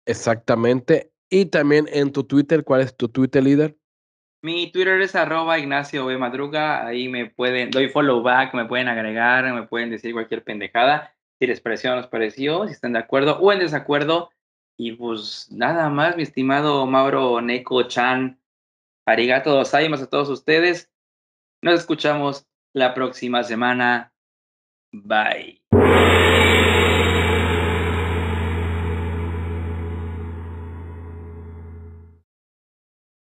Exactamente. 0.06 1.12
Y 1.30 1.48
también 1.48 1.88
en 1.92 2.14
tu 2.14 2.24
Twitter, 2.24 2.64
¿cuál 2.64 2.82
es 2.82 2.96
tu 2.96 3.10
Twitter 3.10 3.44
líder? 3.44 3.76
Mi 4.42 4.72
Twitter 4.72 5.02
es 5.02 5.16
arroba 5.16 5.60
Ignacio 5.60 6.06
B. 6.06 6.18
Madruga. 6.18 6.88
Ahí 6.88 7.10
me 7.10 7.30
pueden, 7.30 7.72
doy 7.72 7.90
follow 7.90 8.22
back, 8.22 8.54
me 8.54 8.66
pueden 8.66 8.88
agregar, 8.88 9.52
me 9.54 9.64
pueden 9.64 9.90
decir 9.90 10.14
cualquier 10.14 10.44
pendejada. 10.46 11.14
Si 11.40 11.48
les 11.48 11.60
pareció 11.60 11.92
o 11.92 11.96
no 11.96 12.02
les 12.02 12.10
pareció, 12.10 12.66
si 12.68 12.74
están 12.74 12.94
de 12.94 13.00
acuerdo 13.00 13.38
o 13.40 13.52
en 13.52 13.60
desacuerdo. 13.60 14.30
Y 14.78 14.92
pues 14.92 15.52
nada 15.52 15.90
más, 15.90 16.16
mi 16.16 16.24
estimado 16.24 16.86
Mauro 16.86 17.42
Neko 17.42 17.84
Chan. 17.84 18.40
Arigato 19.06 19.64
más 19.90 20.02
a 20.02 20.10
todos 20.10 20.30
ustedes. 20.30 20.92
Nos 21.62 21.80
escuchamos 21.80 22.46
la 22.74 22.94
próxima 22.94 23.44
semana. 23.44 24.14
Bye. 24.92 25.57